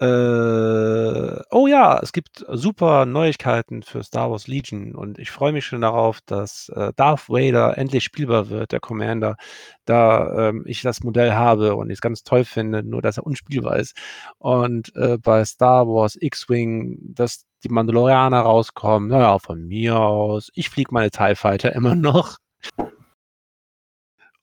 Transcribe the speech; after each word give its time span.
Äh, 0.00 1.40
oh 1.50 1.66
ja, 1.68 2.00
es 2.02 2.12
gibt 2.12 2.44
super 2.48 3.06
Neuigkeiten 3.06 3.82
für 3.84 4.02
Star 4.02 4.28
Wars 4.30 4.48
Legion 4.48 4.94
und 4.94 5.18
ich 5.20 5.30
freue 5.30 5.52
mich 5.52 5.66
schon 5.66 5.82
darauf, 5.82 6.20
dass, 6.26 6.68
äh, 6.70 6.92
Darth 6.96 7.28
Vader 7.28 7.78
endlich 7.78 8.02
spielbar 8.02 8.48
wird, 8.50 8.72
der 8.72 8.80
Commander, 8.80 9.36
da, 9.84 10.48
ähm, 10.48 10.64
ich 10.66 10.82
das 10.82 11.04
Modell 11.04 11.34
habe 11.34 11.76
und 11.76 11.90
ich's 11.90 12.00
ganz 12.00 12.24
toll 12.24 12.44
finde, 12.44 12.82
nur 12.82 13.02
dass 13.02 13.18
er 13.18 13.26
unspielbar 13.26 13.76
ist. 13.76 13.96
Und, 14.38 14.94
äh, 14.96 15.16
bei 15.18 15.44
Star 15.44 15.86
Wars 15.86 16.16
X-Wing, 16.20 16.98
dass 17.14 17.44
die 17.62 17.68
Mandalorianer 17.68 18.40
rauskommen, 18.40 19.08
na 19.10 19.20
ja, 19.20 19.38
von 19.38 19.64
mir 19.66 19.96
aus. 19.98 20.50
Ich 20.54 20.70
fliege 20.70 20.92
meine 20.92 21.10
TIE 21.10 21.36
Fighter 21.36 21.72
immer 21.74 21.94
noch. 21.94 22.38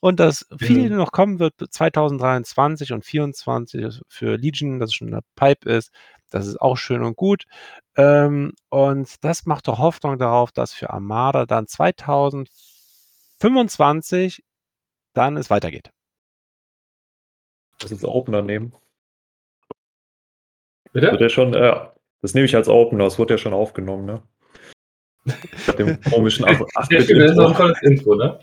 Und 0.02 0.20
dass 0.20 0.46
viel 0.60 0.90
Mhm. 0.90 0.98
noch 0.98 1.12
kommen 1.12 1.38
wird 1.40 1.54
2023 1.70 2.92
und 2.92 3.06
24 3.06 4.02
für 4.10 4.36
Legion, 4.36 4.80
dass 4.80 4.90
es 4.90 4.96
schon 4.96 5.08
in 5.10 5.14
der 5.14 5.24
Pipe 5.36 5.70
ist. 5.70 5.92
Das 6.32 6.48
ist 6.48 6.60
auch 6.60 6.76
schön 6.76 7.04
und 7.04 7.16
gut. 7.16 7.46
Ähm, 7.96 8.54
und 8.70 9.24
das 9.24 9.46
macht 9.46 9.68
doch 9.68 9.78
Hoffnung 9.78 10.18
darauf, 10.18 10.52
dass 10.52 10.74
für 10.74 10.90
Armada 10.90 11.46
dann 11.46 11.68
2025 11.68 14.44
dann 15.14 15.38
es 15.38 15.50
weitergeht. 15.50 15.92
Das 17.80 17.92
ist 17.92 18.04
Opener 18.04 18.42
nehmen. 18.42 18.74
Bitte? 20.94 21.12
Wird 21.12 21.22
ja 21.22 21.30
schon, 21.30 21.54
äh, 21.54 21.76
das 22.22 22.34
nehme 22.34 22.46
ich 22.46 22.56
als 22.56 22.68
Opener, 22.68 23.04
das 23.04 23.20
wurde 23.20 23.36
ja 23.36 23.38
schon 23.38 23.54
aufgenommen, 23.54 24.06
ne? 24.06 24.24
Mit 25.68 25.78
dem 25.80 26.02
komischen 26.02 26.46
Ja, 26.46 26.56
stimmt, 26.56 26.72
das 27.22 27.32
ist 27.32 27.40
auch 27.40 27.52
ein 27.52 27.56
8-Bit-Intro. 27.56 27.58
tolles 27.58 27.82
Intro, 27.84 28.16
ne? 28.16 28.40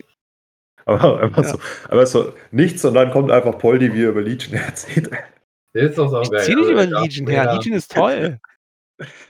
Aber 0.89 1.21
einfach 1.23 1.43
Ja. 1.45 1.49
so, 1.51 1.59
aber 1.89 2.07
so 2.07 2.33
nichts 2.51 2.85
und 2.85 2.95
dann 2.95 3.11
kommt 3.11 3.31
einfach 3.31 3.59
Poldi, 3.59 3.93
wie 3.95 4.03
er 4.05 4.09
über 4.11 4.23
Legion 4.23 4.55
erzählt. 4.67 5.11
Der 5.75 5.83
ist 5.83 5.99
doch 5.99 6.07
Ich 6.07 6.29
saugeil. 6.29 6.43
ziehe 6.45 6.57
nicht 6.57 6.69
Also, 6.71 6.73
über 6.91 7.01
Legion 7.03 7.27
her. 7.29 7.53
Legion 7.55 7.75
ist 7.77 7.93
toll. 7.93 8.39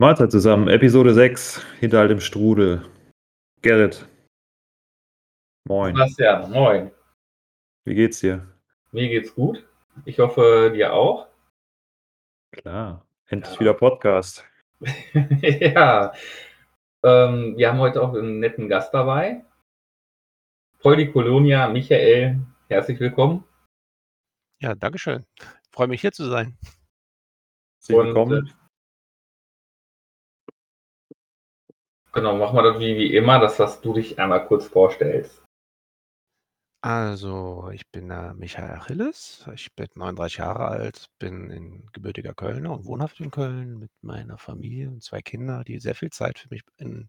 Mahlzeit 0.00 0.30
zusammen, 0.30 0.68
Episode 0.68 1.12
6, 1.12 1.60
Hinterhalt 1.80 2.12
im 2.12 2.20
Strudel. 2.20 2.84
Gerrit. 3.62 4.06
Moin. 5.66 5.94
Sebastian, 5.96 6.52
moin. 6.52 6.90
Wie 7.84 7.96
geht's 7.96 8.20
dir? 8.20 8.46
Mir 8.92 9.08
geht's 9.08 9.34
gut. 9.34 9.66
Ich 10.04 10.20
hoffe, 10.20 10.70
dir 10.72 10.92
auch. 10.92 11.26
Klar. 12.52 13.04
Endlich 13.26 13.54
Ja. 13.54 13.60
wieder 13.60 13.74
Podcast. 13.74 14.44
ja. 15.42 16.12
Ähm, 17.02 17.56
wir 17.56 17.68
haben 17.68 17.80
heute 17.80 18.00
auch 18.00 18.14
einen 18.14 18.38
netten 18.38 18.68
Gast 18.68 18.94
dabei. 18.94 19.44
Poldi 20.78 21.10
Colonia, 21.10 21.68
Michael, 21.68 22.38
herzlich 22.68 23.00
willkommen. 23.00 23.42
Ja, 24.60 24.76
danke 24.76 24.98
schön. 24.98 25.26
Freue 25.72 25.88
mich, 25.88 26.00
hier 26.00 26.12
zu 26.12 26.28
sein. 26.28 26.56
Und, 27.88 28.06
willkommen. 28.06 28.52
Genau, 32.12 32.36
machen 32.36 32.56
wir 32.56 32.62
das 32.62 32.78
wie, 32.78 32.96
wie 32.96 33.14
immer, 33.14 33.38
dass, 33.38 33.56
dass 33.56 33.80
du 33.80 33.92
dich 33.92 34.18
einmal 34.18 34.46
kurz 34.46 34.66
vorstellst. 34.66 35.42
Also, 36.80 37.70
ich 37.72 37.88
bin 37.90 38.08
der 38.08 38.34
Michael 38.34 38.70
Achilles. 38.70 39.44
Ich 39.52 39.74
bin 39.74 39.88
39 39.96 40.38
Jahre 40.38 40.68
alt, 40.68 41.06
bin 41.18 41.50
in 41.50 41.86
gebürtiger 41.92 42.34
Kölner 42.34 42.70
und 42.72 42.84
wohnhaft 42.84 43.18
in 43.18 43.32
Köln 43.32 43.80
mit 43.80 43.90
meiner 44.00 44.38
Familie 44.38 44.88
und 44.88 45.02
2 45.02 45.20
Kinder, 45.20 45.64
die 45.64 45.80
sehr 45.80 45.96
viel 45.96 46.10
Zeit 46.10 46.38
für 46.38 46.48
mich 46.50 46.62
in 46.76 47.08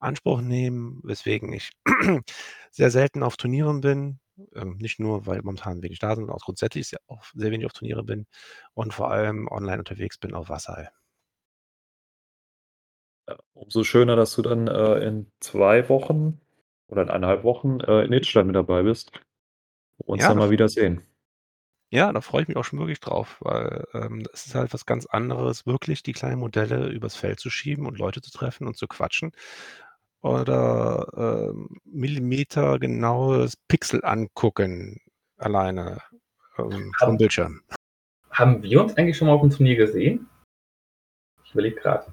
Anspruch 0.00 0.40
nehmen, 0.40 1.00
weswegen 1.04 1.52
ich 1.52 1.72
sehr 2.70 2.90
selten 2.90 3.22
auf 3.22 3.36
Turnieren 3.36 3.82
bin. 3.82 4.18
Ähm, 4.54 4.78
nicht 4.78 4.98
nur, 4.98 5.26
weil 5.26 5.42
momentan 5.42 5.82
wenig 5.82 5.98
da 5.98 6.08
sind, 6.16 6.24
sondern 6.24 6.36
auch 6.36 6.44
grundsätzlich 6.46 6.88
sehr 6.88 7.00
sehr 7.34 7.50
wenig 7.50 7.66
auf 7.66 7.74
Turniere 7.74 8.04
bin 8.04 8.26
und 8.74 8.94
vor 8.94 9.10
allem 9.10 9.46
online 9.48 9.78
unterwegs 9.78 10.16
bin 10.18 10.34
auf 10.34 10.48
Wasserl. 10.48 10.90
Umso 13.62 13.84
schöner, 13.84 14.16
dass 14.16 14.34
du 14.34 14.42
dann 14.42 14.66
äh, 14.66 14.98
in 15.06 15.30
zwei 15.40 15.88
Wochen 15.88 16.40
oder 16.88 17.02
in 17.02 17.10
eineinhalb 17.10 17.44
Wochen 17.44 17.80
äh, 17.80 18.02
in 18.04 18.12
Itstein 18.12 18.46
mit 18.46 18.56
dabei 18.56 18.82
bist. 18.82 19.12
Und 19.98 20.14
uns 20.14 20.22
Ja, 20.22 20.28
dann 20.28 20.38
da 20.38 20.44
mal 20.44 20.50
wieder 20.50 20.68
sehen. 20.68 21.02
Ja, 21.90 22.12
da 22.12 22.20
freue 22.22 22.42
ich 22.42 22.48
mich 22.48 22.56
auch 22.56 22.64
schon 22.64 22.78
wirklich 22.80 23.00
drauf, 23.00 23.36
weil, 23.40 23.84
ähm, 23.92 24.26
es 24.32 24.46
ist 24.46 24.54
halt 24.54 24.72
was 24.72 24.86
ganz 24.86 25.06
anderes, 25.06 25.66
wirklich 25.66 26.02
die 26.02 26.12
kleinen 26.14 26.40
Modelle 26.40 26.88
übers 26.88 27.14
Feld 27.14 27.38
zu 27.38 27.50
schieben 27.50 27.86
und 27.86 27.98
Leute 27.98 28.20
zu 28.22 28.30
treffen 28.30 28.66
und 28.66 28.76
zu 28.76 28.88
quatschen 28.88 29.32
oder, 30.22 31.50
ähm, 31.50 31.68
millimetergenaues 31.84 33.56
Pixel 33.68 34.04
angucken 34.04 35.00
alleine, 35.36 36.00
ähm, 36.58 36.92
Haben, 37.00 37.16
Bildschirm. 37.18 37.62
haben 38.30 38.62
wir 38.62 38.82
uns 38.82 38.96
eigentlich 38.96 39.16
schon 39.18 39.28
mal 39.28 39.34
auf 39.34 39.42
dem 39.42 39.50
Turnier 39.50 39.76
gesehen? 39.76 40.28
Ich 41.44 41.52
überlege 41.52 41.76
gerade. 41.76 42.12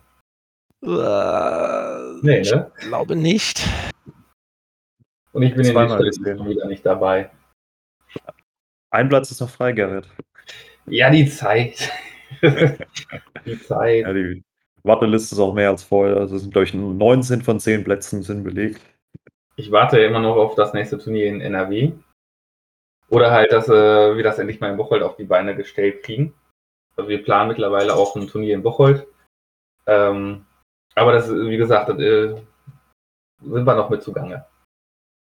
Äh, 0.81 1.89
Nee, 2.21 2.39
ich 2.39 2.51
ne? 2.51 2.71
glaube 2.79 3.15
nicht. 3.15 3.65
Und 5.31 5.43
ich 5.43 5.55
bin 5.55 5.65
in 5.65 5.73
schon 5.73 6.49
wieder 6.49 6.67
nicht 6.67 6.85
dabei. 6.85 7.29
Ein 8.89 9.09
Platz 9.09 9.31
ist 9.31 9.41
noch 9.41 9.49
frei, 9.49 9.71
Gerrit. 9.71 10.07
Ja, 10.87 11.09
die 11.09 11.29
Zeit. 11.29 11.91
die 12.41 13.59
Zeit. 13.61 14.01
Ja, 14.01 14.13
die 14.13 14.43
Warteliste 14.83 15.35
ist 15.35 15.39
auch 15.39 15.53
mehr 15.53 15.69
als 15.69 15.83
voll. 15.83 16.17
Also 16.17 16.35
es 16.35 16.41
sind, 16.41 16.51
glaube 16.51 16.65
ich, 16.65 16.73
19 16.73 17.43
von 17.43 17.59
10 17.59 17.83
Plätzen 17.83 18.23
sind 18.23 18.43
belegt. 18.43 18.81
Ich 19.55 19.71
warte 19.71 19.99
immer 19.99 20.19
noch 20.19 20.35
auf 20.35 20.55
das 20.55 20.73
nächste 20.73 20.97
Turnier 20.97 21.27
in 21.27 21.41
NRW. 21.41 21.91
Oder 23.09 23.31
halt, 23.31 23.51
dass 23.51 23.67
äh, 23.67 24.15
wir 24.15 24.23
das 24.23 24.39
endlich 24.39 24.59
mal 24.59 24.71
in 24.71 24.77
Bocholt 24.77 25.03
auf 25.03 25.15
die 25.15 25.25
Beine 25.25 25.55
gestellt 25.55 26.03
kriegen. 26.03 26.33
Also 26.95 27.09
wir 27.09 27.23
planen 27.23 27.49
mittlerweile 27.49 27.93
auch 27.93 28.15
ein 28.15 28.27
Turnier 28.27 28.55
in 28.55 28.63
Bocholt. 28.63 29.07
Ähm, 29.85 30.45
aber 31.01 31.13
das, 31.13 31.29
wie 31.31 31.57
gesagt, 31.57 31.89
das, 31.89 31.99
äh, 31.99 32.35
sind 33.41 33.65
wir 33.65 33.75
noch 33.75 33.89
mit 33.89 34.03
zugange. 34.03 34.45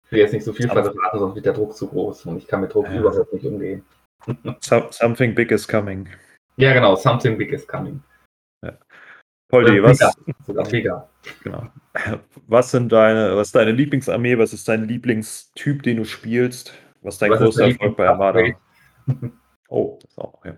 Ich 0.07 0.13
will 0.13 0.21
jetzt 0.21 0.33
nicht 0.33 0.45
so 0.45 0.53
viel 0.53 0.69
verraten, 0.69 1.19
sonst 1.19 1.35
wird 1.37 1.47
der 1.47 1.53
Druck 1.53 1.77
zu 1.77 1.89
groß 1.89 2.27
und 2.27 2.39
ich 2.39 2.47
kann 2.47 2.61
mit 2.61 2.75
Druck 2.75 2.87
Ja. 2.87 2.99
überhaupt 2.99 3.33
nicht 3.33 3.45
umgehen. 3.45 3.85
So, 4.61 4.87
something 4.91 5.35
big 5.35 5.51
is 5.51 5.67
coming. 5.67 6.09
Ja, 6.57 6.73
genau, 6.73 6.97
something 6.97 7.39
big 7.39 7.53
is 7.53 7.67
coming. 7.67 8.03
Poldi, 9.51 9.81
Oder 9.81 9.91
was, 9.91 10.17
genau. 11.43 11.67
was 12.47 12.71
sind 12.71 12.93
deine, 12.93 13.37
was 13.37 13.49
ist 13.49 13.57
deine 13.57 13.73
Lieblingsarmee? 13.73 14.39
Was 14.39 14.53
ist 14.53 14.69
dein 14.69 14.85
Lieblingstyp, 14.85 15.83
den 15.83 15.97
du 15.97 16.05
spielst? 16.05 16.73
Was 17.03 17.15
ist 17.15 17.23
dein 17.23 17.33
Was 17.33 17.41
ist 17.41 17.45
größter 17.47 17.63
dein 17.63 17.73
Erfolg 17.73 17.97
bei 17.97 18.09
Armada? 18.09 18.41
Oh, 19.69 19.99
das 20.03 20.19
auch, 20.19 20.45
ja. 20.45 20.57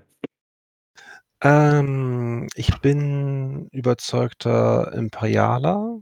Ähm, 1.42 2.48
ich 2.54 2.80
bin 2.80 3.68
überzeugter 3.72 4.92
Imperialer 4.94 6.00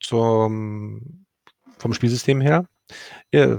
zum 0.00 1.26
vom 1.78 1.94
Spielsystem 1.94 2.40
her. 2.40 2.66
Ja, 3.32 3.58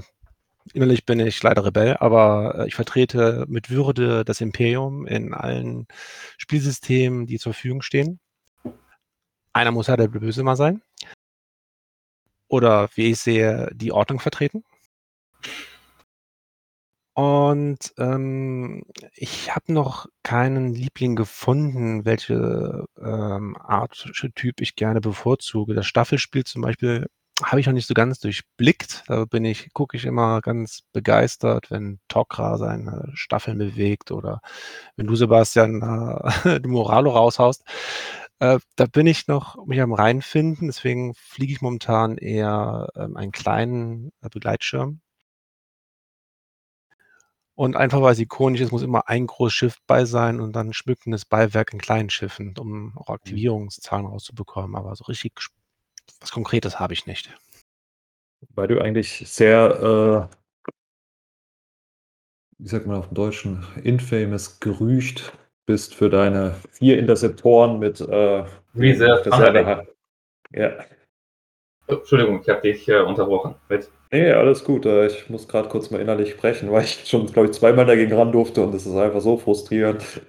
innerlich 0.74 1.06
bin 1.06 1.20
ich 1.20 1.42
leider 1.42 1.64
Rebell, 1.64 1.96
aber, 1.98 2.56
äh, 2.60 2.68
ich 2.68 2.74
vertrete 2.74 3.46
mit 3.48 3.70
Würde 3.70 4.24
das 4.24 4.40
Imperium 4.40 5.06
in 5.06 5.34
allen 5.34 5.86
Spielsystemen, 6.38 7.26
die 7.26 7.38
zur 7.38 7.54
Verfügung 7.54 7.82
stehen. 7.82 8.20
Einer 9.52 9.72
muss 9.72 9.88
ja 9.88 9.96
der 9.96 10.08
Böse 10.08 10.42
mal 10.42 10.56
sein. 10.56 10.82
Oder 12.48 12.88
wie 12.94 13.10
ich 13.10 13.20
sehe, 13.20 13.70
die 13.74 13.92
Ordnung 13.92 14.20
vertreten. 14.20 14.64
Und, 17.20 17.94
ähm, 17.98 18.84
ich 19.16 19.52
habe 19.52 19.72
noch 19.72 20.06
keinen 20.22 20.72
Liebling 20.72 21.16
gefunden, 21.16 22.04
welche, 22.04 22.84
ähm, 22.96 23.56
Archetyp 23.58 24.60
ich 24.60 24.76
gerne 24.76 25.00
bevorzuge. 25.00 25.74
Das 25.74 25.84
Staffelspiel 25.86 26.44
zum 26.44 26.62
Beispiel 26.62 27.08
habe 27.42 27.58
ich 27.60 27.66
noch 27.66 27.72
nicht 27.72 27.88
so 27.88 27.94
ganz 27.94 28.20
durchblickt. 28.20 29.02
Da 29.08 29.24
bin 29.24 29.44
ich 29.44 29.72
gucke 29.72 29.96
ich 29.96 30.04
immer 30.04 30.40
ganz 30.42 30.82
begeistert, 30.92 31.72
wenn 31.72 31.98
Tok'ra 32.08 32.56
seine 32.56 33.10
Staffeln 33.14 33.58
bewegt 33.58 34.12
oder 34.12 34.40
wenn 34.94 35.08
du, 35.08 35.16
Sebastian, 35.16 35.82
äh, 35.82 36.60
Moralo 36.68 37.10
raushaust. 37.10 37.64
Äh, 38.38 38.60
da 38.76 38.86
bin 38.86 39.08
ich 39.08 39.26
noch 39.26 39.56
mich 39.66 39.80
am 39.80 39.92
Reinfinden, 39.92 40.68
deswegen 40.68 41.14
fliege 41.14 41.52
ich 41.52 41.62
momentan 41.62 42.16
eher, 42.16 42.86
ähm, 42.94 43.16
einen 43.16 43.32
kleinen, 43.32 44.12
äh, 44.22 44.28
Begleitschirm. 44.30 45.00
Und 47.58 47.74
einfach, 47.74 48.00
weil's 48.00 48.20
ikonisch 48.20 48.60
ist, 48.60 48.70
muss 48.70 48.84
immer 48.84 49.08
ein 49.08 49.26
großes 49.26 49.52
Schiff 49.52 49.78
bei 49.88 50.04
sein 50.04 50.40
und 50.40 50.54
dann 50.54 50.72
schmückendes 50.72 51.24
Beiwerk 51.24 51.72
in 51.72 51.80
kleinen 51.80 52.08
Schiffen, 52.08 52.54
um 52.56 52.96
auch 52.96 53.08
Aktivierungszahlen 53.08 54.06
rauszubekommen. 54.06 54.76
Aber 54.76 54.94
so 54.94 55.02
richtig 55.06 55.32
was 56.20 56.30
Konkretes 56.30 56.78
habe 56.78 56.92
ich 56.92 57.06
nicht. 57.06 57.36
Weil 58.54 58.68
du 58.68 58.80
eigentlich 58.80 59.24
sehr, 59.28 60.30
äh 60.30 60.70
wie 62.58 62.68
sagt 62.68 62.86
man 62.86 62.96
auf 62.96 63.08
dem 63.08 63.14
Deutschen, 63.14 63.66
infamous 63.82 64.60
gerücht 64.60 65.32
bist 65.66 65.96
für 65.96 66.10
deine 66.10 66.54
4 66.70 66.96
Interceptoren 66.96 67.80
mit, 67.80 68.00
äh, 68.00 68.44
Reserve 68.76 69.84
ja. 70.52 70.84
Entschuldigung, 71.88 72.40
ich 72.40 72.48
habe 72.48 72.60
dich 72.60 72.88
äh, 72.88 73.00
unterbrochen. 73.00 73.56
Mit. 73.68 73.90
Ne, 74.10 74.32
alles 74.34 74.64
gut. 74.64 74.86
Äh, 74.86 75.06
ich 75.06 75.28
muss 75.28 75.48
gerade 75.48 75.68
kurz 75.68 75.90
mal 75.90 76.00
innerlich 76.00 76.30
sprechen, 76.30 76.70
weil 76.70 76.84
ich 76.84 77.02
schon, 77.06 77.26
glaube 77.26 77.48
ich, 77.48 77.54
zweimal 77.54 77.86
dagegen 77.86 78.12
ran 78.12 78.32
durfte 78.32 78.62
und 78.62 78.72
das 78.72 78.86
ist 78.86 78.94
einfach 78.94 79.20
so 79.20 79.36
frustrierend. 79.36 80.22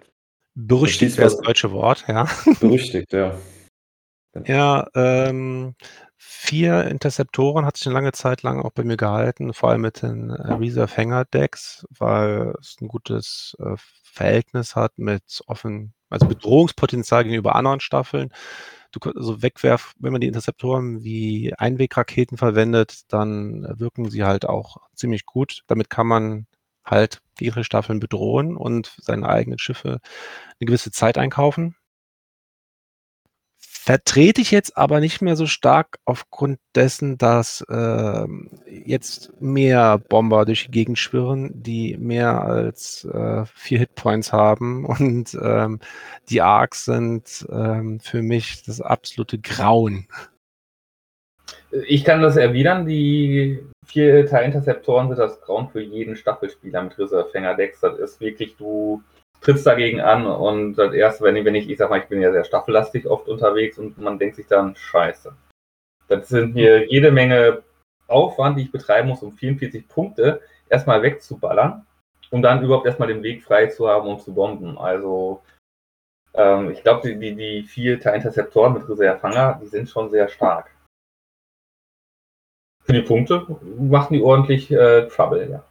Berüchtigt 0.55 1.17
wäre 1.17 1.29
das 1.29 1.39
deutsche 1.39 1.71
Wort, 1.71 2.05
ja. 2.07 2.27
Berüchtigt, 2.59 3.13
ja. 3.13 3.35
Ja, 4.45 4.87
ähm, 4.95 5.75
4 6.17 6.85
Interceptoren 6.85 7.65
hat 7.65 7.77
sich 7.77 7.87
eine 7.87 7.95
lange 7.95 8.11
Zeit 8.11 8.43
lang 8.43 8.61
auch 8.61 8.71
bei 8.71 8.83
mir 8.83 8.97
gehalten, 8.97 9.53
vor 9.53 9.69
allem 9.69 9.81
mit 9.81 10.01
den, 10.01 10.29
äh, 10.29 10.53
Reserve 10.53 10.95
Hänger 10.95 11.25
Decks, 11.25 11.85
weil 11.97 12.53
es 12.59 12.77
ein 12.81 12.87
gutes, 12.87 13.55
äh, 13.59 13.75
Verhältnis 14.03 14.75
hat 14.75 14.97
mit 14.97 15.41
offen 15.47 15.93
also 16.09 16.27
Bedrohungspotenzial 16.27 17.23
gegenüber 17.23 17.55
anderen 17.55 17.79
Staffeln. 17.79 18.33
Du 18.91 18.99
also 19.11 19.41
wegwerf 19.43 19.93
wenn 19.99 20.11
man 20.11 20.21
die 20.21 20.27
Interceptoren 20.27 21.03
wie 21.03 21.53
Einwegraketen 21.57 22.37
verwendet, 22.37 23.01
dann 23.13 23.67
wirken 23.79 24.09
sie 24.09 24.23
halt 24.23 24.45
auch 24.45 24.77
ziemlich 24.95 25.25
gut. 25.25 25.63
Damit 25.67 25.89
kann 25.89 26.07
man 26.07 26.47
halt 26.83 27.21
ihre 27.39 27.63
Staffeln 27.63 27.99
bedrohen 27.99 28.57
und 28.57 28.95
seine 29.01 29.29
eigenen 29.29 29.59
Schiffe 29.59 29.99
eine 30.59 30.65
gewisse 30.65 30.91
Zeit 30.91 31.17
einkaufen. 31.17 31.75
Vertrete 33.89 34.39
ich 34.39 34.51
jetzt 34.51 34.77
aber 34.77 34.99
nicht 34.99 35.19
mehr 35.19 35.35
so 35.35 35.47
stark 35.47 35.97
aufgrund 36.05 36.59
dessen, 36.75 37.17
dass, 37.17 37.65
ähm, 37.71 38.51
jetzt 38.67 39.33
mehr 39.41 39.97
Bomber 39.97 40.45
durch 40.45 40.65
die 40.65 40.71
Gegend 40.71 40.99
schwirren, 40.99 41.49
die 41.63 41.97
mehr 41.97 42.39
als, 42.39 43.03
äh, 43.05 43.45
4 43.45 43.79
Hitpoints 43.79 44.31
haben 44.31 44.85
und, 44.85 45.35
ähm, 45.41 45.79
die 46.29 46.39
Arcs 46.39 46.85
sind, 46.85 47.47
ähm, 47.51 47.99
für 47.99 48.21
mich 48.21 48.61
das 48.61 48.79
absolute 48.79 49.39
Grauen. 49.39 50.07
Ich 51.87 52.03
kann 52.03 52.21
das 52.21 52.37
erwidern. 52.37 52.85
Die 52.85 53.57
4 53.87 54.27
Teil-Interceptoren 54.27 55.07
sind 55.07 55.17
das 55.17 55.41
Grauen 55.41 55.67
für 55.67 55.81
jeden 55.81 56.15
Staffelspieler 56.15 56.83
mit 56.83 56.99
Reserve-Fänger-Decks. 56.99 57.79
Das 57.79 57.97
ist 57.97 58.21
wirklich 58.21 58.55
du 58.55 59.01
trittst 59.41 59.65
dagegen 59.65 60.01
an 60.01 60.25
und 60.25 60.75
das 60.75 60.93
erste, 60.93 61.23
wenn 61.23 61.35
ich, 61.35 61.45
wenn 61.45 61.55
ich, 61.55 61.69
ich 61.69 61.77
sag 61.77 61.89
mal, 61.89 61.99
ich 61.99 62.07
bin 62.07 62.21
ja 62.21 62.31
sehr 62.31 62.43
staffellastig 62.43 63.07
oft 63.07 63.27
unterwegs 63.27 63.77
und 63.77 63.97
man 63.97 64.19
denkt 64.19 64.35
sich 64.35 64.47
dann, 64.47 64.75
scheiße. 64.75 65.33
Das 66.07 66.27
sind 66.27 66.55
mir 66.55 66.89
jede 66.89 67.11
Menge 67.11 67.63
Aufwand, 68.07 68.57
die 68.57 68.63
ich 68.63 68.71
betreiben 68.71 69.09
muss, 69.09 69.21
um 69.21 69.31
44 69.31 69.87
Punkte 69.87 70.41
erstmal 70.67 71.01
wegzuballern, 71.03 71.85
um 72.31 72.41
dann 72.41 72.63
überhaupt 72.63 72.85
erstmal 72.85 73.07
den 73.07 73.23
Weg 73.23 73.43
frei 73.43 73.67
zu 73.67 73.87
haben, 73.87 74.07
um 74.07 74.19
zu 74.19 74.33
bomben. 74.33 74.77
Also 74.77 75.41
ähm, 76.33 76.71
ich 76.71 76.81
glaube, 76.83 77.07
die, 77.07 77.19
die, 77.19 77.35
die 77.35 77.63
vier 77.63 77.93
Interceptoren 77.93 78.73
mit 78.73 78.89
Reservehanger, 78.89 79.59
die 79.61 79.67
sind 79.67 79.89
schon 79.89 80.09
sehr 80.09 80.27
stark. 80.27 80.71
Für 82.83 82.93
die 82.93 83.01
Punkte 83.01 83.45
machen 83.77 84.15
die 84.15 84.23
ordentlich 84.23 84.71
äh, 84.71 85.07
Trouble, 85.07 85.49
ja. 85.49 85.63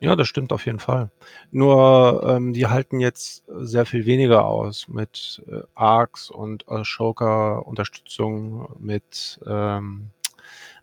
Ja, 0.00 0.16
das 0.16 0.28
stimmt 0.28 0.52
auf 0.52 0.66
jeden 0.66 0.80
Fall. 0.80 1.10
Nur, 1.50 2.22
ähm, 2.26 2.52
die 2.52 2.66
halten 2.66 3.00
jetzt 3.00 3.44
sehr 3.48 3.86
viel 3.86 4.06
weniger 4.06 4.44
aus 4.44 4.88
mit, 4.88 5.42
äh, 5.48 5.60
Arcs 5.74 6.30
und 6.30 6.68
Ashoka-Unterstützung 6.68 8.68
mit, 8.78 9.40
ähm, 9.46 10.10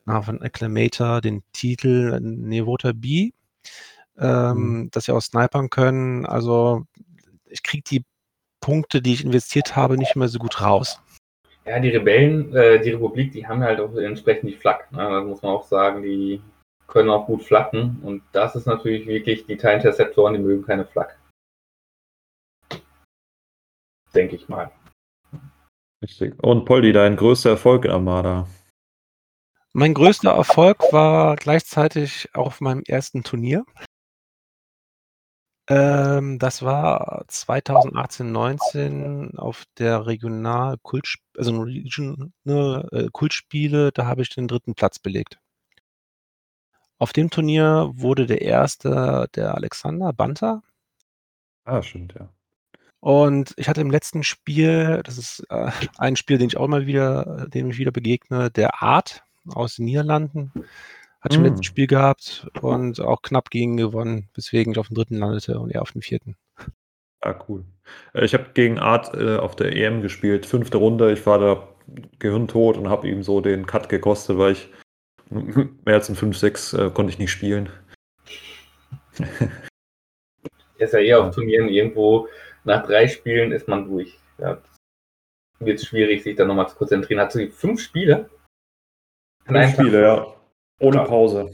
na, 0.05 0.21
von 0.21 0.41
Acclamator 0.41 1.21
den 1.21 1.43
Titel 1.53 2.19
Nevota 2.19 2.91
B, 2.93 3.31
ähm, 4.17 4.57
mhm. 4.57 4.91
dass 4.91 5.05
sie 5.05 5.13
auch 5.13 5.21
snipern 5.21 5.69
können. 5.69 6.25
Also, 6.25 6.85
ich 7.45 7.63
kriege 7.63 7.83
die 7.89 8.03
Punkte, 8.59 9.01
die 9.01 9.13
ich 9.13 9.25
investiert 9.25 9.75
habe, 9.75 9.97
nicht 9.97 10.15
mehr 10.15 10.27
so 10.27 10.39
gut 10.39 10.61
raus. 10.61 10.99
Ja, 11.65 11.79
die 11.79 11.89
Rebellen, 11.89 12.53
äh, 12.55 12.81
die 12.81 12.91
Republik, 12.91 13.33
die 13.33 13.45
haben 13.45 13.61
halt 13.61 13.79
auch 13.79 13.95
entsprechend 13.95 14.49
die 14.49 14.55
Flak, 14.55 14.91
ne? 14.91 15.09
Das 15.09 15.25
muss 15.25 15.41
man 15.41 15.51
auch 15.51 15.67
sagen, 15.67 16.01
die 16.01 16.41
können 16.91 17.09
auch 17.09 17.25
gut 17.25 17.43
flacken. 17.43 17.99
Und 18.03 18.21
das 18.33 18.55
ist 18.55 18.67
natürlich 18.67 19.07
wirklich, 19.07 19.47
die 19.47 19.57
Teil-Interceptoren, 19.57 20.33
die 20.33 20.39
mögen 20.39 20.63
keine 20.63 20.85
Flak. 20.85 21.17
Denke 24.13 24.35
ich 24.35 24.47
mal. 24.49 24.71
Richtig. 26.03 26.41
Und 26.43 26.65
Poldi, 26.65 26.91
dein 26.91 27.15
größter 27.15 27.51
Erfolg 27.51 27.85
in 27.85 27.91
Armada? 27.91 28.47
Mein 29.73 29.93
größter 29.93 30.31
Erfolg 30.31 30.91
war 30.91 31.37
gleichzeitig 31.37 32.29
auch 32.33 32.47
auf 32.47 32.61
meinem 32.61 32.83
ersten 32.85 33.23
Turnier. 33.23 33.63
Ähm, 35.69 36.39
das 36.39 36.63
war 36.63 37.23
2018, 37.27 38.31
19 38.31 39.37
auf 39.37 39.63
der 39.77 40.07
Regional 40.07 40.77
Kult 40.81 41.15
also 41.37 41.61
Regional 41.61 42.89
äh, 42.91 43.07
Kultspiele, 43.13 43.91
da 43.93 44.05
habe 44.05 44.23
ich 44.23 44.29
den 44.29 44.49
dritten 44.49 44.75
Platz 44.75 44.99
belegt. 44.99 45.40
Auf 47.01 47.13
dem 47.13 47.31
Turnier 47.31 47.89
wurde 47.95 48.27
der 48.27 48.43
Erste 48.43 49.27
der 49.33 49.55
Alexander 49.55 50.13
Banta. 50.13 50.61
Ah, 51.65 51.81
stimmt, 51.81 52.13
ja. 52.13 52.29
Und 52.99 53.55
ich 53.57 53.67
hatte 53.67 53.81
im 53.81 53.89
letzten 53.89 54.21
Spiel, 54.21 55.01
das 55.03 55.17
ist, 55.17 55.43
äh, 55.49 55.71
ein 55.97 56.15
Spiel, 56.15 56.37
den 56.37 56.49
ich 56.49 56.57
auch 56.57 56.67
mal 56.67 56.85
wieder 56.85 57.47
dem 57.51 57.71
ich 57.71 57.79
wieder 57.79 57.89
begegne, 57.91 58.51
der 58.51 58.83
Art 58.83 59.23
aus 59.47 59.77
den 59.77 59.85
Niederlanden. 59.85 60.51
Hatte 61.21 61.33
ich 61.33 61.37
im 61.37 61.43
letzten 61.45 61.61
Mhm. 61.61 61.63
Spiel 61.63 61.87
gehabt 61.87 62.47
und 62.61 62.99
auch 63.01 63.23
knapp 63.23 63.49
gegen 63.49 63.77
gewonnen, 63.77 64.29
weswegen 64.35 64.73
ich 64.73 64.77
auf 64.77 64.89
dem 64.89 64.95
dritten 64.95 65.17
landete 65.17 65.59
und 65.59 65.71
er 65.71 65.81
auf 65.81 65.93
dem 65.93 66.03
vierten. 66.03 66.37
Ah, 67.21 67.33
cool. 67.49 67.65
Äh, 68.13 68.25
ich 68.25 68.35
habe 68.35 68.51
gegen 68.53 68.77
Art, 68.77 69.15
äh, 69.15 69.37
auf 69.37 69.55
der 69.55 69.75
EM 69.75 70.03
gespielt, 70.03 70.45
fünfte 70.45 70.77
Runde. 70.77 71.11
Ich 71.11 71.25
war 71.25 71.39
da 71.39 71.67
gehirntot 72.19 72.77
und 72.77 72.89
habe 72.89 73.09
ihm 73.09 73.23
so 73.23 73.41
den 73.41 73.65
Cut 73.65 73.89
gekostet, 73.89 74.37
weil 74.37 74.51
ich 74.51 74.69
mehr 75.85 75.95
als 75.95 76.09
ein 76.09 76.15
5, 76.15 76.37
6 76.37 76.73
äh, 76.73 76.89
konnte 76.93 77.11
ich 77.11 77.19
nicht 77.19 77.31
spielen. 77.31 77.69
Ist 80.77 80.93
ja 80.93 80.99
eher 80.99 81.23
auf 81.23 81.35
Turnieren 81.35 81.69
irgendwo, 81.69 82.27
nach 82.63 82.85
drei 82.85 83.07
Spielen 83.07 83.51
ist 83.51 83.67
man 83.67 83.87
durch. 83.87 84.17
Ja, 84.39 84.59
wird 85.59 85.79
es 85.79 85.85
schwierig, 85.85 86.23
sich 86.23 86.35
da 86.35 86.43
nochmal 86.43 86.69
zu 86.69 86.75
konzentrieren. 86.75 87.21
Hat 87.21 87.31
sie 87.31 87.49
fünf 87.49 87.79
Spiele? 87.79 88.31
Fünf 89.45 89.73
Spiele, 89.73 90.01
ja. 90.01 90.25
Ohne 90.79 90.97
ja. 90.97 91.03
Pause. 91.03 91.51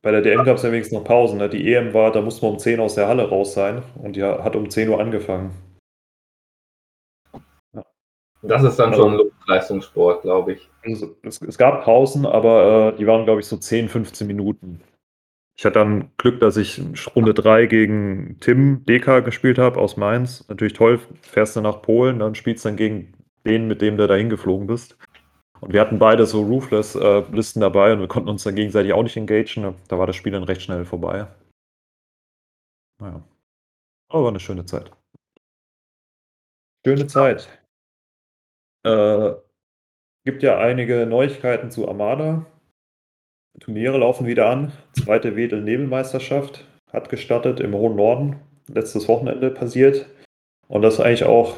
Bei 0.00 0.10
der 0.10 0.22
DM 0.22 0.44
gab 0.44 0.56
es 0.56 0.62
ja 0.62 0.72
wenigstens 0.72 0.98
noch 0.98 1.04
Pausen. 1.04 1.38
Ne? 1.38 1.50
Die 1.50 1.74
EM 1.74 1.92
war, 1.92 2.12
da 2.12 2.22
musste 2.22 2.44
man 2.46 2.54
um 2.54 2.58
10 2.58 2.80
aus 2.80 2.94
der 2.94 3.08
Halle 3.08 3.28
raus 3.28 3.52
sein 3.52 3.82
und 3.96 4.16
die 4.16 4.22
hat 4.22 4.56
um 4.56 4.70
10 4.70 4.88
Uhr 4.88 5.00
angefangen. 5.00 5.50
Das 8.48 8.62
ist 8.62 8.76
dann 8.78 8.90
also, 8.90 9.02
schon 9.02 9.30
Leistungssport, 9.46 10.22
glaube 10.22 10.54
ich. 10.54 10.68
Also, 10.84 11.14
es, 11.22 11.40
es, 11.42 11.58
gab 11.58 11.84
Pausen, 11.84 12.26
aber 12.26 12.92
äh, 12.92 12.96
die 12.96 13.06
waren, 13.06 13.24
glaube 13.24 13.40
ich, 13.40 13.46
so 13.46 13.56
10, 13.56 13.88
15 13.88 14.26
Minuten. 14.26 14.80
Ich 15.58 15.64
hatte 15.64 15.78
dann 15.78 16.10
Glück, 16.18 16.40
dass 16.40 16.56
ich 16.58 16.80
Runde 17.14 17.32
3 17.32 17.66
gegen 17.66 18.36
Tim 18.40 18.84
DK 18.84 19.24
gespielt 19.24 19.58
habe 19.58 19.80
aus 19.80 19.96
Mainz. 19.96 20.46
Natürlich 20.48 20.74
toll, 20.74 21.00
fährst 21.22 21.56
du 21.56 21.62
nach 21.62 21.80
Polen, 21.80 22.18
dann 22.18 22.34
spielst 22.34 22.64
du 22.64 22.68
dann 22.68 22.76
gegen 22.76 23.14
den, 23.46 23.66
mit 23.66 23.80
dem 23.80 23.96
du 23.96 24.06
dahin 24.06 24.28
geflogen 24.28 24.66
bist. 24.66 24.98
Und 25.60 25.72
wir 25.72 25.80
hatten 25.80 25.98
beide 25.98 26.26
so 26.26 26.42
Roofless-Listen 26.42 27.60
äh, 27.60 27.64
dabei 27.64 27.92
und 27.92 28.00
wir 28.00 28.08
konnten 28.08 28.28
uns 28.28 28.42
dann 28.44 28.54
gegenseitig 28.54 28.92
auch 28.92 29.02
nicht 29.02 29.16
engagen. 29.16 29.74
Da 29.88 29.98
war 29.98 30.06
das 30.06 30.16
Spiel 30.16 30.32
dann 30.32 30.44
recht 30.44 30.60
schnell 30.60 30.84
vorbei. 30.84 31.26
Naja. 33.00 33.22
Aber 34.08 34.22
war 34.24 34.28
eine 34.28 34.40
schöne 34.40 34.66
Zeit. 34.66 34.90
Schöne 36.86 37.06
Zeit. 37.06 37.48
Äh, 38.86 39.34
gibt 40.24 40.44
ja 40.44 40.58
einige 40.58 41.06
Neuigkeiten 41.06 41.70
zu 41.70 41.88
Armada. 41.88 42.46
Turniere 43.58 43.98
laufen 43.98 44.26
wieder 44.26 44.48
an. 44.48 44.72
Zweite 44.92 45.34
Wedel-Nebelmeisterschaft 45.34 46.64
hat 46.92 47.08
gestartet 47.08 47.58
im 47.58 47.74
hohen 47.74 47.96
Norden. 47.96 48.36
Letztes 48.68 49.08
Wochenende 49.08 49.50
passiert. 49.50 50.06
Und 50.68 50.82
das 50.82 50.94
ist 50.94 51.00
eigentlich 51.00 51.24
auch 51.24 51.56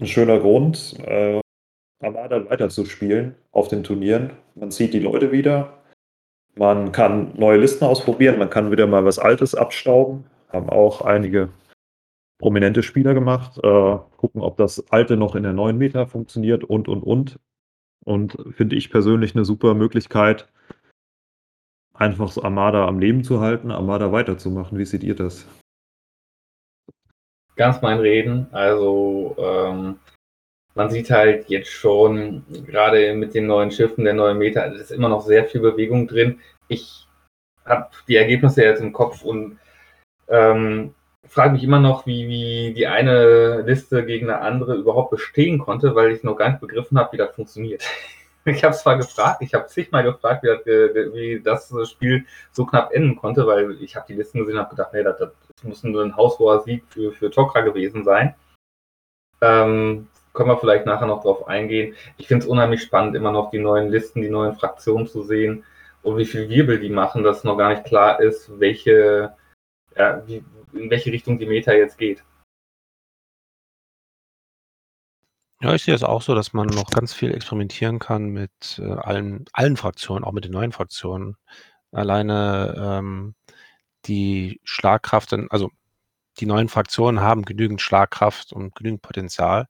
ein 0.00 0.06
schöner 0.06 0.38
Grund, 0.38 0.94
äh, 1.06 1.40
Armada 2.02 2.48
weiterzuspielen 2.48 3.34
auf 3.52 3.68
den 3.68 3.82
Turnieren. 3.82 4.30
Man 4.54 4.70
sieht 4.70 4.94
die 4.94 5.00
Leute 5.00 5.30
wieder. 5.30 5.82
Man 6.54 6.92
kann 6.92 7.32
neue 7.36 7.58
Listen 7.58 7.84
ausprobieren. 7.84 8.38
Man 8.38 8.50
kann 8.50 8.70
wieder 8.70 8.86
mal 8.86 9.04
was 9.04 9.18
Altes 9.18 9.54
abstauben. 9.54 10.24
Haben 10.48 10.70
auch 10.70 11.02
einige 11.02 11.50
prominente 12.44 12.82
Spieler 12.82 13.14
gemacht, 13.14 13.56
äh, 13.64 13.96
gucken, 14.18 14.42
ob 14.42 14.58
das 14.58 14.92
alte 14.92 15.16
noch 15.16 15.34
in 15.34 15.44
der 15.44 15.54
neuen 15.54 15.78
Meta 15.78 16.04
funktioniert 16.04 16.62
und, 16.62 16.88
und, 16.88 17.02
und. 17.02 17.40
Und 18.04 18.36
finde 18.50 18.76
ich 18.76 18.90
persönlich 18.90 19.34
eine 19.34 19.46
super 19.46 19.72
Möglichkeit, 19.72 20.46
einfach 21.94 22.30
so 22.30 22.42
Armada 22.42 22.86
am 22.86 22.98
Leben 22.98 23.24
zu 23.24 23.40
halten, 23.40 23.70
Armada 23.70 24.12
weiterzumachen. 24.12 24.76
Wie 24.76 24.84
seht 24.84 25.02
ihr 25.04 25.14
das? 25.14 25.46
Ganz 27.56 27.80
mein 27.80 27.98
Reden. 27.98 28.46
Also, 28.52 29.36
ähm, 29.38 29.98
man 30.74 30.90
sieht 30.90 31.08
halt 31.10 31.48
jetzt 31.48 31.70
schon, 31.70 32.44
gerade 32.66 33.14
mit 33.14 33.32
den 33.32 33.46
neuen 33.46 33.70
Schiffen, 33.70 34.04
der 34.04 34.12
neuen 34.12 34.36
Meter, 34.36 34.70
ist 34.70 34.92
immer 34.92 35.08
noch 35.08 35.22
sehr 35.22 35.46
viel 35.46 35.62
Bewegung 35.62 36.06
drin. 36.08 36.40
Ich 36.68 37.08
habe 37.64 37.88
die 38.06 38.16
Ergebnisse 38.16 38.64
jetzt 38.64 38.82
im 38.82 38.92
Kopf 38.92 39.22
und 39.24 39.58
ähm, 40.28 40.94
frage 41.28 41.52
mich 41.52 41.64
immer 41.64 41.80
noch, 41.80 42.06
wie, 42.06 42.28
wie 42.28 42.74
die 42.74 42.86
eine 42.86 43.62
Liste 43.62 44.04
gegen 44.04 44.30
eine 44.30 44.40
andere 44.40 44.74
überhaupt 44.74 45.10
bestehen 45.10 45.58
konnte, 45.58 45.94
weil 45.94 46.12
ich 46.12 46.22
noch 46.22 46.36
gar 46.36 46.50
nicht 46.50 46.60
begriffen 46.60 46.98
habe, 46.98 47.12
wie 47.12 47.18
das 47.18 47.34
funktioniert. 47.34 47.84
Ich 48.46 48.62
habe 48.62 48.74
zwar 48.74 48.98
gefragt, 48.98 49.40
ich 49.40 49.54
habe 49.54 49.68
zigmal 49.68 50.02
gefragt, 50.02 50.42
wie 50.42 50.48
das, 50.48 50.66
wie 51.14 51.40
das, 51.42 51.90
Spiel 51.90 52.26
so 52.52 52.66
knapp 52.66 52.92
enden 52.92 53.16
konnte, 53.16 53.46
weil 53.46 53.82
ich 53.82 53.96
habe 53.96 54.04
die 54.06 54.12
Listen 54.12 54.38
gesehen 54.38 54.56
und 54.56 54.60
habe 54.60 54.76
gedacht, 54.76 54.92
nee, 54.92 55.02
das, 55.02 55.16
das 55.16 55.32
muss 55.62 55.82
nur 55.82 56.02
ein 56.02 56.14
haushoher 56.14 56.60
Sieg 56.60 56.84
für, 56.90 57.10
für 57.12 57.30
Tokra 57.30 57.62
gewesen 57.62 58.04
sein. 58.04 58.34
Ähm, 59.40 60.08
können 60.34 60.50
wir 60.50 60.58
vielleicht 60.58 60.84
nachher 60.84 61.06
noch 61.06 61.22
drauf 61.22 61.48
eingehen. 61.48 61.94
Ich 62.18 62.28
finde 62.28 62.44
es 62.44 62.50
unheimlich 62.50 62.82
spannend, 62.82 63.16
immer 63.16 63.32
noch 63.32 63.50
die 63.50 63.60
neuen 63.60 63.88
Listen, 63.88 64.20
die 64.20 64.28
neuen 64.28 64.56
Fraktionen 64.56 65.06
zu 65.06 65.22
sehen 65.22 65.64
und 66.02 66.18
wie 66.18 66.26
viel 66.26 66.48
Wirbel 66.50 66.78
die 66.78 66.90
machen, 66.90 67.22
dass 67.22 67.44
noch 67.44 67.56
gar 67.56 67.70
nicht 67.70 67.84
klar 67.84 68.20
ist, 68.20 68.60
welche, 68.60 69.32
ja, 69.96 70.22
wie, 70.26 70.44
in 70.74 70.90
welche 70.90 71.12
Richtung 71.12 71.38
die 71.38 71.46
Meta 71.46 71.72
jetzt 71.72 71.98
geht. 71.98 72.24
Ja, 75.60 75.74
ich 75.74 75.84
sehe 75.84 75.94
es 75.94 76.02
auch 76.02 76.20
so, 76.20 76.34
dass 76.34 76.52
man 76.52 76.66
noch 76.66 76.90
ganz 76.90 77.14
viel 77.14 77.32
experimentieren 77.32 77.98
kann 77.98 78.26
mit 78.26 78.78
äh, 78.78 78.82
allen, 78.82 79.46
allen 79.52 79.76
Fraktionen, 79.78 80.22
auch 80.22 80.32
mit 80.32 80.44
den 80.44 80.52
neuen 80.52 80.72
Fraktionen. 80.72 81.36
Alleine 81.90 82.74
ähm, 82.76 83.34
die 84.04 84.60
Schlagkraft, 84.64 85.32
also 85.50 85.70
die 86.38 86.46
neuen 86.46 86.68
Fraktionen 86.68 87.20
haben 87.20 87.44
genügend 87.44 87.80
Schlagkraft 87.80 88.52
und 88.52 88.74
genügend 88.74 89.02
Potenzial, 89.02 89.68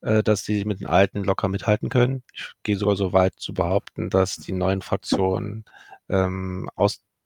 äh, 0.00 0.22
dass 0.22 0.44
sie 0.44 0.64
mit 0.64 0.80
den 0.80 0.86
alten 0.86 1.24
locker 1.24 1.48
mithalten 1.48 1.90
können. 1.90 2.22
Ich 2.32 2.52
gehe 2.62 2.76
sogar 2.76 2.96
so 2.96 3.12
weit 3.12 3.34
zu 3.36 3.52
behaupten, 3.52 4.10
dass 4.10 4.36
die 4.36 4.52
neuen 4.52 4.82
Fraktionen 4.82 5.64
ähm, 6.08 6.70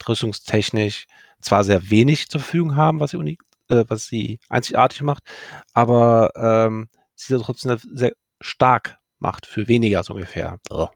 ausrüstungstechnisch 0.02 1.06
zwar 1.40 1.64
sehr 1.64 1.90
wenig 1.90 2.28
zur 2.28 2.40
Verfügung 2.40 2.76
haben, 2.76 3.00
was 3.00 3.12
sie, 3.12 3.16
unik, 3.16 3.42
äh, 3.68 3.84
was 3.88 4.06
sie 4.06 4.38
einzigartig 4.48 5.02
macht, 5.02 5.24
aber 5.72 6.30
ähm, 6.36 6.88
sie 7.14 7.38
trotzdem 7.38 7.78
sehr 7.92 8.12
stark 8.40 8.98
macht 9.18 9.46
für 9.46 9.68
weniger 9.68 10.02
so 10.02 10.14
ungefähr. 10.14 10.58
Oh. 10.70 10.88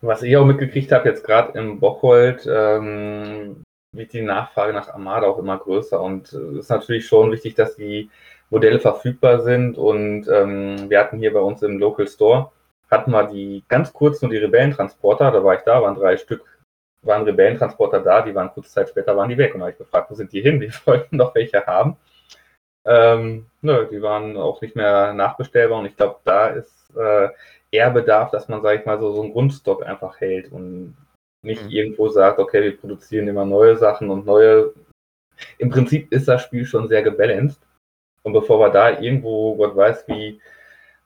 Was 0.00 0.22
ich 0.22 0.36
auch 0.36 0.44
mitgekriegt 0.44 0.92
habe, 0.92 1.08
jetzt 1.08 1.24
gerade 1.24 1.58
im 1.58 1.78
Bocholt, 1.78 2.46
ähm, 2.50 3.62
wird 3.92 4.12
die 4.12 4.22
Nachfrage 4.22 4.72
nach 4.72 4.88
Armada 4.88 5.26
auch 5.26 5.38
immer 5.38 5.58
größer 5.58 6.00
und 6.00 6.32
es 6.32 6.34
äh, 6.34 6.58
ist 6.58 6.70
natürlich 6.70 7.06
schon 7.06 7.30
wichtig, 7.30 7.54
dass 7.54 7.76
die 7.76 8.10
Modelle 8.50 8.80
verfügbar 8.80 9.40
sind 9.40 9.76
und 9.78 10.28
ähm, 10.28 10.90
wir 10.90 10.98
hatten 10.98 11.18
hier 11.18 11.32
bei 11.32 11.40
uns 11.40 11.62
im 11.62 11.78
Local 11.78 12.06
Store, 12.06 12.50
hatten 12.90 13.10
wir 13.10 13.24
die 13.24 13.64
ganz 13.68 13.92
kurz 13.92 14.22
nur 14.22 14.30
die 14.30 14.38
Rebellentransporter, 14.38 15.30
da 15.30 15.44
war 15.44 15.54
ich 15.54 15.62
da, 15.62 15.82
waren 15.82 15.94
drei 15.94 16.16
Stück, 16.16 16.44
waren 17.02 17.24
Rebellentransporter 17.24 18.00
da, 18.00 18.22
die 18.22 18.34
waren 18.34 18.50
kurze 18.50 18.70
Zeit 18.70 18.88
später, 18.88 19.16
waren 19.16 19.28
die 19.28 19.38
weg 19.38 19.54
und 19.54 19.60
da 19.60 19.66
habe 19.66 19.72
ich 19.72 19.78
gefragt, 19.78 20.10
wo 20.10 20.14
sind 20.14 20.32
die 20.32 20.42
hin? 20.42 20.60
Wir 20.60 20.70
wollten 20.86 21.18
doch 21.18 21.34
welche 21.34 21.64
haben. 21.66 21.96
Ähm, 22.84 23.46
nö, 23.60 23.86
die 23.90 24.02
waren 24.02 24.36
auch 24.36 24.60
nicht 24.60 24.76
mehr 24.76 25.12
nachbestellbar 25.12 25.78
und 25.78 25.86
ich 25.86 25.96
glaube, 25.96 26.16
da 26.24 26.48
ist 26.48 26.92
äh, 26.96 27.28
eher 27.70 27.90
Bedarf, 27.90 28.30
dass 28.30 28.48
man, 28.48 28.62
sage 28.62 28.80
ich 28.80 28.86
mal, 28.86 28.98
so, 28.98 29.12
so 29.12 29.22
einen 29.22 29.32
Grundstock 29.32 29.84
einfach 29.84 30.20
hält 30.20 30.50
und 30.52 30.96
nicht 31.42 31.64
mhm. 31.64 31.70
irgendwo 31.70 32.08
sagt, 32.08 32.38
okay, 32.38 32.62
wir 32.62 32.76
produzieren 32.76 33.28
immer 33.28 33.44
neue 33.44 33.76
Sachen 33.76 34.10
und 34.10 34.26
neue. 34.26 34.72
Im 35.58 35.70
Prinzip 35.70 36.12
ist 36.12 36.28
das 36.28 36.42
Spiel 36.42 36.64
schon 36.64 36.88
sehr 36.88 37.02
gebalanced. 37.02 37.60
Und 38.22 38.32
bevor 38.32 38.60
wir 38.60 38.70
da 38.70 39.00
irgendwo, 39.00 39.56
Gott 39.56 39.74
weiß, 39.74 40.06
wie 40.06 40.40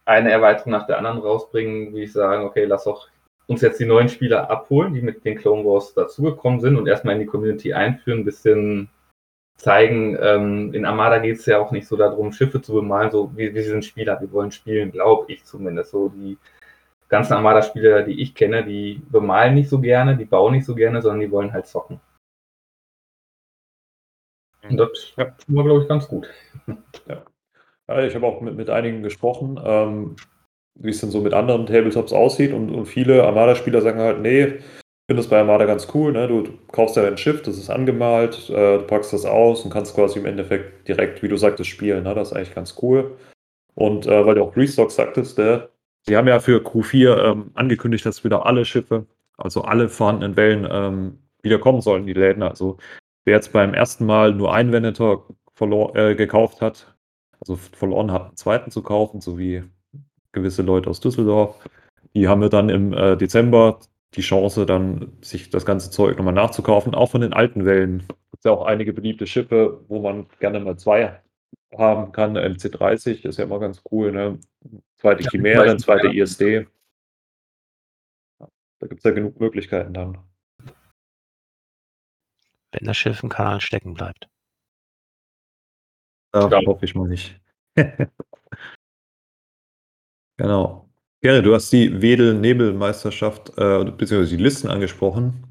eine 0.04 0.30
Erweiterung 0.30 0.72
nach 0.72 0.86
der 0.86 0.98
anderen 0.98 1.18
rausbringen, 1.18 1.94
wie 1.94 2.04
ich 2.04 2.12
sagen, 2.12 2.44
okay, 2.44 2.64
lass 2.64 2.84
doch 2.84 3.08
uns 3.48 3.60
jetzt 3.60 3.78
die 3.80 3.86
neuen 3.86 4.08
Spieler 4.08 4.50
abholen, 4.50 4.94
die 4.94 5.02
mit 5.02 5.24
den 5.24 5.36
Clone 5.36 5.64
Wars 5.64 5.94
dazugekommen 5.94 6.60
sind 6.60 6.76
und 6.76 6.86
erstmal 6.86 7.14
in 7.14 7.20
die 7.20 7.26
Community 7.26 7.72
einführen, 7.72 8.20
ein 8.20 8.24
bisschen 8.24 8.88
zeigen. 9.56 10.18
Ähm, 10.20 10.74
in 10.74 10.84
Armada 10.84 11.18
geht 11.18 11.38
es 11.38 11.46
ja 11.46 11.58
auch 11.58 11.70
nicht 11.70 11.86
so 11.86 11.96
darum, 11.96 12.32
Schiffe 12.32 12.60
zu 12.60 12.74
bemalen, 12.74 13.10
so 13.10 13.30
wie 13.36 13.54
wir 13.54 13.62
sind 13.62 13.84
Spieler, 13.84 14.20
wir 14.20 14.32
wollen 14.32 14.50
spielen, 14.50 14.90
glaube 14.90 15.32
ich 15.32 15.44
zumindest. 15.44 15.92
So 15.92 16.08
die 16.08 16.38
ganzen 17.08 17.34
Armada-Spieler, 17.34 18.02
die 18.02 18.20
ich 18.20 18.34
kenne, 18.34 18.64
die 18.64 19.00
bemalen 19.10 19.54
nicht 19.54 19.68
so 19.68 19.80
gerne, 19.80 20.16
die 20.16 20.24
bauen 20.24 20.52
nicht 20.52 20.66
so 20.66 20.74
gerne, 20.74 21.00
sondern 21.02 21.20
die 21.20 21.30
wollen 21.30 21.52
halt 21.52 21.66
zocken. 21.66 22.00
Und 24.62 24.72
mhm. 24.72 24.76
das 24.76 25.14
ja. 25.16 25.32
war, 25.48 25.64
glaube 25.64 25.82
ich, 25.82 25.88
ganz 25.88 26.08
gut. 26.08 26.28
Ja. 27.88 28.02
ich 28.04 28.14
habe 28.16 28.26
auch 28.26 28.40
mit, 28.40 28.56
mit 28.56 28.68
einigen 28.68 29.04
gesprochen, 29.04 29.60
ähm, 29.62 30.16
wie 30.78 30.90
es 30.90 31.00
denn 31.00 31.11
so 31.11 31.21
mit 31.21 31.35
anderen 31.35 31.66
Tabletops 31.66 32.12
aussieht. 32.12 32.52
Und, 32.52 32.71
und 32.71 32.87
viele 32.87 33.25
Armada-Spieler 33.25 33.80
sagen 33.80 34.00
halt, 34.00 34.21
nee, 34.21 34.45
ich 34.45 34.54
finde 35.09 35.23
das 35.23 35.28
bei 35.28 35.38
Armada 35.38 35.64
ganz 35.64 35.88
cool. 35.95 36.12
Ne? 36.12 36.28
Du, 36.28 36.42
du 36.42 36.52
kaufst 36.73 36.97
ja 36.97 37.06
ein 37.06 37.18
Schiff, 37.18 37.42
das 37.42 37.56
ist 37.59 37.71
angemalt, 37.71 38.50
äh, 38.50 38.78
du 38.78 38.85
packst 38.87 39.12
das 39.12 39.25
aus 39.25 39.64
und 39.64 39.73
kannst 39.73 39.95
quasi 39.95 40.18
im 40.18 40.26
Endeffekt 40.26 40.88
direkt, 40.88 41.23
wie 41.23 41.28
du 41.28 41.37
sagtest, 41.37 41.71
spielen. 41.71 42.04
Ne? 42.04 42.14
Das 42.14 42.28
ist 42.28 42.37
eigentlich 42.37 42.54
ganz 42.54 42.76
cool. 42.83 43.16
Und 43.75 44.06
äh, 44.06 44.26
weil 44.26 44.35
du 44.35 44.42
auch 44.42 44.56
Restock 44.56 44.90
sagtest, 44.90 45.38
der 45.38 45.68
Sie 46.09 46.16
haben 46.16 46.28
ja 46.28 46.38
für 46.38 46.61
Q4 46.61 47.25
ähm, 47.25 47.50
angekündigt, 47.54 48.06
dass 48.06 48.23
wieder 48.23 48.47
alle 48.47 48.64
Schiffe, 48.64 49.06
also 49.38 49.62
alle 49.62 49.88
vorhandenen 49.88 50.37
Wellen, 50.37 50.66
ähm, 50.71 51.18
wieder 51.42 51.59
kommen 51.59 51.80
sollen, 51.80 52.06
die 52.06 52.12
Läden. 52.12 52.42
Also 52.42 52.78
wer 53.25 53.35
jetzt 53.35 53.52
beim 53.52 53.75
ersten 53.75 54.06
Mal 54.06 54.33
nur 54.33 54.54
einen 54.54 54.73
Venator 54.73 55.26
äh, 55.95 56.14
gekauft 56.14 56.61
hat, 56.61 56.95
also 57.40 57.56
verloren 57.56 58.12
hat, 58.12 58.26
einen 58.26 58.37
zweiten 58.37 58.71
zu 58.71 58.83
kaufen, 58.83 59.21
so 59.21 59.37
wie 59.37 59.64
gewisse 60.36 60.62
Leute 60.62 60.88
aus 60.88 61.00
Düsseldorf, 61.00 61.56
die 62.14 62.28
haben 62.28 62.40
wir 62.40 62.48
dann 62.48 62.68
im 62.68 62.92
äh, 62.92 63.16
Dezember 63.16 63.80
die 64.14 64.20
Chance, 64.20 64.66
dann 64.66 65.12
sich 65.20 65.50
das 65.50 65.66
ganze 65.66 65.90
Zeug 65.90 66.16
nochmal 66.16 66.34
nachzukaufen. 66.34 66.94
Auch 66.94 67.10
von 67.10 67.20
den 67.20 67.32
alten 67.32 67.64
Wellen 67.64 67.98
gibt 68.06 68.38
es 68.38 68.44
ja 68.44 68.52
auch 68.52 68.64
einige 68.64 68.92
beliebte 68.92 69.26
Schiffe, 69.26 69.84
wo 69.88 70.00
man 70.00 70.26
gerne 70.38 70.60
mal 70.60 70.78
zwei 70.78 71.20
haben 71.76 72.12
kann. 72.12 72.36
MC30 72.36 73.26
ist 73.26 73.38
ja 73.38 73.44
immer 73.44 73.58
ganz 73.58 73.82
cool. 73.90 74.12
Ne? 74.12 74.38
Zweite 74.98 75.24
ja, 75.24 75.30
Chimäre, 75.30 75.76
zweite 75.76 76.08
ja. 76.08 76.22
ISD. 76.22 76.66
Da 78.38 78.86
gibt 78.86 79.00
es 79.00 79.04
ja 79.04 79.10
genug 79.10 79.40
Möglichkeiten 79.40 79.94
dann. 79.94 80.18
Wenn 82.72 82.86
das 82.86 82.96
Schiff 82.96 83.22
im 83.22 83.28
Kanal 83.30 83.60
stecken 83.60 83.94
bleibt. 83.94 84.28
Da 86.32 86.48
ja. 86.48 86.66
hoffe 86.66 86.84
ich 86.84 86.94
mal 86.94 87.08
nicht. 87.08 87.40
genau. 90.36 90.88
Gary, 91.22 91.42
du 91.42 91.54
hast 91.54 91.72
die 91.72 92.02
Wedel-Nebel-Meisterschaft 92.02 93.50
äh, 93.58 93.84
bzw. 93.84 94.26
die 94.26 94.36
Listen 94.36 94.68
angesprochen. 94.68 95.44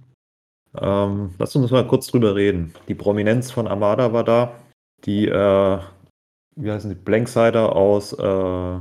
Ähm, 0.80 1.34
lass 1.38 1.56
uns 1.56 1.72
mal 1.72 1.88
kurz 1.88 2.08
drüber 2.08 2.36
reden. 2.36 2.74
Die 2.88 2.96
Prominenz 2.96 3.52
von 3.52 3.68
Armada 3.68 4.14
war 4.14 4.24
da. 4.24 4.56
Die, 5.06 5.28
äh, 5.28 5.80
wie 6.56 6.72
heißen 6.72 6.90
die, 6.90 6.96
Blanksider 6.96 7.76
aus 7.76 8.14
äh, 8.14 8.80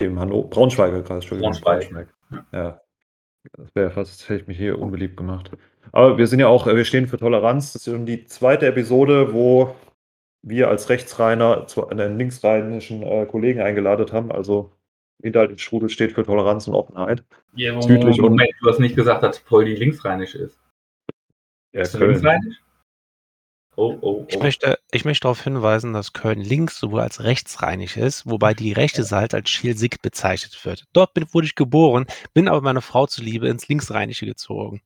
dem 0.00 0.18
Hanno 0.18 0.42
Braunschweiger 0.42 1.02
Kreis. 1.02 1.26
Braunschweig. 1.26 1.90
Braunschweig. 1.90 2.08
Ja. 2.52 2.80
Das 3.56 3.68
wäre 3.74 3.90
fast, 3.90 4.28
hätte 4.28 4.42
ich 4.42 4.46
mich 4.48 4.58
hier 4.58 4.78
unbeliebt 4.80 5.16
gemacht. 5.16 5.50
Aber 5.92 6.18
wir 6.18 6.26
sind 6.26 6.40
ja 6.40 6.48
auch, 6.48 6.66
wir 6.66 6.84
stehen 6.84 7.06
für 7.06 7.18
Toleranz. 7.18 7.72
Das 7.72 7.86
ist 7.86 7.92
schon 7.92 8.06
die 8.06 8.26
zweite 8.26 8.66
Episode, 8.66 9.32
wo 9.32 9.74
wir 10.42 10.68
als 10.68 10.88
Rechtsreiner 10.88 11.66
einen 11.90 12.18
linksrheinischen 12.18 13.02
äh, 13.02 13.26
Kollegen 13.26 13.60
eingeladen 13.60 14.10
haben. 14.12 14.32
Also 14.32 14.72
hinter 15.22 15.48
dem 15.48 15.58
Strudel 15.58 15.88
steht 15.88 16.12
für 16.12 16.24
Toleranz 16.24 16.68
und 16.68 16.74
Offenheit. 16.74 17.24
Ja, 17.54 17.72
Moment, 17.72 18.18
Moment, 18.18 18.50
du 18.60 18.68
hast 18.68 18.80
nicht 18.80 18.96
gesagt, 18.96 19.22
dass 19.22 19.40
Poldi 19.40 19.74
linksrheinisch 19.74 20.34
ist. 20.34 20.58
Ja, 21.72 21.82
ist 21.82 21.92
Köln. 21.92 22.10
linksrheinisch? 22.10 22.56
Oh, 23.78 23.98
oh, 24.00 24.20
oh. 24.22 24.26
Ich, 24.28 24.38
möchte, 24.38 24.78
ich 24.90 25.04
möchte 25.04 25.22
darauf 25.24 25.42
hinweisen, 25.42 25.92
dass 25.92 26.14
Köln 26.14 26.40
links 26.40 26.78
sowohl 26.78 27.00
als 27.00 27.22
rechtsreinig 27.22 27.98
ist, 27.98 28.26
wobei 28.26 28.54
die 28.54 28.72
rechte 28.72 29.04
Seite 29.04 29.36
als 29.36 29.50
Schielsig 29.50 30.00
bezeichnet 30.00 30.64
wird. 30.64 30.84
Dort 30.94 31.12
bin, 31.12 31.26
wurde 31.32 31.46
ich 31.46 31.54
geboren, 31.54 32.06
bin 32.32 32.48
aber 32.48 32.62
meiner 32.62 32.80
Frau 32.80 33.06
zuliebe 33.06 33.48
ins 33.48 33.68
Linksrheinische 33.68 34.24
gezogen. 34.24 34.80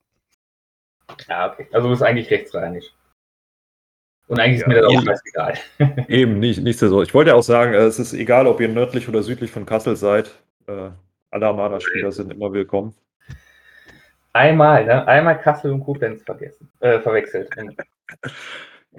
Ja, 1.28 1.52
okay. 1.52 1.68
Also 1.72 1.87
du 1.87 1.92
bist 1.92 2.02
eigentlich 2.02 2.30
rechtsreinig. 2.30 2.92
Und 4.30 4.38
eigentlich 4.38 4.60
ja, 4.60 4.66
ist 4.66 4.68
mir 4.68 4.80
das 4.80 4.96
auch 4.96 5.04
scheißegal. 5.04 5.54
Eben, 6.08 6.38
nicht, 6.38 6.62
nicht 6.62 6.78
so. 6.78 7.02
Ich 7.02 7.12
wollte 7.14 7.30
ja 7.30 7.37
auch 7.37 7.42
sagen, 7.42 7.75
es 7.75 7.99
ist 7.99 8.12
egal, 8.12 8.46
ob 8.46 8.60
ihr 8.60 8.68
nördlich 8.68 9.08
oder 9.08 9.25
südlich 9.25 9.50
von 9.50 9.66
Kassel 9.66 9.96
seid. 9.96 10.30
Äh, 10.68 10.90
alle 11.32 11.46
Armada-Spieler 11.49 12.12
sind 12.12 12.32
immer 12.32 12.52
willkommen. 12.52 12.94
Einmal, 14.32 14.84
ne? 14.84 15.04
Einmal 15.08 15.40
Kassel 15.40 15.72
und 15.72 15.80
Koblenz 15.80 16.22
vergessen, 16.22 16.70
äh, 16.78 17.00
verwechselt. 17.00 17.50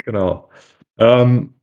Genau. 0.06 0.50
Ähm, 0.98 1.54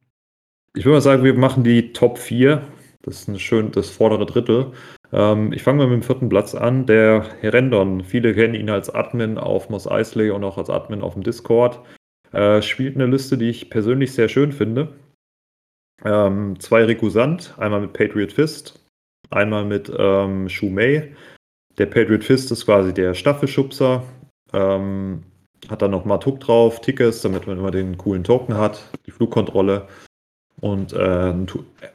ich 0.75 0.85
würde 0.85 0.97
mal 0.97 1.01
sagen, 1.01 1.25
wir 1.25 1.33
machen 1.35 1.65
die 1.65 1.93
Top 1.95 2.19
4. 2.19 2.63
Das 3.03 3.21
ist 3.21 3.29
ein 3.29 3.39
schön, 3.39 3.73
das 3.73 3.89
vordere 3.89 4.27
Drittel. 4.27 4.73
Ähm, 5.13 5.53
ich 5.53 5.63
fange 5.63 5.79
mal 5.79 5.87
mit 5.89 6.03
dem 6.03 6.03
vierten 6.03 6.29
Platz 6.29 6.55
an. 6.55 6.85
Der 6.85 7.25
Herendon, 7.41 8.05
viele 8.05 8.35
kennen 8.35 8.55
ihn 8.55 8.69
als 8.69 8.89
Admin 8.95 9.39
auf 9.39 9.71
Moss 9.71 9.87
Eisley 9.87 10.31
und 10.31 10.45
auch 10.45 10.59
als 10.59 10.69
Admin 10.69 11.03
auf 11.03 11.15
dem 11.15 11.23
Discord. 11.23 11.81
Äh, 12.33 12.63
spielt 12.63 12.97
eine 12.97 13.07
Liste, 13.07 13.39
die 13.39 13.49
ich 13.49 13.71
persönlich 13.71 14.13
sehr 14.13 14.29
schön 14.29 14.53
finde. 14.53 14.95
Ähm, 16.05 16.59
zwei 16.61 16.85
Rekusant, 16.85 17.55
einmal 17.59 17.81
mit 17.81 17.93
Patriot 17.93 18.33
Fist, 18.33 18.85
einmal 19.31 19.65
mit 19.65 19.91
ähm, 19.97 20.49
Shumei. 20.49 21.15
Der 21.79 21.87
Patriot 21.87 22.25
Fist 22.25 22.51
ist 22.51 22.67
quasi 22.67 22.93
der 22.93 23.15
Staffelschubser. 23.15 24.03
Ähm, 24.53 25.25
hat 25.69 25.83
dann 25.83 25.91
noch 25.91 26.05
Matuk 26.05 26.41
drauf, 26.41 26.81
Tickets, 26.81 27.23
damit 27.23 27.47
man 27.47 27.59
immer 27.59 27.71
den 27.71 27.99
coolen 27.99 28.25
Token 28.25 28.57
hat, 28.57 28.81
die 29.07 29.11
Flugkontrolle. 29.11 29.89
Und 30.61 30.93
äh, 30.93 31.35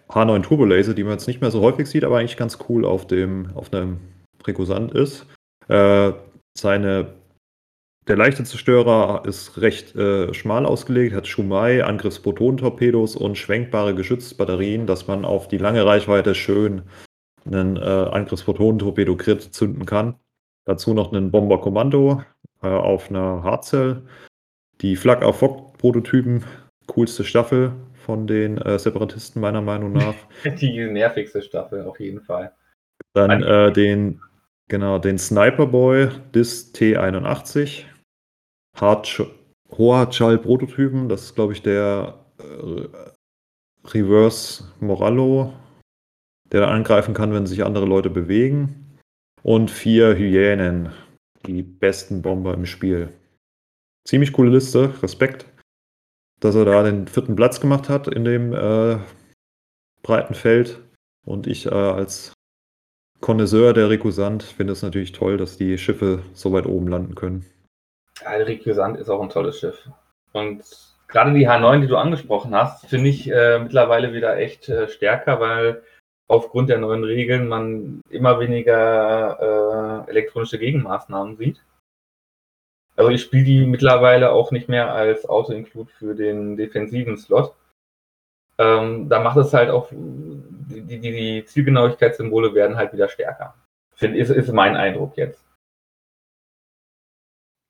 H9 0.09 0.41
Turbo 0.41 0.65
Laser, 0.65 0.93
die 0.93 1.03
man 1.03 1.13
jetzt 1.13 1.27
nicht 1.27 1.41
mehr 1.41 1.51
so 1.51 1.61
häufig 1.61 1.87
sieht, 1.87 2.03
aber 2.03 2.19
eigentlich 2.19 2.37
ganz 2.37 2.57
cool 2.69 2.85
auf 2.85 3.07
dem 3.07 3.49
auf 3.55 3.73
einem 3.73 3.99
Rekusant 4.45 4.93
ist. 4.93 5.25
Äh, 5.67 6.13
seine 6.57 7.13
der 8.07 8.17
leichte 8.17 8.43
Zerstörer 8.43 9.23
ist 9.25 9.61
recht 9.61 9.95
äh, 9.95 10.33
schmal 10.33 10.65
ausgelegt, 10.65 11.15
hat 11.15 11.27
Shumai, 11.27 11.83
Angriffsproton-Torpedos 11.83 13.15
und 13.15 13.37
schwenkbare 13.37 13.95
Geschützbatterien, 13.95 14.87
dass 14.87 15.07
man 15.07 15.23
auf 15.23 15.47
die 15.47 15.57
lange 15.57 15.85
Reichweite 15.85 16.35
schön 16.35 16.81
einen 17.45 17.77
äh, 17.77 17.79
Angriffsproton-Torpedo-Crit 17.79 19.41
zünden 19.53 19.85
kann. 19.85 20.15
Dazu 20.65 20.93
noch 20.93 21.13
einen 21.13 21.31
Bomber-Kommando 21.31 22.23
äh, 22.61 22.67
auf 22.67 23.09
einer 23.09 23.43
Hardzell. 23.43 24.01
Die 24.81 24.97
Flak 24.97 25.23
auf 25.23 25.39
Fock-Prototypen, 25.39 26.43
coolste 26.87 27.23
Staffel 27.23 27.71
von 27.93 28.27
den 28.27 28.57
äh, 28.57 28.79
Separatisten 28.79 29.41
meiner 29.41 29.61
Meinung 29.61 29.93
nach. 29.93 30.15
Die 30.59 30.85
nervigste 30.85 31.41
Staffel 31.41 31.83
auf 31.83 32.01
jeden 32.01 32.21
Fall. 32.21 32.51
Dann 33.13 33.43
äh, 33.43 33.71
den, 33.71 34.19
genau, 34.67 34.99
den 34.99 35.17
Sniper 35.17 35.67
Boy 35.67 36.09
DIS 36.33 36.73
T81 36.73 37.85
Hard 38.75 39.25
Hoher-Schall-Prototypen. 39.77 41.09
Das 41.09 41.23
ist, 41.23 41.35
glaube 41.35 41.53
ich, 41.53 41.61
der 41.61 42.25
äh, 42.39 42.87
Reverse 43.87 44.65
Morallo, 44.79 45.53
der 46.51 46.61
dann 46.61 46.69
angreifen 46.69 47.13
kann, 47.13 47.33
wenn 47.33 47.47
sich 47.47 47.63
andere 47.63 47.85
Leute 47.85 48.09
bewegen. 48.09 48.97
Und 49.41 49.71
vier 49.71 50.15
Hyänen, 50.15 50.93
die 51.45 51.63
besten 51.63 52.21
Bomber 52.21 52.53
im 52.53 52.65
Spiel. 52.65 53.09
Ziemlich 54.07 54.31
coole 54.31 54.51
Liste, 54.51 54.93
Respekt, 55.03 55.45
dass 56.39 56.55
er 56.55 56.65
da 56.65 56.83
den 56.83 57.07
vierten 57.07 57.35
Platz 57.35 57.59
gemacht 57.59 57.89
hat 57.89 58.07
in 58.07 58.23
dem 58.23 58.53
äh, 58.53 58.99
breiten 60.01 60.33
Feld. 60.33 60.81
Und 61.25 61.47
ich 61.47 61.65
äh, 61.65 61.69
als 61.71 62.33
Connoisseur 63.19 63.73
der 63.73 63.89
Rekusant 63.89 64.43
finde 64.43 64.73
es 64.73 64.81
natürlich 64.81 65.13
toll, 65.13 65.37
dass 65.37 65.57
die 65.57 65.77
Schiffe 65.77 66.23
so 66.33 66.51
weit 66.51 66.65
oben 66.65 66.87
landen 66.87 67.15
können. 67.15 67.45
Alrik 68.25 68.63
Sand 68.65 68.97
ist 68.97 69.09
auch 69.09 69.21
ein 69.21 69.29
tolles 69.29 69.59
Schiff. 69.59 69.89
Und 70.31 70.63
gerade 71.07 71.33
die 71.33 71.47
H9, 71.47 71.81
die 71.81 71.87
du 71.87 71.97
angesprochen 71.97 72.55
hast, 72.55 72.87
finde 72.87 73.09
ich 73.09 73.29
äh, 73.29 73.59
mittlerweile 73.59 74.13
wieder 74.13 74.37
echt 74.37 74.69
äh, 74.69 74.87
stärker, 74.87 75.39
weil 75.39 75.83
aufgrund 76.27 76.69
der 76.69 76.79
neuen 76.79 77.03
Regeln 77.03 77.47
man 77.47 78.01
immer 78.09 78.39
weniger 78.39 80.05
äh, 80.07 80.09
elektronische 80.09 80.57
Gegenmaßnahmen 80.57 81.37
sieht. 81.37 81.63
Also 82.95 83.09
ich 83.09 83.21
spiele 83.21 83.43
die 83.43 83.65
mittlerweile 83.65 84.31
auch 84.31 84.51
nicht 84.51 84.69
mehr 84.69 84.93
als 84.93 85.27
Auto-Include 85.27 85.91
für 85.91 86.15
den 86.15 86.55
defensiven 86.57 87.17
Slot. 87.17 87.55
Ähm, 88.59 89.09
da 89.09 89.19
macht 89.19 89.37
es 89.37 89.53
halt 89.53 89.71
auch, 89.71 89.89
die, 89.91 90.99
die, 90.99 90.99
die 90.99 91.45
Zielgenauigkeitssymbole 91.45 92.53
werden 92.53 92.77
halt 92.77 92.93
wieder 92.93 93.09
stärker. 93.09 93.55
Find, 93.95 94.15
ist, 94.15 94.29
ist 94.29 94.51
mein 94.51 94.75
Eindruck 94.75 95.17
jetzt. 95.17 95.43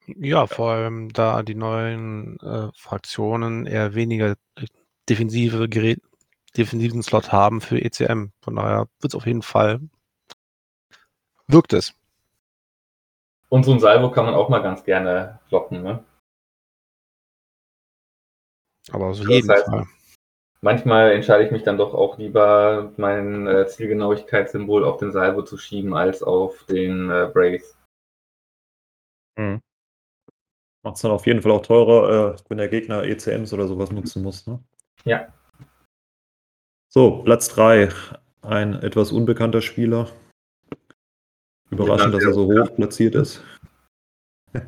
Ja, 0.06 0.48
vor 0.48 0.72
allem 0.72 1.14
da 1.14 1.44
die 1.44 1.56
neuen 1.56 2.40
äh, 2.40 2.70
Fraktionen 2.76 3.66
eher 3.66 3.96
weniger 3.96 4.36
defensive 5.10 5.70
Gerät, 5.70 6.02
defensiven 6.58 7.02
Slot 7.04 7.32
haben 7.32 7.62
für 7.62 7.80
ECM. 7.80 8.32
Von 8.42 8.56
daher 8.56 8.88
wird 9.00 9.14
es 9.14 9.16
auf 9.16 9.26
jeden 9.26 9.42
Fall, 9.42 9.80
wirkt 11.48 11.74
es. 11.74 11.94
Und 13.50 13.64
so 13.64 13.72
ein 13.72 13.80
Salvo 13.80 14.12
kann 14.12 14.26
man 14.26 14.34
auch 14.34 14.50
mal 14.50 14.62
ganz 14.62 14.84
gerne 14.84 15.40
blocken, 15.48 15.84
ne? 15.84 16.04
Aber 18.92 19.08
auf 19.08 19.20
jeden 19.20 19.50
heißt, 19.50 19.66
Fall. 19.66 19.86
Manchmal 20.62 21.12
entscheide 21.12 21.46
ich 21.46 21.52
mich 21.52 21.64
dann 21.64 21.78
doch 21.78 21.94
auch 21.94 22.18
lieber, 22.18 22.92
mein 22.98 23.48
äh, 23.48 23.68
Zielgenauigkeitssymbol 23.68 24.86
auf 24.86 24.98
den 24.98 25.12
Salvo 25.12 25.44
zu 25.44 25.58
schieben, 25.58 25.94
als 25.94 26.24
auf 26.24 26.64
den 26.66 27.10
äh, 27.10 27.30
Brace. 27.34 27.78
Mhm. 29.38 29.62
Macht 30.84 30.98
es 30.98 31.02
dann 31.02 31.12
auf 31.12 31.26
jeden 31.26 31.42
Fall 31.42 31.52
auch 31.52 31.66
teurer, 31.66 32.34
äh, 32.34 32.36
wenn 32.50 32.58
der 32.58 32.68
Gegner 32.68 33.04
ECMs 33.04 33.54
oder 33.54 33.68
sowas 33.68 33.92
nutzen 33.92 34.22
muss. 34.22 34.46
Ne? 34.46 34.60
Ja. 35.06 35.28
So, 36.90 37.24
Platz 37.24 37.48
3. 37.50 37.90
Ein 38.42 38.74
etwas 38.74 39.14
unbekannter 39.14 39.62
Spieler. 39.62 40.10
Überraschend, 41.70 42.14
dass 42.14 42.24
er 42.24 42.34
so 42.34 42.46
hoch 42.46 42.76
platziert 42.76 43.16
ist. 43.16 43.42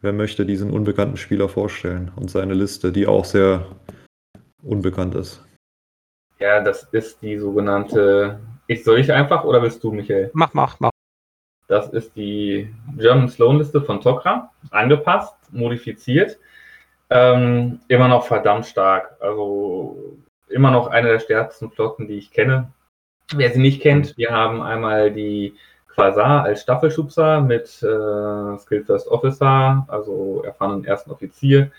Wer 0.00 0.12
möchte 0.12 0.44
diesen 0.44 0.72
unbekannten 0.72 1.16
Spieler 1.16 1.48
vorstellen 1.48 2.10
und 2.16 2.30
seine 2.30 2.54
Liste, 2.54 2.90
die 2.90 3.06
auch 3.06 3.24
sehr 3.24 3.64
unbekannt 4.62 5.14
ist? 5.14 5.46
Ja, 6.40 6.60
das 6.60 6.82
ist 6.90 7.22
die 7.22 7.38
sogenannte. 7.38 8.40
Ich 8.66 8.82
soll 8.82 8.98
ich 8.98 9.12
einfach 9.12 9.44
oder 9.44 9.62
willst 9.62 9.84
du, 9.84 9.92
Michael? 9.92 10.30
Mach, 10.32 10.52
mach, 10.52 10.80
mach. 10.80 10.90
Das 11.70 11.88
ist 11.90 12.16
die 12.16 12.68
German 12.98 13.28
Sloan 13.28 13.58
Liste 13.58 13.80
von 13.80 14.00
Tokra, 14.00 14.50
angepasst, 14.72 15.36
modifiziert. 15.52 16.36
Ähm, 17.10 17.78
immer 17.86 18.08
noch 18.08 18.26
verdammt 18.26 18.66
stark. 18.66 19.16
Also 19.20 20.18
immer 20.48 20.72
noch 20.72 20.88
eine 20.88 21.10
der 21.10 21.20
stärksten 21.20 21.70
Flotten, 21.70 22.08
die 22.08 22.18
ich 22.18 22.32
kenne. 22.32 22.72
Wer 23.36 23.52
sie 23.52 23.60
nicht 23.60 23.80
kennt, 23.80 24.18
wir 24.18 24.32
haben 24.32 24.60
einmal 24.60 25.12
die 25.12 25.54
Quasar 25.94 26.42
als 26.42 26.62
Staffelschubser 26.62 27.40
mit 27.40 27.66
äh, 27.84 28.58
Skill 28.58 28.84
First 28.84 29.06
Officer, 29.06 29.86
also 29.86 30.42
erfahrenen 30.44 30.84
ersten 30.84 31.12
Offizier, 31.12 31.70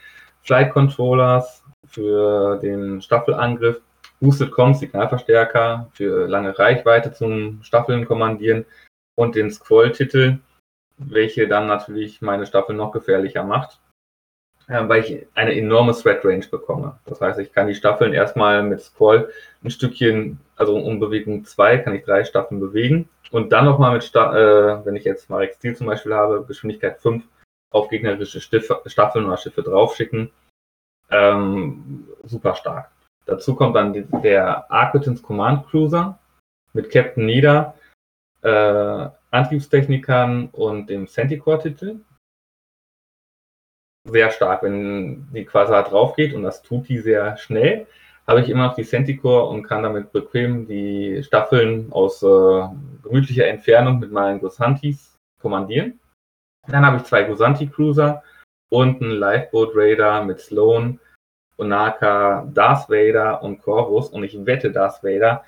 Flight 0.44 0.72
Controllers 0.72 1.66
für 1.86 2.58
den 2.60 3.02
Staffelangriff, 3.02 3.82
Boosted 4.22 4.52
Comms, 4.52 4.80
Signalverstärker 4.80 5.90
für 5.92 6.30
lange 6.30 6.58
Reichweite 6.58 7.12
zum 7.12 7.62
Staffeln 7.62 8.06
kommandieren 8.06 8.66
und 9.16 9.36
den 9.36 9.52
Scroll-Titel, 9.52 10.40
welche 10.98 11.48
dann 11.48 11.68
natürlich 11.68 12.22
meine 12.22 12.46
Staffel 12.46 12.76
noch 12.76 12.92
gefährlicher 12.92 13.44
macht, 13.44 13.80
äh, 14.68 14.88
weil 14.88 15.04
ich 15.04 15.28
eine 15.36 15.56
enorme 15.56 15.94
Threat 15.94 16.24
Range 16.24 16.46
bekomme. 16.50 17.00
Das 17.06 17.22
heißt, 17.22 17.40
ich 17.40 17.52
kann 17.52 17.68
die 17.68 17.76
Staffeln 17.76 18.14
erstmal 18.14 18.64
mit 18.64 18.82
Scroll 18.82 19.32
ein 19.64 19.70
Stückchen, 19.70 20.40
also 20.56 20.76
um 20.78 21.00
Bewegung 21.00 21.44
2 21.46 21.80
kann 21.80 21.96
ich 21.96 22.04
drei 22.04 22.24
Staffeln 22.24 22.60
bewegen 22.60 23.10
und 23.32 23.52
dann 23.52 23.66
nochmal 23.66 23.94
mit, 23.94 24.04
Sta 24.04 24.36
äh, 24.36 24.86
wenn 24.86 24.96
ich 24.96 25.06
jetzt 25.06 25.30
Marek 25.30 25.54
Steel 25.56 25.76
zum 25.76 25.88
Beispiel 25.88 26.14
habe, 26.14 26.46
Geschwindigkeit 26.46 27.00
5 27.00 27.24
auf 27.72 27.90
gegnerische 27.90 28.42
Stiffe, 28.42 28.82
Staffeln 28.86 29.26
oder 29.26 29.38
Schiffe 29.38 29.64
draufschicken. 29.64 30.32
Ähm, 31.10 32.08
super 32.24 32.56
stark. 32.56 32.92
Dazu 33.26 33.56
kommt 33.56 33.76
dann 33.76 33.94
der 34.22 34.70
Arquitens 34.72 35.22
Command 35.22 35.68
Cruiser 35.68 36.20
mit 36.74 36.90
Captain 36.90 37.26
Nieder, 37.26 37.76
äh, 38.42 39.10
Antriebstechnikern 39.32 40.50
und 40.50 40.90
dem 40.90 41.08
Centicore-Titel. 41.08 42.02
Sehr 44.10 44.32
stark, 44.32 44.64
wenn 44.64 45.28
die 45.32 45.46
Quasar 45.46 45.84
drauf 45.84 46.16
geht 46.16 46.34
und 46.34 46.44
das 46.44 46.62
tut 46.62 46.90
die 46.90 46.98
sehr 46.98 47.38
schnell, 47.38 47.86
habe 48.28 48.42
ich 48.42 48.50
immer 48.50 48.68
noch 48.68 48.76
die 48.76 48.84
Centicore 48.84 49.48
und 49.48 49.64
kann 49.64 49.84
damit 49.84 50.12
bequem 50.12 50.68
die 50.68 51.22
Staffeln 51.24 51.92
aus 51.92 52.24
äh, 52.24 52.68
gemütlicher 53.04 53.48
Entfernung 53.48 54.00
mit 54.00 54.12
meinen 54.12 54.40
Gusantis 54.40 55.18
kommandieren. 55.40 56.00
Dann 56.68 56.86
habe 56.86 56.98
ich 56.98 57.04
zwei 57.04 57.24
Gusanti 57.24 57.68
Cruiser 57.68 58.24
und 58.72 59.02
einen 59.02 59.12
Lifeboat 59.12 59.72
Raider 59.76 60.24
mit 60.24 60.40
Sloan, 60.40 61.00
Onaka, 61.58 62.48
Darth 62.54 62.90
Vader 62.90 63.44
und 63.44 63.62
Corvus 63.62 64.10
und 64.10 64.24
ich 64.24 64.46
wette 64.46 64.72
Darth 64.72 65.04
Vader 65.04 65.44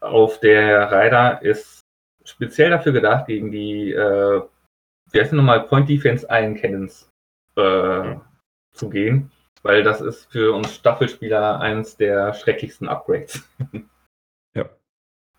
auf 0.00 0.40
der 0.40 0.90
Rider 0.90 1.42
ist 1.42 1.80
speziell 2.24 2.70
dafür 2.70 2.92
gedacht, 2.92 3.26
gegen 3.26 3.50
die, 3.50 3.92
äh, 3.92 4.42
wie 5.12 5.20
heißt 5.20 5.32
nochmal, 5.32 5.64
Point 5.64 5.88
Defense 5.88 6.26
Cannons 6.28 7.10
äh, 7.56 8.00
mhm. 8.00 8.20
zu 8.72 8.90
gehen, 8.90 9.30
weil 9.62 9.82
das 9.82 10.00
ist 10.00 10.30
für 10.30 10.54
uns 10.54 10.74
Staffelspieler 10.74 11.60
eines 11.60 11.96
der 11.96 12.34
schrecklichsten 12.34 12.88
Upgrades. 12.88 13.48
ja. 14.54 14.68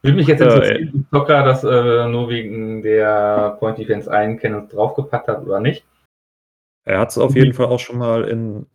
Würde 0.02 0.18
mich 0.18 0.28
jetzt 0.28 0.42
interessieren, 0.42 0.90
ob 0.94 0.96
äh, 0.96 1.10
Zocker 1.12 1.44
das 1.44 1.64
äh, 1.64 2.08
nur 2.08 2.30
wegen 2.30 2.82
der 2.82 3.58
Point 3.60 3.78
Defense 3.78 4.10
Cannons 4.10 4.72
draufgepackt 4.72 5.28
hat 5.28 5.46
oder 5.46 5.60
nicht. 5.60 5.86
Er 6.86 7.00
hat 7.00 7.10
es 7.10 7.18
auf 7.18 7.36
jeden 7.36 7.54
Fall 7.54 7.68
auch 7.68 7.80
schon 7.80 8.00
mal 8.00 8.24
in 8.24 8.66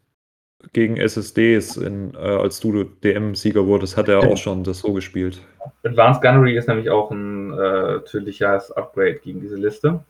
gegen 0.72 0.96
SSDs, 0.96 1.76
in, 1.76 2.14
äh, 2.14 2.18
als 2.18 2.60
du 2.60 2.84
DM-Sieger 2.84 3.66
wurdest, 3.66 3.96
hat 3.96 4.08
er 4.08 4.20
auch 4.20 4.36
schon 4.36 4.64
das 4.64 4.80
so 4.80 4.92
gespielt. 4.92 5.40
Advanced 5.84 6.22
Gunnery 6.22 6.56
ist 6.56 6.68
nämlich 6.68 6.90
auch 6.90 7.10
ein 7.10 7.52
äh, 7.52 8.00
tödliches 8.00 8.70
Upgrade 8.72 9.16
gegen 9.16 9.40
diese 9.40 9.56
Liste. 9.56 10.04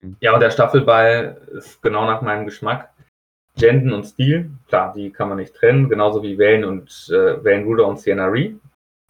Mhm. 0.00 0.16
Ja, 0.20 0.34
und 0.34 0.40
der 0.40 0.50
Staffelball 0.50 1.40
ist 1.52 1.82
genau 1.82 2.06
nach 2.06 2.22
meinem 2.22 2.44
Geschmack. 2.44 2.90
Jenden 3.54 3.92
und 3.92 4.04
Steel, 4.04 4.50
klar, 4.68 4.92
die 4.94 5.10
kann 5.10 5.28
man 5.28 5.38
nicht 5.38 5.54
trennen, 5.54 5.88
genauso 5.88 6.22
wie 6.22 6.38
Vane 6.38 6.66
und 6.68 7.08
äh, 7.10 7.42
Vane 7.42 7.64
Ruder 7.64 7.86
und 7.86 7.98
Sienna 7.98 8.26
Ree. 8.26 8.52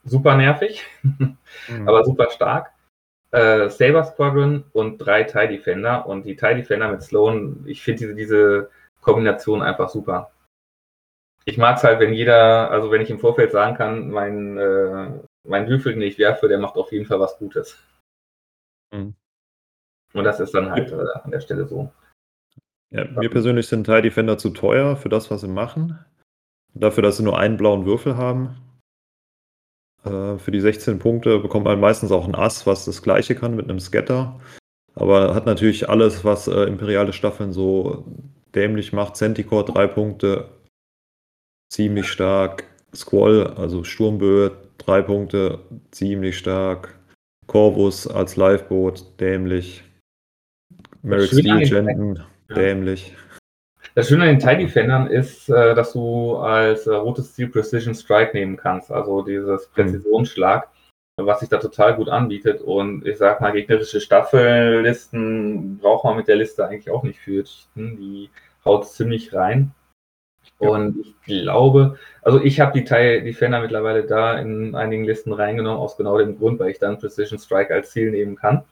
Super 0.05 0.37
nervig, 0.37 0.85
mhm. 1.03 1.37
aber 1.85 2.05
super 2.05 2.31
stark. 2.31 2.70
Äh, 3.33 3.68
Saber 3.68 4.05
Squadron 4.05 4.64
und 4.72 4.99
drei 4.99 5.25
TIE 5.25 5.49
Defender. 5.49 6.07
Und 6.07 6.25
die 6.25 6.37
TIE 6.37 6.55
Defender 6.55 6.90
mit 6.90 7.03
Sloan, 7.03 7.64
ich 7.66 7.83
finde 7.83 8.01
diese, 8.01 8.14
diese 8.14 8.70
Kombination 9.06 9.62
einfach 9.62 9.88
super. 9.88 10.32
Ich 11.44 11.58
mag 11.58 11.76
es 11.76 11.84
halt, 11.84 12.00
wenn 12.00 12.12
jeder, 12.12 12.72
also 12.72 12.90
wenn 12.90 13.00
ich 13.00 13.08
im 13.08 13.20
Vorfeld 13.20 13.52
sagen 13.52 13.76
kann, 13.76 14.10
mein, 14.10 14.58
äh, 14.58 15.10
mein 15.44 15.68
Würfel, 15.68 15.92
den 15.92 16.02
ich 16.02 16.18
werfe, 16.18 16.48
der 16.48 16.58
macht 16.58 16.74
auf 16.74 16.90
jeden 16.90 17.06
Fall 17.06 17.20
was 17.20 17.38
Gutes. 17.38 17.78
Mhm. 18.92 19.14
Und 20.12 20.24
das 20.24 20.40
ist 20.40 20.52
dann 20.54 20.72
halt 20.72 20.90
äh, 20.90 21.04
an 21.22 21.30
der 21.30 21.40
Stelle 21.40 21.68
so. 21.68 21.92
Ja, 22.90 23.04
mir 23.04 23.30
persönlich 23.30 23.68
sind 23.68 23.84
TIE 23.84 24.02
Defender 24.02 24.38
zu 24.38 24.50
teuer 24.50 24.96
für 24.96 25.08
das, 25.08 25.30
was 25.30 25.42
sie 25.42 25.48
machen. 25.48 26.04
Dafür, 26.74 27.04
dass 27.04 27.18
sie 27.18 27.22
nur 27.22 27.38
einen 27.38 27.56
blauen 27.56 27.86
Würfel 27.86 28.16
haben. 28.16 28.56
Äh, 30.02 30.38
für 30.38 30.50
die 30.50 30.60
16 30.60 30.98
Punkte 30.98 31.38
bekommt 31.38 31.64
man 31.64 31.78
meistens 31.78 32.10
auch 32.10 32.26
ein 32.26 32.34
Ass, 32.34 32.66
was 32.66 32.84
das 32.84 33.02
gleiche 33.02 33.36
kann 33.36 33.54
mit 33.54 33.70
einem 33.70 33.78
Scatter. 33.78 34.40
Aber 34.96 35.32
hat 35.32 35.46
natürlich 35.46 35.88
alles, 35.88 36.24
was 36.24 36.48
äh, 36.48 36.64
imperiale 36.64 37.12
Staffeln 37.12 37.52
so 37.52 38.04
dämlich 38.56 38.92
macht. 38.92 39.16
Centicore 39.16 39.64
3 39.66 39.86
Punkte, 39.86 40.48
ziemlich 41.72 42.08
stark. 42.08 42.64
Squall, 42.94 43.54
also 43.56 43.84
Sturmböe, 43.84 44.52
3 44.78 45.02
Punkte, 45.02 45.58
ziemlich 45.90 46.38
stark. 46.38 46.94
Corvus 47.46 48.06
als 48.08 48.36
Liveboot, 48.36 49.20
dämlich. 49.20 49.84
Merrick 51.02 51.28
Steel 51.28 51.60
Genten, 51.68 52.22
dämlich. 52.54 53.14
Das 53.94 54.08
Schöne 54.08 54.24
an 54.24 54.28
den 54.30 54.38
TIE 54.40 54.58
Defendern 54.58 55.06
ist, 55.06 55.48
äh, 55.48 55.74
dass 55.74 55.92
du 55.92 56.36
als 56.36 56.86
äh, 56.86 56.94
rotes 56.94 57.34
Ziel 57.34 57.48
Precision 57.48 57.94
Strike 57.94 58.36
nehmen 58.36 58.56
kannst, 58.56 58.90
also 58.90 59.22
dieses 59.22 59.68
mhm. 59.68 59.72
Präzisionsschlag, 59.74 60.68
was 61.16 61.40
sich 61.40 61.48
da 61.48 61.58
total 61.58 61.94
gut 61.94 62.08
anbietet. 62.08 62.60
Und 62.60 63.06
ich 63.06 63.18
sag 63.18 63.40
mal, 63.40 63.52
gegnerische 63.52 64.00
Staffellisten 64.00 65.78
braucht 65.78 66.04
man 66.04 66.16
mit 66.16 66.28
der 66.28 66.36
Liste 66.36 66.66
eigentlich 66.66 66.90
auch 66.90 67.04
nicht 67.04 67.20
fürchten. 67.20 67.96
Die 67.96 68.28
haut 68.66 68.87
ziemlich 68.87 69.33
rein. 69.33 69.72
Und 70.59 71.00
ich 71.00 71.20
glaube, 71.22 71.98
also 72.22 72.40
ich 72.40 72.61
habe 72.61 72.79
die 72.79 72.85
TIE 72.85 73.22
Defender 73.22 73.61
mittlerweile 73.61 74.05
da 74.05 74.38
in 74.38 74.74
einigen 74.74 75.05
Listen 75.05 75.33
reingenommen, 75.33 75.79
aus 75.79 75.96
genau 75.96 76.18
dem 76.18 76.38
Grund, 76.38 76.61
weil 76.61 76.70
ich 76.70 76.79
dann 76.79 76.98
Precision 76.98 77.38
Strike 77.38 77.74
als 77.74 77.90
Ziel 77.90 78.11
nehmen 78.11 78.37
kann 78.37 78.64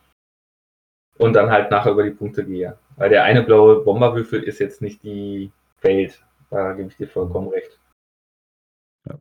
und 1.18 1.35
dann 1.35 1.50
halt 1.50 1.70
nachher 1.70 1.92
über 1.92 2.04
die 2.04 2.11
Punkte 2.11 2.44
gehe. 2.44 2.78
Weil 2.96 3.11
der 3.11 3.24
eine 3.24 3.42
blaue 3.42 3.83
Bomberwürfel 3.85 4.42
ist 4.42 4.61
jetzt 4.61 4.83
nicht 4.83 5.02
die 5.02 5.50
Welt. 5.80 6.22
Da 6.50 6.72
gebe 6.72 6.88
ich 6.88 6.96
dir 6.96 7.09
vollkommen 7.09 7.48
recht. 7.48 7.78
Ja. 9.09 9.18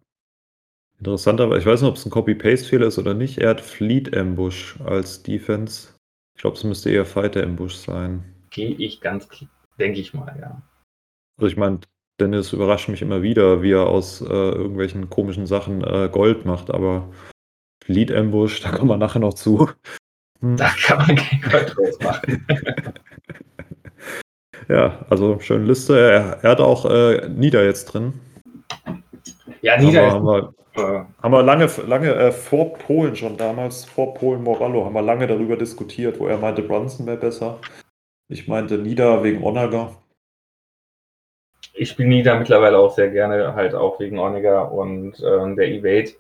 Interessant, 0.99 1.41
aber 1.41 1.57
ich 1.57 1.65
weiß 1.65 1.81
nicht, 1.81 1.89
ob 1.89 1.97
es 1.97 2.05
ein 2.05 2.11
Copy-Paste-Fehler 2.11 2.87
ist 2.87 2.99
oder 2.99 3.13
nicht. 3.13 3.39
Er 3.39 3.49
hat 3.49 3.61
Fleet 3.61 4.15
Ambush 4.15 4.79
als 4.81 5.23
Defense. 5.23 5.95
Ich 6.35 6.41
glaube, 6.41 6.57
es 6.57 6.63
müsste 6.63 6.91
eher 6.91 7.05
Fighter 7.05 7.43
Ambush 7.43 7.75
sein. 7.75 8.23
Gehe 8.51 8.75
ich 8.75 9.01
ganz, 9.01 9.27
denke 9.79 9.99
ich 9.99 10.13
mal, 10.13 10.35
ja. 10.39 10.61
Also 11.37 11.47
ich 11.47 11.57
meine, 11.57 11.79
Dennis 12.19 12.53
überrascht 12.53 12.89
mich 12.89 13.01
immer 13.01 13.21
wieder, 13.21 13.61
wie 13.61 13.71
er 13.71 13.87
aus 13.87 14.21
äh, 14.21 14.25
irgendwelchen 14.25 15.09
komischen 15.09 15.47
Sachen 15.47 15.83
äh, 15.83 16.09
Gold 16.11 16.45
macht, 16.45 16.71
aber 16.71 17.09
Fleet 17.83 18.11
Ambush, 18.11 18.61
da 18.61 18.71
kommen 18.71 18.89
wir 18.89 18.97
nachher 18.97 19.19
noch 19.19 19.33
zu. 19.33 19.69
Hm. 20.39 20.57
Da 20.57 20.69
kann 20.69 20.97
man 20.99 21.15
kein 21.15 21.41
Gold 21.41 21.75
draus 21.75 21.99
machen. 22.01 22.45
ja, 24.69 25.05
also 25.09 25.39
schöne 25.39 25.65
Liste. 25.65 25.99
Er, 25.99 26.43
er 26.43 26.51
hat 26.51 26.61
auch 26.61 26.85
äh, 26.85 27.27
Nieder 27.29 27.65
jetzt 27.65 27.85
drin. 27.85 28.13
Ja, 29.61 29.77
Nieder 29.77 30.11
haben 30.11 30.25
wir, 30.25 30.33
haben 30.33 30.53
wir, 30.75 31.07
haben 31.21 31.31
wir 31.31 31.43
lange, 31.43 31.69
lange 31.87 32.13
äh, 32.13 32.31
vor 32.31 32.73
Polen 32.73 33.15
schon 33.15 33.37
damals, 33.37 33.85
vor 33.85 34.13
Polen 34.13 34.43
Morallo, 34.43 34.85
haben 34.85 34.93
wir 34.93 35.01
lange 35.01 35.25
darüber 35.25 35.55
diskutiert, 35.55 36.19
wo 36.19 36.27
er 36.27 36.37
meinte, 36.37 36.61
Brunson 36.61 37.05
wäre 37.05 37.17
besser. 37.17 37.59
Ich 38.29 38.47
meinte 38.47 38.77
Nieder 38.77 39.23
wegen 39.23 39.43
Onager. 39.43 40.01
Ich 41.73 41.89
spiele 41.89 42.09
Nieder 42.09 42.37
mittlerweile 42.37 42.77
auch 42.77 42.93
sehr 42.93 43.09
gerne, 43.09 43.55
halt 43.55 43.73
auch 43.73 43.99
wegen 43.99 44.19
Onager 44.19 44.71
und 44.71 45.19
äh, 45.19 45.55
der 45.55 45.69
Evade 45.69 46.11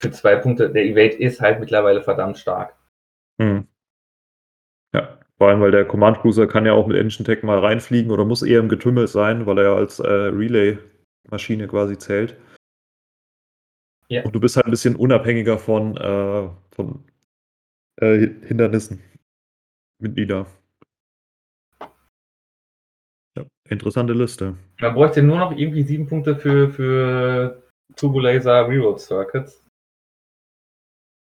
für 0.00 0.10
zwei 0.10 0.36
Punkte. 0.36 0.70
Der 0.70 0.84
Evade 0.84 1.16
ist 1.16 1.40
halt 1.40 1.60
mittlerweile 1.60 2.02
verdammt 2.02 2.38
stark. 2.38 2.76
Hm. 3.40 3.66
Ja, 4.94 5.18
vor 5.36 5.48
allem, 5.48 5.60
weil 5.60 5.70
der 5.70 5.84
Command 5.84 6.20
Cruiser 6.20 6.46
kann 6.46 6.66
ja 6.66 6.72
auch 6.72 6.86
mit 6.86 6.96
Engine 6.96 7.24
Tech 7.24 7.42
mal 7.42 7.58
reinfliegen 7.58 8.10
oder 8.10 8.24
muss 8.24 8.42
eher 8.42 8.60
im 8.60 8.68
Getümmel 8.68 9.08
sein, 9.08 9.46
weil 9.46 9.58
er 9.58 9.64
ja 9.64 9.74
als 9.74 9.98
äh, 9.98 10.06
Relay-Maschine 10.08 11.66
quasi 11.68 11.98
zählt. 11.98 12.36
Ja. 14.08 14.24
Und 14.24 14.34
du 14.34 14.40
bist 14.40 14.56
halt 14.56 14.66
ein 14.66 14.72
bisschen 14.72 14.96
unabhängiger 14.96 15.58
von, 15.58 15.96
äh, 15.96 16.48
von 16.72 17.04
äh, 18.00 18.28
Hindernissen 18.46 19.02
mit 19.98 20.16
Nida. 20.16 20.46
Interessante 23.70 24.12
Liste. 24.12 24.56
Man 24.80 24.94
bräuchte 24.94 25.22
nur 25.22 25.38
noch 25.38 25.56
irgendwie 25.56 25.82
sieben 25.82 26.06
Punkte 26.06 26.36
für, 26.36 26.70
für 26.70 27.62
Turbo 27.96 28.20
Laser 28.20 28.68
Reroad 28.68 29.00
Circuits. 29.00 29.64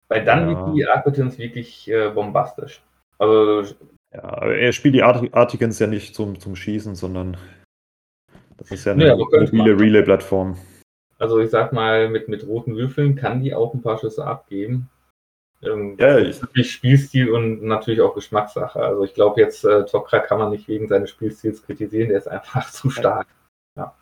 Weil 0.09 0.25
dann 0.25 0.49
ja. 0.49 0.67
wird 0.67 0.77
die 0.77 0.87
Arcotins 0.87 1.39
wirklich 1.39 1.89
äh, 1.89 2.11
bombastisch. 2.11 2.83
Also, 3.19 3.75
ja, 4.15 4.47
er 4.47 4.73
spielt 4.73 4.95
die 4.95 5.03
Art 5.03 5.35
Artigans 5.35 5.79
ja 5.79 5.87
nicht 5.87 6.15
zum, 6.15 6.39
zum 6.39 6.55
Schießen, 6.55 6.95
sondern 6.95 7.37
das 8.57 8.71
ist 8.71 8.85
ja 8.85 8.93
eine 8.93 9.07
ja, 9.07 9.17
mobile 9.17 9.79
Relay-Plattform. 9.79 10.57
Also 11.19 11.41
ich 11.41 11.51
sag 11.51 11.73
mal, 11.73 12.09
mit, 12.09 12.29
mit 12.29 12.47
roten 12.47 12.77
Würfeln 12.77 13.17
kann 13.17 13.43
die 13.43 13.55
auch 13.55 13.75
ein 13.75 13.83
paar 13.83 13.99
Schüsse 13.99 14.27
abgeben. 14.27 14.91
Ähm, 15.63 15.97
ja, 15.99 16.19
ich, 16.19 16.41
natürlich 16.41 16.73
Spielstil 16.73 17.31
und 17.31 17.63
natürlich 17.63 18.01
auch 18.01 18.15
Geschmackssache. 18.15 18.79
Also 18.81 19.05
ich 19.05 19.15
glaube 19.15 19.41
jetzt, 19.41 19.65
äh, 19.65 19.85
Tokra 19.87 20.19
kann 20.19 20.39
man 20.39 20.51
nicht 20.51 20.69
wegen 20.69 20.89
seines 20.89 21.11
Spielstils 21.11 21.63
kritisieren, 21.63 22.11
der 22.11 22.19
ist 22.19 22.29
einfach 22.29 22.71
zu 22.73 22.91
stark. 22.91 23.27
Ja. 23.77 23.95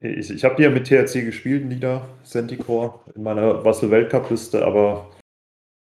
Ich, 0.00 0.30
ich 0.30 0.44
habe 0.44 0.56
die 0.56 0.62
ja 0.64 0.70
mit 0.70 0.86
THC 0.86 1.24
gespielt, 1.24 1.64
Nieder, 1.64 2.06
Centicore, 2.24 3.00
in 3.14 3.22
meiner 3.22 3.64
Wassel-Weltcup-Liste, 3.64 4.64
aber 4.64 5.10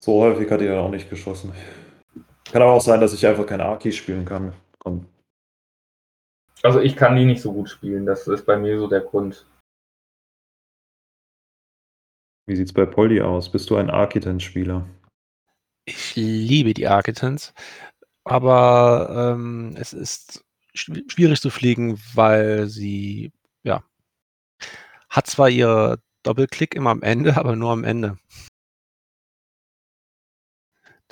so 0.05 0.22
häufig 0.22 0.50
hat 0.50 0.61
er 0.61 0.81
auch 0.81 0.90
nicht 0.90 1.09
geschossen. 1.09 1.52
Kann 2.52 2.62
aber 2.62 2.72
auch 2.72 2.83
sein, 2.83 3.00
dass 3.00 3.14
ich 3.14 3.26
einfach 3.26 3.46
keine 3.46 3.64
Aki 3.64 3.92
spielen 3.92 4.24
kann. 4.24 4.52
Komm. 4.79 5.07
Also 6.62 6.81
ich 6.81 6.96
kann 6.96 7.16
die 7.16 7.24
nicht 7.24 7.42
so 7.42 7.52
gut 7.52 7.68
spielen, 7.68 8.07
das 8.07 8.26
ist 8.29 8.44
bei 8.44 8.57
mir 8.57 8.79
so 8.79 8.87
der 8.87 9.00
Grund. 9.00 9.46
Wie 12.48 12.55
sieht's 12.55 12.72
bei 12.72 12.87
Polly 12.87 13.20
aus? 13.20 13.50
Bist 13.50 13.70
du 13.70 13.76
ein 13.76 13.90
Arkitens-Spieler? 13.90 14.87
Ich 15.88 16.16
liebe 16.16 16.75
die 16.75 16.88
Arkitens, 16.88 17.55
aber 18.25 19.35
ähm, 19.37 19.75
es 19.79 19.92
ist 19.92 20.44
schwierig 20.75 21.40
zu 21.40 21.51
fliegen, 21.51 22.01
weil 22.14 22.68
sie, 22.68 23.33
ja, 23.64 23.85
hat 25.11 25.27
zwar 25.29 25.51
ihr 25.51 25.99
Doppelklick 26.25 26.75
immer 26.75 26.90
am 26.90 27.03
Ende, 27.03 27.37
aber 27.38 27.57
nur 27.57 27.72
am 27.72 27.85
Ende. 27.85 28.18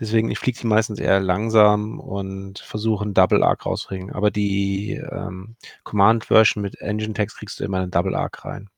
Deswegen, 0.01 0.29
ich 0.31 0.41
fliege 0.41 0.59
die 0.61 0.67
meistens 0.67 0.99
eher 0.99 1.21
langsam 1.21 2.01
und 2.01 2.59
versuche 2.59 3.05
'n 3.05 3.15
Double 3.15 3.45
Arc 3.45 3.65
rauszukriegen. 3.65 4.13
Aber 4.13 4.31
die, 4.33 4.95
ähm, 5.13 5.55
Command 5.85 6.25
Version 6.27 6.63
mit 6.63 6.81
Engine 6.81 7.15
Text 7.15 7.37
kriegst 7.39 7.61
du 7.61 7.65
immer 7.65 7.79
'nen 7.81 7.91
Double 7.93 8.17
Arc 8.17 8.45
rein. 8.45 8.69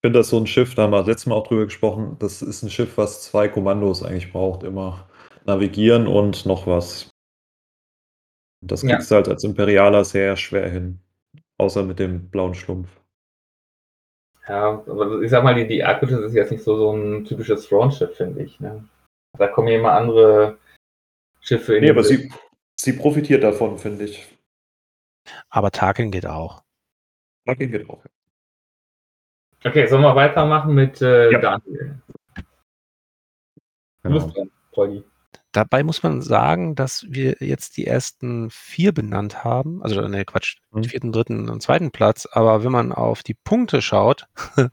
Finde 0.00 0.20
das 0.20 0.28
so 0.28 0.38
ein 0.38 0.46
Schiff, 0.46 0.74
da 0.74 0.82
haben 0.82 0.92
wir 0.92 1.04
letztes 1.04 1.26
Mal 1.26 1.34
auch 1.34 1.46
drüber 1.46 1.64
gesprochen, 1.64 2.16
das 2.18 2.42
ist 2.42 2.62
ein 2.62 2.70
Schiff, 2.70 2.96
was 2.96 3.22
zwei 3.22 3.48
Kommandos 3.48 4.02
eigentlich 4.02 4.32
braucht, 4.32 4.62
immer 4.62 5.08
navigieren 5.44 6.06
und 6.06 6.46
noch 6.46 6.66
was. 6.66 7.10
das 8.60 8.82
Ja. 8.82 8.96
kriegst 8.96 9.10
du 9.10 9.14
halt 9.16 9.28
als 9.28 9.44
Imperialer 9.44 10.04
sehr 10.04 10.36
schwer 10.36 10.68
hin, 10.68 11.00
außer 11.58 11.82
mit 11.82 11.98
dem 11.98 12.28
blauen 12.28 12.54
Schlumpf. 12.54 12.88
Ja, 14.48 14.82
aber 14.86 15.20
ich 15.20 15.30
sag 15.30 15.44
mal, 15.44 15.54
die, 15.54 15.66
die 15.66 15.84
Arcutis 15.84 16.18
ist 16.20 16.34
jetzt 16.34 16.50
nicht 16.50 16.64
so, 16.64 16.76
so 16.76 16.92
ein 16.92 17.24
typisches 17.24 17.68
Thrawn-Schiff, 17.68 18.16
finde 18.16 18.42
ich. 18.42 18.58
Ne? 18.60 18.82
Da 19.36 19.46
kommen 19.48 19.68
ja 19.68 19.78
immer 19.78 19.92
andere 19.92 20.58
Schiffe 21.40 21.76
in. 21.76 21.84
Nee, 21.84 21.90
aber 21.90 22.02
sie, 22.02 22.32
sie 22.80 22.94
profitiert 22.94 23.42
davon, 23.44 23.78
finde 23.78 24.06
ich. 24.06 24.26
Aber 25.50 25.70
Tarkin 25.70 26.10
geht 26.10 26.26
auch. 26.26 26.62
Tarkin 27.44 27.70
geht 27.70 27.88
auch. 27.90 28.02
Okay, 29.64 29.86
sollen 29.86 30.02
wir 30.02 30.14
weitermachen 30.14 30.74
mit 30.74 31.02
äh, 31.02 31.32
ja. 31.32 31.38
Daniel? 31.40 32.00
Genau. 34.02 34.32
Dabei 35.52 35.82
muss 35.82 36.02
man 36.02 36.22
sagen, 36.22 36.74
dass 36.74 37.04
wir 37.08 37.36
jetzt 37.40 37.76
die 37.76 37.86
ersten 37.86 38.50
vier 38.50 38.92
benannt 38.92 39.44
haben. 39.44 39.82
Also, 39.82 40.06
ne, 40.06 40.24
Quatsch, 40.24 40.58
mhm. 40.70 40.84
vierten, 40.84 41.12
dritten 41.12 41.48
und 41.48 41.62
zweiten 41.62 41.90
Platz. 41.90 42.26
Aber 42.30 42.62
wenn 42.64 42.72
man 42.72 42.92
auf 42.92 43.22
die 43.22 43.34
Punkte 43.34 43.82
schaut. 43.82 44.26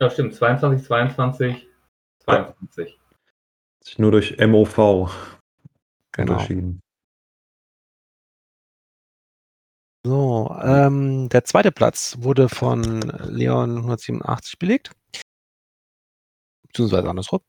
ja, 0.00 0.10
stimmt. 0.10 0.34
22, 0.34 0.86
22, 0.86 1.68
22. 2.20 2.98
Sich 3.80 3.98
nur 3.98 4.12
durch 4.12 4.38
MOV 4.38 5.10
genau. 6.12 6.32
unterschieden. 6.32 6.80
So, 10.06 10.54
ähm, 10.62 11.30
der 11.30 11.44
zweite 11.44 11.72
Platz 11.72 12.18
wurde 12.20 12.50
von 12.50 13.00
Leon 13.00 13.78
187 13.78 14.58
belegt. 14.58 14.90
Beziehungsweise 16.66 17.08
andersrum. 17.08 17.40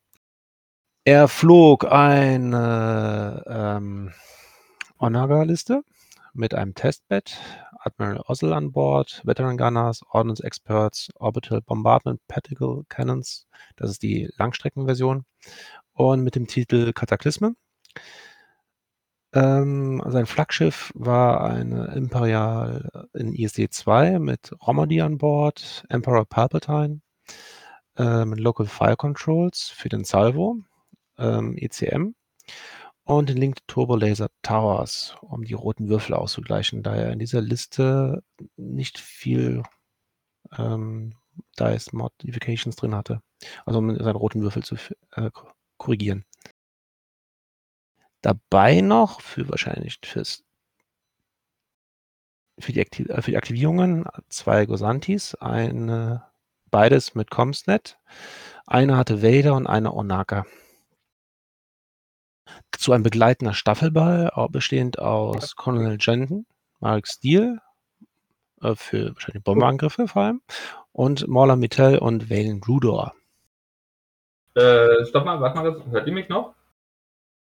Er 1.04 1.28
flog 1.28 1.86
eine 1.91 3.44
ähm, 3.46 4.13
Onaga-Liste 5.00 5.84
mit 6.34 6.54
einem 6.54 6.74
Testbed, 6.76 7.38
Admiral 7.80 8.22
Ossel 8.26 8.54
an 8.54 8.72
Bord, 8.72 9.22
Veteran 9.26 9.58
Gunners, 9.58 10.02
Ordnance 10.10 10.41
Experts, 10.41 11.10
Orbital 11.15 11.62
Bombardment 11.62 12.22
Particle 12.30 12.84
Cannons, 12.88 13.48
das 13.76 13.91
ist 13.91 14.02
die 14.02 14.30
Langstreckenversion, 14.38 15.26
und 15.91 16.24
mit 16.24 16.36
dem 16.36 16.48
Titel 16.48 16.94
Kataklysme. 16.94 17.56
Ähm, 19.36 20.02
sein 20.06 20.28
Flaggschiff 20.28 20.93
war 20.95 21.43
eine 21.43 21.88
Imperial 21.93 23.10
in 23.13 23.34
ISD 23.34 23.67
2 23.69 24.19
mit 24.19 24.54
Romody 24.65 25.02
an 25.02 25.17
Bord, 25.17 25.84
Emperor 25.89 26.24
Palpatine, 26.26 27.02
äh, 27.98 28.24
Local 28.24 28.65
Fire 28.65 28.95
Controls 28.95 29.74
für 29.76 29.89
den 29.89 30.06
Salvo, 30.06 30.60
ähm, 31.17 31.58
ECM 31.58 32.15
und 33.04 33.28
den 33.28 33.36
Linked 33.36 33.67
Turbo 33.67 33.98
Laser 33.98 34.30
Towers, 34.41 35.17
um 35.21 35.43
die 35.43 35.54
roten 35.54 35.89
Würfel 35.89 36.15
auszugleichen, 36.15 36.82
da 36.82 36.95
er 36.95 37.12
in 37.12 37.19
dieser 37.19 37.41
Liste 37.41 38.24
nicht 38.56 39.00
viel 39.00 39.63
ähm, 40.58 41.15
Dice 41.60 41.91
Modifications 41.91 42.78
drin 42.78 42.95
hatte. 42.95 43.21
Also 43.65 43.80
um 43.80 43.93
seine 43.98 44.17
roten 44.17 44.41
Würfel 44.41 44.63
zu 44.63 44.76
äh, 45.12 45.30
korrigieren. 45.78 46.24
Dabei 48.25 48.81
noch 48.81 49.21
für 49.21 49.47
wahrscheinlich 49.49 49.99
fürs 50.03 50.43
für 52.57 52.73
die, 52.73 52.81
Aktiv 52.81 53.07
äh, 53.07 53.21
für 53.21 53.29
die 53.29 53.38
Aktivierungen 53.38 54.05
zwei 54.29 54.65
Gosantis, 54.65 55.35
eine, 55.35 56.25
beides 56.71 57.13
mit 57.13 57.29
Comsnet. 57.29 57.99
Eine 58.65 58.97
hatte 58.97 59.21
Vader 59.21 59.53
und 59.53 59.67
eine 59.67 59.93
Onaka 59.93 60.47
zu 62.71 62.93
ein 62.93 63.03
begleitender 63.03 63.53
Staffelball, 63.53 64.31
bestehend 64.49 64.97
aus 64.97 65.55
Colonel 65.55 65.97
Jensen, 65.99 66.47
Mark 66.79 67.07
Steele, 67.07 67.61
äh, 68.61 68.73
für 68.75 69.13
wahrscheinlich 69.13 69.43
Bomberangriffe 69.43 70.07
vor 70.07 70.23
allem, 70.23 70.41
und 70.93 71.27
Mauler 71.27 71.57
Mittel 71.57 71.99
und 71.99 72.31
Valen 72.31 72.61
Rudor. 72.67 73.13
Äh, 74.55 75.05
stopp 75.05 75.25
mal, 75.25 75.39
warte 75.41 75.59
mal, 75.59 75.91
hört 75.91 76.07
ihr 76.07 76.13
mich 76.13 76.27
noch? 76.27 76.55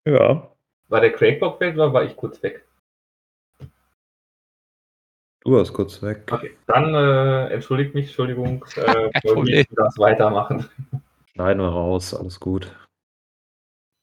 Ja. 0.06 0.52
War 0.90 1.02
der 1.02 1.12
Craigbock 1.12 1.60
weg 1.60 1.76
oder 1.76 1.92
war 1.94 2.04
ich 2.04 2.16
kurz 2.16 2.42
weg? 2.44 2.66
Du 5.42 5.54
warst 5.54 5.74
kurz 5.74 6.02
weg. 6.02 6.30
Okay, 6.32 6.58
dann 6.66 6.94
äh, 6.94 7.48
entschuldigt 7.54 7.96
mich, 7.96 8.08
Entschuldigung, 8.08 8.66
äh, 8.76 9.10
ich 9.14 9.68
das 9.76 9.98
weitermachen. 9.98 10.70
Schneiden 11.34 11.62
wir 11.62 11.70
raus, 11.70 12.14
alles 12.14 12.40
gut. 12.40 12.76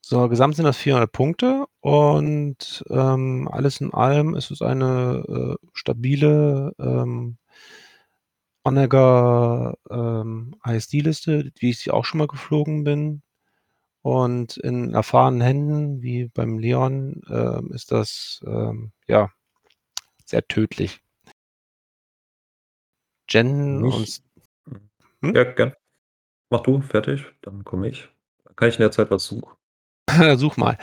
So, 0.06 0.28
gesamt 0.28 0.56
sind 0.56 0.66
das 0.66 0.76
400 0.76 1.10
Punkte 1.10 1.64
und 1.80 2.84
ähm, 2.90 3.48
alles 3.50 3.80
in 3.80 3.92
allem 3.94 4.34
ist 4.34 4.50
es 4.50 4.60
eine 4.60 5.56
äh, 5.62 5.66
stabile 5.72 6.72
ähm, 6.78 7.38
Onega 8.64 9.74
ähm, 9.90 10.56
ISD-Liste, 10.64 11.52
wie 11.58 11.70
ich 11.70 11.78
sie 11.78 11.90
auch 11.90 12.04
schon 12.04 12.18
mal 12.18 12.26
geflogen 12.26 12.84
bin. 12.84 13.22
Und 14.04 14.58
in 14.58 14.92
erfahrenen 14.92 15.40
Händen, 15.40 16.02
wie 16.02 16.26
beim 16.26 16.58
Leon, 16.58 17.22
äh, 17.26 17.74
ist 17.74 17.90
das 17.90 18.44
ähm, 18.46 18.92
ja 19.08 19.30
sehr 20.26 20.46
tödlich. 20.46 21.00
Jen 23.30 23.82
und. 23.82 24.22
Hm? 25.22 25.34
Ja, 25.34 25.44
gern. 25.44 25.72
Mach 26.50 26.60
du, 26.60 26.82
fertig, 26.82 27.24
dann 27.40 27.64
komme 27.64 27.88
ich. 27.88 28.06
Dann 28.44 28.54
kann 28.56 28.68
ich 28.68 28.74
in 28.74 28.82
der 28.82 28.90
Zeit 28.90 29.10
was 29.10 29.24
suchen. 29.24 29.56
Such 30.36 30.58
mal. 30.58 30.76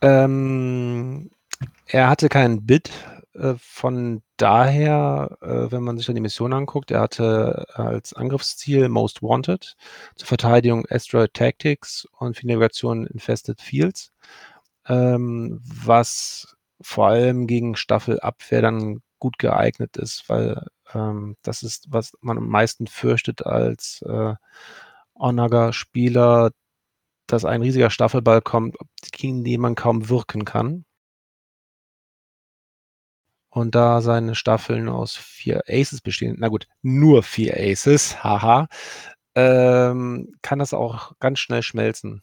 Ähm, 0.00 1.32
er 1.86 2.08
hatte 2.08 2.28
keinen 2.28 2.64
Bit, 2.66 2.92
äh, 3.34 3.54
von 3.58 4.22
daher, 4.36 5.36
äh, 5.40 5.70
wenn 5.70 5.82
man 5.82 5.96
sich 5.96 6.06
dann 6.06 6.14
die 6.16 6.20
Mission 6.20 6.52
anguckt, 6.52 6.90
er 6.90 7.00
hatte 7.00 7.66
als 7.74 8.12
Angriffsziel 8.12 8.88
Most 8.88 9.22
Wanted, 9.22 9.76
zur 10.16 10.28
Verteidigung 10.28 10.86
Asteroid 10.90 11.34
Tactics 11.34 12.06
und 12.18 12.36
für 12.36 12.46
Navigation 12.46 13.06
Infested 13.06 13.60
Fields, 13.60 14.12
ähm, 14.88 15.60
was 15.62 16.56
vor 16.80 17.08
allem 17.08 17.46
gegen 17.46 17.76
Staffelabwehr 17.76 18.62
dann 18.62 19.02
gut 19.18 19.38
geeignet 19.38 19.96
ist, 19.96 20.28
weil 20.28 20.66
ähm, 20.94 21.36
das 21.42 21.62
ist, 21.62 21.86
was 21.90 22.12
man 22.20 22.38
am 22.38 22.48
meisten 22.48 22.86
fürchtet 22.86 23.46
als 23.46 24.02
äh, 24.06 24.34
Onaga-Spieler, 25.14 26.50
dass 27.26 27.44
ein 27.44 27.62
riesiger 27.62 27.90
Staffelball 27.90 28.42
kommt, 28.42 28.76
gegen 29.12 29.44
den 29.44 29.60
man 29.60 29.74
kaum 29.76 30.08
wirken 30.08 30.44
kann. 30.44 30.84
Und 33.50 33.74
da 33.74 34.00
seine 34.00 34.34
Staffeln 34.34 34.88
aus 34.88 35.16
vier 35.16 35.62
Aces 35.68 36.00
bestehen, 36.00 36.36
na 36.38 36.48
gut, 36.48 36.68
nur 36.82 37.22
vier 37.22 37.56
Aces, 37.58 38.22
haha, 38.22 38.68
ähm, 39.34 40.34
kann 40.42 40.58
das 40.60 40.74
auch 40.74 41.12
ganz 41.18 41.40
schnell 41.40 41.62
schmelzen. 41.62 42.22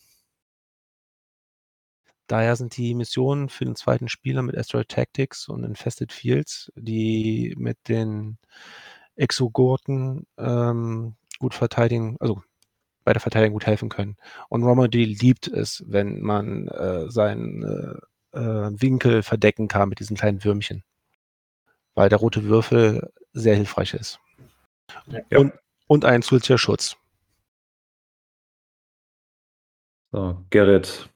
Daher 2.28 2.58
sind 2.58 2.76
die 2.76 2.94
Missionen 2.94 3.50
für 3.50 3.64
den 3.66 3.76
zweiten 3.76 4.10
Spieler 4.10 4.42
mit 4.42 4.58
Asteroid 4.58 4.90
Tactics 4.90 5.48
und 5.48 5.64
Infested 5.64 6.12
Fields, 6.12 6.72
die 6.76 7.56
mit 7.58 7.78
den 7.88 8.38
Exogurten 9.16 10.28
ähm, 10.38 11.16
gut 11.40 11.54
verteidigen, 11.54 12.18
also 12.20 12.42
bei 13.06 13.14
der 13.14 13.22
Verteidigung 13.22 13.54
gut 13.54 13.66
helfen 13.66 13.88
können. 13.90 14.18
Und 14.50 14.64
Romody 14.64 15.06
liebt 15.06 15.48
es, 15.48 15.84
wenn 15.88 16.20
man 16.22 16.68
äh, 16.68 17.10
seinen 17.10 17.64
äh, 17.64 18.38
äh, 18.38 18.72
Winkel 18.82 19.24
verdecken 19.24 19.70
kann 19.70 19.88
mit 19.88 20.00
diesen 20.00 20.18
kleinen 20.18 20.44
Würmchen. 20.44 20.84
Weil 21.98 22.10
der 22.10 22.20
rote 22.20 22.44
Würfel 22.44 23.12
sehr 23.34 23.56
hilfreich 23.56 23.96
ist. 23.96 24.20
Ja. 25.08 25.40
Und, 25.40 25.54
und 25.88 26.06
ein 26.06 26.22
zusätzlicher 26.22 26.60
Schutz. 26.60 26.96
So, 30.12 30.38
Gerrit, 30.52 31.10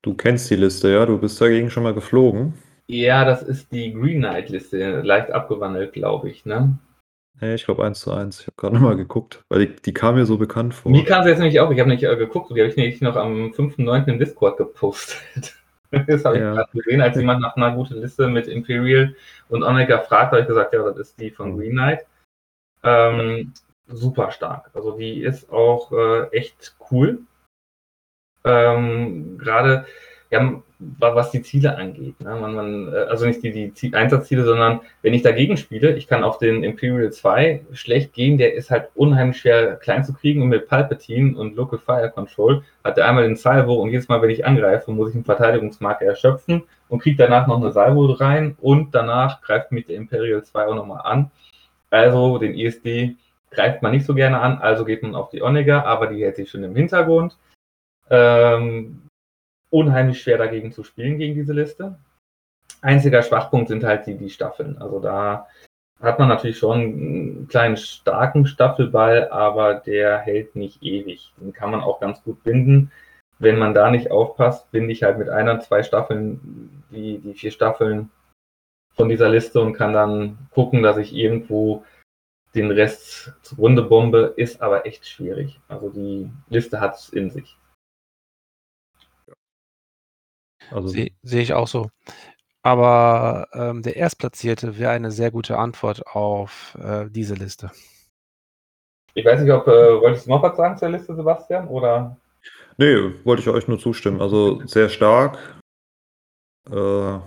du 0.00 0.14
kennst 0.14 0.48
die 0.48 0.56
Liste, 0.56 0.90
ja? 0.90 1.04
Du 1.04 1.18
bist 1.18 1.38
dagegen 1.42 1.68
schon 1.68 1.82
mal 1.82 1.92
geflogen. 1.92 2.54
Ja, 2.86 3.26
das 3.26 3.42
ist 3.42 3.70
die 3.70 3.92
Green 3.92 4.20
Knight-Liste, 4.20 5.02
leicht 5.02 5.30
abgewandelt, 5.30 5.92
glaube 5.92 6.30
ich, 6.30 6.46
ne? 6.46 6.78
Nee, 7.42 7.56
ich 7.56 7.66
glaube 7.66 7.84
1 7.84 8.00
zu 8.00 8.10
1. 8.10 8.40
Ich 8.40 8.46
habe 8.46 8.56
gerade 8.56 8.76
nochmal 8.76 8.96
geguckt, 8.96 9.44
weil 9.50 9.66
die, 9.66 9.76
die 9.76 9.92
kam 9.92 10.14
mir 10.14 10.24
so 10.24 10.38
bekannt 10.38 10.72
vor. 10.72 10.90
Mir 10.90 11.04
kam 11.04 11.24
sie 11.24 11.28
jetzt 11.28 11.38
nämlich 11.38 11.60
auch. 11.60 11.70
Ich 11.70 11.80
habe 11.80 11.90
nicht 11.90 12.02
äh, 12.02 12.16
geguckt 12.16 12.48
und 12.48 12.56
die 12.56 12.62
habe 12.62 12.70
ich 12.70 12.76
nämlich 12.76 13.02
noch 13.02 13.16
am 13.16 13.50
5.9. 13.50 14.08
im 14.08 14.18
Discord 14.18 14.56
gepostet. 14.56 15.54
das 16.06 16.24
habe 16.24 16.36
ich 16.36 16.42
gerade 16.42 16.70
gesehen, 16.72 17.00
als 17.00 17.16
jemand 17.16 17.40
nach 17.40 17.56
einer 17.56 17.72
guten 17.72 18.00
Liste 18.00 18.28
mit 18.28 18.46
Imperial 18.48 19.14
und 19.48 19.62
Omega 19.62 19.98
fragt, 20.00 20.32
habe 20.32 20.42
ich 20.42 20.48
gesagt, 20.48 20.72
ja, 20.72 20.82
das 20.82 20.98
ist 20.98 21.20
die 21.20 21.30
von 21.30 21.52
mhm. 21.52 21.58
Green 21.58 21.72
Knight. 21.72 22.06
Ähm, 22.82 23.52
super 23.86 24.30
stark. 24.30 24.70
Also 24.74 24.96
die 24.96 25.22
ist 25.22 25.50
auch 25.50 25.92
äh, 25.92 26.28
echt 26.36 26.76
cool. 26.90 27.20
Ähm, 28.44 29.38
gerade, 29.38 29.86
ja, 30.34 30.62
was 30.98 31.30
die 31.30 31.42
Ziele 31.42 31.76
angeht. 31.76 32.20
Ne? 32.20 32.34
Man, 32.34 32.54
man, 32.54 32.92
äh, 32.92 32.96
also 33.08 33.24
nicht 33.26 33.42
die, 33.42 33.70
die 33.70 33.94
Einsatzziele, 33.94 34.44
sondern 34.44 34.80
wenn 35.02 35.14
ich 35.14 35.22
dagegen 35.22 35.56
spiele, 35.56 35.94
ich 35.96 36.08
kann 36.08 36.24
auf 36.24 36.38
den 36.38 36.64
Imperial 36.64 37.12
2 37.12 37.66
schlecht 37.72 38.12
gehen, 38.12 38.36
der 38.36 38.54
ist 38.54 38.70
halt 38.70 38.88
unheimlich 38.94 39.38
schwer 39.38 39.76
klein 39.76 40.04
zu 40.04 40.12
kriegen 40.12 40.42
und 40.42 40.48
mit 40.48 40.68
Palpatine 40.68 41.38
und 41.38 41.54
Local 41.54 41.78
Fire 41.78 42.10
Control 42.10 42.62
hat 42.82 42.98
er 42.98 43.08
einmal 43.08 43.24
den 43.24 43.36
Salvo 43.36 43.74
und 43.74 43.90
jedes 43.90 44.08
Mal, 44.08 44.20
wenn 44.22 44.30
ich 44.30 44.44
angreife, 44.44 44.90
muss 44.90 45.10
ich 45.10 45.14
einen 45.14 45.24
Verteidigungsmarke 45.24 46.04
erschöpfen 46.04 46.64
und 46.88 46.98
kriege 46.98 47.16
danach 47.16 47.46
noch 47.46 47.60
eine 47.60 47.70
Salvo 47.70 48.06
rein 48.12 48.56
und 48.60 48.94
danach 48.94 49.40
greift 49.40 49.70
mich 49.70 49.86
der 49.86 49.96
Imperial 49.96 50.42
2 50.42 50.66
auch 50.66 50.74
nochmal 50.74 51.02
an. 51.04 51.30
Also 51.90 52.38
den 52.38 52.54
ISD 52.54 53.16
greift 53.52 53.82
man 53.82 53.92
nicht 53.92 54.04
so 54.04 54.14
gerne 54.14 54.40
an, 54.40 54.58
also 54.58 54.84
geht 54.84 55.04
man 55.04 55.14
auf 55.14 55.30
die 55.30 55.42
Onega, 55.42 55.84
aber 55.84 56.08
die 56.08 56.24
hält 56.24 56.36
sich 56.36 56.50
schon 56.50 56.64
im 56.64 56.74
Hintergrund. 56.74 57.38
Ähm, 58.10 59.04
unheimlich 59.74 60.22
schwer 60.22 60.38
dagegen 60.38 60.70
zu 60.72 60.84
spielen, 60.84 61.18
gegen 61.18 61.34
diese 61.34 61.52
Liste. 61.52 61.98
Einziger 62.80 63.22
Schwachpunkt 63.22 63.68
sind 63.68 63.82
halt 63.82 64.06
die, 64.06 64.16
die 64.16 64.30
Staffeln. 64.30 64.78
Also 64.78 65.00
da 65.00 65.48
hat 66.00 66.18
man 66.18 66.28
natürlich 66.28 66.58
schon 66.58 66.78
einen 66.80 67.48
kleinen 67.48 67.76
starken 67.76 68.46
Staffelball, 68.46 69.28
aber 69.30 69.74
der 69.74 70.18
hält 70.18 70.54
nicht 70.54 70.82
ewig. 70.82 71.32
Den 71.38 71.52
kann 71.52 71.70
man 71.70 71.80
auch 71.80 71.98
ganz 71.98 72.22
gut 72.22 72.42
binden. 72.44 72.92
Wenn 73.40 73.58
man 73.58 73.74
da 73.74 73.90
nicht 73.90 74.12
aufpasst, 74.12 74.70
binde 74.70 74.92
ich 74.92 75.02
halt 75.02 75.18
mit 75.18 75.28
einer, 75.28 75.58
zwei 75.60 75.82
Staffeln 75.82 76.84
die, 76.90 77.18
die 77.18 77.34
vier 77.34 77.50
Staffeln 77.50 78.10
von 78.94 79.08
dieser 79.08 79.28
Liste 79.28 79.60
und 79.60 79.72
kann 79.72 79.92
dann 79.92 80.38
gucken, 80.52 80.82
dass 80.84 80.98
ich 80.98 81.12
irgendwo 81.12 81.84
den 82.54 82.70
Rest 82.70 83.32
zugrunde 83.42 83.82
bombe, 83.82 84.34
ist 84.36 84.62
aber 84.62 84.86
echt 84.86 85.08
schwierig. 85.08 85.58
Also 85.66 85.88
die 85.88 86.30
Liste 86.48 86.80
hat 86.80 86.94
es 86.94 87.08
in 87.08 87.30
sich. 87.30 87.56
Also 90.70 90.88
Sehe 90.88 91.12
seh 91.22 91.40
ich 91.40 91.52
auch 91.54 91.68
so. 91.68 91.90
Aber 92.62 93.48
ähm, 93.52 93.82
der 93.82 93.96
Erstplatzierte 93.96 94.78
wäre 94.78 94.92
eine 94.92 95.10
sehr 95.10 95.30
gute 95.30 95.58
Antwort 95.58 96.06
auf 96.06 96.76
äh, 96.80 97.06
diese 97.10 97.34
Liste. 97.34 97.70
Ich 99.12 99.24
weiß 99.24 99.40
nicht, 99.40 99.52
ob 99.52 99.68
äh, 99.68 100.00
wolltest 100.00 100.26
du 100.26 100.30
noch 100.30 100.42
was 100.42 100.56
sagen 100.56 100.76
zur 100.76 100.88
Liste, 100.88 101.14
Sebastian? 101.14 101.68
Oder? 101.68 102.16
Nee, 102.78 102.96
wollte 103.24 103.42
ich 103.42 103.48
euch 103.48 103.68
nur 103.68 103.78
zustimmen. 103.78 104.20
Also 104.20 104.64
sehr 104.66 104.88
stark. 104.88 105.38
Äh, 106.70 107.18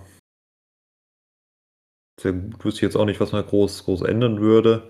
sehr 2.20 2.34
gut. 2.34 2.66
Wüsste 2.66 2.80
ich 2.80 2.82
jetzt 2.82 2.98
auch 2.98 3.06
nicht, 3.06 3.20
was 3.20 3.32
man 3.32 3.46
groß, 3.46 3.86
groß 3.86 4.02
ändern 4.02 4.42
würde. 4.42 4.90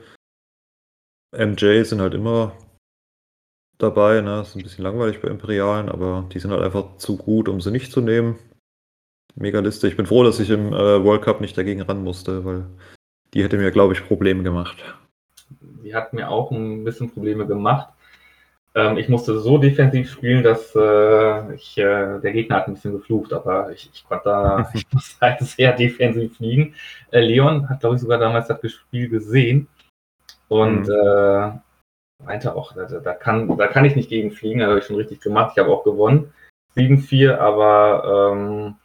MJ 1.34 1.84
sind 1.84 2.02
halt 2.02 2.14
immer 2.14 2.58
dabei, 3.78 4.22
ne? 4.22 4.42
Ist 4.42 4.56
ein 4.56 4.64
bisschen 4.64 4.84
langweilig 4.84 5.22
bei 5.22 5.30
Imperialen, 5.30 5.90
aber 5.90 6.26
die 6.34 6.40
sind 6.40 6.52
halt 6.52 6.64
einfach 6.64 6.98
zu 6.98 7.18
gut, 7.18 7.50
um 7.50 7.62
sie 7.62 7.72
nicht 7.72 7.92
zu 7.92 8.02
nehmen. 8.02 8.38
Mega 9.36 9.60
Liste. 9.60 9.88
Ich 9.88 9.98
bin 9.98 10.08
froh, 10.08 10.24
dass 10.24 10.40
ich 10.40 10.50
im 10.50 10.74
äh, 10.74 11.04
World 11.04 11.22
Cup 11.22 11.42
nicht 11.42 11.58
dagegen 11.58 11.82
ran 11.82 12.04
musste, 12.04 12.44
weil 12.44 12.66
die 13.34 13.44
hätte 13.44 13.58
mir, 13.58 13.72
glaube 13.72 13.94
ich, 13.94 14.06
Probleme 14.06 14.44
gemacht. 14.44 14.78
Die 15.84 15.94
hat 15.94 16.14
mir 16.14 16.30
auch 16.30 16.52
ein 16.52 16.84
bisschen 16.84 17.12
Probleme 17.12 17.46
gemacht. 17.46 17.90
Ähm, 18.74 18.98
ich 18.98 19.10
musste 19.10 19.40
so 19.40 19.58
defensiv 19.58 20.12
spielen, 20.12 20.44
dass 20.44 20.76
äh, 20.76 21.54
ich, 21.54 21.78
äh, 21.78 22.20
der 22.20 22.32
Gegner 22.32 22.58
hat 22.58 22.68
ein 22.68 22.74
bisschen 22.74 22.94
geflucht, 22.94 23.32
aber 23.32 23.72
ich, 23.72 23.90
ich 23.94 24.06
konnte 24.08 24.26
da 24.26 24.70
ich 24.74 24.86
muss 24.92 25.18
halt 25.22 25.40
sehr 25.42 25.74
defensiv 25.74 26.36
fliegen. 26.38 26.74
Äh, 27.12 27.22
Leon 27.22 27.70
hat, 27.70 27.80
glaube 27.82 27.96
ich, 27.96 28.02
sogar 28.02 28.18
damals 28.18 28.48
das 28.48 28.72
Spiel 28.72 29.08
gesehen 29.08 29.68
und 30.48 30.88
Mhm. 30.88 31.62
Meinte 32.24 32.56
auch, 32.56 32.74
da, 32.74 32.86
da, 32.86 33.14
kann, 33.14 33.58
da 33.58 33.68
kann 33.68 33.86
ich 33.86 33.96
nicht 33.96 34.10
gegen 34.10 34.32
fliegen, 34.32 34.60
da 34.60 34.68
habe 34.68 34.80
ich 34.80 34.86
schon 34.86 34.96
richtig 34.96 35.22
gemacht. 35.22 35.54
Ich 35.54 35.60
habe 35.60 35.72
auch 35.72 35.84
gewonnen. 35.84 36.34
7-4, 36.76 37.38
aber 37.38 38.34
ähm, 38.34 38.76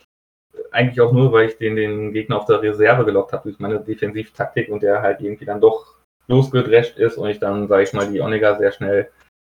eigentlich 0.70 1.00
auch 1.00 1.12
nur, 1.12 1.32
weil 1.32 1.48
ich 1.48 1.58
den, 1.58 1.76
den 1.76 2.12
Gegner 2.12 2.38
auf 2.38 2.46
der 2.46 2.62
Reserve 2.62 3.04
gelockt 3.04 3.32
habe 3.32 3.44
durch 3.44 3.58
meine 3.58 3.80
Defensivtaktik 3.80 4.68
und 4.68 4.82
der 4.82 5.02
halt 5.02 5.20
irgendwie 5.20 5.44
dann 5.44 5.60
doch 5.60 5.94
losgedrescht 6.28 6.98
ist 6.98 7.18
und 7.18 7.28
ich 7.28 7.38
dann, 7.38 7.68
sage 7.68 7.82
ich 7.82 7.92
mal, 7.92 8.10
die 8.10 8.20
Onega 8.20 8.56
sehr 8.56 8.72
schnell 8.72 9.10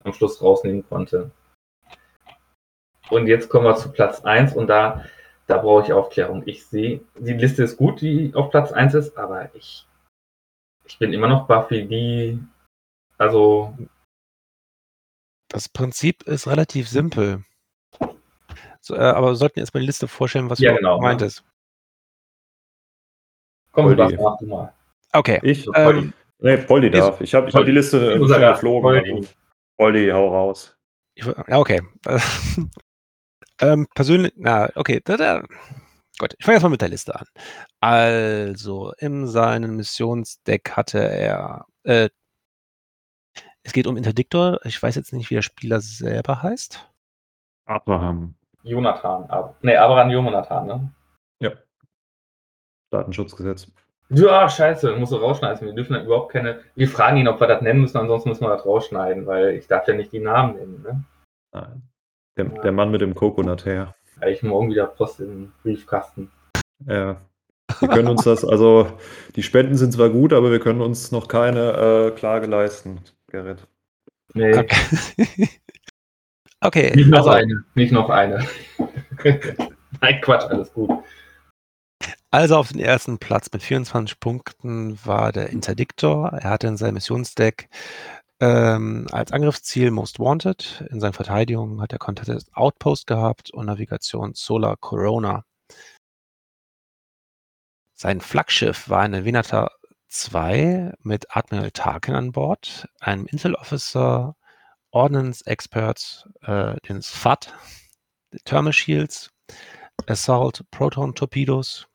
am 0.05 0.13
Schluss 0.13 0.43
rausnehmen 0.43 0.87
konnte. 0.89 1.31
Und 3.09 3.29
jetzt 3.29 3.49
kommen 3.49 3.65
wir 3.65 3.77
zu 3.77 3.93
Platz 3.93 4.25
1 4.25 4.55
und 4.55 4.67
da, 4.67 5.05
da 5.47 5.59
brauche 5.59 5.85
ich 5.85 5.93
Aufklärung. 5.93 6.43
Ich 6.47 6.67
sehe, 6.67 7.01
die 7.17 7.35
Liste 7.35 7.63
ist 7.63 7.77
gut, 7.77 8.01
die 8.01 8.33
auf 8.35 8.51
Platz 8.51 8.73
1 8.73 8.95
ist, 8.95 9.17
aber 9.17 9.49
ich, 9.55 9.87
ich 10.85 10.99
bin 10.99 11.13
immer 11.13 11.29
noch 11.29 11.47
Buffy, 11.47 11.87
die, 11.87 12.41
also, 13.19 13.77
Das 15.49 15.69
Prinzip 15.69 16.23
ist 16.25 16.47
relativ 16.47 16.89
simpel. 16.89 17.45
So, 18.81 18.95
äh, 18.95 18.99
aber 19.01 19.29
wir 19.29 19.37
sollten 19.37 19.59
erstmal 19.61 19.81
die 19.81 19.87
Liste 19.87 20.07
vorstellen, 20.09 20.51
was 20.51 20.59
Ja, 20.59 20.73
du 20.73 20.77
genau, 20.79 20.99
gemeint 20.99 21.21
ne? 21.21 21.27
ist. 21.27 21.45
komm, 23.73 23.95
Poldi. 23.97 24.17
Du 24.17 24.47
mal. 24.47 24.73
Okay. 25.13 25.41
Ich? 25.43 25.67
Ähm, 25.75 26.13
Nee, 26.39 26.59
Poldi 26.59 26.91
darf. 26.91 27.21
Ich 27.21 27.35
habe 27.35 27.49
ich 27.49 27.55
hab 27.55 27.65
die 27.65 27.73
Liste 27.73 28.13
äh, 28.15 28.19
geflogen. 28.19 28.83
Poldi. 28.83 29.13
Also, 29.13 29.29
Poldi, 29.79 30.09
hau 30.11 30.29
raus. 30.29 30.77
ich, 31.15 31.25
ja, 31.25 31.59
okay. 31.59 31.81
ähm, 33.61 33.87
persönlich, 33.95 34.33
na, 34.37 34.69
okay. 34.75 35.01
Da, 35.05 35.17
da. 35.17 35.43
Gut, 36.19 36.35
ich 36.39 36.45
fange 36.45 36.55
erstmal 36.57 36.71
mit 36.71 36.81
der 36.83 36.89
Liste 36.91 37.15
an. 37.15 37.27
Also, 37.81 38.93
in 38.99 39.27
seinem 39.27 39.77
Missionsdeck 39.77 40.73
hatte 40.77 40.99
er, 40.99 41.67
äh, 41.85 42.11
es 43.67 43.73
geht 43.73 43.89
um 43.89 43.97
Interdiktor. 43.97 44.61
Ich 44.65 44.81
weiß 44.81 44.95
jetzt 44.95 45.13
nicht, 45.13 45.29
wie 45.29 45.35
der 45.35 45.43
Spieler 45.43 45.81
selber 45.81 46.41
heißt. 46.41 46.89
Abraham. 47.67 48.37
Jonathan, 48.63 49.25
ab, 49.25 49.57
nee, 49.63 49.77
Abraham 49.77 50.11
Jonathan, 50.11 50.67
ne? 50.67 50.93
Ja. 51.41 51.51
Datenschutzgesetz. 52.91 53.67
Ja, 54.09 54.49
scheiße, 54.49 54.95
musst 54.97 55.11
du 55.11 55.17
rausschneiden. 55.17 55.67
Wir 55.67 55.75
dürfen 55.75 55.95
da 55.95 56.03
überhaupt 56.03 56.33
keine. 56.33 56.61
Wir 56.77 56.89
fragen 56.89 57.17
ihn, 57.17 57.27
ob 57.27 57.41
wir 57.41 57.49
das 57.49 57.61
nennen 57.61 57.81
müssen, 57.81 57.99
ansonsten 57.99 58.29
müssen 58.29 58.45
wir 58.45 58.51
das 58.51 58.65
rausschneiden, 58.65 59.27
weil 59.27 59.51
ich 59.51 59.67
darf 59.67 59.89
ja 59.89 59.95
nicht 59.95 60.13
die 60.13 60.21
Namen 60.21 60.55
nennen, 60.57 60.83
ne? 60.83 61.05
Nein. 61.53 61.83
Der, 62.37 62.45
der 62.45 62.73
Mann 62.73 62.93
mit 62.93 63.01
dem 63.01 63.17
Coconut 63.17 63.65
her. 63.65 63.97
Weil 64.21 64.33
ich 64.33 64.45
morgen 64.45 64.71
wieder 64.71 64.87
Post 64.87 65.21
im 65.21 65.53
Briefkasten. 65.63 66.31
Ja. 66.87 67.17
Wir 67.81 67.89
können 67.89 68.09
uns 68.09 68.23
das, 68.23 68.45
also 68.45 68.93
die 69.35 69.43
Spenden 69.43 69.77
sind 69.77 69.93
zwar 69.93 70.11
gut, 70.11 70.33
aber 70.33 70.53
wir 70.53 70.61
können 70.61 70.81
uns 70.81 71.11
noch 71.11 71.27
keine 71.27 71.73
äh, 71.73 72.11
Klage 72.13 72.47
leisten, 72.47 73.01
Gerrit. 73.29 73.67
Nee, 74.35 74.57
Okay. 74.57 75.49
okay. 76.61 76.93
nicht 76.95 77.09
noch 77.09 77.19
also, 77.19 77.31
eine. 77.31 77.65
Nicht 77.75 77.93
noch 77.93 78.11
eine. 78.11 78.47
Nein, 80.01 80.21
Quatsch, 80.21 80.45
alles 80.51 80.73
gut. 80.73 80.91
Also 82.31 82.57
auf 82.57 82.69
den 82.69 82.81
ersten 82.81 83.19
Platz 83.19 83.49
mit 83.53 83.63
24 83.63 84.21
Punkten 84.21 84.99
war 85.07 85.33
der 85.33 85.51
Interdiktor. 85.51 86.33
Er 86.33 86.51
hatte 86.51 86.67
in 86.67 86.77
seinem 86.77 86.95
Missionsdeck 86.95 87.69
ähm, 88.41 89.07
als 89.11 89.33
Angriffsziel 89.33 89.91
Most 89.91 90.19
Wanted. 90.19 90.85
In 90.91 91.01
seiner 91.01 91.15
Verteidigung 91.15 91.81
hat 91.81 91.93
er 91.93 91.99
Contested 91.99 92.45
Outpost 92.55 93.07
gehabt 93.07 93.51
und 93.53 93.67
Navigation 93.67 94.35
Solar 94.35 94.77
Corona. 94.77 95.45
Sein 97.95 98.21
Flaggschiff 98.21 98.91
war 98.91 99.01
eine 99.01 99.25
Venata 99.25 99.71
2 100.09 100.95
mit 101.01 101.37
Admiral 101.37 101.71
Tarkin 101.71 102.15
an 102.15 102.33
Bord, 102.33 102.89
einem 103.01 103.27
Intel 103.27 103.55
Officer, 103.55 104.37
Ordnance 104.91 105.45
Experts, 105.47 106.29
äh, 106.43 106.77
den 106.89 107.03
SFAT, 107.03 107.53
Thermal 108.45 108.73
Shields, 108.73 109.31
Assault 110.07 110.65
Proton 110.71 111.15
Torpedos, 111.15 111.89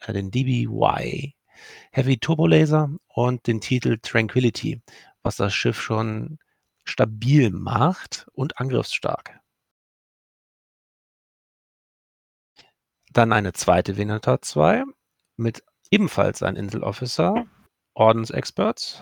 äh, 0.00 0.12
den 0.12 0.30
DBY 0.30 1.34
Heavy 1.92 2.18
Turbo 2.18 2.46
Laser 2.46 2.90
und 3.08 3.46
den 3.46 3.60
Titel 3.60 3.98
Tranquility, 4.02 4.82
was 5.22 5.36
das 5.36 5.54
Schiff 5.54 5.80
schon 5.80 6.38
stabil 6.84 7.50
macht 7.50 8.26
und 8.32 8.58
angriffsstark. 8.58 9.40
Dann 13.10 13.32
eine 13.32 13.52
zweite 13.52 13.96
Venata 13.96 14.42
2 14.42 14.84
mit 15.36 15.62
ebenfalls 15.94 16.42
ein 16.42 16.56
Intel 16.56 16.82
Officer, 16.82 17.46
Ordnance 17.94 18.34
Experts, 18.34 19.00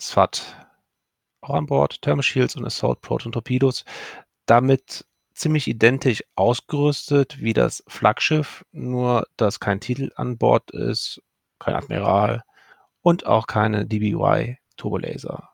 SFAT 0.00 0.56
auch 1.42 1.54
an 1.54 1.66
Bord, 1.66 2.00
Thermal 2.00 2.22
Shields 2.22 2.56
und 2.56 2.64
Assault 2.64 3.02
Proton 3.02 3.32
Torpedos. 3.32 3.84
Damit 4.46 5.04
ziemlich 5.34 5.68
identisch 5.68 6.24
ausgerüstet 6.36 7.40
wie 7.40 7.52
das 7.52 7.84
Flaggschiff, 7.88 8.64
nur 8.72 9.26
dass 9.36 9.60
kein 9.60 9.80
Titel 9.80 10.12
an 10.16 10.38
Bord 10.38 10.70
ist, 10.70 11.22
kein 11.58 11.74
Admiral 11.74 12.42
und 13.02 13.26
auch 13.26 13.46
keine 13.46 13.86
DBY 13.86 14.56
Turbolaser 14.76 15.50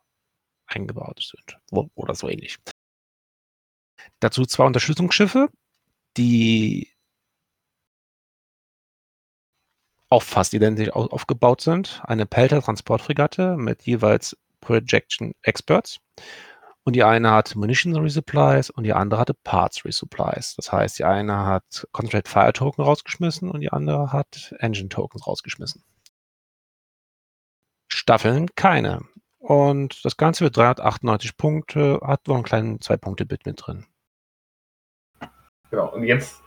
eingebaut 0.67 1.21
sind 1.21 1.59
oder 1.97 2.15
so 2.15 2.29
ähnlich. 2.29 2.59
Dazu 4.21 4.47
zwei 4.47 4.65
Unterstützungsschiffe, 4.65 5.49
die 6.17 6.96
auch 10.09 10.23
fast 10.23 10.55
identisch 10.55 10.91
au- 10.95 11.07
aufgebaut 11.07 11.61
sind. 11.61 12.01
Eine 12.05 12.27
Pelter 12.27 12.63
Transportfregatte 12.63 13.57
mit 13.57 13.83
jeweils 13.83 14.37
Projection 14.61 15.33
Experts 15.43 15.99
und 16.85 16.95
die 16.95 17.03
eine 17.05 17.31
hat 17.33 17.57
Munition 17.57 17.97
Resupplies 17.97 18.71
und 18.71 18.85
die 18.85 18.93
andere 18.93 19.21
hatte 19.21 19.35
Parts 19.35 19.85
Resupplies. 19.85 20.55
Das 20.57 20.73
heißt, 20.73 20.99
die 20.99 21.05
eine 21.05 21.45
hat 21.47 21.87
Concentrate 21.93 22.29
Fire 22.31 22.53
Token 22.53 22.83
rausgeschmissen 22.85 23.51
und 23.51 23.61
die 23.61 23.73
andere 23.73 24.13
hat 24.13 24.55
Engine 24.61 24.89
Tokens 24.89 25.27
rausgeschmissen. 25.27 25.85
Staffeln 27.89 28.49
keine. 28.55 29.03
Und 29.39 30.05
das 30.05 30.17
Ganze 30.17 30.45
wird 30.45 30.57
398 30.57 31.37
Punkte, 31.37 32.01
hat 32.03 32.27
wohl 32.27 32.35
einen 32.37 32.45
kleinen 32.45 32.79
2-Punkte-Bit 32.79 33.47
mit 33.47 33.65
drin. 33.65 33.87
Genau. 35.71 35.93
Und 35.93 36.05
jetzt 36.05 36.43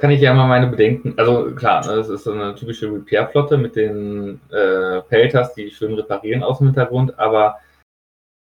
kann 0.00 0.10
ich 0.10 0.20
ja 0.22 0.32
mal 0.32 0.48
meine 0.48 0.66
Bedenken. 0.66 1.14
Also 1.18 1.54
klar, 1.54 1.86
ne, 1.86 1.96
das 1.96 2.08
ist 2.08 2.24
so 2.24 2.32
eine 2.32 2.54
typische 2.54 2.90
Repair-Flotte 2.90 3.58
mit 3.58 3.76
den 3.76 4.40
äh, 4.50 5.02
Pelters, 5.02 5.54
die 5.54 5.70
schön 5.70 5.94
reparieren 5.94 6.42
aus 6.42 6.58
dem 6.58 6.68
Hintergrund. 6.68 7.18
Aber 7.18 7.58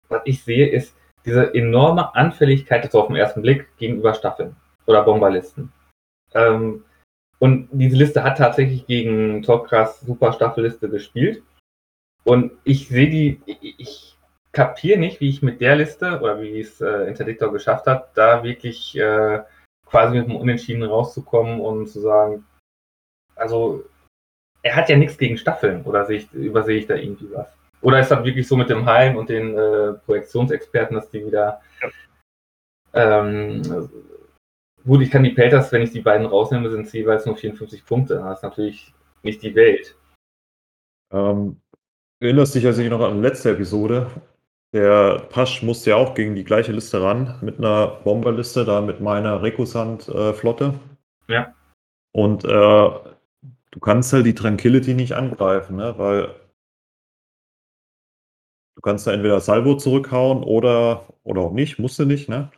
was 0.09 0.21
ich 0.25 0.43
sehe, 0.43 0.67
ist 0.67 0.95
diese 1.25 1.53
enorme 1.55 2.13
Anfälligkeit 2.13 2.83
jetzt 2.83 2.95
auf 2.95 3.07
den 3.07 3.15
ersten 3.15 3.41
Blick 3.41 3.67
gegenüber 3.77 4.13
Staffeln 4.13 4.55
oder 4.85 5.03
Bomberlisten. 5.03 5.71
Ähm, 6.33 6.83
und 7.39 7.69
diese 7.71 7.95
Liste 7.95 8.23
hat 8.23 8.37
tatsächlich 8.37 8.85
gegen 8.85 9.41
Topcrass 9.41 10.01
Super 10.01 10.33
Staffelliste 10.33 10.89
gespielt. 10.89 11.41
Und 12.25 12.51
ich 12.63 12.89
sehe 12.89 13.09
die, 13.09 13.41
ich, 13.45 13.79
ich 13.79 14.17
kapiere 14.51 14.99
nicht, 14.99 15.21
wie 15.21 15.29
ich 15.29 15.41
mit 15.41 15.61
der 15.61 15.77
Liste 15.77 16.19
oder 16.19 16.41
wie 16.41 16.59
es 16.59 16.81
äh, 16.81 17.07
Interdictor 17.07 17.51
geschafft 17.51 17.87
hat, 17.87 18.09
da 18.15 18.43
wirklich 18.43 18.97
äh, 18.97 19.41
quasi 19.95 20.17
mit 20.17 20.27
dem 20.27 20.35
Unentschieden 20.35 20.83
rauszukommen 20.83 21.61
und 21.61 21.87
zu 21.87 22.01
sagen, 22.01 22.45
also 23.35 23.85
er 24.61 24.75
hat 24.75 24.89
ja 24.89 24.97
nichts 24.97 25.17
gegen 25.17 25.37
Staffeln 25.37 25.83
oder 25.83 26.09
ich, 26.09 26.29
übersehe 26.33 26.77
ich 26.79 26.85
da 26.85 26.95
irgendwie 26.95 27.31
was? 27.31 27.47
Oder 27.81 28.01
ist 28.01 28.11
das 28.11 28.25
wirklich 28.25 28.45
so 28.45 28.57
mit 28.57 28.69
dem 28.69 28.85
Heim 28.85 29.15
und 29.15 29.29
den 29.29 29.57
äh, 29.57 29.93
Projektionsexperten, 29.93 30.95
dass 30.95 31.09
die 31.09 31.25
wieder 31.25 31.61
ähm, 32.93 33.61
gut, 34.85 35.01
ich 35.01 35.11
kann 35.11 35.23
die 35.23 35.29
Pelters, 35.29 35.71
wenn 35.71 35.81
ich 35.81 35.91
die 35.91 36.01
beiden 36.01 36.27
rausnehme, 36.27 36.69
sind 36.69 36.87
es 36.87 36.93
jeweils 36.93 37.25
nur 37.25 37.37
54 37.37 37.85
Punkte. 37.85 38.15
Das 38.15 38.39
ist 38.39 38.43
natürlich 38.43 38.93
nicht 39.23 39.41
die 39.43 39.55
Welt. 39.55 39.95
Ähm, 41.13 41.61
erinnerst 42.21 42.53
dich 42.55 42.63
ja 42.63 42.73
sicher 42.73 42.89
noch 42.89 43.01
an 43.01 43.15
die 43.15 43.27
letzte 43.27 43.51
Episode. 43.51 44.07
Der 44.75 45.19
Pasch 45.29 45.63
musste 45.63 45.91
ja 45.91 45.95
auch 45.95 46.15
gegen 46.15 46.35
die 46.35 46.43
gleiche 46.43 46.73
Liste 46.73 47.01
ran, 47.01 47.39
mit 47.41 47.59
einer 47.59 47.87
Bomberliste, 48.03 48.65
da 48.65 48.81
mit 48.81 48.99
meiner 48.99 49.41
Rekusant-Flotte. 49.41 50.73
Ja. 51.29 51.53
Und 52.11 52.43
äh, 52.43 52.47
du 52.49 53.79
kannst 53.79 54.11
halt 54.11 54.25
die 54.25 54.35
Tranquility 54.35 54.93
nicht 54.93 55.13
angreifen, 55.13 55.77
ne? 55.77 55.93
weil 55.97 56.35
du 58.75 58.81
kannst 58.81 59.07
da 59.07 59.13
entweder 59.13 59.39
Salvo 59.39 59.77
zurückhauen 59.77 60.43
oder, 60.43 61.05
oder 61.23 61.39
auch 61.39 61.53
nicht, 61.53 61.79
musst 61.79 61.97
du 61.97 62.03
nicht, 62.03 62.27
ne? 62.27 62.51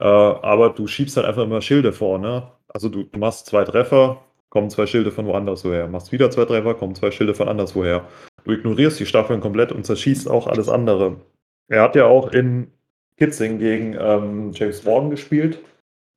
Äh, 0.00 0.04
aber 0.04 0.70
du 0.70 0.88
schiebst 0.88 1.16
halt 1.16 1.28
einfach 1.28 1.44
immer 1.44 1.62
Schilde 1.62 1.92
vor, 1.92 2.18
ne? 2.18 2.50
Also 2.66 2.88
du, 2.88 3.04
du 3.04 3.20
machst 3.20 3.46
zwei 3.46 3.62
Treffer, 3.62 4.20
kommen 4.48 4.68
zwei 4.68 4.88
Schilde 4.88 5.12
von 5.12 5.26
woanders 5.26 5.64
woher. 5.64 5.86
Machst 5.86 6.10
wieder 6.10 6.28
zwei 6.32 6.44
Treffer, 6.44 6.74
kommen 6.74 6.96
zwei 6.96 7.12
Schilde 7.12 7.34
von 7.34 7.48
anderswoher. 7.48 8.08
Du 8.42 8.50
ignorierst 8.50 8.98
die 8.98 9.06
Staffeln 9.06 9.40
komplett 9.40 9.70
und 9.70 9.86
zerschießt 9.86 10.28
auch 10.28 10.48
alles 10.48 10.68
andere. 10.68 11.20
Er 11.68 11.82
hat 11.82 11.96
ja 11.96 12.06
auch 12.06 12.32
in 12.32 12.70
Kitzing 13.16 13.58
gegen 13.58 13.96
ähm, 13.98 14.52
James 14.52 14.84
Morgan 14.84 15.10
gespielt. 15.10 15.58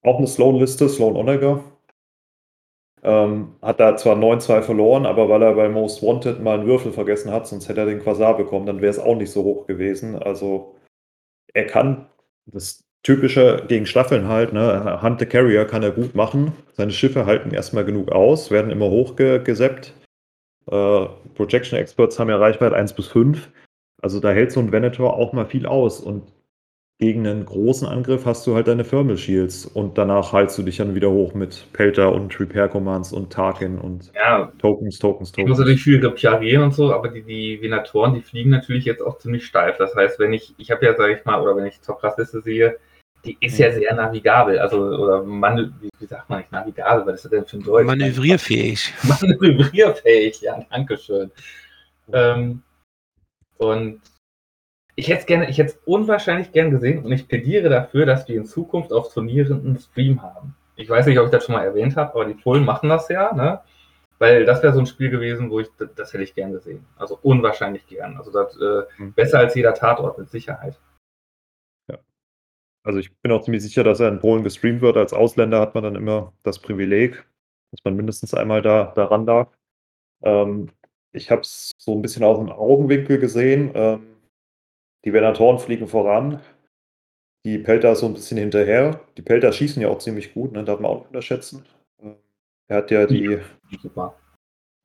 Auch 0.03 0.17
eine 0.17 0.27
Sloan-Liste, 0.27 0.89
Sloan 0.89 1.15
Onega. 1.15 1.63
Ähm, 3.03 3.55
hat 3.61 3.79
da 3.79 3.95
zwar 3.97 4.15
9-2 4.15 4.63
verloren, 4.63 5.05
aber 5.05 5.29
weil 5.29 5.43
er 5.43 5.53
bei 5.53 5.69
Most 5.69 6.01
Wanted 6.01 6.41
mal 6.41 6.57
einen 6.57 6.67
Würfel 6.67 6.91
vergessen 6.91 7.31
hat, 7.31 7.45
sonst 7.47 7.69
hätte 7.69 7.81
er 7.81 7.85
den 7.85 8.01
Quasar 8.01 8.35
bekommen, 8.35 8.65
dann 8.65 8.81
wäre 8.81 8.89
es 8.89 8.97
auch 8.97 9.15
nicht 9.15 9.31
so 9.31 9.43
hoch 9.43 9.67
gewesen. 9.67 10.15
Also 10.15 10.75
er 11.53 11.67
kann 11.67 12.07
das 12.47 12.83
Typische 13.03 13.63
gegen 13.67 13.85
Staffeln 13.85 14.27
halt, 14.27 14.53
ne? 14.53 14.99
Hunt 15.03 15.19
the 15.19 15.27
Carrier 15.27 15.65
kann 15.65 15.83
er 15.83 15.91
gut 15.91 16.15
machen. 16.15 16.53
Seine 16.73 16.91
Schiffe 16.91 17.27
halten 17.27 17.51
erstmal 17.51 17.85
genug 17.85 18.11
aus, 18.11 18.49
werden 18.49 18.71
immer 18.71 18.89
hochgeseppt. 18.89 19.93
Äh, 20.71 21.05
Projection 21.35 21.77
Experts 21.77 22.17
haben 22.17 22.29
ja 22.29 22.37
Reichweite 22.37 22.75
1 22.75 22.93
bis 22.93 23.07
5. 23.09 23.51
Also 24.01 24.19
da 24.19 24.31
hält 24.31 24.51
so 24.51 24.59
ein 24.59 24.71
Venator 24.71 25.15
auch 25.15 25.33
mal 25.33 25.45
viel 25.45 25.65
aus. 25.65 25.99
Und 25.99 26.23
gegen 26.97 27.27
einen 27.27 27.45
großen 27.45 27.87
Angriff 27.87 28.25
hast 28.25 28.47
du 28.47 28.55
halt 28.55 28.67
deine 28.67 28.83
Thermal 28.83 29.17
Shields 29.17 29.65
und 29.65 29.97
danach 29.97 30.31
heilst 30.31 30.57
du 30.57 30.63
dich 30.63 30.77
dann 30.77 30.95
wieder 30.95 31.11
hoch 31.11 31.33
mit 31.33 31.67
Pelter 31.73 32.13
und 32.13 32.39
Repair 32.39 32.69
Commands 32.69 33.11
und 33.11 33.33
Tarkin 33.33 33.77
und 33.77 34.13
Ja, 34.15 34.51
Tokens, 34.59 34.97
Tokens, 34.99 35.31
ich 35.31 35.37
muss 35.39 35.57
Tokens. 35.57 35.59
natürlich 35.59 35.83
viel 35.83 36.05
reparieren 36.05 36.63
und 36.63 36.73
so, 36.73 36.93
aber 36.93 37.09
die, 37.09 37.23
die 37.23 37.61
Venatoren, 37.61 38.13
die 38.13 38.21
fliegen 38.21 38.49
natürlich 38.49 38.85
jetzt 38.85 39.01
auch 39.01 39.17
ziemlich 39.17 39.45
steif. 39.45 39.77
Das 39.77 39.93
heißt, 39.93 40.19
wenn 40.19 40.31
ich, 40.31 40.55
ich 40.57 40.71
habe 40.71 40.85
ja, 40.85 40.95
sage 40.95 41.15
ich 41.15 41.25
mal, 41.25 41.41
oder 41.41 41.57
wenn 41.57 41.65
ich 41.65 41.81
zur 41.81 41.99
Klassliste 41.99 42.41
sehe, 42.41 42.77
die 43.25 43.35
ist 43.41 43.57
ja 43.57 43.71
sehr 43.71 43.93
navigabel, 43.93 44.59
also, 44.59 44.77
oder 44.77 45.23
man, 45.23 45.75
wie, 45.81 45.89
wie 45.99 46.05
sagt 46.05 46.29
man 46.29 46.39
nicht 46.39 46.51
navigabel, 46.51 47.05
was 47.05 47.15
ist 47.15 47.25
das 47.25 47.31
denn 47.31 47.45
für 47.45 47.57
ein 47.57 47.63
Deutsch? 47.63 47.85
Manövrierfähig. 47.87 48.93
Manövrierfähig, 49.03 50.41
ja, 50.41 50.63
danke 50.69 50.97
schön. 50.97 51.31
Ähm, 52.13 52.61
und 53.57 54.01
ich 54.95 55.09
hätte 55.09 55.21
es 55.21 55.25
gerne, 55.25 55.49
ich 55.49 55.57
hätte 55.57 55.71
es 55.71 55.79
unwahrscheinlich 55.85 56.51
gern 56.51 56.71
gesehen 56.71 57.03
und 57.03 57.11
ich 57.11 57.27
plädiere 57.27 57.69
dafür, 57.69 58.05
dass 58.05 58.27
wir 58.27 58.35
in 58.35 58.45
Zukunft 58.45 58.93
auf 58.93 59.13
Turnieren 59.13 59.59
einen 59.65 59.77
Stream 59.77 60.21
haben. 60.21 60.55
Ich 60.77 60.89
weiß 60.89 61.05
nicht, 61.05 61.19
ob 61.19 61.25
ich 61.25 61.31
das 61.31 61.45
schon 61.45 61.55
mal 61.55 61.65
erwähnt 61.65 61.95
habe, 61.95 62.13
aber 62.13 62.25
die 62.25 62.33
Polen 62.33 62.65
machen 62.65 62.89
das 62.89 63.09
ja, 63.09 63.33
ne? 63.33 63.61
Weil 64.17 64.45
das 64.45 64.63
wäre 64.63 64.73
so 64.73 64.79
ein 64.79 64.85
Spiel 64.85 65.09
gewesen, 65.09 65.49
wo 65.49 65.59
ich, 65.59 65.67
das, 65.95 66.13
hätte 66.13 66.23
ich 66.23 66.35
gern 66.35 66.53
gesehen. 66.53 66.85
Also 66.95 67.19
unwahrscheinlich 67.21 67.85
gern. 67.87 68.15
Also 68.15 68.31
das, 68.31 68.55
äh, 68.55 68.83
Hm. 68.97 69.13
besser 69.13 69.39
als 69.39 69.55
jeder 69.55 69.73
Tatort 69.73 70.17
mit 70.17 70.29
Sicherheit. 70.29 70.79
Also 72.85 72.99
ich 72.99 73.17
bin 73.17 73.31
auch 73.31 73.41
ziemlich 73.41 73.63
sicher, 73.63 73.83
dass 73.83 73.99
er 73.99 74.09
in 74.09 74.19
Polen 74.19 74.43
gestreamt 74.43 74.81
wird. 74.81 74.95
Als 74.95 75.11
Ausländer 75.11 75.59
hat 75.59 75.73
man 75.73 75.83
dann 75.83 75.95
immer 75.95 76.33
das 76.43 76.59
Privileg, 76.59 77.25
dass 77.71 77.83
man 77.83 77.95
mindestens 77.95 78.35
einmal 78.35 78.61
da, 78.61 78.93
da 78.95 79.05
ran 79.05 79.25
darf. 79.25 79.49
Ähm, 80.21 80.69
ich 81.15 81.31
habe 81.31 81.41
es 81.41 81.71
so 81.77 81.93
ein 81.93 82.01
bisschen 82.01 82.23
aus 82.23 82.37
dem 82.37 82.51
Augenwinkel 82.51 83.17
gesehen. 83.17 83.71
Ähm, 83.73 84.15
die 85.05 85.13
Venatoren 85.13 85.59
fliegen 85.59 85.87
voran. 85.87 86.41
Die 87.45 87.59
Pelter 87.59 87.95
so 87.95 88.07
ein 88.07 88.13
bisschen 88.13 88.37
hinterher. 88.37 89.01
Die 89.17 89.21
Pelter 89.21 89.51
schießen 89.51 89.81
ja 89.81 89.89
auch 89.89 89.99
ziemlich 89.99 90.33
gut, 90.33 90.51
ne? 90.51 90.63
darf 90.63 90.79
man 90.79 90.91
auch 90.91 90.97
nicht 90.97 91.07
unterschätzen. 91.07 91.63
Ähm, 92.01 92.15
er 92.67 92.77
hat 92.77 92.91
ja 92.91 93.05
die, 93.05 93.39
Super. 93.81 94.15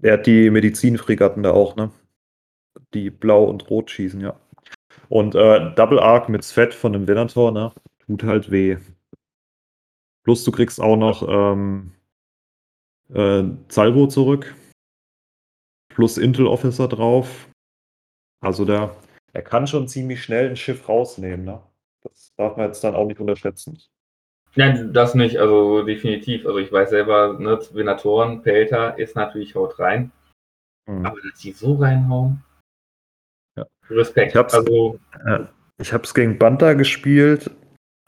er 0.02 0.14
hat 0.14 0.26
die 0.26 0.50
Medizinfregatten 0.50 1.42
da 1.42 1.52
auch, 1.52 1.76
ne? 1.76 1.90
Die 2.94 3.10
blau 3.10 3.44
und 3.44 3.68
rot 3.70 3.90
schießen, 3.90 4.20
ja. 4.20 4.38
Und 5.08 5.34
äh, 5.34 5.74
Double 5.74 5.98
Arc 5.98 6.28
mit 6.28 6.44
Fett 6.44 6.74
von 6.74 6.92
dem 6.92 7.08
Venator, 7.08 7.50
ne? 7.50 7.72
Tut 8.06 8.22
halt 8.24 8.50
weh. 8.50 8.76
Plus 10.22 10.44
du 10.44 10.52
kriegst 10.52 10.80
auch 10.80 10.96
noch 10.96 11.26
ähm, 11.26 11.92
äh, 13.12 13.44
Salvo 13.68 14.06
zurück. 14.06 14.54
Plus 16.00 16.16
Intel 16.16 16.46
Officer 16.46 16.88
drauf. 16.88 17.46
Also 18.42 18.64
der, 18.64 18.96
er 19.34 19.42
kann 19.42 19.66
schon 19.66 19.86
ziemlich 19.86 20.22
schnell 20.24 20.48
ein 20.48 20.56
Schiff 20.56 20.88
rausnehmen, 20.88 21.44
ne? 21.44 21.60
Das 22.02 22.32
darf 22.38 22.56
man 22.56 22.68
jetzt 22.68 22.82
dann 22.82 22.94
auch 22.94 23.04
nicht 23.04 23.20
unterschätzen. 23.20 23.78
Nein, 24.56 24.94
das 24.94 25.14
nicht, 25.14 25.36
also 25.38 25.82
definitiv. 25.82 26.46
Also 26.46 26.58
ich 26.58 26.72
weiß 26.72 26.88
selber, 26.88 27.38
ne, 27.38 27.58
Venatoren, 27.74 28.40
Pelter 28.40 28.98
ist 28.98 29.14
natürlich 29.14 29.54
haut 29.54 29.78
rein. 29.78 30.10
Mhm. 30.86 31.04
Aber 31.04 31.18
dass 31.20 31.38
die 31.38 31.52
so 31.52 31.74
reinhauen. 31.74 32.42
Ja. 33.58 33.66
Respekt. 33.90 34.32
Ich 34.32 34.36
hab's- 34.36 34.54
also, 34.54 34.98
Äh, 35.26 35.40
ich 35.76 35.92
habe 35.92 36.04
es 36.04 36.14
gegen 36.14 36.38
Banta 36.38 36.72
gespielt 36.72 37.50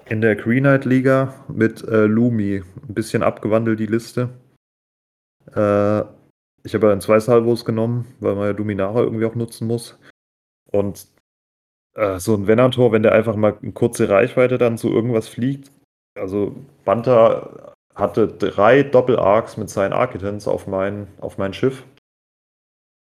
in 0.07 0.23
der 0.23 0.35
Green 0.35 0.63
Knight 0.63 0.87
Liga 0.87 1.45
mit 1.47 1.85
äh, 1.85 2.07
Lumi. 2.07 2.63
Ein 2.89 2.95
bisschen 2.95 3.23
abgewandelt 3.23 3.79
die 3.81 3.87
Liste. 3.87 4.31
Äh, 5.55 6.05
ich 6.65 6.75
habe 6.75 6.89
ja 6.89 6.99
zwei 7.01 7.19
Salvos 7.21 7.65
genommen, 7.65 8.07
weil 8.21 8.35
man 8.35 8.47
ja 8.47 8.53
Luminara 8.53 9.01
irgendwie 9.01 9.27
auch 9.27 9.35
nutzen 9.35 9.67
muss. 9.67 9.99
Und 10.71 11.09
äh, 11.95 12.19
so 12.19 12.35
ein 12.35 12.47
Venator, 12.47 12.93
wenn 12.93 13.03
der 13.03 13.13
einfach 13.13 13.37
mal 13.37 13.59
eine 13.61 13.73
kurze 13.73 14.09
Reichweite 14.09 14.59
dann 14.59 14.79
zu 14.79 14.89
irgendwas 14.89 15.29
fliegt. 15.29 15.71
Also 16.15 16.55
Banta 16.85 17.75
hatte 17.95 18.29
drei 18.29 18.83
Doppel-Arcs 18.83 19.57
mit 19.57 19.71
seinen 19.71 19.93
Architens 19.93 20.49
auf 20.49 20.67
mein, 20.67 21.09
auf 21.21 21.37
mein 21.37 21.53
Schiff 21.53 21.85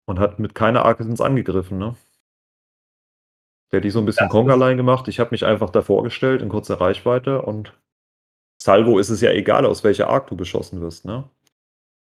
und 0.07 0.19
hat 0.19 0.39
mit 0.39 0.55
keiner 0.55 0.85
Architens 0.85 1.21
angegriffen, 1.21 1.79
ne? 1.79 1.97
Der 3.73 3.79
hat 3.79 3.85
die 3.85 3.91
so 3.91 3.99
ein 3.99 4.05
bisschen 4.05 4.29
Conkerline 4.29 4.77
gemacht. 4.77 5.09
Ich 5.09 5.19
habe 5.19 5.31
mich 5.31 5.45
einfach 5.45 5.71
davor 5.71 6.03
gestellt 6.03 6.43
in 6.43 6.49
kurzer 6.49 6.81
Reichweite 6.81 7.43
und 7.43 7.73
Salvo 8.63 8.99
ist 8.99 9.11
es 9.11 9.21
ja 9.21 9.31
egal, 9.31 9.67
aus 9.67 9.85
welcher 9.85 10.09
Arc 10.09 10.29
du 10.29 10.37
beschossen 10.37 10.81
wirst, 10.81 11.05
ne? 11.05 11.29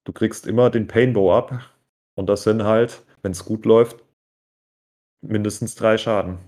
Du 0.05 0.13
kriegst 0.13 0.47
immer 0.47 0.69
den 0.69 0.87
Painbow 0.87 1.33
ab 1.35 1.71
und 2.15 2.27
das 2.27 2.43
sind 2.43 2.63
halt, 2.63 3.03
wenn 3.21 3.31
es 3.31 3.45
gut 3.45 3.65
läuft, 3.65 4.03
mindestens 5.21 5.75
drei 5.75 5.97
Schaden. 5.97 6.39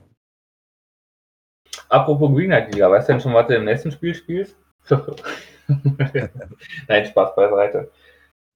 apropos 1.89 2.31
Green 2.33 2.47
Knight 2.47 2.73
Liga, 2.73 2.89
weißt 2.89 3.09
du 3.09 3.13
denn 3.13 3.21
schon, 3.21 3.33
was 3.33 3.47
du 3.47 3.55
im 3.55 3.65
nächsten 3.65 3.91
Spiel 3.91 4.15
spielst? 4.15 4.55
Nein, 6.87 7.05
Spaß 7.05 7.35
beiseite. 7.35 7.91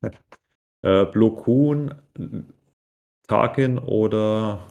Äh, 0.85 1.05
Blokun, 1.05 1.95
Tarkin 3.27 3.79
oder 3.79 4.67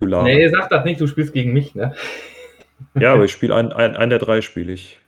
Yulara. 0.00 0.22
Nee, 0.22 0.48
sag 0.50 0.68
das 0.68 0.84
nicht, 0.84 1.00
du 1.00 1.08
spielst 1.08 1.32
gegen 1.32 1.52
mich, 1.52 1.74
ne? 1.74 1.96
Ja, 2.94 3.14
aber 3.14 3.24
ich 3.24 3.32
spiele 3.38 3.56
einen, 3.56 3.72
einen, 3.72 3.96
einen 3.96 4.10
der 4.10 4.20
drei 4.20 4.40
spiele 4.40 4.72
ich. 4.72 5.00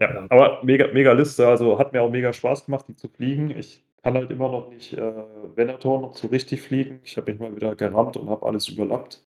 Ja. 0.00 0.26
Aber 0.30 0.60
mega, 0.64 0.86
mega 0.92 1.12
Liste, 1.12 1.46
also 1.46 1.78
hat 1.78 1.92
mir 1.92 2.02
auch 2.02 2.10
mega 2.10 2.32
Spaß 2.32 2.64
gemacht, 2.64 2.86
die 2.88 2.96
zu 2.96 3.08
fliegen. 3.08 3.50
Ich 3.50 3.84
kann 4.02 4.14
halt 4.14 4.30
immer 4.30 4.50
noch 4.50 4.70
nicht 4.70 4.94
äh, 4.94 5.12
Venator 5.54 6.00
noch 6.00 6.16
so 6.16 6.28
richtig 6.28 6.62
fliegen. 6.62 7.00
Ich 7.04 7.16
habe 7.16 7.30
mich 7.30 7.40
mal 7.40 7.54
wieder 7.54 7.76
gerammt 7.76 8.16
und 8.16 8.30
habe 8.30 8.46
alles 8.46 8.68
überlappt. 8.68 9.22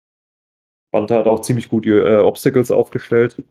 Banta 0.91 1.17
hat 1.17 1.27
auch 1.27 1.41
ziemlich 1.41 1.69
gut 1.69 1.85
die 1.85 1.89
äh, 1.89 2.17
Obstacles 2.17 2.71
aufgestellt. 2.71 3.43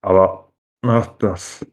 Aber 0.00 0.50
ach, 0.82 1.06
das. 1.18 1.66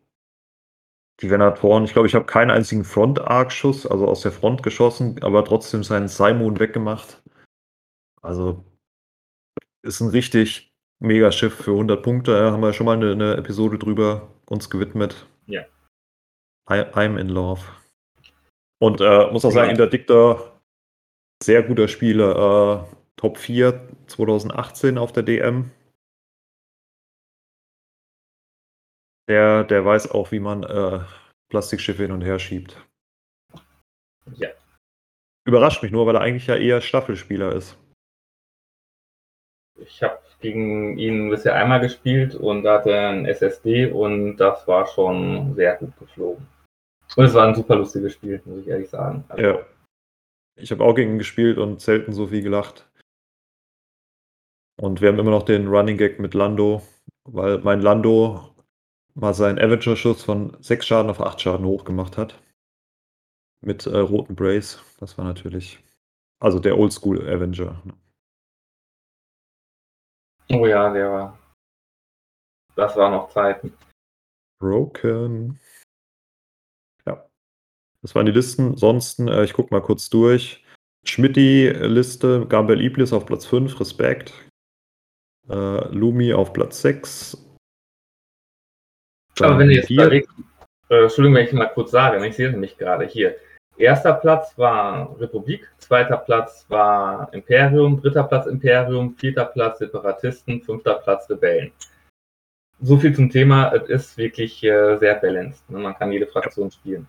Die 1.22 1.30
Venatoren, 1.30 1.86
ich 1.86 1.93
glaube, 1.93 2.08
ich 2.08 2.16
habe 2.16 2.26
keinen 2.26 2.49
einzigen 2.49 2.84
Front-Arc-Schuss, 2.84 3.86
also 3.86 4.08
aus 4.08 4.22
der 4.22 4.32
Front 4.32 4.64
geschossen, 4.64 5.22
aber 5.22 5.45
trotzdem 5.45 5.84
seinen 5.84 6.08
Simon 6.08 6.60
weggemacht. 6.60 7.22
Also 8.22 8.66
ist 9.84 10.02
ein 10.02 10.10
richtig 10.10 10.74
mega 10.99 11.32
Schiff 11.32 11.56
für 11.56 11.72
100 11.72 12.04
Punkte. 12.04 12.32
Da 12.32 12.52
haben 12.52 12.62
wir 12.62 12.74
schon 12.74 12.86
mal 12.86 12.97
eine, 12.97 13.12
eine 13.12 13.38
Episode 13.38 13.78
drüber 13.78 14.30
uns 14.52 14.70
gewidmet. 14.70 15.26
Ja. 15.47 15.66
I, 16.70 16.84
I'm 16.93 17.18
in 17.18 17.30
love. 17.30 17.62
Und 18.80 18.99
äh, 18.99 19.32
muss 19.32 19.45
auch 19.45 19.52
sagen, 19.52 19.68
Ja. 19.68 19.72
Interdictor, 19.72 20.60
sehr 21.41 21.64
guter 21.64 21.88
Spieler. 21.88 22.86
Äh, 22.88 22.95
Top 23.16 23.38
4 23.38 23.88
2018 24.08 24.97
auf 24.97 25.12
der 25.14 25.24
DM. 25.24 25.72
Der, 29.28 29.64
der 29.64 29.86
weiß 29.86 30.12
auch, 30.12 30.32
wie 30.32 30.39
man 30.39 30.64
äh, 30.64 31.06
Plastikschiffe 31.49 32.04
hin 32.04 32.12
und 32.12 32.22
her 32.22 32.39
schiebt. 32.39 32.84
Ja. 34.34 34.49
Überrascht 35.45 35.84
mich 35.84 35.91
nur, 35.91 36.06
weil 36.08 36.16
er 36.16 36.22
eigentlich 36.22 36.47
ja 36.47 36.56
eher 36.56 36.82
Staffelspieler 36.82 37.54
ist. 37.54 37.78
Ich 39.78 40.02
habe 40.02 40.20
gegen 40.42 40.98
ihn 40.98 41.30
bisher 41.30 41.56
einmal 41.56 41.80
gespielt 41.80 42.36
und 42.36 42.64
da 42.64 42.80
hatte 42.80 42.92
er 42.92 43.10
ein 43.10 43.26
SSD 43.26 43.88
und 43.92 44.38
das 44.38 44.68
war 44.68 44.88
schon 44.88 45.56
sehr 45.56 45.76
gut 45.78 45.98
geflogen. 45.98 46.48
Und 47.16 47.26
es 47.26 47.34
war 47.34 47.48
ein 47.48 47.56
super 47.56 47.76
lustiges 47.76 48.14
Spiel, 48.14 48.42
muss 48.46 48.62
ich 48.62 48.68
ehrlich 48.68 48.89
sagen. 48.89 49.24
Also, 49.30 49.44
ja. 49.44 49.60
Ich 50.56 50.72
habe 50.72 50.84
auch 50.84 50.94
gegen 50.94 51.12
ihn 51.12 51.18
gespielt 51.18 51.58
und 51.58 51.82
selten 51.82 52.14
so 52.14 52.28
viel 52.28 52.42
gelacht. 52.42 52.89
Und 54.80 55.02
wir 55.02 55.10
haben 55.10 55.20
immer 55.20 55.32
noch 55.32 55.44
den 55.44 55.68
Running 55.68 55.98
Gag 55.98 56.20
mit 56.20 56.34
Lando, 56.34 56.82
weil 57.26 57.60
mein 57.60 57.82
Lando 57.82 58.56
mal 59.14 59.34
seinen 59.34 59.60
Avenger-Schuss 59.60 60.24
von 60.24 60.58
6 60.62 60.86
Schaden 60.86 61.12
auf 61.12 61.22
8 61.22 61.42
Schaden 61.42 61.66
hochgemacht 61.66 62.18
hat. 62.18 62.42
Mit 63.62 63.86
äh, 63.86 63.98
roten 63.98 64.36
Brace. 64.36 64.82
Das 65.00 65.18
war 65.18 65.26
natürlich. 65.26 65.80
Also 66.39 66.60
der 66.60 66.78
Oldschool 66.78 67.22
Avenger. 67.30 67.82
Ne? 67.84 67.94
Oh 70.54 70.66
ja, 70.66 70.91
der 70.91 71.12
war. 71.12 71.39
Das 72.76 72.95
war 72.95 73.10
noch 73.10 73.30
Zeiten. 73.30 73.74
Broken. 74.60 75.60
Ja. 77.06 77.26
Das 78.02 78.16
waren 78.16 78.26
die 78.26 78.32
Listen. 78.32 78.70
Ansonsten, 78.72 79.28
äh, 79.28 79.43
ich 79.43 79.54
gucke 79.54 79.74
mal 79.74 79.82
kurz 79.82 80.10
durch. 80.10 80.64
Schmitti-Liste, 81.04 82.45
Gabriel 82.47 82.82
Iblis 82.82 83.14
auf 83.14 83.26
Platz 83.26 83.45
5, 83.45 83.80
Respekt. 83.80 84.34
Äh, 85.49 85.88
Lumi 85.89 86.34
auf 86.34 86.54
Platz 86.54 86.82
6. 86.82 87.38
Aber 89.39 89.58
wenn 89.58 89.70
du 89.70 89.76
jetzt 89.76 89.89
überlegst, 89.89 90.30
äh, 90.89 91.04
Entschuldigung, 91.04 91.38
wenn 91.38 91.45
ich 91.45 91.54
mal 91.54 91.68
kurz 91.68 91.91
sage, 91.91 92.26
ich 92.26 92.36
sehe 92.36 92.47
es 92.47 92.52
nämlich 92.52 92.78
gerade 92.78 93.06
hier. 93.06 93.36
Erster 93.78 94.13
Platz 94.13 94.57
war 94.57 95.19
Republik, 95.19 95.67
zweiter 95.78 96.17
Platz 96.17 96.65
war 96.69 97.34
Imperium, 97.34 97.99
dritter 98.01 98.24
Platz 98.24 98.45
Imperium, 98.45 99.15
vierter 99.15 99.45
Platz 99.45 99.80
Separatisten, 99.80 100.61
fünfter 100.61 100.95
Platz 100.95 101.30
Rebellen. 101.30 101.72
So 102.80 102.97
viel 102.97 103.15
zum 103.15 103.30
Thema, 103.30 103.74
es 103.74 103.89
ist 103.89 104.17
wirklich 104.17 104.63
äh, 104.63 104.97
sehr 104.97 105.15
balanced. 105.15 105.69
Ne? 105.69 105.80
Man 105.80 105.95
kann 105.95 106.11
jede 106.11 106.28
Fraktion 106.28 106.72
spielen. 106.72 107.07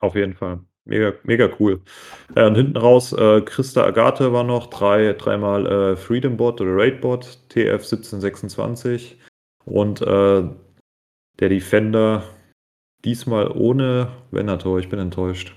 Auf 0.00 0.14
jeden 0.14 0.34
Fall. 0.34 0.60
Mega, 0.86 1.12
mega 1.24 1.50
cool. 1.58 1.80
Äh, 2.34 2.46
und 2.46 2.54
hinten 2.54 2.76
raus, 2.76 3.12
äh, 3.12 3.42
Christa 3.42 3.84
Agathe 3.84 4.32
war 4.32 4.44
noch, 4.44 4.68
drei, 4.68 5.12
dreimal 5.12 5.66
äh, 5.66 5.96
Freedom 5.96 6.36
Bot 6.36 6.60
oder 6.60 6.74
Raid 6.74 7.00
Bot, 7.00 7.38
TF 7.50 7.82
1726 7.84 9.18
und 9.66 10.00
äh, 10.00 10.42
der 11.38 11.48
Defender 11.48 12.24
diesmal 13.04 13.50
ohne 13.52 14.08
Venator. 14.30 14.78
Ich 14.78 14.88
bin 14.88 14.98
enttäuscht. 14.98 15.54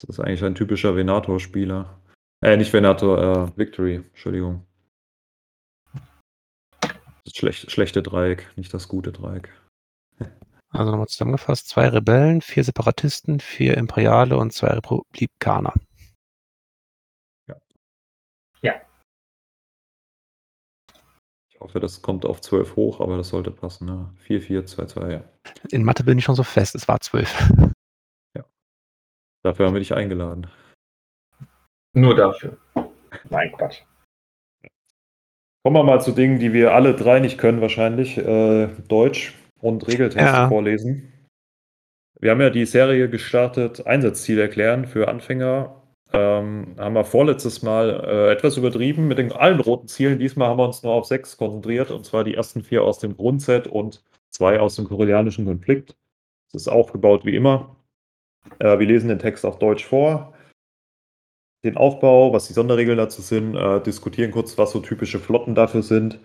Das 0.00 0.18
ist 0.18 0.20
eigentlich 0.20 0.42
ein 0.42 0.54
typischer 0.54 0.96
Venator-Spieler. 0.96 2.00
Äh, 2.42 2.56
nicht 2.56 2.72
Venator, 2.72 3.18
äh, 3.18 3.58
Victory, 3.58 3.96
Entschuldigung. 3.96 4.66
Das 6.80 7.34
schlecht, 7.34 7.70
schlechte 7.70 8.02
Dreieck, 8.02 8.50
nicht 8.56 8.72
das 8.72 8.88
gute 8.88 9.12
Dreieck. 9.12 9.50
Also 10.72 10.92
nochmal 10.92 11.08
zusammengefasst, 11.08 11.68
zwei 11.68 11.88
Rebellen, 11.88 12.42
vier 12.42 12.62
Separatisten, 12.62 13.40
vier 13.40 13.76
Imperiale 13.76 14.36
und 14.36 14.52
zwei 14.52 14.68
Republikaner. 14.68 15.74
Ja. 17.48 17.56
Ja. 18.62 18.80
Ich 21.48 21.58
hoffe, 21.58 21.80
das 21.80 22.02
kommt 22.02 22.24
auf 22.24 22.40
12 22.40 22.76
hoch, 22.76 23.00
aber 23.00 23.16
das 23.16 23.30
sollte 23.30 23.50
passen. 23.50 23.86
Ne? 23.86 24.14
4, 24.18 24.42
4, 24.42 24.66
2, 24.66 24.86
2, 24.86 25.10
ja. 25.10 25.24
In 25.72 25.82
Mathe 25.82 26.04
bin 26.04 26.18
ich 26.18 26.24
schon 26.24 26.36
so 26.36 26.44
fest, 26.44 26.76
es 26.76 26.86
war 26.86 27.00
12. 27.00 27.72
Dafür 29.42 29.66
haben 29.66 29.74
wir 29.74 29.80
dich 29.80 29.94
eingeladen. 29.94 30.46
Nur 31.94 32.14
dafür. 32.14 32.56
Nein, 33.30 33.52
Quatsch. 33.52 33.82
Kommen 35.62 35.76
wir 35.76 35.84
mal 35.84 36.00
zu 36.00 36.12
Dingen, 36.12 36.38
die 36.38 36.52
wir 36.52 36.72
alle 36.74 36.94
drei 36.94 37.20
nicht 37.20 37.38
können, 37.38 37.60
wahrscheinlich. 37.60 38.16
Äh, 38.16 38.68
Deutsch 38.88 39.34
und 39.60 39.86
Regeltest 39.86 40.24
ja. 40.24 40.48
vorlesen. 40.48 41.12
Wir 42.18 42.30
haben 42.30 42.40
ja 42.40 42.50
die 42.50 42.66
Serie 42.66 43.08
gestartet, 43.08 43.86
Einsatzziel 43.86 44.38
erklären 44.38 44.86
für 44.86 45.08
Anfänger. 45.08 45.82
Ähm, 46.12 46.74
haben 46.78 46.94
wir 46.94 47.04
vorletztes 47.04 47.62
Mal 47.62 48.04
äh, 48.04 48.32
etwas 48.32 48.56
übertrieben 48.56 49.06
mit 49.06 49.18
den 49.18 49.32
allen 49.32 49.60
roten 49.60 49.86
Zielen. 49.86 50.18
Diesmal 50.18 50.48
haben 50.48 50.58
wir 50.58 50.66
uns 50.66 50.82
nur 50.82 50.92
auf 50.92 51.06
sechs 51.06 51.36
konzentriert, 51.36 51.90
und 51.90 52.04
zwar 52.04 52.24
die 52.24 52.34
ersten 52.34 52.62
vier 52.62 52.82
aus 52.82 52.98
dem 52.98 53.16
Grundset 53.16 53.66
und 53.66 54.02
zwei 54.28 54.60
aus 54.60 54.76
dem 54.76 54.86
koreanischen 54.86 55.46
Konflikt. 55.46 55.96
Es 56.48 56.62
ist 56.62 56.68
aufgebaut 56.68 57.24
wie 57.24 57.36
immer. 57.36 57.76
Äh, 58.58 58.78
wir 58.78 58.86
lesen 58.86 59.08
den 59.08 59.18
Text 59.18 59.44
auf 59.44 59.58
Deutsch 59.58 59.84
vor, 59.84 60.34
den 61.64 61.76
Aufbau, 61.76 62.32
was 62.32 62.46
die 62.48 62.54
Sonderregeln 62.54 62.98
dazu 62.98 63.22
sind, 63.22 63.54
äh, 63.54 63.80
diskutieren 63.82 64.30
kurz, 64.30 64.56
was 64.58 64.72
so 64.72 64.80
typische 64.80 65.18
Flotten 65.18 65.54
dafür 65.54 65.82
sind. 65.82 66.18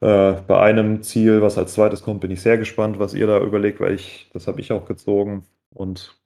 Äh, 0.00 0.34
bei 0.46 0.60
einem 0.60 1.02
Ziel, 1.02 1.42
was 1.42 1.58
als 1.58 1.74
zweites 1.74 2.02
kommt, 2.02 2.20
bin 2.20 2.30
ich 2.30 2.40
sehr 2.40 2.58
gespannt, 2.58 2.98
was 2.98 3.14
ihr 3.14 3.26
da 3.26 3.40
überlegt, 3.40 3.80
weil 3.80 3.94
ich, 3.94 4.30
das 4.32 4.46
habe 4.46 4.60
ich 4.60 4.70
auch 4.72 4.86
gezogen 4.86 5.44
und 5.74 6.16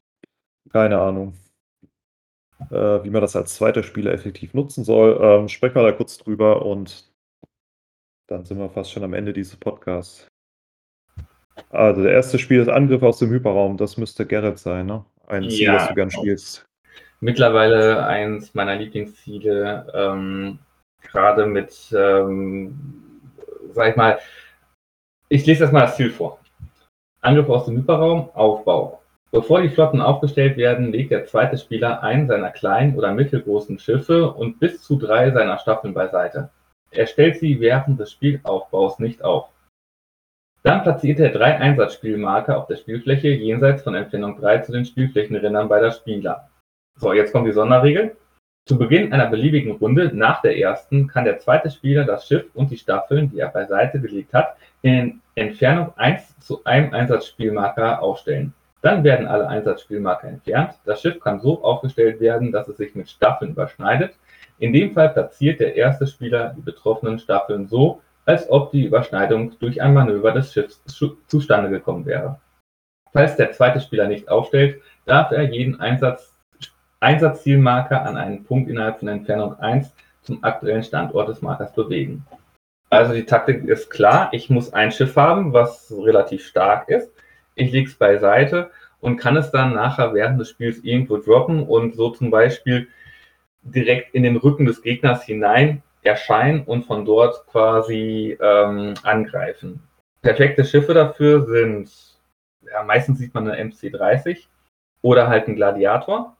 keine 0.70 1.00
Ahnung, 1.00 1.34
äh, 2.70 3.02
wie 3.04 3.10
man 3.10 3.22
das 3.22 3.36
als 3.36 3.54
zweiter 3.54 3.82
Spieler 3.82 4.12
effektiv 4.12 4.52
nutzen 4.54 4.84
soll. 4.84 5.18
Ähm, 5.22 5.48
sprechen 5.48 5.74
wir 5.76 5.82
da 5.82 5.92
kurz 5.92 6.18
drüber 6.18 6.66
und 6.66 7.10
dann 8.26 8.44
sind 8.44 8.58
wir 8.58 8.68
fast 8.70 8.92
schon 8.92 9.04
am 9.04 9.14
Ende 9.14 9.32
dieses 9.32 9.56
Podcasts. 9.56 10.28
Also 11.70 12.02
der 12.02 12.12
erste 12.12 12.38
Spiel 12.38 12.60
ist 12.60 12.68
Angriff 12.68 13.02
aus 13.02 13.18
dem 13.18 13.30
Hyperraum, 13.30 13.76
das 13.76 13.96
müsste 13.96 14.26
Gerrit 14.26 14.58
sein, 14.58 14.86
ne? 14.86 15.04
Ein 15.32 15.50
Ziel, 15.50 15.66
ja, 15.66 15.74
das 15.74 15.88
du 15.88 15.94
gern 15.94 16.10
spielst? 16.10 16.64
Mittlerweile 17.20 18.04
eins 18.04 18.54
meiner 18.54 18.76
Lieblingsziele, 18.76 19.86
ähm, 19.94 20.58
gerade 21.02 21.46
mit, 21.46 21.74
ähm, 21.96 23.20
sag 23.72 23.90
ich 23.90 23.96
mal, 23.96 24.18
ich 25.28 25.46
lese 25.46 25.62
erstmal 25.62 25.82
das 25.82 25.96
Ziel 25.96 26.10
vor. 26.10 26.38
Angriff 27.20 27.48
aus 27.48 27.66
dem 27.66 27.76
Hyperraum, 27.76 28.30
Aufbau. 28.34 29.00
Bevor 29.30 29.62
die 29.62 29.70
Flotten 29.70 30.02
aufgestellt 30.02 30.58
werden, 30.58 30.92
legt 30.92 31.10
der 31.10 31.24
zweite 31.24 31.56
Spieler 31.56 32.02
einen 32.02 32.26
seiner 32.26 32.50
kleinen 32.50 32.96
oder 32.96 33.12
mittelgroßen 33.12 33.78
Schiffe 33.78 34.30
und 34.30 34.60
bis 34.60 34.82
zu 34.82 34.96
drei 34.98 35.30
seiner 35.30 35.58
Staffeln 35.58 35.94
beiseite. 35.94 36.50
Er 36.90 37.06
stellt 37.06 37.38
sie 37.38 37.58
während 37.58 37.98
des 37.98 38.12
Spielaufbaus 38.12 38.98
nicht 38.98 39.24
auf. 39.24 39.48
Dann 40.62 40.82
platziert 40.82 41.18
er 41.18 41.30
drei 41.30 41.56
Einsatzspielmarker 41.56 42.56
auf 42.56 42.66
der 42.66 42.76
Spielfläche 42.76 43.28
jenseits 43.28 43.82
von 43.82 43.94
Entfernung 43.94 44.40
3 44.40 44.58
zu 44.58 44.72
den 44.72 44.84
Spielflächenrändern 44.84 45.68
beider 45.68 45.90
Spieler. 45.90 46.48
So, 46.98 47.12
jetzt 47.12 47.32
kommt 47.32 47.48
die 47.48 47.52
Sonderregel. 47.52 48.16
Zu 48.64 48.78
Beginn 48.78 49.12
einer 49.12 49.26
beliebigen 49.26 49.72
Runde 49.72 50.12
nach 50.14 50.40
der 50.40 50.56
ersten 50.56 51.08
kann 51.08 51.24
der 51.24 51.40
zweite 51.40 51.68
Spieler 51.68 52.04
das 52.04 52.28
Schiff 52.28 52.44
und 52.54 52.70
die 52.70 52.76
Staffeln, 52.76 53.28
die 53.30 53.40
er 53.40 53.48
beiseite 53.48 54.00
gelegt 54.00 54.32
hat, 54.32 54.56
in 54.82 55.20
Entfernung 55.34 55.92
1 55.96 56.38
zu 56.38 56.62
einem 56.62 56.94
Einsatzspielmarker 56.94 58.00
aufstellen. 58.00 58.54
Dann 58.82 59.02
werden 59.02 59.26
alle 59.26 59.48
Einsatzspielmarker 59.48 60.28
entfernt. 60.28 60.74
Das 60.84 61.00
Schiff 61.00 61.18
kann 61.18 61.40
so 61.40 61.64
aufgestellt 61.64 62.20
werden, 62.20 62.52
dass 62.52 62.68
es 62.68 62.76
sich 62.76 62.94
mit 62.94 63.08
Staffeln 63.08 63.52
überschneidet. 63.52 64.14
In 64.60 64.72
dem 64.72 64.92
Fall 64.92 65.08
platziert 65.08 65.58
der 65.58 65.74
erste 65.74 66.06
Spieler 66.06 66.54
die 66.56 66.62
betroffenen 66.62 67.18
Staffeln 67.18 67.66
so, 67.66 68.00
als 68.24 68.48
ob 68.50 68.70
die 68.70 68.84
Überschneidung 68.84 69.58
durch 69.58 69.82
ein 69.82 69.94
Manöver 69.94 70.32
des 70.32 70.52
Schiffs 70.52 70.82
zustande 71.26 71.70
gekommen 71.70 72.06
wäre. 72.06 72.40
Falls 73.12 73.36
der 73.36 73.52
zweite 73.52 73.80
Spieler 73.80 74.08
nicht 74.08 74.28
aufstellt, 74.28 74.80
darf 75.04 75.32
er 75.32 75.42
jeden 75.42 75.80
Einsatz, 75.80 76.34
Einsatzzielmarker 77.00 78.04
an 78.04 78.16
einen 78.16 78.44
Punkt 78.44 78.70
innerhalb 78.70 79.00
von 79.00 79.08
Entfernung 79.08 79.58
1 79.58 79.92
zum 80.22 80.42
aktuellen 80.44 80.84
Standort 80.84 81.28
des 81.28 81.42
Markers 81.42 81.72
bewegen. 81.74 82.24
Also 82.90 83.12
die 83.12 83.24
Taktik 83.24 83.64
ist 83.64 83.90
klar, 83.90 84.28
ich 84.32 84.50
muss 84.50 84.72
ein 84.72 84.92
Schiff 84.92 85.16
haben, 85.16 85.52
was 85.52 85.92
relativ 85.96 86.46
stark 86.46 86.88
ist. 86.88 87.10
Ich 87.54 87.72
lege 87.72 87.88
es 87.88 87.96
beiseite 87.96 88.70
und 89.00 89.16
kann 89.16 89.36
es 89.36 89.50
dann 89.50 89.74
nachher 89.74 90.14
während 90.14 90.40
des 90.40 90.50
Spiels 90.50 90.78
irgendwo 90.84 91.16
droppen 91.16 91.64
und 91.64 91.94
so 91.96 92.10
zum 92.10 92.30
Beispiel 92.30 92.88
direkt 93.62 94.14
in 94.14 94.22
den 94.22 94.36
Rücken 94.36 94.66
des 94.66 94.82
Gegners 94.82 95.24
hinein 95.24 95.82
erscheinen 96.02 96.64
und 96.64 96.84
von 96.84 97.04
dort 97.04 97.46
quasi 97.46 98.36
ähm, 98.40 98.94
angreifen. 99.02 99.82
Perfekte 100.20 100.64
Schiffe 100.64 100.94
dafür 100.94 101.46
sind, 101.46 101.90
ja, 102.62 102.82
meistens 102.82 103.18
sieht 103.18 103.34
man 103.34 103.48
eine 103.48 103.62
MC30 103.70 104.46
oder 105.02 105.28
halt 105.28 105.48
ein 105.48 105.56
Gladiator. 105.56 106.36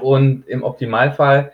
Und 0.00 0.46
im 0.48 0.64
Optimalfall, 0.64 1.52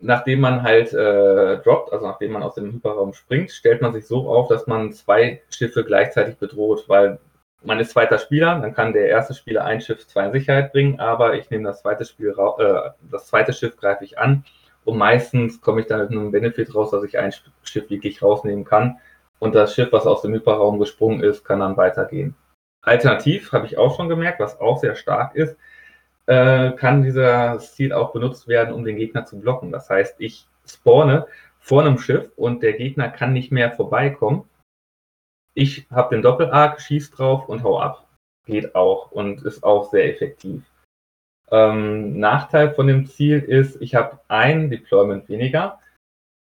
nachdem 0.00 0.40
man 0.40 0.62
halt 0.62 0.92
äh, 0.92 1.58
droppt, 1.58 1.92
also 1.92 2.06
nachdem 2.06 2.32
man 2.32 2.42
aus 2.42 2.54
dem 2.54 2.72
Hyperraum 2.72 3.12
springt, 3.12 3.50
stellt 3.50 3.82
man 3.82 3.92
sich 3.92 4.06
so 4.06 4.28
auf, 4.28 4.48
dass 4.48 4.66
man 4.66 4.92
zwei 4.92 5.42
Schiffe 5.50 5.84
gleichzeitig 5.84 6.36
bedroht, 6.36 6.84
weil 6.88 7.18
man 7.62 7.78
ist 7.78 7.90
zweiter 7.92 8.18
Spieler, 8.18 8.58
dann 8.60 8.74
kann 8.74 8.92
der 8.92 9.08
erste 9.08 9.34
Spieler 9.34 9.64
ein 9.64 9.80
Schiff 9.80 10.06
zwei 10.06 10.26
in 10.26 10.32
Sicherheit 10.32 10.72
bringen, 10.72 10.98
aber 10.98 11.34
ich 11.34 11.48
nehme 11.50 11.64
das 11.64 11.82
zweite 11.82 12.04
Spiel, 12.04 12.34
äh, 12.58 12.90
das 13.10 13.26
zweite 13.26 13.52
Schiff 13.52 13.76
greife 13.76 14.04
ich 14.04 14.18
an 14.18 14.44
und 14.84 14.98
meistens 14.98 15.60
komme 15.60 15.82
ich 15.82 15.86
da 15.86 15.98
mit 15.98 16.10
einem 16.10 16.30
Benefit 16.30 16.74
raus, 16.74 16.90
dass 16.90 17.04
ich 17.04 17.18
ein 17.18 17.32
Schiff 17.62 17.88
wirklich 17.90 18.22
rausnehmen 18.22 18.64
kann. 18.64 18.98
Und 19.38 19.54
das 19.54 19.74
Schiff, 19.74 19.92
was 19.92 20.06
aus 20.06 20.22
dem 20.22 20.34
Hyperraum 20.34 20.78
gesprungen 20.78 21.22
ist, 21.22 21.44
kann 21.44 21.60
dann 21.60 21.76
weitergehen. 21.76 22.34
Alternativ 22.82 23.52
habe 23.52 23.66
ich 23.66 23.78
auch 23.78 23.96
schon 23.96 24.08
gemerkt, 24.08 24.40
was 24.40 24.60
auch 24.60 24.78
sehr 24.78 24.96
stark 24.96 25.34
ist, 25.36 25.56
äh, 26.26 26.72
kann 26.72 27.02
dieser 27.02 27.58
Ziel 27.58 27.92
auch 27.92 28.12
benutzt 28.12 28.48
werden, 28.48 28.74
um 28.74 28.84
den 28.84 28.96
Gegner 28.96 29.24
zu 29.24 29.38
blocken. 29.40 29.70
Das 29.72 29.88
heißt, 29.88 30.16
ich 30.18 30.46
spawne 30.66 31.26
vor 31.58 31.82
einem 31.82 31.98
Schiff 31.98 32.30
und 32.36 32.62
der 32.62 32.72
Gegner 32.74 33.08
kann 33.08 33.32
nicht 33.32 33.52
mehr 33.52 33.72
vorbeikommen. 33.72 34.48
Ich 35.54 35.86
habe 35.90 36.14
den 36.14 36.22
Doppelarg, 36.22 36.80
schieß 36.80 37.10
drauf 37.10 37.48
und 37.48 37.62
hau 37.62 37.80
ab. 37.80 38.08
Geht 38.46 38.74
auch 38.74 39.12
und 39.12 39.42
ist 39.42 39.62
auch 39.62 39.90
sehr 39.90 40.12
effektiv. 40.12 40.64
Ähm, 41.52 42.18
Nachteil 42.18 42.72
von 42.72 42.86
dem 42.86 43.06
Ziel 43.06 43.38
ist, 43.40 43.80
ich 43.82 43.94
habe 43.94 44.18
ein 44.28 44.70
Deployment 44.70 45.28
weniger, 45.28 45.78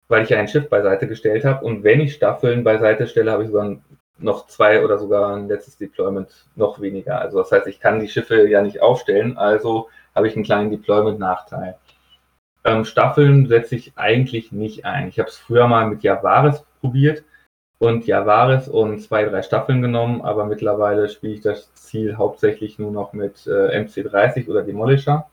weil 0.08 0.24
ich 0.24 0.34
ein 0.34 0.48
Schiff 0.48 0.68
beiseite 0.68 1.06
gestellt 1.06 1.44
habe. 1.44 1.64
Und 1.64 1.84
wenn 1.84 2.00
ich 2.00 2.14
Staffeln 2.14 2.64
beiseite 2.64 3.06
stelle, 3.06 3.30
habe 3.30 3.44
ich 3.44 3.50
sogar 3.50 3.76
noch 4.18 4.46
zwei 4.48 4.84
oder 4.84 4.98
sogar 4.98 5.36
ein 5.36 5.46
letztes 5.46 5.76
Deployment 5.78 6.46
noch 6.56 6.80
weniger. 6.80 7.20
Also 7.20 7.38
das 7.38 7.52
heißt, 7.52 7.68
ich 7.68 7.78
kann 7.78 8.00
die 8.00 8.08
Schiffe 8.08 8.48
ja 8.48 8.62
nicht 8.62 8.82
aufstellen, 8.82 9.38
also 9.38 9.88
habe 10.14 10.26
ich 10.26 10.34
einen 10.34 10.44
kleinen 10.44 10.70
Deployment-Nachteil. 10.70 11.76
Ähm, 12.64 12.84
Staffeln 12.84 13.46
setze 13.46 13.76
ich 13.76 13.92
eigentlich 13.96 14.50
nicht 14.50 14.84
ein. 14.84 15.08
Ich 15.08 15.20
habe 15.20 15.28
es 15.28 15.36
früher 15.36 15.68
mal 15.68 15.86
mit 15.86 16.02
Javaris 16.02 16.64
probiert 16.80 17.22
und 17.78 18.06
Javaris 18.06 18.68
und 18.68 19.00
zwei, 19.00 19.24
drei 19.24 19.42
Staffeln 19.42 19.82
genommen, 19.82 20.22
aber 20.22 20.46
mittlerweile 20.46 21.08
spiele 21.08 21.34
ich 21.34 21.40
das 21.42 21.72
Ziel 21.74 22.16
hauptsächlich 22.16 22.78
nur 22.78 22.90
noch 22.90 23.12
mit 23.12 23.46
äh, 23.46 23.78
MC30 23.78 24.48
oder 24.48 24.62
Demolisher. 24.62 25.30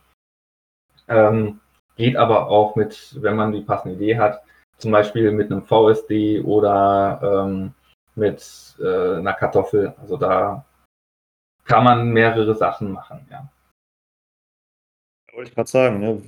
Ähm, 1.08 1.60
geht 1.96 2.16
aber 2.16 2.48
auch 2.48 2.76
mit, 2.76 3.16
wenn 3.22 3.36
man 3.36 3.52
die 3.52 3.62
passende 3.62 3.96
Idee 3.96 4.18
hat, 4.18 4.44
zum 4.78 4.92
Beispiel 4.92 5.32
mit 5.32 5.52
einem 5.52 5.64
VSD 5.64 6.42
oder 6.42 7.46
ähm, 7.46 7.74
mit 8.16 8.76
äh, 8.80 9.16
einer 9.18 9.34
Kartoffel. 9.34 9.94
Also 10.02 10.18
da 10.18 10.66
kann 11.66 11.84
man 11.84 12.10
mehrere 12.10 12.56
Sachen 12.56 12.92
machen, 12.92 13.26
ja. 13.32 13.50
Wollte 15.34 15.50
ich 15.50 15.56
gerade 15.56 15.70
sagen, 15.70 16.00
ne? 16.00 16.22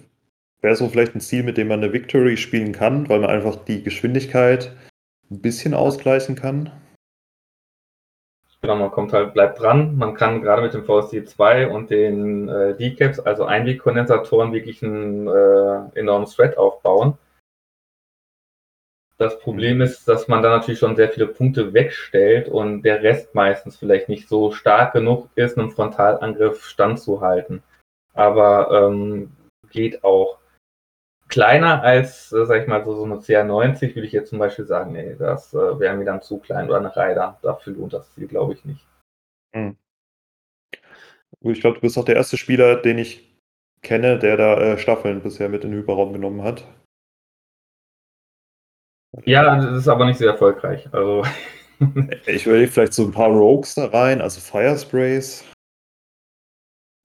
wäre 0.66 0.76
so 0.76 0.90
vielleicht 0.90 1.14
ein 1.16 1.22
Ziel, 1.22 1.44
mit 1.44 1.58
dem 1.58 1.68
man 1.68 1.84
eine 1.84 1.94
Victory 1.94 2.38
spielen 2.38 2.72
kann, 2.72 3.08
weil 3.08 3.20
man 3.20 3.30
einfach 3.30 3.56
die 3.56 3.84
Geschwindigkeit 3.84 4.76
ein 5.32 5.42
bisschen 5.42 5.74
ausgleichen 5.74 6.36
kann. 6.36 6.72
Genau, 8.62 8.78
man 8.78 8.92
kommt 8.92 9.14
halt, 9.14 9.34
bleibt 9.34 9.60
dran. 9.60 9.96
Man 9.96 10.16
kann 10.16 10.42
gerade 10.42 10.64
mit 10.64 10.74
dem 10.74 10.86
VSD 10.86 11.26
2 11.26 11.68
und 11.68 11.92
den 11.92 12.50
äh, 12.50 12.76
Decaps, 12.76 13.20
also 13.20 13.46
Einwegkondensatoren, 13.46 14.54
wirklich 14.54 14.82
einen 14.82 15.28
äh, 15.28 16.00
enormen 16.00 16.28
Thread 16.28 16.58
aufbauen. 16.58 17.16
Das 19.18 19.40
Problem 19.40 19.82
ist, 19.82 20.08
dass 20.08 20.28
man 20.28 20.42
da 20.42 20.50
natürlich 20.50 20.80
schon 20.80 20.96
sehr 20.96 21.10
viele 21.10 21.28
Punkte 21.28 21.74
wegstellt 21.74 22.50
und 22.50 22.82
der 22.82 23.02
Rest 23.04 23.34
meistens 23.36 23.78
vielleicht 23.78 24.10
nicht 24.10 24.28
so 24.28 24.52
stark 24.52 24.94
genug 24.94 25.30
ist, 25.36 25.58
einem 25.58 25.72
Frontalangriff 25.72 26.66
standzuhalten. 26.66 27.64
Aber 28.14 28.72
ähm, 28.72 29.32
geht 29.70 30.04
auch 30.04 30.40
kleiner 31.28 31.82
als, 31.84 32.32
äh, 32.32 32.46
sag 32.46 32.62
ich 32.62 32.68
mal, 32.68 32.84
so, 32.84 32.96
so 32.96 33.04
eine 33.04 33.16
CR90 33.16 33.96
würde 33.96 34.08
ich 34.08 34.14
jetzt 34.14 34.30
zum 34.30 34.40
Beispiel 34.40 34.66
sagen, 34.66 34.94
nee, 34.94 35.16
das 35.18 35.54
äh, 35.54 35.80
wäre 35.80 35.96
mir 35.96 36.06
dann 36.06 36.22
zu 36.22 36.40
klein 36.40 36.68
oder 36.68 36.78
eine 36.78 36.96
Rider. 36.96 37.40
Dafür 37.42 37.74
lohnt 37.74 37.94
das 37.94 38.14
Ziel, 38.14 38.28
glaube 38.28 38.54
ich, 38.54 38.66
nicht. 38.66 38.86
Hm. 39.56 39.78
Ich 41.42 41.62
glaube, 41.62 41.76
du 41.76 41.82
bist 41.82 41.98
auch 41.98 42.06
der 42.06 42.16
erste 42.16 42.38
Spieler, 42.38 42.78
den 42.78 42.98
ich 42.98 43.36
kenne, 43.82 44.18
der 44.18 44.38
da 44.38 44.58
äh, 44.60 44.78
Staffeln 44.78 45.22
bisher 45.22 45.50
mit 45.50 45.64
in 45.64 45.72
den 45.72 45.82
Hyperraum 45.82 46.14
genommen 46.14 46.44
hat. 46.44 46.66
Ja, 49.24 49.56
das 49.56 49.80
ist 49.80 49.88
aber 49.88 50.06
nicht 50.06 50.18
sehr 50.18 50.32
erfolgreich. 50.32 50.88
Also. 50.92 51.24
ich 52.26 52.46
will 52.46 52.68
vielleicht 52.68 52.94
so 52.94 53.06
ein 53.06 53.12
paar 53.12 53.30
Rogues 53.30 53.76
da 53.76 53.86
rein, 53.86 54.22
also 54.22 54.40
Firesprays. 54.42 55.46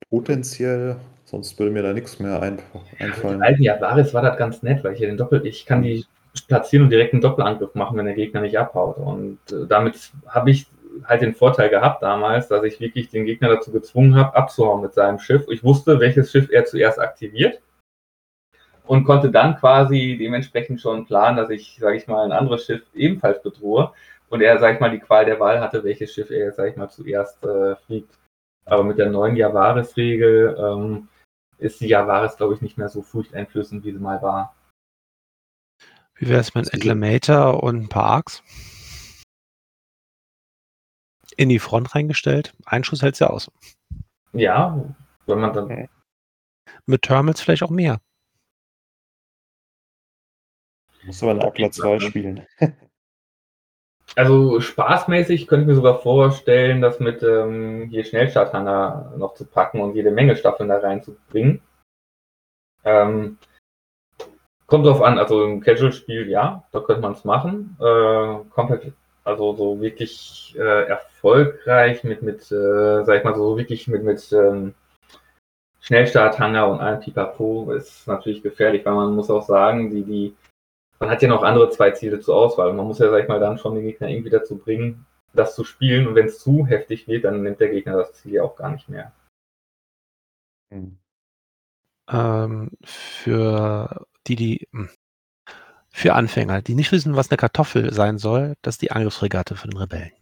Potenziell. 0.08 0.96
Sonst 1.30 1.56
würde 1.60 1.70
mir 1.70 1.84
da 1.84 1.92
nichts 1.92 2.18
mehr 2.18 2.42
einfallen. 2.42 3.36
Im 3.36 3.42
alten 3.42 3.62
Javaris 3.62 4.12
war 4.12 4.22
das 4.22 4.36
ganz 4.36 4.64
nett, 4.64 4.82
weil 4.82 4.94
ich 4.94 4.98
den 4.98 5.16
Doppel, 5.16 5.46
ich 5.46 5.64
kann 5.64 5.82
die 5.82 6.04
platzieren 6.48 6.84
und 6.84 6.90
direkt 6.90 7.12
einen 7.12 7.22
Doppelangriff 7.22 7.76
machen, 7.76 7.96
wenn 7.96 8.06
der 8.06 8.16
Gegner 8.16 8.40
nicht 8.40 8.58
abhaut. 8.58 8.96
Und 8.96 9.38
äh, 9.52 9.64
damit 9.68 10.10
habe 10.26 10.50
ich 10.50 10.66
halt 11.04 11.22
den 11.22 11.36
Vorteil 11.36 11.70
gehabt 11.70 12.02
damals, 12.02 12.48
dass 12.48 12.64
ich 12.64 12.80
wirklich 12.80 13.10
den 13.10 13.26
Gegner 13.26 13.48
dazu 13.48 13.70
gezwungen 13.70 14.16
habe, 14.16 14.34
abzuhauen 14.34 14.82
mit 14.82 14.92
seinem 14.94 15.20
Schiff. 15.20 15.46
Ich 15.48 15.62
wusste, 15.62 16.00
welches 16.00 16.32
Schiff 16.32 16.50
er 16.50 16.64
zuerst 16.64 16.98
aktiviert 16.98 17.60
und 18.86 19.04
konnte 19.04 19.30
dann 19.30 19.56
quasi 19.56 20.16
dementsprechend 20.18 20.80
schon 20.80 21.06
planen, 21.06 21.36
dass 21.36 21.50
ich, 21.50 21.78
sage 21.80 21.96
ich 21.96 22.08
mal, 22.08 22.24
ein 22.24 22.32
anderes 22.32 22.64
Schiff 22.64 22.82
ebenfalls 22.92 23.40
bedrohe 23.40 23.92
und 24.30 24.40
er, 24.42 24.58
sage 24.58 24.74
ich 24.74 24.80
mal, 24.80 24.90
die 24.90 24.98
Qual 24.98 25.24
der 25.24 25.38
Wahl 25.38 25.60
hatte, 25.60 25.84
welches 25.84 26.12
Schiff 26.12 26.32
er, 26.32 26.50
sage 26.50 26.70
ich 26.70 26.76
mal, 26.76 26.90
zuerst 26.90 27.44
äh, 27.44 27.76
fliegt. 27.86 28.18
Aber 28.64 28.82
mit 28.82 28.98
der 28.98 29.10
neuen 29.10 29.36
Javaris-Regel 29.36 30.56
ähm, 30.58 31.08
ist 31.60 31.80
die 31.80 31.88
Javaris, 31.88 32.36
glaube 32.36 32.54
ich, 32.54 32.60
nicht 32.60 32.78
mehr 32.78 32.88
so 32.88 33.02
furchteinflößend, 33.02 33.84
wie 33.84 33.92
sie 33.92 33.98
mal 33.98 34.22
war. 34.22 34.56
Wie 36.14 36.28
wäre 36.28 36.40
es 36.40 36.54
mit 36.54 36.72
Acclamator 36.74 37.62
und 37.62 37.76
ein 37.76 37.88
paar 37.88 38.04
Arcs? 38.04 38.42
In 41.36 41.48
die 41.48 41.58
Front 41.58 41.94
reingestellt. 41.94 42.54
Ein 42.66 42.84
Schuss 42.84 43.02
hält 43.02 43.14
es 43.14 43.20
ja 43.20 43.28
aus. 43.28 43.50
Ja, 44.32 44.94
wenn 45.26 45.40
man 45.40 45.52
dann. 45.52 45.88
Mit 46.86 47.02
Thermals 47.02 47.40
vielleicht 47.40 47.62
auch 47.62 47.70
mehr. 47.70 48.00
Muss 51.04 51.22
aber 51.22 51.32
ein 51.32 51.42
Aquila 51.42 51.70
2 51.70 52.00
spielen. 52.00 52.46
Also 54.16 54.60
spaßmäßig 54.60 55.46
könnte 55.46 55.62
ich 55.62 55.68
mir 55.68 55.74
sogar 55.74 56.00
vorstellen, 56.00 56.80
das 56.80 56.98
mit 56.98 57.22
ähm, 57.22 57.86
hier 57.90 58.04
Schnellstarthanger 58.04 59.14
noch 59.16 59.34
zu 59.34 59.44
packen 59.44 59.80
und 59.80 59.94
jede 59.94 60.10
Menge 60.10 60.36
Staffeln 60.36 60.68
da 60.68 60.78
reinzubringen. 60.78 61.62
Ähm, 62.84 63.38
kommt 64.66 64.86
drauf 64.86 65.02
an, 65.02 65.18
also 65.18 65.44
im 65.44 65.60
Casual-Spiel, 65.60 66.28
ja, 66.28 66.64
da 66.72 66.80
könnte 66.80 67.02
man 67.02 67.12
es 67.12 67.24
machen. 67.24 67.76
Äh, 67.80 68.50
komplett, 68.50 68.92
also 69.24 69.54
so 69.54 69.80
wirklich 69.80 70.54
äh, 70.58 70.86
erfolgreich 70.86 72.02
mit, 72.02 72.22
mit 72.22 72.40
äh, 72.50 73.04
sag 73.04 73.18
ich 73.18 73.24
mal 73.24 73.34
so, 73.34 73.56
wirklich 73.56 73.86
mit, 73.86 74.02
mit 74.02 74.32
ähm, 74.32 74.74
Schnellstarthanger 75.80 76.68
und 76.68 76.80
allem 76.80 77.00
Pipapo 77.00 77.72
ist 77.72 78.06
natürlich 78.06 78.42
gefährlich, 78.42 78.84
weil 78.84 78.94
man 78.94 79.14
muss 79.14 79.30
auch 79.30 79.42
sagen, 79.42 79.90
die, 79.90 80.02
die 80.02 80.36
man 81.00 81.10
hat 81.10 81.22
ja 81.22 81.28
noch 81.28 81.42
andere 81.42 81.70
zwei 81.70 81.90
Ziele 81.90 82.20
zur 82.20 82.36
Auswahl. 82.36 82.72
Man 82.72 82.86
muss 82.86 82.98
ja, 82.98 83.10
sag 83.10 83.22
ich 83.22 83.28
mal, 83.28 83.40
dann 83.40 83.58
schon 83.58 83.74
den 83.74 83.84
Gegner 83.84 84.08
irgendwie 84.08 84.30
dazu 84.30 84.58
bringen, 84.58 85.06
das 85.32 85.54
zu 85.54 85.64
spielen. 85.64 86.06
Und 86.06 86.14
wenn 86.14 86.26
es 86.26 86.38
zu 86.38 86.66
heftig 86.66 87.08
wird, 87.08 87.24
dann 87.24 87.42
nimmt 87.42 87.58
der 87.58 87.70
Gegner 87.70 87.96
das 87.96 88.12
Ziel 88.14 88.34
ja 88.34 88.42
auch 88.42 88.54
gar 88.54 88.70
nicht 88.70 88.88
mehr. 88.88 89.12
Mhm. 90.70 90.98
Ähm, 92.10 92.70
für 92.84 94.06
die, 94.26 94.36
die 94.36 94.68
hm, 94.72 94.90
für 95.90 96.14
Anfänger, 96.14 96.62
die 96.62 96.74
nicht 96.74 96.92
wissen, 96.92 97.16
was 97.16 97.30
eine 97.30 97.38
Kartoffel 97.38 97.92
sein 97.92 98.18
soll, 98.18 98.54
das 98.62 98.74
ist 98.74 98.82
die 98.82 98.92
Angriffsregatte 98.92 99.56
von 99.56 99.70
den 99.70 99.78
Rebellen. 99.78 100.12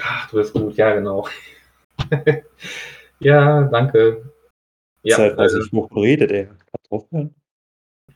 Ach, 0.00 0.30
du 0.30 0.36
bist 0.36 0.52
gut, 0.52 0.76
ja, 0.76 0.94
genau. 0.94 1.26
ja, 3.18 3.62
danke. 3.64 4.32
Ja, 5.02 5.16
Zeit, 5.16 5.38
also 5.38 5.58
ich 5.58 5.72
noch 5.72 5.88
beredet, 5.88 6.30
ey. 6.30 6.48
Kartoffeln? 6.70 7.34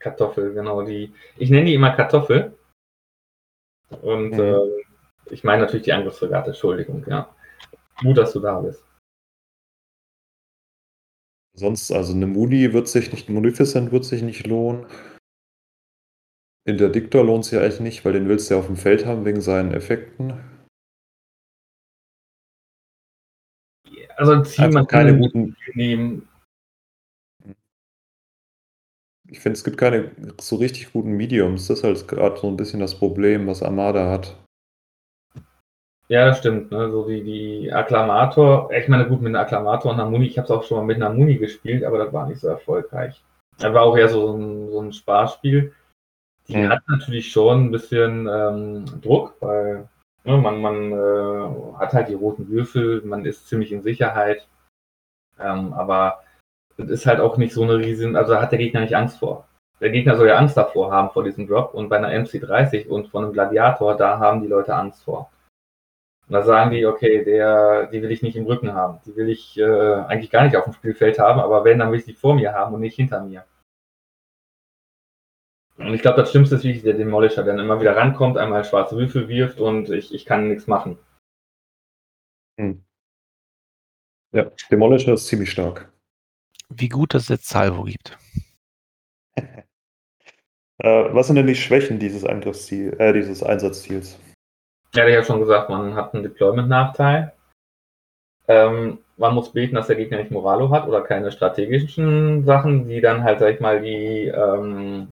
Kartoffel, 0.02 0.52
genau. 0.52 0.82
Die, 0.82 1.12
ich 1.36 1.50
nenne 1.50 1.66
die 1.66 1.74
immer 1.74 1.94
Kartoffel. 1.94 2.56
Und 4.02 4.32
mhm. 4.32 4.40
äh, 4.40 4.82
ich 5.30 5.44
meine 5.44 5.62
natürlich 5.62 5.84
die 5.84 5.92
Angriffsfregate, 5.92 6.50
Entschuldigung, 6.50 7.04
ja. 7.08 7.34
Gut, 8.00 8.18
dass 8.18 8.32
du 8.32 8.40
da 8.40 8.60
bist. 8.60 8.84
Sonst, 11.54 11.92
also 11.92 12.14
eine 12.14 12.26
Moody 12.26 12.72
wird 12.72 12.88
sich 12.88 13.12
nicht, 13.12 13.28
Munificent 13.28 13.92
wird 13.92 14.04
sich 14.04 14.22
nicht 14.22 14.46
lohnen. 14.46 14.86
Interdiktor 16.64 17.24
lohnt 17.24 17.44
sich 17.44 17.58
eigentlich 17.58 17.80
nicht, 17.80 18.04
weil 18.04 18.14
den 18.14 18.28
willst 18.28 18.48
du 18.48 18.54
ja 18.54 18.60
auf 18.60 18.66
dem 18.66 18.76
Feld 18.76 19.04
haben 19.04 19.24
wegen 19.24 19.40
seinen 19.40 19.72
Effekten. 19.72 20.40
Also 24.16 24.42
Ziel 24.42 24.64
also 24.64 24.78
man 24.78 24.86
keine 24.86 25.18
guten 25.18 25.56
nehmen. 25.74 26.28
Ich 29.32 29.40
finde, 29.40 29.56
es 29.56 29.64
gibt 29.64 29.78
keine 29.78 30.10
so 30.38 30.56
richtig 30.56 30.92
guten 30.92 31.12
Mediums. 31.12 31.66
Das 31.66 31.78
ist 31.78 31.84
halt 31.84 32.06
gerade 32.06 32.38
so 32.38 32.48
ein 32.48 32.56
bisschen 32.56 32.80
das 32.80 32.94
Problem, 32.94 33.46
was 33.46 33.62
Armada 33.62 34.10
hat. 34.10 34.36
Ja, 36.08 36.26
das 36.26 36.40
stimmt. 36.40 36.70
Ne? 36.70 36.90
So 36.90 37.08
wie 37.08 37.22
die 37.22 37.72
Akklamator. 37.72 38.70
Ich 38.72 38.88
meine, 38.88 39.08
gut, 39.08 39.22
mit 39.22 39.28
einem 39.28 39.42
Akklamator 39.42 39.90
und 39.90 39.98
einer 39.98 40.10
Muni. 40.10 40.26
Ich 40.26 40.36
habe 40.36 40.44
es 40.44 40.50
auch 40.50 40.62
schon 40.62 40.76
mal 40.76 40.84
mit 40.84 40.96
einer 40.96 41.14
Muni 41.14 41.38
gespielt, 41.38 41.82
aber 41.82 41.96
das 41.96 42.12
war 42.12 42.28
nicht 42.28 42.42
so 42.42 42.48
erfolgreich. 42.48 43.24
Das 43.56 43.72
war 43.72 43.84
auch 43.84 43.96
eher 43.96 44.10
so 44.10 44.36
ein, 44.36 44.70
so 44.70 44.82
ein 44.82 44.92
Sparspiel. 44.92 45.72
Die 46.48 46.56
mhm. 46.58 46.68
hat 46.68 46.82
natürlich 46.86 47.32
schon 47.32 47.64
ein 47.64 47.70
bisschen 47.70 48.28
ähm, 48.30 48.84
Druck, 49.00 49.36
weil 49.40 49.88
ne, 50.24 50.36
man, 50.36 50.60
man 50.60 50.92
äh, 50.92 51.78
hat 51.78 51.94
halt 51.94 52.08
die 52.08 52.14
roten 52.14 52.48
Würfel, 52.50 53.00
man 53.06 53.24
ist 53.24 53.48
ziemlich 53.48 53.72
in 53.72 53.80
Sicherheit. 53.80 54.46
Ähm, 55.40 55.72
aber 55.72 56.20
ist 56.78 57.06
halt 57.06 57.20
auch 57.20 57.36
nicht 57.36 57.52
so 57.52 57.62
eine 57.62 57.78
riesen, 57.78 58.16
also 58.16 58.40
hat 58.40 58.52
der 58.52 58.58
Gegner 58.58 58.80
nicht 58.80 58.96
Angst 58.96 59.18
vor. 59.18 59.46
Der 59.80 59.90
Gegner 59.90 60.16
soll 60.16 60.28
ja 60.28 60.36
Angst 60.36 60.56
davor 60.56 60.92
haben 60.92 61.10
vor 61.10 61.24
diesem 61.24 61.46
Drop 61.46 61.74
und 61.74 61.88
bei 61.88 61.96
einer 61.96 62.10
MC30 62.10 62.86
und 62.88 63.08
von 63.08 63.24
einem 63.24 63.32
Gladiator, 63.32 63.96
da 63.96 64.18
haben 64.18 64.40
die 64.40 64.48
Leute 64.48 64.74
Angst 64.74 65.02
vor. 65.02 65.30
Und 66.28 66.34
da 66.34 66.42
sagen 66.42 66.70
die, 66.70 66.86
okay, 66.86 67.24
der, 67.24 67.88
die 67.88 68.00
will 68.00 68.12
ich 68.12 68.22
nicht 68.22 68.36
im 68.36 68.46
Rücken 68.46 68.72
haben. 68.74 69.00
Die 69.04 69.16
will 69.16 69.28
ich 69.28 69.58
äh, 69.58 69.64
eigentlich 69.64 70.30
gar 70.30 70.44
nicht 70.44 70.56
auf 70.56 70.64
dem 70.64 70.72
Spielfeld 70.72 71.18
haben, 71.18 71.40
aber 71.40 71.64
wenn, 71.64 71.78
dann 71.78 71.90
will 71.90 71.98
ich 71.98 72.04
die 72.04 72.14
vor 72.14 72.34
mir 72.34 72.52
haben 72.52 72.74
und 72.74 72.80
nicht 72.80 72.96
hinter 72.96 73.22
mir. 73.22 73.44
Und 75.76 75.94
ich 75.94 76.02
glaube, 76.02 76.18
das 76.18 76.30
Schlimmste 76.30 76.54
ist 76.54 76.64
wirklich 76.64 76.84
der 76.84 76.94
Demolisher, 76.94 77.42
der 77.42 77.54
dann 77.54 77.64
immer 77.64 77.80
wieder 77.80 77.96
rankommt, 77.96 78.38
einmal 78.38 78.64
schwarze 78.64 78.96
Würfel 78.96 79.28
wirft 79.28 79.58
und 79.58 79.90
ich, 79.90 80.14
ich 80.14 80.24
kann 80.24 80.48
nichts 80.48 80.66
machen. 80.66 80.98
Hm. 82.58 82.84
Ja, 84.32 84.50
Demolisher 84.70 85.14
ist 85.14 85.26
ziemlich 85.26 85.50
stark. 85.50 85.91
Wie 86.74 86.88
gut, 86.88 87.14
dass 87.14 87.24
es 87.24 87.28
jetzt 87.28 87.48
Salvo 87.48 87.84
gibt. 87.84 88.18
Äh, 90.78 91.14
was 91.14 91.28
sind 91.28 91.36
denn 91.36 91.46
die 91.46 91.54
Schwächen 91.54 92.00
dieses 92.00 92.24
Angriffsziel, 92.24 92.96
äh, 92.98 93.12
dieses 93.12 93.40
Einsatzziels? 93.44 94.18
Ja, 94.94 95.06
ich 95.06 95.14
habe 95.14 95.24
schon 95.24 95.38
gesagt, 95.38 95.70
man 95.70 95.94
hat 95.94 96.12
einen 96.12 96.24
Deployment-Nachteil. 96.24 97.32
Ähm, 98.48 98.98
man 99.16 99.34
muss 99.34 99.52
beten, 99.52 99.76
dass 99.76 99.86
der 99.86 99.96
Gegner 99.96 100.18
nicht 100.18 100.32
Moralo 100.32 100.70
hat 100.70 100.88
oder 100.88 101.02
keine 101.02 101.30
strategischen 101.30 102.44
Sachen, 102.44 102.88
die 102.88 103.00
dann 103.00 103.22
halt, 103.22 103.38
sag 103.38 103.54
ich 103.54 103.60
mal, 103.60 103.80
die, 103.80 104.26
ähm, 104.26 105.08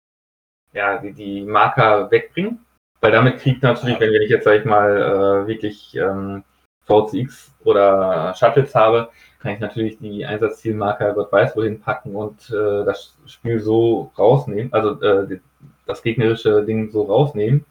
ja, 0.72 1.00
die, 1.00 1.12
die 1.12 1.42
Marker 1.42 2.10
wegbringen. 2.12 2.66
Weil 3.02 3.12
damit 3.12 3.40
kriegt 3.40 3.62
natürlich, 3.62 4.00
wenn 4.00 4.14
ich 4.14 4.30
jetzt, 4.30 4.46
sag 4.46 4.60
ich 4.60 4.66
mal, 4.66 5.44
äh, 5.44 5.48
wirklich 5.48 5.96
ähm, 5.96 6.44
VCX 6.86 7.52
oder 7.66 8.34
Shuttles 8.36 8.74
habe, 8.74 9.10
kann 9.48 9.56
ich 9.56 9.62
natürlich 9.62 9.98
die 10.00 10.26
Einsatzzielmarker 10.26 11.14
Gott 11.14 11.32
weiß 11.32 11.56
wohin 11.56 11.80
packen 11.80 12.16
und 12.16 12.50
äh, 12.50 12.84
das 12.84 13.16
Spiel 13.28 13.62
so 13.62 14.12
rausnehmen, 14.18 14.74
also 14.74 15.02
äh, 15.02 15.40
das 15.86 16.04
gegnerische 16.04 16.66
Ding 16.66 16.92
so 16.92 17.04
rausnehmen. 17.04 17.64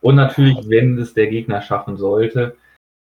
Und 0.00 0.14
natürlich, 0.14 0.66
wenn 0.70 0.98
es 0.98 1.12
der 1.12 1.26
Gegner 1.26 1.60
schaffen 1.60 1.98
sollte, 1.98 2.56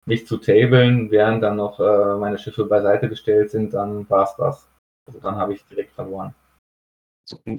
nicht 0.05 0.27
zu 0.27 0.39
tablen, 0.39 1.13
während 1.13 1.45
dann 1.45 1.57
noch 1.57 1.79
äh, 1.79 2.17
meine 2.19 2.39
Schiffe 2.39 2.65
beiseite 2.65 3.09
gestellt 3.09 3.53
sind, 3.53 3.73
dann 3.73 4.11
war 4.11 4.25
es 4.25 4.35
das. 4.37 4.69
Also 5.07 5.21
dann 5.21 5.37
habe 5.37 5.55
ich 5.55 5.65
direkt 5.67 5.93
verloren. 5.93 6.35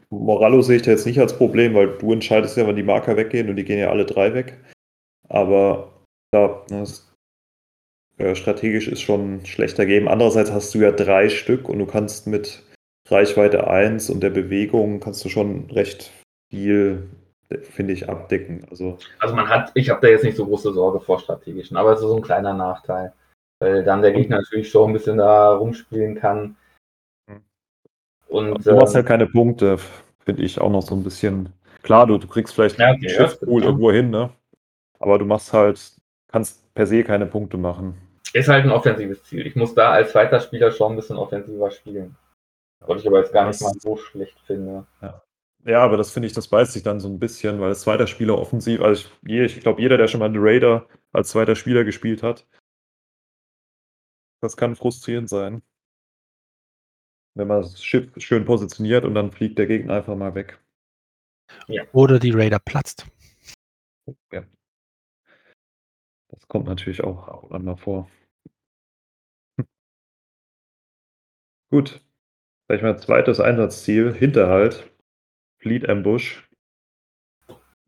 Morallo 0.09 0.61
sehe 0.61 0.75
ich 0.75 0.81
da 0.81 0.91
jetzt 0.91 1.05
nicht 1.05 1.19
als 1.21 1.37
Problem, 1.37 1.73
weil 1.73 1.97
du 1.97 2.11
entscheidest 2.11 2.57
ja, 2.57 2.67
wann 2.67 2.75
die 2.75 2.83
Marker 2.83 3.15
weggehen 3.15 3.49
und 3.49 3.55
die 3.55 3.63
gehen 3.63 3.79
ja 3.79 3.89
alle 3.89 4.05
drei 4.05 4.33
weg. 4.33 4.59
Aber 5.29 5.93
da, 6.31 6.65
das 6.67 7.12
äh, 8.17 8.35
strategisch 8.35 8.87
ist 8.87 9.01
schon 9.01 9.45
schlechter 9.45 9.85
geben. 9.85 10.07
Andererseits 10.07 10.51
hast 10.51 10.73
du 10.75 10.79
ja 10.79 10.91
drei 10.91 11.29
Stück 11.29 11.67
und 11.67 11.79
du 11.79 11.85
kannst 11.85 12.27
mit 12.27 12.63
Reichweite 13.09 13.67
1 13.67 14.09
und 14.09 14.21
der 14.21 14.29
Bewegung 14.29 14.99
kannst 14.99 15.25
du 15.25 15.29
schon 15.29 15.69
recht 15.71 16.11
viel, 16.49 17.09
finde 17.71 17.93
ich, 17.93 18.09
abdecken. 18.09 18.65
Also, 18.69 18.97
also 19.19 19.35
man 19.35 19.49
hat, 19.49 19.71
ich 19.73 19.89
habe 19.89 20.01
da 20.01 20.07
jetzt 20.07 20.23
nicht 20.23 20.37
so 20.37 20.45
große 20.45 20.73
Sorge 20.73 20.99
vor 20.99 21.19
strategischen, 21.19 21.75
aber 21.75 21.93
es 21.93 21.99
ist 21.99 22.07
so 22.07 22.15
ein 22.15 22.21
kleiner 22.21 22.53
Nachteil. 22.53 23.13
Weil 23.59 23.83
dann 23.83 24.01
der 24.01 24.11
Gegner 24.11 24.37
natürlich 24.37 24.69
schon 24.69 24.91
ein 24.91 24.93
bisschen 24.93 25.17
da 25.17 25.55
rumspielen 25.55 26.15
kann. 26.15 26.55
Und, 28.27 28.65
du 28.65 28.75
machst 28.75 28.95
halt 28.95 29.05
keine 29.05 29.27
Punkte, 29.27 29.77
finde 30.25 30.43
ich 30.43 30.59
auch 30.59 30.71
noch 30.71 30.81
so 30.81 30.95
ein 30.95 31.03
bisschen. 31.03 31.49
Klar, 31.83 32.07
du, 32.07 32.17
du 32.17 32.27
kriegst 32.27 32.53
vielleicht 32.53 32.79
ja, 32.79 32.91
okay, 32.91 33.07
einen 33.07 33.09
Schiffspool 33.09 33.63
irgendwo 33.63 33.91
hin, 33.91 34.09
ne? 34.09 34.31
Aber 34.99 35.19
du 35.19 35.25
machst 35.25 35.53
halt, 35.53 35.79
kannst 36.31 36.73
per 36.73 36.87
se 36.87 37.03
keine 37.03 37.25
Punkte 37.25 37.57
machen. 37.57 37.95
Ist 38.33 38.49
halt 38.49 38.65
ein 38.65 38.71
offensives 38.71 39.23
Ziel. 39.23 39.45
Ich 39.45 39.55
muss 39.55 39.75
da 39.75 39.91
als 39.91 40.11
zweiter 40.11 40.39
Spieler 40.39 40.71
schon 40.71 40.93
ein 40.93 40.95
bisschen 40.95 41.17
offensiver 41.17 41.71
spielen. 41.71 42.15
Was 42.79 43.01
ich 43.01 43.07
aber 43.07 43.19
jetzt 43.19 43.31
gar 43.31 43.47
nicht 43.47 43.61
mal 43.61 43.73
so 43.79 43.95
schlecht 43.95 44.39
finde. 44.41 44.85
Ja. 45.01 45.23
Ja, 45.65 45.81
aber 45.81 45.95
das 45.95 46.11
finde 46.11 46.27
ich, 46.27 46.33
das 46.33 46.49
beißt 46.49 46.73
sich 46.73 46.83
dann 46.83 46.99
so 46.99 47.07
ein 47.07 47.19
bisschen, 47.19 47.61
weil 47.61 47.69
als 47.69 47.81
zweiter 47.81 48.05
Spieler 48.05 48.37
offensiv, 48.37 48.81
also 48.81 49.07
ich, 49.25 49.57
ich 49.57 49.61
glaube, 49.61 49.81
jeder, 49.81 49.95
der 49.97 50.09
schon 50.09 50.19
mal 50.19 50.25
einen 50.25 50.35
Raider 50.37 50.89
als 51.13 51.29
zweiter 51.29 51.55
Spieler 51.55 51.85
gespielt 51.85 52.21
hat, 52.21 52.45
das 54.41 54.57
kann 54.57 54.75
frustrierend 54.75 55.29
sein. 55.29 55.61
Wenn 57.35 57.47
man 57.47 57.61
das 57.61 57.81
Schiff 57.81 58.11
schön 58.17 58.43
positioniert 58.43 59.05
und 59.05 59.15
dann 59.15 59.31
fliegt 59.31 59.57
der 59.57 59.67
Gegner 59.67 59.95
einfach 59.95 60.17
mal 60.17 60.35
weg. 60.35 60.61
Ja. 61.67 61.85
Oder 61.93 62.19
die 62.19 62.31
Raider 62.31 62.59
platzt. 62.59 63.07
Ja. 64.33 64.43
Das 66.27 66.47
kommt 66.49 66.67
natürlich 66.67 67.03
auch, 67.03 67.27
auch 67.29 67.49
dann 67.49 67.63
mal 67.63 67.77
vor. 67.77 68.09
Gut. 71.73 72.01
Vielleicht 72.67 72.83
mal 72.83 72.99
zweites 72.99 73.39
Einsatzziel, 73.39 74.13
Hinterhalt. 74.13 74.91
Fleet 75.59 75.89
Ambush. 75.89 76.47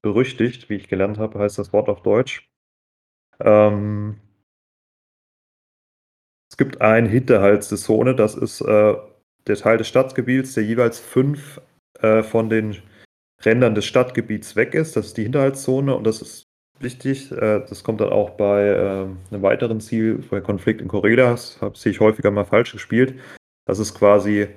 Berüchtigt, 0.02 0.72
wie 0.72 0.74
ich 0.74 0.88
gelernt 0.88 1.20
habe, 1.20 1.38
heißt 1.38 1.60
das 1.60 1.72
Wort 1.72 1.88
auf 1.88 2.02
Deutsch. 2.02 2.50
Ähm, 3.40 4.20
es 6.50 6.58
gibt 6.58 6.82
eine 6.82 7.08
Hinterhaltszone, 7.08 8.16
das 8.16 8.34
ist 8.34 8.62
äh, 8.62 8.96
der 9.46 9.56
Teil 9.56 9.78
des 9.78 9.88
Stadtgebiets, 9.88 10.56
der 10.56 10.64
jeweils 10.64 11.00
fünf 11.00 11.62
äh, 12.00 12.24
von 12.24 12.50
den 12.50 12.82
Rändern 13.44 13.76
des 13.76 13.86
Stadtgebiets 13.86 14.56
weg 14.56 14.74
ist. 14.74 14.96
Das 14.96 15.06
ist 15.06 15.18
die 15.18 15.24
Hinterhaltszone 15.24 15.96
und 15.96 16.08
das 16.08 16.24
ist 16.24 16.48
wichtig. 16.80 17.32
Äh, 17.32 17.60
das 17.60 17.84
kommt 17.84 18.02
dann 18.02 18.10
auch 18.10 18.32
bei 18.32 18.66
äh, 18.66 19.04
einem 19.30 19.44
weiteren 19.44 19.80
Ziel, 19.80 20.24
bei 20.32 20.42
Konflikt 20.42 20.82
in 20.82 20.88
Korea. 20.88 21.30
Das 21.30 21.62
habe 21.62 21.76
ich 21.84 22.00
häufiger 22.00 22.32
mal 22.32 22.46
falsch 22.46 22.72
gespielt. 22.72 23.20
Das 23.66 23.80
ist 23.80 23.96
quasi 23.96 24.48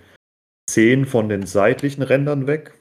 zehn 0.69 1.07
von 1.07 1.29
den 1.29 1.47
seitlichen 1.47 2.03
Rändern 2.03 2.47
weg 2.47 2.75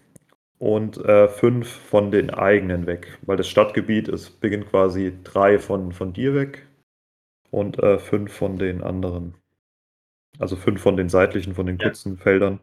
und 0.59 0.97
äh, 0.97 1.27
fünf 1.27 1.67
von 1.67 2.11
den 2.11 2.29
eigenen 2.29 2.85
weg. 2.85 3.17
Weil 3.21 3.37
das 3.37 3.47
Stadtgebiet 3.47 4.07
ist, 4.07 4.41
beginnt 4.41 4.69
quasi 4.69 5.13
drei 5.23 5.57
von, 5.59 5.91
von 5.91 6.13
dir 6.13 6.35
weg 6.35 6.67
und 7.49 7.79
äh, 7.79 7.97
fünf 7.97 8.33
von 8.33 8.57
den 8.57 8.83
anderen. 8.83 9.35
Also 10.39 10.55
fünf 10.55 10.81
von 10.81 10.97
den 10.97 11.09
seitlichen, 11.09 11.55
von 11.55 11.65
den 11.65 11.77
kurzen 11.77 12.15
ja. 12.15 12.21
Feldern. 12.21 12.59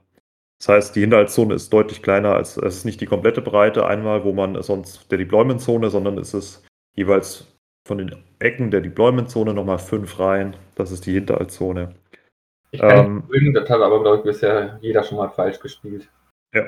Das 0.59 0.69
heißt, 0.69 0.97
die 0.97 1.01
Hinterhaltszone 1.01 1.55
ist 1.55 1.73
deutlich 1.73 2.03
kleiner 2.03 2.35
als, 2.35 2.57
es 2.57 2.77
ist 2.77 2.85
nicht 2.85 3.01
die 3.01 3.07
komplette 3.07 3.43
Breite 3.43 3.87
einmal, 3.87 4.25
wo 4.25 4.33
man 4.33 4.61
sonst 4.63 5.11
der 5.11 5.19
Deployment-Zone, 5.19 5.91
sondern 5.91 6.17
es 6.19 6.33
ist 6.33 6.65
jeweils 6.95 7.47
von 7.87 7.99
den 7.99 8.15
Ecken 8.39 8.71
der 8.71 8.81
Deployment-Zone 8.81 9.53
nochmal 9.53 9.79
fünf 9.79 10.19
Reihen. 10.19 10.57
Das 10.75 10.91
ist 10.91 11.07
die 11.07 11.13
Hinterhaltszone. 11.13 11.95
Ich 12.75 12.81
kann 12.81 13.25
ähm, 13.31 13.53
das 13.55 13.71
hat 13.71 13.81
aber, 13.81 14.03
glaube 14.03 14.19
ich, 14.19 14.25
bisher 14.25 14.79
jeder 14.83 15.05
schon 15.05 15.19
mal 15.19 15.29
falsch 15.29 15.61
gespielt. 15.61 16.11
Ja, 16.53 16.67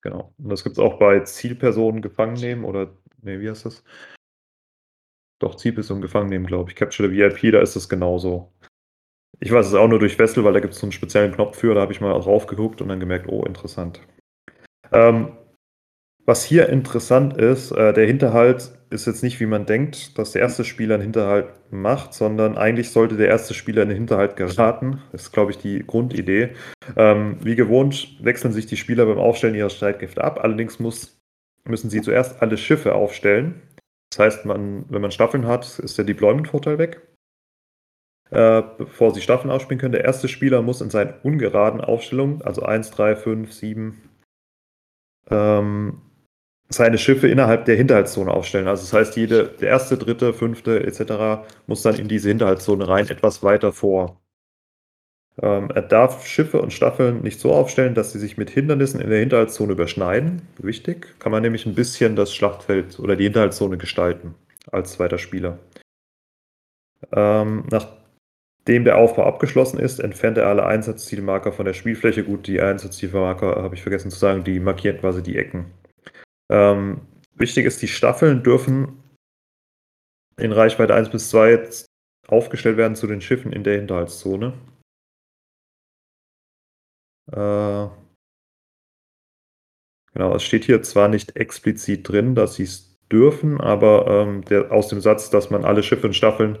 genau. 0.00 0.32
Und 0.38 0.48
das 0.48 0.64
gibt 0.64 0.78
es 0.78 0.82
auch 0.82 0.98
bei 0.98 1.20
Zielpersonen 1.20 2.00
gefangen 2.00 2.34
nehmen 2.40 2.64
oder, 2.64 2.96
nee, 3.20 3.38
wie 3.38 3.50
heißt 3.50 3.66
das? 3.66 3.84
Doch, 5.42 5.56
Zielpersonen 5.56 6.00
gefangen 6.00 6.30
nehmen, 6.30 6.46
glaube 6.46 6.70
ich. 6.70 6.76
Capture 6.76 7.06
the 7.06 7.14
VIP, 7.14 7.52
da 7.52 7.60
ist 7.60 7.76
es 7.76 7.86
genauso. 7.86 8.50
Ich 9.40 9.52
weiß 9.52 9.66
es 9.66 9.74
auch 9.74 9.88
nur 9.88 9.98
durch 9.98 10.18
Wessel, 10.18 10.42
weil 10.42 10.54
da 10.54 10.60
gibt 10.60 10.72
es 10.72 10.80
so 10.80 10.86
einen 10.86 10.92
speziellen 10.92 11.34
Knopf 11.34 11.58
für, 11.58 11.74
da 11.74 11.82
habe 11.82 11.92
ich 11.92 12.00
mal 12.00 12.18
drauf 12.18 12.46
geguckt 12.46 12.80
und 12.80 12.88
dann 12.88 13.00
gemerkt, 13.00 13.28
oh, 13.28 13.44
interessant. 13.44 14.00
Ähm, 14.90 15.36
was 16.24 16.44
hier 16.44 16.68
interessant 16.68 17.36
ist, 17.36 17.72
äh, 17.72 17.92
der 17.92 18.06
Hinterhalt 18.06 18.72
ist 18.90 19.06
jetzt 19.06 19.22
nicht, 19.22 19.40
wie 19.40 19.46
man 19.46 19.66
denkt, 19.66 20.18
dass 20.18 20.32
der 20.32 20.42
erste 20.42 20.64
Spieler 20.64 20.94
einen 20.94 21.02
Hinterhalt 21.02 21.46
macht, 21.70 22.14
sondern 22.14 22.56
eigentlich 22.56 22.90
sollte 22.90 23.16
der 23.16 23.28
erste 23.28 23.54
Spieler 23.54 23.82
in 23.82 23.88
den 23.88 23.98
Hinterhalt 23.98 24.36
geraten. 24.36 25.02
Das 25.10 25.22
ist, 25.22 25.32
glaube 25.32 25.50
ich, 25.50 25.58
die 25.58 25.84
Grundidee. 25.84 26.50
Ähm, 26.96 27.38
wie 27.42 27.56
gewohnt 27.56 28.22
wechseln 28.22 28.52
sich 28.52 28.66
die 28.66 28.76
Spieler 28.76 29.06
beim 29.06 29.18
Aufstellen 29.18 29.54
ihrer 29.54 29.70
Streitkräfte 29.70 30.22
ab. 30.22 30.40
Allerdings 30.42 30.78
muss, 30.78 31.18
müssen 31.64 31.90
sie 31.90 32.02
zuerst 32.02 32.42
alle 32.42 32.56
Schiffe 32.56 32.94
aufstellen. 32.94 33.62
Das 34.10 34.18
heißt, 34.18 34.44
man, 34.44 34.84
wenn 34.90 35.02
man 35.02 35.10
Staffeln 35.10 35.46
hat, 35.46 35.78
ist 35.78 35.96
der 35.96 36.04
Deployment-Vorteil 36.04 36.78
weg 36.78 37.00
äh, 38.32 38.62
bevor 38.78 39.12
sie 39.12 39.20
Staffeln 39.20 39.50
ausspielen 39.50 39.78
können. 39.78 39.92
Der 39.92 40.04
erste 40.04 40.26
Spieler 40.26 40.62
muss 40.62 40.80
in 40.80 40.90
seinen 40.90 41.14
ungeraden 41.22 41.80
Aufstellungen, 41.80 42.42
also 42.42 42.62
1, 42.62 42.90
3, 42.90 43.14
5, 43.14 43.52
7, 43.52 44.02
ähm, 45.30 46.00
seine 46.72 46.98
Schiffe 46.98 47.28
innerhalb 47.28 47.64
der 47.64 47.76
Hinterhaltszone 47.76 48.30
aufstellen. 48.30 48.68
Also 48.68 48.82
das 48.82 48.92
heißt, 48.92 49.16
jede, 49.16 49.44
der 49.60 49.68
erste, 49.68 49.96
dritte, 49.98 50.32
fünfte 50.32 50.84
etc. 50.84 51.44
muss 51.66 51.82
dann 51.82 51.96
in 51.96 52.08
diese 52.08 52.28
Hinterhaltszone 52.28 52.88
rein, 52.88 53.08
etwas 53.08 53.42
weiter 53.42 53.72
vor. 53.72 54.20
Ähm, 55.40 55.70
er 55.74 55.82
darf 55.82 56.26
Schiffe 56.26 56.60
und 56.60 56.72
Staffeln 56.72 57.22
nicht 57.22 57.40
so 57.40 57.52
aufstellen, 57.52 57.94
dass 57.94 58.12
sie 58.12 58.18
sich 58.18 58.36
mit 58.36 58.50
Hindernissen 58.50 59.00
in 59.00 59.08
der 59.10 59.20
Hinterhaltszone 59.20 59.72
überschneiden. 59.72 60.42
Wichtig. 60.58 61.18
Kann 61.20 61.32
man 61.32 61.42
nämlich 61.42 61.66
ein 61.66 61.74
bisschen 61.74 62.16
das 62.16 62.34
Schlachtfeld 62.34 62.98
oder 62.98 63.16
die 63.16 63.24
Hinterhaltszone 63.24 63.78
gestalten 63.78 64.34
als 64.70 64.92
zweiter 64.92 65.18
Spieler. 65.18 65.58
Ähm, 67.12 67.64
nach 67.70 67.86
dem 68.68 68.84
der 68.84 68.96
Aufbau 68.98 69.24
abgeschlossen 69.24 69.80
ist, 69.80 69.98
entfernt 69.98 70.38
er 70.38 70.46
alle 70.46 70.66
Einsatzzielmarker 70.66 71.52
von 71.52 71.64
der 71.64 71.72
Spielfläche. 71.72 72.24
Gut, 72.24 72.46
die 72.46 72.60
Einsatzzielmarker 72.60 73.62
habe 73.62 73.74
ich 73.74 73.82
vergessen 73.82 74.10
zu 74.10 74.18
sagen, 74.18 74.44
die 74.44 74.60
markieren 74.60 74.98
quasi 74.98 75.22
die 75.22 75.36
Ecken. 75.36 75.66
Ähm, 76.52 77.00
wichtig 77.34 77.64
ist, 77.64 77.80
die 77.80 77.88
Staffeln 77.88 78.42
dürfen 78.42 79.02
in 80.36 80.52
Reichweite 80.52 80.94
1 80.94 81.08
bis 81.08 81.30
2 81.30 81.86
aufgestellt 82.28 82.76
werden 82.76 82.94
zu 82.94 83.06
den 83.06 83.22
Schiffen 83.22 83.52
in 83.52 83.64
der 83.64 83.76
Hinterhaltszone. 83.76 84.52
Äh, 87.30 87.88
genau, 90.12 90.34
es 90.34 90.42
steht 90.42 90.64
hier 90.64 90.82
zwar 90.82 91.08
nicht 91.08 91.36
explizit 91.36 92.06
drin, 92.06 92.34
dass 92.34 92.56
sie 92.56 92.64
es 92.64 92.98
dürfen, 93.10 93.58
aber 93.58 94.06
ähm, 94.08 94.44
der, 94.44 94.72
aus 94.72 94.88
dem 94.88 95.00
Satz, 95.00 95.30
dass 95.30 95.48
man 95.48 95.64
alle 95.64 95.82
Schiffe 95.82 96.06
und 96.06 96.14
Staffeln 96.14 96.58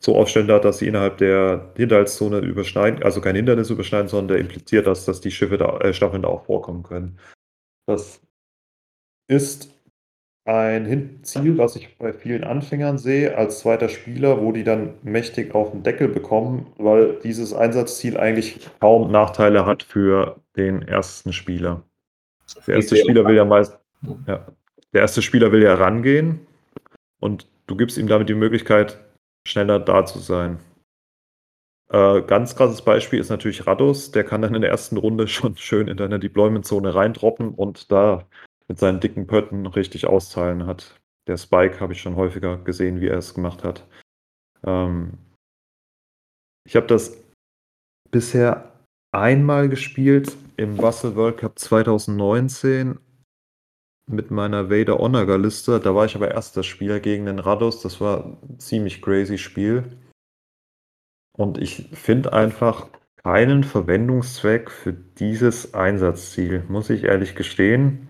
so 0.00 0.16
aufstellen 0.16 0.46
darf, 0.46 0.60
dass 0.60 0.78
sie 0.78 0.86
innerhalb 0.86 1.18
der 1.18 1.72
Hinterhaltszone 1.76 2.38
überschneiden, 2.38 3.02
also 3.02 3.20
kein 3.20 3.34
Hindernis 3.34 3.70
überschneiden, 3.70 4.06
sondern 4.06 4.36
der 4.36 4.38
impliziert, 4.38 4.86
dass, 4.86 5.04
dass 5.06 5.20
die 5.20 5.32
Schiffe 5.32 5.58
da, 5.58 5.78
äh, 5.78 5.92
Staffeln 5.92 6.22
da 6.22 6.28
auch 6.28 6.44
vorkommen 6.44 6.84
können. 6.84 7.18
Das 7.86 8.23
ist 9.28 9.74
ein 10.46 11.20
Ziel, 11.22 11.56
was 11.56 11.74
ich 11.76 11.96
bei 11.96 12.12
vielen 12.12 12.44
Anfängern 12.44 12.98
sehe, 12.98 13.36
als 13.36 13.60
zweiter 13.60 13.88
Spieler, 13.88 14.42
wo 14.42 14.52
die 14.52 14.64
dann 14.64 14.94
mächtig 15.02 15.54
auf 15.54 15.70
den 15.70 15.82
Deckel 15.82 16.08
bekommen, 16.08 16.66
weil 16.76 17.18
dieses 17.24 17.54
Einsatzziel 17.54 18.18
eigentlich 18.18 18.68
kaum 18.80 19.10
Nachteile 19.10 19.64
hat 19.64 19.82
für 19.82 20.40
den 20.56 20.82
ersten 20.82 21.32
Spieler. 21.32 21.82
Der 22.66 22.76
erste 22.76 22.96
Spieler 22.96 23.24
will 23.24 23.36
ja 23.36 23.46
meist, 23.46 23.78
ja, 24.26 24.46
der 24.92 25.00
erste 25.00 25.22
Spieler 25.22 25.50
will 25.50 25.62
ja 25.62 25.74
rangehen 25.74 26.46
und 27.20 27.48
du 27.66 27.74
gibst 27.74 27.96
ihm 27.96 28.06
damit 28.06 28.28
die 28.28 28.34
Möglichkeit, 28.34 28.98
schneller 29.48 29.80
da 29.80 30.04
zu 30.04 30.18
sein. 30.18 30.58
Äh, 31.90 32.20
ganz 32.22 32.54
krasses 32.54 32.82
Beispiel 32.82 33.18
ist 33.18 33.30
natürlich 33.30 33.66
Radus, 33.66 34.10
der 34.10 34.24
kann 34.24 34.42
dann 34.42 34.54
in 34.54 34.60
der 34.60 34.70
ersten 34.70 34.98
Runde 34.98 35.26
schon 35.28 35.56
schön 35.56 35.88
in 35.88 35.96
deine 35.96 36.18
Deployment-Zone 36.18 36.94
reindroppen 36.94 37.54
und 37.54 37.90
da 37.90 38.26
mit 38.68 38.78
seinen 38.78 39.00
dicken 39.00 39.26
Pötten 39.26 39.66
richtig 39.66 40.06
auszahlen 40.06 40.66
hat. 40.66 41.00
Der 41.26 41.36
Spike 41.36 41.80
habe 41.80 41.92
ich 41.92 42.00
schon 42.00 42.16
häufiger 42.16 42.58
gesehen, 42.58 43.00
wie 43.00 43.08
er 43.08 43.18
es 43.18 43.34
gemacht 43.34 43.64
hat. 43.64 43.86
Ähm, 44.64 45.18
ich 46.66 46.76
habe 46.76 46.86
das 46.86 47.22
bisher 48.10 48.72
einmal 49.12 49.68
gespielt 49.68 50.36
im 50.56 50.78
Wassel 50.78 51.14
World 51.16 51.38
Cup 51.38 51.58
2019 51.58 52.98
mit 54.06 54.30
meiner 54.30 54.70
Vader 54.70 55.00
Onaga 55.00 55.36
Liste. 55.36 55.80
Da 55.80 55.94
war 55.94 56.04
ich 56.04 56.14
aber 56.14 56.30
erst 56.30 56.56
das 56.56 56.66
Spieler 56.66 57.00
gegen 57.00 57.26
den 57.26 57.38
Radus. 57.38 57.80
Das 57.82 58.00
war 58.00 58.38
ein 58.42 58.58
ziemlich 58.58 59.02
crazy 59.02 59.38
Spiel. 59.38 59.98
Und 61.36 61.58
ich 61.58 61.88
finde 61.92 62.32
einfach 62.32 62.88
keinen 63.16 63.64
Verwendungszweck 63.64 64.70
für 64.70 64.92
dieses 64.92 65.74
Einsatzziel, 65.74 66.64
muss 66.68 66.90
ich 66.90 67.04
ehrlich 67.04 67.34
gestehen. 67.34 68.08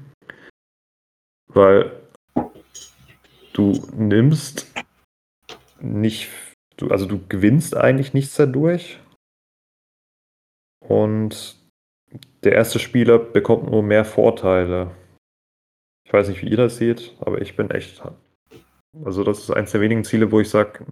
Weil 1.49 1.93
du 3.53 3.73
nimmst 3.97 4.73
nicht, 5.81 6.31
du, 6.77 6.89
also 6.89 7.07
du 7.07 7.21
gewinnst 7.29 7.77
eigentlich 7.77 8.15
nichts 8.15 8.37
dadurch. 8.37 8.99
Und 10.81 11.57
der 12.43 12.53
erste 12.53 12.79
Spieler 12.79 13.19
bekommt 13.19 13.71
nur 13.71 13.83
mehr 13.83 14.05
Vorteile. 14.05 14.91
Ich 16.07 16.13
weiß 16.13 16.29
nicht, 16.29 16.43
wie 16.43 16.49
ihr 16.49 16.57
das 16.57 16.77
seht, 16.77 17.17
aber 17.21 17.41
ich 17.41 17.57
bin 17.57 17.71
echt. 17.71 18.03
Also, 19.05 19.25
das 19.25 19.41
ist 19.41 19.51
eins 19.51 19.73
der 19.73 19.81
wenigen 19.81 20.05
Ziele, 20.05 20.31
wo 20.31 20.41
ich 20.41 20.51
sage, 20.51 20.85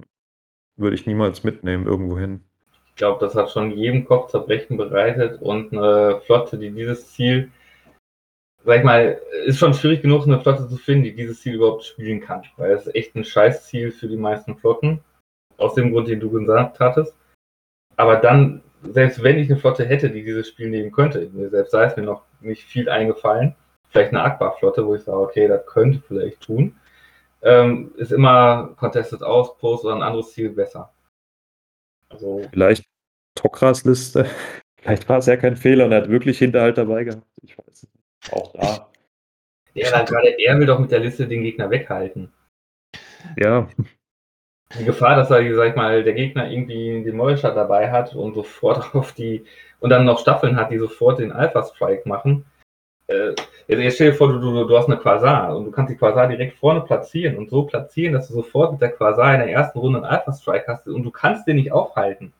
würde 0.76 0.96
ich 0.96 1.06
niemals 1.06 1.44
mitnehmen, 1.44 1.86
irgendwo 1.86 2.18
hin. 2.18 2.40
Ich 2.88 2.96
glaube, 2.96 3.24
das 3.24 3.34
hat 3.34 3.50
schon 3.50 3.70
jedem 3.70 4.04
Kopfzerbrechen 4.04 4.76
bereitet 4.76 5.40
und 5.40 5.72
eine 5.72 6.20
Flotte, 6.22 6.58
die 6.58 6.70
dieses 6.70 7.12
Ziel, 7.12 7.50
sag 8.64 8.78
ich 8.78 8.84
mal, 8.84 9.20
ist 9.44 9.58
schon 9.58 9.74
schwierig 9.74 10.02
genug, 10.02 10.24
eine 10.26 10.40
Flotte 10.40 10.68
zu 10.68 10.76
finden, 10.76 11.04
die 11.04 11.14
dieses 11.14 11.40
Ziel 11.40 11.54
überhaupt 11.54 11.84
spielen 11.84 12.20
kann. 12.20 12.42
Weil 12.56 12.72
es 12.72 12.92
echt 12.94 13.14
ein 13.14 13.24
Scheißziel 13.24 13.92
für 13.92 14.08
die 14.08 14.16
meisten 14.16 14.56
Flotten. 14.56 15.00
Aus 15.58 15.74
dem 15.74 15.92
Grund, 15.92 16.08
den 16.08 16.20
du 16.20 16.30
gesagt 16.30 16.80
hattest. 16.80 17.14
Aber 17.96 18.16
dann, 18.16 18.62
selbst 18.82 19.22
wenn 19.22 19.38
ich 19.38 19.50
eine 19.50 19.60
Flotte 19.60 19.84
hätte, 19.84 20.10
die 20.10 20.24
dieses 20.24 20.48
Spiel 20.48 20.70
nehmen 20.70 20.90
könnte, 20.90 21.28
mir 21.32 21.50
selbst 21.50 21.70
sei 21.70 21.84
es 21.84 21.96
mir 21.96 22.02
noch 22.02 22.24
nicht 22.40 22.64
viel 22.64 22.88
eingefallen, 22.88 23.54
vielleicht 23.90 24.12
eine 24.12 24.22
Aqua-Flotte, 24.22 24.86
wo 24.86 24.94
ich 24.94 25.02
sage, 25.02 25.18
okay, 25.18 25.46
das 25.46 25.64
könnte 25.66 26.02
vielleicht 26.06 26.40
tun 26.40 26.74
ähm, 27.42 27.92
ist 27.96 28.12
immer 28.12 28.74
Contested 28.76 29.22
Outpost 29.22 29.84
oder 29.84 29.96
ein 29.96 30.02
anderes 30.02 30.32
Ziel 30.32 30.50
besser. 30.50 30.92
Also, 32.08 32.42
vielleicht 32.50 32.84
Tokras 33.34 33.84
Liste. 33.84 34.26
Vielleicht 34.82 35.08
war 35.08 35.18
es 35.18 35.26
ja 35.26 35.36
kein 35.36 35.54
Fehler 35.54 35.84
und 35.84 35.92
er 35.92 36.02
hat 36.02 36.10
wirklich 36.10 36.38
Hinterhalt 36.38 36.76
dabei 36.76 37.04
gehabt. 37.04 37.24
Ich 37.40 37.56
weiß 37.56 37.84
es. 37.84 37.91
Auch 38.30 38.52
da. 38.52 38.88
Ja, 39.74 39.90
dann 39.90 40.04
gerade 40.04 40.38
er 40.38 40.58
will 40.58 40.66
doch 40.66 40.78
mit 40.78 40.90
der 40.90 40.98
Liste 40.98 41.26
den 41.26 41.44
Gegner 41.44 41.70
weghalten. 41.70 42.30
Ja. 43.38 43.66
Die 44.78 44.84
Gefahr, 44.84 45.16
dass 45.16 45.30
er, 45.30 45.54
sag 45.54 45.70
ich 45.70 45.76
mal, 45.76 46.04
der 46.04 46.12
Gegner 46.12 46.50
irgendwie 46.50 47.02
den 47.02 47.16
Mollshot 47.16 47.56
dabei 47.56 47.90
hat 47.90 48.14
und 48.14 48.34
sofort 48.34 48.94
auf 48.94 49.12
die 49.12 49.46
und 49.80 49.88
dann 49.88 50.04
noch 50.04 50.18
Staffeln 50.18 50.56
hat, 50.56 50.70
die 50.70 50.76
sofort 50.76 51.20
den 51.20 51.32
Alpha 51.32 51.62
Strike 51.62 52.06
machen, 52.06 52.44
äh, 53.08 53.34
jetzt 53.66 53.94
stell 53.94 54.10
dir 54.10 54.16
vor, 54.16 54.28
du, 54.28 54.38
du, 54.38 54.64
du 54.64 54.76
hast 54.76 54.86
eine 54.86 54.96
Quasar 54.96 55.56
und 55.56 55.66
du 55.66 55.70
kannst 55.70 55.92
die 55.92 55.96
Quasar 55.96 56.28
direkt 56.28 56.56
vorne 56.58 56.82
platzieren 56.82 57.36
und 57.36 57.50
so 57.50 57.64
platzieren, 57.64 58.12
dass 58.12 58.28
du 58.28 58.34
sofort 58.34 58.72
mit 58.72 58.80
der 58.80 58.92
Quasar 58.92 59.34
in 59.34 59.40
der 59.40 59.50
ersten 59.50 59.78
Runde 59.78 59.98
einen 59.98 60.06
Alpha 60.06 60.32
Strike 60.32 60.66
hast 60.68 60.86
und 60.86 61.02
du 61.02 61.10
kannst 61.10 61.46
den 61.46 61.56
nicht 61.56 61.72
aufhalten. 61.72 62.32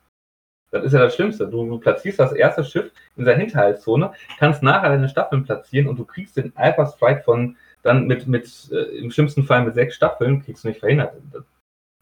Das 0.73 0.85
ist 0.85 0.93
ja 0.95 1.01
das 1.01 1.15
Schlimmste. 1.15 1.47
Du, 1.47 1.69
du 1.69 1.79
platzierst 1.79 2.19
das 2.19 2.33
erste 2.33 2.65
Schiff 2.65 2.91
in 3.17 3.25
der 3.25 3.37
Hinterhaltszone, 3.37 4.13
kannst 4.39 4.63
nachher 4.63 4.89
deine 4.89 5.09
Staffeln 5.09 5.45
platzieren 5.45 5.87
und 5.87 5.99
du 5.99 6.05
kriegst 6.05 6.37
den 6.37 6.57
Alpha 6.57 6.87
Strike 6.87 7.23
von 7.23 7.57
dann 7.83 8.07
mit, 8.07 8.27
mit 8.27 8.71
äh, 8.73 8.99
im 8.99 9.11
schlimmsten 9.11 9.45
Fall 9.45 9.65
mit 9.65 9.75
sechs 9.75 9.95
Staffeln, 9.95 10.43
kriegst 10.43 10.65
du 10.65 10.69
nicht 10.69 10.81
verhindert. 10.81 11.15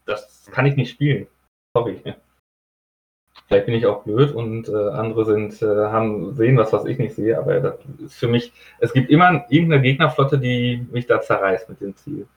Das, 0.05 0.45
das 0.45 0.45
kann 0.51 0.65
ich 0.65 0.75
nicht 0.75 0.91
spielen. 0.91 1.27
Sorry. 1.75 2.01
Vielleicht 3.47 3.65
bin 3.65 3.75
ich 3.75 3.85
auch 3.85 4.03
blöd 4.03 4.31
und 4.31 4.69
äh, 4.69 4.89
andere 4.91 5.25
sind, 5.25 5.61
äh, 5.61 5.65
haben, 5.65 6.33
sehen 6.35 6.55
was, 6.55 6.71
was 6.71 6.85
ich 6.85 6.97
nicht 6.97 7.15
sehe, 7.15 7.37
aber 7.37 7.59
das 7.59 7.75
ist 7.99 8.15
für 8.15 8.29
mich, 8.29 8.53
es 8.79 8.93
gibt 8.93 9.09
immer 9.09 9.45
irgendeine 9.49 9.81
Gegnerflotte, 9.81 10.39
die 10.39 10.87
mich 10.91 11.07
da 11.07 11.19
zerreißt 11.19 11.67
mit 11.67 11.81
dem 11.81 11.95
Ziel. 11.97 12.27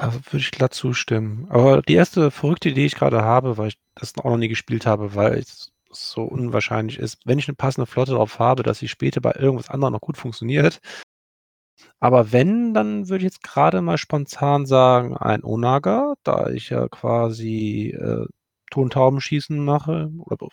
Da 0.00 0.14
würde 0.14 0.38
ich 0.38 0.50
glatt 0.50 0.72
zustimmen. 0.72 1.46
Aber 1.50 1.82
die 1.82 1.92
erste 1.94 2.30
verrückte 2.30 2.70
Idee, 2.70 2.80
die 2.80 2.86
ich 2.86 2.94
gerade 2.94 3.22
habe, 3.22 3.58
weil 3.58 3.68
ich 3.68 3.78
das 3.94 4.16
auch 4.16 4.24
noch 4.24 4.38
nie 4.38 4.48
gespielt 4.48 4.86
habe, 4.86 5.14
weil 5.14 5.34
es 5.38 5.72
so 5.90 6.22
unwahrscheinlich 6.22 6.98
ist, 6.98 7.18
wenn 7.26 7.38
ich 7.38 7.48
eine 7.48 7.56
passende 7.56 7.86
Flotte 7.86 8.12
darauf 8.12 8.38
habe, 8.38 8.62
dass 8.62 8.78
sie 8.78 8.88
später 8.88 9.20
bei 9.20 9.32
irgendwas 9.32 9.68
anderem 9.68 9.92
noch 9.92 10.00
gut 10.00 10.16
funktioniert, 10.16 10.80
aber 11.98 12.32
wenn, 12.32 12.74
dann 12.74 13.08
würde 13.08 13.18
ich 13.18 13.32
jetzt 13.32 13.42
gerade 13.42 13.82
mal 13.82 13.98
spontan 13.98 14.66
sagen, 14.66 15.16
ein 15.16 15.44
Onaga, 15.44 16.14
da 16.22 16.48
ich 16.48 16.70
ja 16.70 16.88
quasi, 16.88 17.90
äh, 17.98 18.26
Tontaubenschießen 18.70 19.58
mache 19.62 20.10
oder 20.18 20.48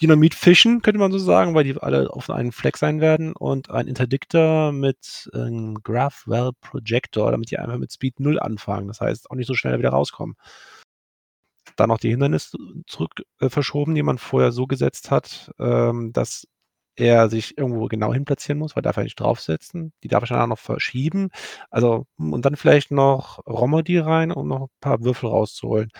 Dynamitfischen, 0.00 0.82
könnte 0.82 0.98
man 0.98 1.12
so 1.12 1.18
sagen, 1.18 1.54
weil 1.54 1.64
die 1.64 1.76
alle 1.76 2.10
auf 2.10 2.30
einen 2.30 2.52
Fleck 2.52 2.76
sein 2.76 3.00
werden 3.00 3.34
und 3.34 3.70
ein 3.70 3.88
Interdictor 3.88 4.72
mit, 4.72 5.30
ähm, 5.34 5.78
Graphwell 5.82 6.50
Projector, 6.60 7.30
damit 7.30 7.50
die 7.50 7.58
einfach 7.58 7.78
mit 7.78 7.92
Speed 7.92 8.20
0 8.20 8.38
anfangen. 8.40 8.88
Das 8.88 9.00
heißt, 9.00 9.30
auch 9.30 9.36
nicht 9.36 9.46
so 9.46 9.54
schnell 9.54 9.78
wieder 9.78 9.90
rauskommen. 9.90 10.36
Dann 11.76 11.88
noch 11.88 11.98
die 11.98 12.10
Hindernisse 12.10 12.56
zurück 12.86 13.12
äh, 13.40 13.48
verschoben, 13.48 13.94
die 13.94 14.02
man 14.02 14.18
vorher 14.18 14.52
so 14.52 14.66
gesetzt 14.66 15.10
hat, 15.10 15.50
ähm, 15.58 16.12
dass 16.12 16.46
er 16.96 17.28
sich 17.28 17.58
irgendwo 17.58 17.86
genau 17.88 18.12
hin 18.12 18.24
platzieren 18.24 18.58
muss, 18.58 18.76
weil 18.76 18.82
darf 18.82 18.96
er 18.96 19.04
nicht 19.04 19.18
draufsetzen. 19.18 19.92
Die 20.02 20.08
darf 20.08 20.22
er 20.24 20.28
dann 20.28 20.40
auch 20.42 20.46
noch 20.48 20.58
verschieben. 20.58 21.30
Also, 21.70 22.06
hm, 22.18 22.32
und 22.32 22.44
dann 22.44 22.56
vielleicht 22.56 22.90
noch 22.90 23.44
Romodi 23.46 23.98
rein, 23.98 24.32
um 24.32 24.48
noch 24.48 24.62
ein 24.62 24.68
paar 24.80 25.02
Würfel 25.02 25.28
rauszuholen. 25.30 25.90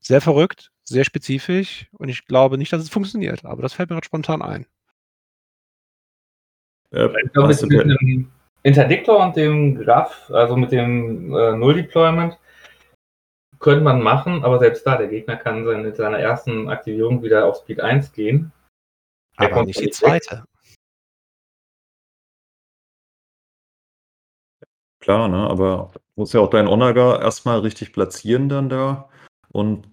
Sehr 0.00 0.20
verrückt, 0.20 0.70
sehr 0.84 1.04
spezifisch 1.04 1.88
und 1.92 2.08
ich 2.08 2.26
glaube 2.26 2.58
nicht, 2.58 2.72
dass 2.72 2.82
es 2.82 2.90
funktioniert, 2.90 3.44
aber 3.44 3.62
das 3.62 3.72
fällt 3.72 3.90
mir 3.90 3.96
gerade 3.96 4.06
spontan 4.06 4.42
ein. 4.42 4.66
Ich 6.90 7.32
glaube, 7.32 7.48
mit, 7.48 7.62
mit 7.62 8.00
dem 8.00 8.32
Interdiktor 8.62 9.24
und 9.24 9.36
dem 9.36 9.76
Graph, 9.76 10.30
also 10.30 10.56
mit 10.56 10.70
dem 10.70 11.34
äh, 11.34 11.56
Null-Deployment, 11.56 12.38
könnte 13.58 13.82
man 13.82 14.02
machen, 14.02 14.44
aber 14.44 14.58
selbst 14.58 14.86
da, 14.86 14.96
der 14.96 15.08
Gegner 15.08 15.36
kann 15.36 15.64
seine, 15.64 15.82
mit 15.82 15.96
seiner 15.96 16.18
ersten 16.18 16.68
Aktivierung 16.68 17.22
wieder 17.22 17.46
auf 17.46 17.56
Speed 17.56 17.80
1 17.80 18.12
gehen 18.12 18.52
aber 19.36 19.64
nicht 19.64 19.80
die 19.80 19.90
zweite. 19.90 20.44
Klar, 25.00 25.28
ne? 25.28 25.48
Aber 25.48 25.90
du 25.94 26.00
musst 26.16 26.34
ja 26.34 26.40
auch 26.40 26.50
deinen 26.50 26.68
Onaga 26.68 27.20
erstmal 27.20 27.60
richtig 27.60 27.92
platzieren 27.92 28.48
dann 28.48 28.68
da. 28.68 29.08
Und 29.52 29.88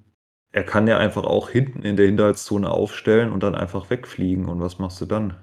er 0.51 0.63
kann 0.63 0.87
ja 0.87 0.97
einfach 0.97 1.23
auch 1.23 1.49
hinten 1.49 1.83
in 1.83 1.95
der 1.95 2.07
Hinterhaltszone 2.07 2.69
aufstellen 2.69 3.31
und 3.31 3.41
dann 3.41 3.55
einfach 3.55 3.89
wegfliegen. 3.89 4.47
Und 4.47 4.59
was 4.59 4.79
machst 4.79 4.99
du 4.99 5.05
dann? 5.05 5.35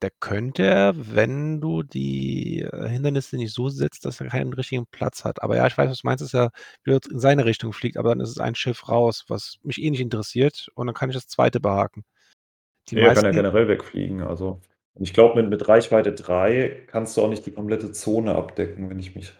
Der 0.00 0.10
könnte 0.18 0.62
er, 0.62 0.94
wenn 0.96 1.60
du 1.60 1.82
die 1.82 2.62
äh, 2.62 2.88
Hindernisse 2.88 3.36
nicht 3.36 3.52
so 3.52 3.68
setzt, 3.68 4.06
dass 4.06 4.20
er 4.20 4.28
keinen 4.28 4.52
richtigen 4.52 4.86
Platz 4.90 5.24
hat. 5.24 5.42
Aber 5.42 5.56
ja, 5.56 5.66
ich 5.66 5.76
weiß, 5.76 5.90
was 5.90 6.00
du 6.00 6.06
meinst, 6.06 6.22
dass 6.22 6.34
er 6.34 6.50
wieder 6.84 7.00
in 7.10 7.18
seine 7.18 7.44
Richtung 7.44 7.72
fliegt, 7.72 7.98
aber 7.98 8.10
dann 8.10 8.20
ist 8.20 8.30
es 8.30 8.38
ein 8.38 8.54
Schiff 8.54 8.88
raus, 8.88 9.24
was 9.28 9.56
mich 9.62 9.82
eh 9.82 9.90
nicht 9.90 10.00
interessiert 10.00 10.68
und 10.74 10.86
dann 10.86 10.94
kann 10.94 11.10
ich 11.10 11.16
das 11.16 11.28
zweite 11.28 11.60
behaken. 11.60 12.04
Die 12.88 12.96
ja, 12.96 13.12
kann 13.12 13.24
ja 13.24 13.30
generell 13.30 13.68
wegfliegen. 13.68 14.22
Also, 14.22 14.60
ich 14.94 15.12
glaube, 15.12 15.40
mit, 15.40 15.50
mit 15.50 15.68
Reichweite 15.68 16.12
3 16.12 16.86
kannst 16.86 17.16
du 17.16 17.22
auch 17.22 17.28
nicht 17.28 17.44
die 17.44 17.52
komplette 17.52 17.92
Zone 17.92 18.34
abdecken, 18.34 18.88
wenn 18.88 18.98
ich 18.98 19.14
mich, 19.14 19.34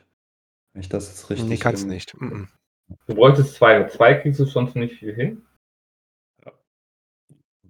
wenn 0.72 0.80
ich 0.80 0.88
das 0.88 1.08
jetzt 1.08 1.30
richtig. 1.30 1.48
Nee, 1.48 1.56
kannst 1.56 1.84
im, 1.84 1.90
nicht. 1.90 2.14
Mm 2.20 2.24
-mm. 2.26 2.48
Du 3.06 3.14
bräuchtest 3.14 3.54
zwei. 3.54 3.78
Mit 3.80 3.92
zwei 3.92 4.14
kriegst 4.14 4.40
du 4.40 4.46
schon 4.46 4.70
ziemlich 4.70 4.98
viel 4.98 5.14
hin. 5.14 5.42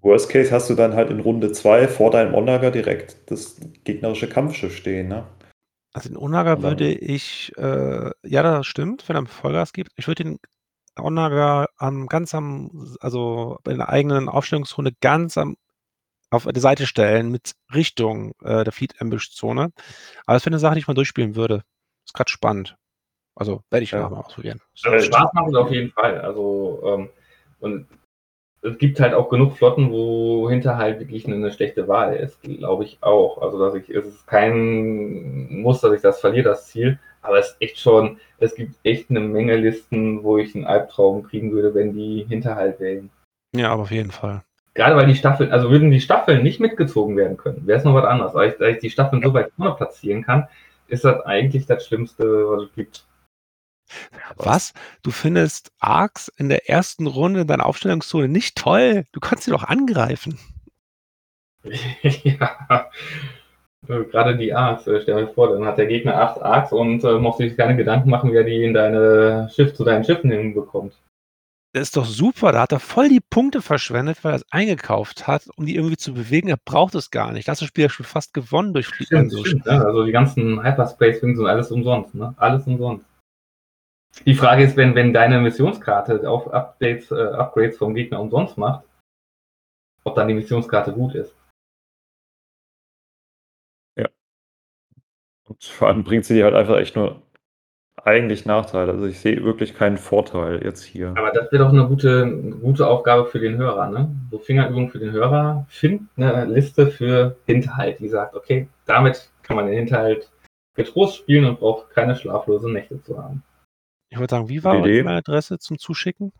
Worst 0.04 0.28
Case 0.28 0.52
hast 0.52 0.68
du 0.68 0.74
dann 0.74 0.94
halt 0.94 1.10
in 1.10 1.20
Runde 1.20 1.50
2 1.50 1.88
vor 1.88 2.10
deinem 2.10 2.34
Onaga 2.34 2.70
direkt 2.70 3.30
das 3.30 3.56
gegnerische 3.84 4.28
Kampfschiff 4.28 4.76
stehen, 4.76 5.08
ne? 5.08 5.26
Also 5.94 6.10
den 6.10 6.18
Onaga 6.18 6.60
würde 6.60 6.92
ich, 6.92 7.52
äh, 7.56 8.10
ja, 8.22 8.42
das 8.42 8.66
stimmt, 8.66 9.08
wenn 9.08 9.16
er 9.16 9.26
Vollgas 9.26 9.72
gibt. 9.72 9.92
Ich 9.96 10.06
würde 10.06 10.24
den 10.24 10.38
Onaga 10.98 11.68
am 11.76 12.06
ganz 12.06 12.34
am, 12.34 12.96
also 13.00 13.58
bei 13.64 13.74
der 13.74 13.88
eigenen 13.88 14.28
Aufstellungsrunde 14.28 14.92
ganz 15.00 15.38
am 15.38 15.56
auf 16.30 16.46
die 16.52 16.60
Seite 16.60 16.86
stellen 16.86 17.30
mit 17.30 17.54
Richtung 17.72 18.32
äh, 18.42 18.64
der 18.64 18.72
Fleet 18.72 19.00
Ambush 19.00 19.30
Zone. 19.30 19.72
Aber 20.26 20.34
das 20.34 20.44
wäre 20.44 20.50
eine 20.50 20.58
Sache, 20.58 20.74
die 20.74 20.80
ich 20.80 20.88
mal 20.88 20.94
durchspielen 20.94 21.36
würde. 21.36 21.62
Ist 22.04 22.14
gerade 22.14 22.30
spannend. 22.30 22.76
Also 23.36 23.62
werde 23.70 23.84
ich 23.84 23.90
ja. 23.90 24.08
mal 24.08 24.18
ausprobieren. 24.18 24.60
Also 24.84 25.06
Spaß 25.06 25.32
macht 25.32 25.48
es 25.48 25.54
auf 25.54 25.70
jeden 25.70 25.90
Fall. 25.90 26.20
Also 26.20 26.82
ähm, 26.84 27.08
und 27.60 27.86
es 28.62 28.78
gibt 28.78 28.98
halt 29.00 29.12
auch 29.12 29.28
genug 29.28 29.56
Flotten, 29.56 29.90
wo 29.90 30.48
Hinterhalt 30.48 30.98
wirklich 31.00 31.26
eine, 31.26 31.36
eine 31.36 31.52
schlechte 31.52 31.86
Wahl 31.86 32.16
ist, 32.16 32.40
glaube 32.42 32.84
ich 32.84 32.98
auch. 33.02 33.42
Also 33.42 33.58
dass 33.58 33.74
ich, 33.74 33.90
es 33.90 34.06
ist 34.06 34.26
kein 34.26 35.60
Muss, 35.60 35.80
dass 35.80 35.92
ich 35.92 36.00
das 36.00 36.20
verliere, 36.20 36.50
das 36.50 36.68
Ziel. 36.68 36.98
Aber 37.20 37.38
es 37.38 37.50
ist 37.50 37.56
echt 37.60 37.78
schon, 37.78 38.18
es 38.38 38.54
gibt 38.54 38.74
echt 38.84 39.10
eine 39.10 39.20
Menge 39.20 39.56
Listen, 39.56 40.22
wo 40.22 40.38
ich 40.38 40.54
einen 40.54 40.66
Albtraum 40.66 41.22
kriegen 41.22 41.52
würde, 41.52 41.74
wenn 41.74 41.92
die 41.92 42.24
Hinterhalt 42.28 42.80
wählen. 42.80 43.10
Ja, 43.54 43.70
aber 43.70 43.82
auf 43.82 43.90
jeden 43.90 44.10
Fall. 44.10 44.42
Gerade 44.74 44.96
weil 44.96 45.06
die 45.06 45.14
Staffeln, 45.14 45.52
also 45.52 45.70
würden 45.70 45.90
die 45.90 46.00
Staffeln 46.00 46.42
nicht 46.42 46.58
mitgezogen 46.58 47.16
werden 47.16 47.36
können, 47.36 47.66
wäre 47.66 47.78
es 47.78 47.84
noch 47.84 47.94
was 47.94 48.04
anderes. 48.04 48.32
Aber 48.32 48.46
ich, 48.46 48.54
da 48.58 48.66
ich 48.66 48.78
die 48.78 48.90
Staffeln 48.90 49.22
so 49.22 49.32
weit 49.32 49.52
vorne 49.56 49.74
platzieren 49.74 50.22
kann, 50.22 50.48
ist 50.88 51.04
das 51.04 51.20
eigentlich 51.24 51.66
das 51.66 51.86
Schlimmste, 51.86 52.24
was 52.50 52.64
es 52.64 52.72
gibt. 52.74 53.06
Was? 54.36 54.72
Du 55.02 55.10
findest 55.10 55.72
Arcs 55.78 56.28
in 56.36 56.48
der 56.48 56.68
ersten 56.68 57.06
Runde 57.06 57.42
in 57.42 57.46
deiner 57.46 57.66
Aufstellungszone 57.66 58.28
nicht 58.28 58.56
toll? 58.56 59.04
Du 59.12 59.20
kannst 59.20 59.44
sie 59.44 59.50
doch 59.50 59.64
angreifen. 59.64 60.38
ja. 62.02 62.90
Gerade 63.86 64.36
die 64.36 64.54
Arcs, 64.54 64.86
äh, 64.86 65.00
stell 65.02 65.26
dir 65.26 65.32
vor, 65.32 65.50
dann 65.50 65.66
hat 65.66 65.76
der 65.76 65.86
Gegner 65.86 66.16
acht 66.16 66.40
Arcs 66.40 66.72
und 66.72 67.04
äh, 67.04 67.18
muss 67.18 67.36
sich 67.36 67.56
keine 67.56 67.76
Gedanken 67.76 68.08
machen, 68.08 68.32
wer 68.32 68.44
die 68.44 68.64
in 68.64 68.72
deine 68.72 69.50
Schiff 69.54 69.74
zu 69.74 69.84
deinen 69.84 70.04
Schiffen 70.04 70.30
hinbekommt. 70.30 70.94
Das 71.74 71.88
ist 71.88 71.96
doch 71.96 72.06
super, 72.06 72.52
da 72.52 72.62
hat 72.62 72.72
er 72.72 72.78
voll 72.78 73.08
die 73.08 73.20
Punkte 73.20 73.60
verschwendet, 73.60 74.22
weil 74.22 74.32
er 74.32 74.36
es 74.36 74.46
eingekauft 74.52 75.26
hat, 75.26 75.48
um 75.56 75.66
die 75.66 75.74
irgendwie 75.74 75.96
zu 75.96 76.14
bewegen. 76.14 76.48
Er 76.48 76.56
braucht 76.56 76.94
es 76.94 77.10
gar 77.10 77.32
nicht. 77.32 77.48
Das 77.48 77.64
Spiel 77.64 77.82
ja 77.82 77.90
schon 77.90 78.06
fast 78.06 78.32
gewonnen 78.32 78.72
durch 78.72 78.86
Fliegen. 78.86 79.28
Stimmt, 79.44 79.66
ja. 79.66 79.82
Also 79.82 80.04
die 80.04 80.12
ganzen 80.12 80.62
Hyperspace-Wings 80.62 81.36
sind 81.36 81.46
alles 81.46 81.72
umsonst, 81.72 82.14
ne? 82.14 82.32
Alles 82.36 82.64
umsonst. 82.68 83.04
Die 84.26 84.34
Frage 84.34 84.62
ist, 84.62 84.76
wenn, 84.76 84.94
wenn 84.94 85.12
deine 85.12 85.40
Missionskarte 85.40 86.28
auf 86.28 86.52
Updates, 86.52 87.10
äh, 87.10 87.14
Upgrades 87.14 87.78
vom 87.78 87.94
Gegner 87.94 88.20
umsonst 88.20 88.56
macht, 88.56 88.84
ob 90.04 90.14
dann 90.14 90.28
die 90.28 90.34
Missionskarte 90.34 90.92
gut 90.92 91.14
ist. 91.14 91.36
Ja. 93.98 94.08
Und 95.48 95.64
vor 95.64 95.88
allem 95.88 96.04
bringt 96.04 96.24
sie 96.24 96.34
dir 96.34 96.44
halt 96.44 96.54
einfach 96.54 96.78
echt 96.78 96.96
nur 96.96 97.22
eigentlich 98.02 98.44
Nachteile. 98.44 98.92
Also 98.92 99.06
ich 99.06 99.18
sehe 99.18 99.42
wirklich 99.44 99.74
keinen 99.74 99.98
Vorteil 99.98 100.62
jetzt 100.64 100.82
hier. 100.82 101.14
Aber 101.16 101.30
das 101.30 101.50
wäre 101.50 101.64
doch 101.64 101.72
eine 101.72 101.86
gute, 101.86 102.52
gute 102.60 102.86
Aufgabe 102.86 103.26
für 103.26 103.40
den 103.40 103.56
Hörer, 103.56 103.88
ne? 103.88 104.14
So 104.30 104.38
Fingerübung 104.38 104.90
für 104.90 104.98
den 104.98 105.12
Hörer. 105.12 105.66
Find 105.68 106.08
eine 106.16 106.44
Liste 106.44 106.88
für 106.88 107.36
Hinterhalt, 107.46 108.00
die 108.00 108.08
sagt, 108.08 108.34
okay, 108.34 108.68
damit 108.86 109.30
kann 109.42 109.56
man 109.56 109.66
den 109.66 109.76
Hinterhalt 109.76 110.30
getrost 110.74 111.16
spielen 111.16 111.44
und 111.44 111.60
braucht 111.60 111.90
keine 111.90 112.16
schlaflosen 112.16 112.72
Nächte 112.72 113.00
zu 113.02 113.22
haben. 113.22 113.42
Ich 114.14 114.20
würde 114.20 114.30
sagen, 114.30 114.48
wie 114.48 114.62
war 114.62 114.76
eure 114.76 114.92
E-Mail-Adresse 114.92 115.58
zum 115.58 115.76
Zuschicken? 115.76 116.32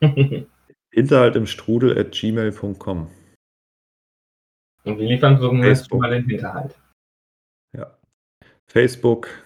Hinterhalt 0.92 1.34
im 1.34 1.48
Strudel 1.48 1.98
at 1.98 2.12
gmail.com. 2.12 3.10
Und 4.84 4.98
wir 4.98 5.08
liefern 5.08 5.38
so 5.38 5.50
mal 5.50 6.10
den 6.10 6.24
Hinterhalt. 6.24 6.78
Ja. 7.76 7.98
Facebook, 8.70 9.44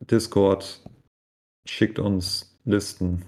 Discord, 0.00 0.84
schickt 1.66 1.98
uns 1.98 2.54
Listen. 2.66 3.24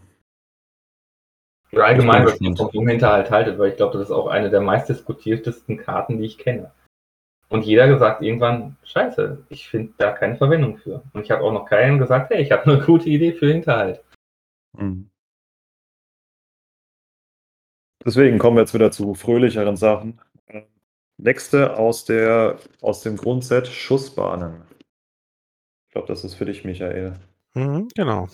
Oder 1.72 1.86
allgemein, 1.86 2.26
was 2.26 2.38
ihr 2.42 2.54
vom 2.54 2.86
Hinterhalt 2.86 3.30
haltet, 3.30 3.58
weil 3.58 3.70
ich 3.70 3.76
glaube, 3.76 3.96
das 3.96 4.08
ist 4.08 4.14
auch 4.14 4.26
eine 4.26 4.50
der 4.50 4.60
meistdiskutiertesten 4.60 5.78
Karten, 5.78 6.18
die 6.18 6.26
ich 6.26 6.36
kenne. 6.36 6.74
Und 7.54 7.64
jeder 7.64 7.96
sagt 8.00 8.20
irgendwann, 8.20 8.76
scheiße, 8.82 9.44
ich 9.48 9.68
finde 9.68 9.92
da 9.98 10.10
keine 10.10 10.34
Verwendung 10.34 10.76
für. 10.76 11.04
Und 11.12 11.22
ich 11.22 11.30
habe 11.30 11.44
auch 11.44 11.52
noch 11.52 11.66
keinen 11.66 12.00
gesagt, 12.00 12.30
hey, 12.30 12.42
ich 12.42 12.50
habe 12.50 12.64
eine 12.64 12.80
gute 12.84 13.08
Idee 13.08 13.32
für 13.32 13.46
Hinterhalt. 13.46 14.02
Mhm. 14.76 15.08
Deswegen 18.04 18.40
kommen 18.40 18.56
wir 18.56 18.62
jetzt 18.62 18.74
wieder 18.74 18.90
zu 18.90 19.14
fröhlicheren 19.14 19.76
Sachen. 19.76 20.20
Nächste 21.16 21.76
aus, 21.76 22.04
der, 22.04 22.58
aus 22.82 23.02
dem 23.02 23.16
Grundset 23.16 23.68
Schussbahnen. 23.68 24.64
Ich 25.86 25.92
glaube, 25.92 26.08
das 26.08 26.24
ist 26.24 26.34
für 26.34 26.46
dich, 26.46 26.64
Michael. 26.64 27.20
Mhm, 27.54 27.86
genau. 27.94 28.26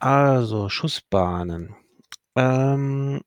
Also, 0.00 0.68
Schussbahnen. 0.68 1.74
Ähm, 2.36 3.22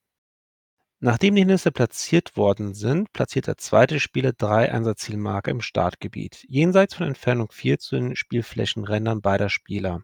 Nachdem 1.06 1.36
die 1.36 1.42
Hindernisse 1.42 1.72
platziert 1.72 2.36
worden 2.36 2.74
sind, 2.74 3.14
platziert 3.14 3.46
der 3.46 3.60
zweite 3.60 4.00
Spieler 4.00 4.34
drei 4.34 4.72
Einsatzzielmarker 4.72 5.52
im 5.52 5.62
Startgebiet, 5.62 6.44
jenseits 6.50 6.96
von 6.96 7.06
Entfernung 7.06 7.52
4 7.52 7.78
zu 7.78 7.94
den 7.94 8.16
Spielflächenrändern 8.16 9.22
beider 9.22 9.50
Spieler. 9.50 10.02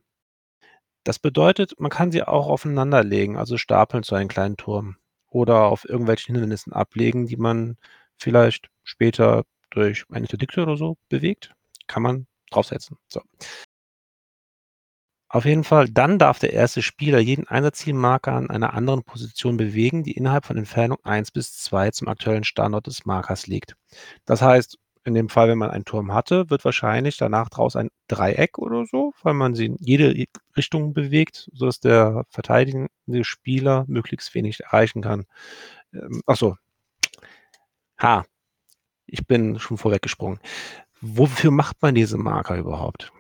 Das 1.04 1.18
bedeutet, 1.18 1.74
man 1.80 1.90
kann 1.90 2.12
sie 2.12 2.22
auch 2.22 2.46
aufeinanderlegen, 2.46 3.36
also 3.36 3.58
stapeln 3.58 4.04
zu 4.04 4.14
einem 4.14 4.28
kleinen 4.28 4.58
Turm 4.58 4.98
oder 5.28 5.64
auf 5.64 5.90
irgendwelchen 5.90 6.36
Hindernissen 6.36 6.72
ablegen, 6.72 7.26
die 7.26 7.38
man 7.38 7.78
vielleicht 8.20 8.70
später 8.84 9.46
durch 9.72 10.06
eine 10.12 10.26
Interdikte 10.26 10.62
oder 10.62 10.78
so 10.78 10.98
bewegt. 11.10 11.56
Kann 11.88 12.04
man 12.04 12.28
draufsetzen. 12.52 12.98
So. 13.08 13.22
Auf 15.34 15.46
jeden 15.46 15.64
Fall, 15.64 15.88
dann 15.88 16.20
darf 16.20 16.40
der 16.40 16.52
erste 16.52 16.82
Spieler 16.82 17.20
jeden 17.20 17.48
Einsatzzielmarker 17.48 18.34
an 18.34 18.50
einer 18.50 18.74
anderen 18.74 19.02
Position 19.04 19.56
bewegen, 19.56 20.04
die 20.04 20.12
innerhalb 20.12 20.46
von 20.46 20.58
Entfernung 20.58 20.98
1 21.06 21.32
bis 21.32 21.54
2 21.58 21.92
zum 21.92 22.10
aktuellen 22.10 22.44
Standort 22.44 22.88
des 22.88 23.06
Markers 23.06 23.48
liegt. 23.48 23.78
Das 24.26 24.42
heißt, 24.42 24.78
in 25.06 25.14
dem 25.14 25.30
Fall, 25.30 25.48
wenn 25.48 25.58
man 25.58 25.72
einen 25.72 25.86
Turm 25.86 26.14
hatte, 26.14 26.50
wird 26.50 26.66
wahrscheinlich 26.66 27.16
danach 27.16 27.48
draus 27.48 27.78
ein 27.78 27.90
Dreieck 28.10 28.58
oder 28.58 28.86
so, 28.86 29.14
weil 29.24 29.34
man 29.34 29.56
sie 29.56 29.68
in 29.68 29.78
jede 29.80 30.14
Richtung 30.58 30.94
bewegt, 30.94 31.50
sodass 31.54 31.80
der 31.80 32.26
verteidigende 32.30 33.24
Spieler 33.24 33.86
möglichst 33.88 34.36
wenig 34.36 34.60
erreichen 34.60 35.02
kann. 35.02 35.26
Ähm, 35.94 36.22
achso. 36.26 36.58
Ha. 38.02 38.26
Ich 39.08 39.28
bin 39.28 39.60
schon 39.60 39.78
vorweggesprungen. 39.78 40.40
Wofür 41.02 41.52
macht 41.52 41.82
man 41.82 41.96
diese 41.96 42.18
Marker 42.18 42.58
überhaupt? 42.58 43.12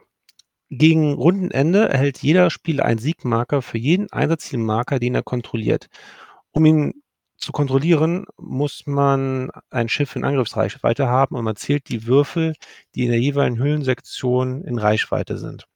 Gegen 0.74 1.14
Rundenende 1.16 1.90
erhält 1.90 2.20
jeder 2.20 2.50
Spieler 2.50 2.86
einen 2.86 2.98
Siegmarker 2.98 3.62
für 3.62 3.78
jeden 3.78 4.10
Einsatzzielmarker, 4.12 5.00
den 5.00 5.16
er 5.16 5.22
kontrolliert. 5.22 5.88
Um 6.52 6.66
ihn 6.66 7.04
zu 7.38 7.52
kontrollieren, 7.52 8.26
muss 8.38 8.88
man 8.88 9.50
ein 9.70 9.90
Schiff 9.90 10.16
in 10.16 10.24
Angriffsreichweite 10.24 11.08
haben 11.08 11.36
und 11.36 11.44
man 11.44 11.58
zählt 11.58 11.90
die 11.90 12.08
Würfel, 12.08 12.54
die 12.96 13.04
in 13.04 13.12
der 13.12 13.20
jeweiligen 13.20 13.60
Hüllensektion 13.60 14.64
in 14.64 14.80
Reichweite 14.80 15.38
sind. 15.38 15.68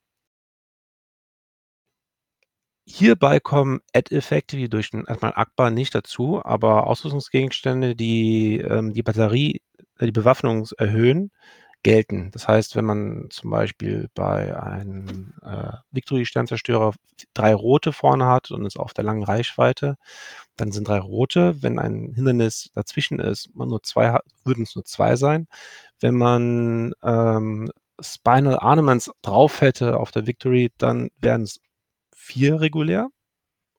Hierbei 2.88 3.40
kommen 3.40 3.80
Add-Effekte 3.92 4.56
wie 4.56 4.68
durch 4.68 4.90
den 4.90 5.04
erstmal 5.06 5.32
Akbar 5.34 5.70
nicht 5.70 5.94
dazu, 5.94 6.40
aber 6.44 6.86
Ausrüstungsgegenstände, 6.86 7.96
die 7.96 8.60
ähm, 8.60 8.94
die 8.94 9.02
Batterie, 9.02 9.60
äh, 9.98 10.06
die 10.06 10.12
Bewaffnung 10.12 10.66
erhöhen, 10.78 11.32
gelten. 11.86 12.32
Das 12.32 12.48
heißt, 12.48 12.74
wenn 12.74 12.84
man 12.84 13.28
zum 13.30 13.50
Beispiel 13.50 14.08
bei 14.16 14.60
einem 14.60 15.34
äh, 15.42 15.70
Victory-Sternzerstörer 15.92 16.92
drei 17.32 17.54
rote 17.54 17.92
vorne 17.92 18.26
hat 18.26 18.50
und 18.50 18.66
ist 18.66 18.76
auf 18.76 18.92
der 18.92 19.04
langen 19.04 19.22
Reichweite, 19.22 19.96
dann 20.56 20.72
sind 20.72 20.88
drei 20.88 20.98
rote. 20.98 21.62
Wenn 21.62 21.78
ein 21.78 22.12
Hindernis 22.12 22.72
dazwischen 22.74 23.20
ist, 23.20 23.54
man 23.54 23.68
nur 23.68 23.84
zwei 23.84 24.10
hat, 24.10 24.24
würden 24.44 24.64
es 24.64 24.74
nur 24.74 24.84
zwei 24.84 25.14
sein. 25.14 25.46
Wenn 26.00 26.16
man 26.16 26.92
ähm, 27.04 27.70
Spinal 28.00 28.58
Armaments 28.58 29.12
drauf 29.22 29.60
hätte 29.60 29.96
auf 29.96 30.10
der 30.10 30.26
Victory, 30.26 30.72
dann 30.78 31.10
wären 31.20 31.42
es 31.42 31.60
vier 32.16 32.60
regulär 32.60 33.10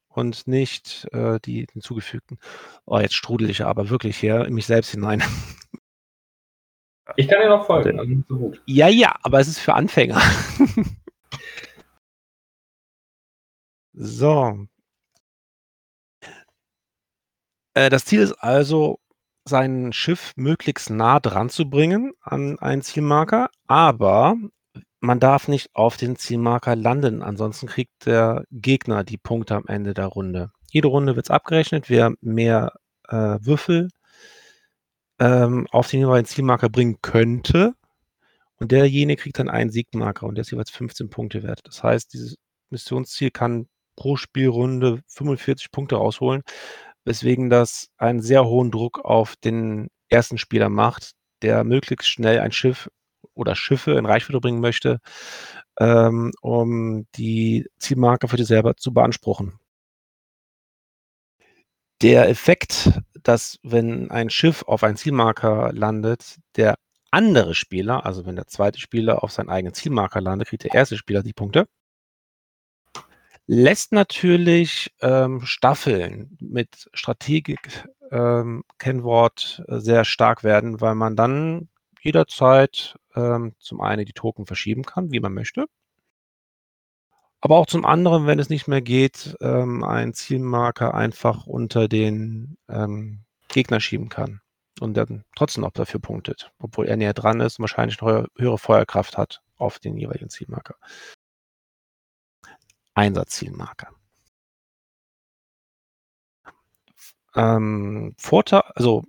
und 0.08 0.48
nicht 0.48 1.10
äh, 1.12 1.42
die 1.44 1.68
hinzugefügten. 1.74 2.40
Oh, 2.86 3.00
jetzt 3.00 3.16
strudel 3.16 3.50
ich 3.50 3.66
aber 3.66 3.90
wirklich 3.90 4.16
hier 4.16 4.46
in 4.46 4.54
mich 4.54 4.66
selbst 4.66 4.92
hinein. 4.92 5.22
Ich 7.18 7.28
kann 7.28 7.42
dir 7.42 7.50
noch 7.50 7.66
folgen, 7.66 8.00
also 8.00 8.14
so 8.30 8.38
gut. 8.38 8.62
Ja, 8.68 8.88
ja, 8.88 9.16
aber 9.24 9.40
es 9.40 9.48
ist 9.48 9.58
für 9.58 9.74
Anfänger. 9.74 10.22
so. 13.94 14.68
Äh, 17.74 17.90
das 17.90 18.06
Ziel 18.06 18.22
ist 18.22 18.34
also, 18.34 19.00
sein 19.46 19.94
Schiff 19.94 20.34
möglichst 20.36 20.92
nah 20.92 21.20
dran 21.20 21.50
zu 21.50 21.68
bringen 21.68 22.14
an 22.22 22.60
einen 22.60 22.84
Zielmarker, 22.84 23.50
aber 23.66 24.36
man 25.00 25.20
darf 25.20 25.48
nicht 25.48 25.70
auf 25.74 25.98
den 25.98 26.18
Zielmarker 26.18 26.76
landen, 26.76 27.24
ansonsten 27.24 27.66
kriegt 27.66 28.06
der 28.06 28.44
Gegner 28.52 29.04
die 29.04 29.18
Punkte 29.18 29.56
am 29.56 29.66
Ende 29.68 29.96
der 29.96 30.06
Runde. 30.08 30.52
Jede 30.70 30.90
Runde 30.90 31.16
wird 31.16 31.26
es 31.26 31.32
abgerechnet, 31.32 31.90
wer 31.90 32.14
mehr 32.22 32.74
äh, 33.10 33.40
Würfel 33.42 33.90
ähm, 35.20 35.68
auf 35.72 35.90
den 35.90 36.02
jeweiligen 36.02 36.28
Zielmarker 36.28 36.70
bringen 36.70 37.00
könnte. 37.02 37.74
Und 38.60 38.72
derjenige 38.72 39.22
kriegt 39.22 39.40
dann 39.40 39.50
einen 39.50 39.72
Siegmarker 39.72 40.26
und 40.28 40.36
der 40.36 40.42
ist 40.44 40.52
jeweils 40.52 40.72
15 40.72 41.10
Punkte 41.10 41.44
wert. 41.44 41.62
Das 41.66 41.84
heißt, 41.84 42.14
dieses 42.14 42.38
Missionsziel 42.70 43.32
kann 43.32 43.68
pro 43.96 44.16
Spielrunde 44.18 45.02
45 45.08 45.72
Punkte 45.72 45.96
rausholen. 45.98 46.44
weswegen 47.06 47.50
das 47.50 47.90
einen 47.98 48.22
sehr 48.22 48.46
hohen 48.46 48.72
Druck 48.72 49.00
auf 49.06 49.36
den 49.38 49.90
ersten 50.10 50.38
Spieler 50.38 50.70
macht, 50.70 51.14
der 51.42 51.64
möglichst 51.64 52.10
schnell 52.10 52.40
ein 52.42 52.52
Schiff 52.52 52.90
oder 53.34 53.56
Schiffe 53.56 53.94
in 53.94 54.06
Reichweite 54.06 54.42
bringen 54.42 54.62
möchte, 54.62 55.00
ähm, 55.80 56.32
um 56.42 57.08
die 57.16 57.68
Zielmarke 57.80 58.28
für 58.28 58.38
sich 58.38 58.48
selber 58.48 58.76
zu 58.78 58.94
beanspruchen. 58.94 59.60
Der 62.02 62.30
Effekt, 62.30 62.92
dass 63.28 63.60
wenn 63.64 64.10
ein 64.12 64.30
Schiff 64.30 64.64
auf 64.64 64.84
einen 64.84 64.98
Zielmarker 64.98 65.72
landet, 65.74 66.38
der 66.56 66.76
andere 67.12 67.56
Spieler, 67.56 68.06
also 68.06 68.26
wenn 68.26 68.36
der 68.36 68.48
zweite 68.48 68.80
Spieler 68.80 69.24
auf 69.24 69.32
seinen 69.32 69.50
eigenen 69.50 69.74
Zielmarker 69.74 70.22
landet, 70.22 70.50
kriegt 70.50 70.64
der 70.64 70.74
erste 70.74 70.98
Spieler 70.98 71.24
die 71.24 71.34
Punkte. 71.34 71.68
Lässt 73.46 73.94
natürlich 73.94 74.94
ähm, 75.02 75.42
Staffeln 75.42 76.38
mit 76.40 76.90
Strategik, 76.94 77.86
ähm, 78.12 78.64
äh, 78.84 79.30
sehr 79.80 80.06
stark 80.06 80.44
werden, 80.44 80.82
weil 80.82 80.96
man 80.96 81.16
dann 81.16 81.70
jederzeit 82.02 82.96
ähm, 83.16 83.56
zum 83.60 83.82
einen 83.82 84.06
die 84.06 84.14
Token 84.14 84.46
verschieben 84.46 84.84
kann, 84.84 85.12
wie 85.12 85.20
man 85.20 85.34
möchte. 85.34 85.66
Aber 87.42 87.58
auch 87.58 87.68
zum 87.68 87.86
anderen, 87.86 88.26
wenn 88.26 88.40
es 88.40 88.50
nicht 88.50 88.68
mehr 88.68 88.82
geht, 88.82 89.36
ähm, 89.42 89.84
einen 89.84 90.14
Zielmarker 90.14 90.94
einfach 90.94 91.46
unter 91.46 91.88
den 91.88 92.58
ähm, 92.68 93.26
Gegner 93.48 93.80
schieben 93.80 94.10
kann 94.10 94.42
und 94.80 94.96
dann 94.96 95.24
trotzdem 95.36 95.64
noch 95.64 95.72
dafür 95.72 96.00
punktet, 96.00 96.52
obwohl 96.60 96.88
er 96.88 96.98
näher 96.98 97.14
dran 97.14 97.40
ist 97.42 97.60
und 97.60 97.64
wahrscheinlich 97.64 98.02
eine 98.02 98.28
höhere 98.38 98.58
Feuerkraft 98.58 99.18
hat 99.18 99.42
auf 99.58 99.80
den 99.80 99.98
jeweiligen 99.98 100.30
Zielmarker. 100.30 100.76
Einsatzzielmarker. 102.96 103.90
Ähm, 107.36 108.16
Vorteil, 108.18 108.64
also 108.74 109.04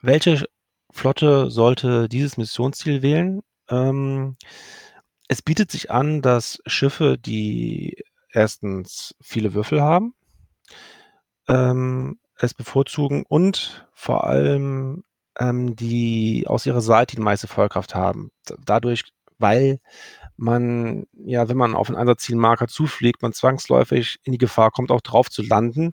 welche 0.00 0.44
Flotte 0.90 1.50
sollte 1.50 2.08
dieses 2.08 2.36
Missionsziel 2.36 3.02
wählen? 3.02 3.42
Ähm, 3.68 4.36
es 5.32 5.40
bietet 5.40 5.70
sich 5.70 5.90
an, 5.90 6.20
dass 6.20 6.62
Schiffe, 6.66 7.16
die 7.16 8.04
erstens 8.32 9.14
viele 9.22 9.54
Würfel 9.54 9.80
haben, 9.80 10.14
ähm, 11.48 12.18
es 12.36 12.52
bevorzugen 12.52 13.24
und 13.26 13.88
vor 13.94 14.24
allem 14.24 15.04
ähm, 15.38 15.74
die 15.74 16.44
aus 16.46 16.66
ihrer 16.66 16.82
Seite 16.82 17.16
die 17.16 17.22
meiste 17.22 17.48
Feuerkraft 17.48 17.94
haben. 17.94 18.30
Dadurch, 18.66 19.04
weil 19.38 19.80
man, 20.36 21.06
ja, 21.14 21.48
wenn 21.48 21.56
man 21.56 21.74
auf 21.74 21.88
einen 21.88 21.96
Einsatzzielmarker 21.96 22.68
zufliegt, 22.68 23.22
man 23.22 23.32
zwangsläufig 23.32 24.18
in 24.24 24.32
die 24.32 24.38
Gefahr 24.38 24.70
kommt, 24.70 24.90
auch 24.90 25.00
drauf 25.00 25.30
zu 25.30 25.42
landen. 25.42 25.92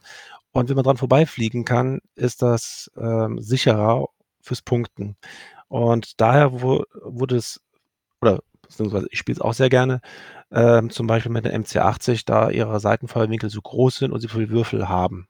Und 0.52 0.68
wenn 0.68 0.76
man 0.76 0.84
dran 0.84 0.98
vorbeifliegen 0.98 1.64
kann, 1.64 2.00
ist 2.16 2.42
das 2.42 2.92
ähm, 2.98 3.40
sicherer 3.42 4.08
fürs 4.42 4.62
Punkten. 4.62 5.16
Und 5.70 6.20
daher 6.20 6.62
wurde 6.62 7.38
es, 7.38 7.62
oder 8.20 8.42
beziehungsweise 8.70 9.07
ich 9.11 9.20
spiele 9.20 9.36
es 9.36 9.41
auch 9.41 9.53
sehr 9.53 9.70
gerne, 9.70 10.01
ähm, 10.51 10.89
zum 10.89 11.07
Beispiel 11.07 11.32
mit 11.32 11.45
der 11.45 11.59
MC80, 11.59 12.24
da 12.26 12.49
ihre 12.49 12.80
Seitenfeuerwinkel 12.80 13.49
so 13.49 13.61
groß 13.61 13.97
sind 13.97 14.11
und 14.11 14.22
sie 14.22 14.30
viele 14.30 14.49
Würfel 14.49 14.88
haben. 14.88 15.28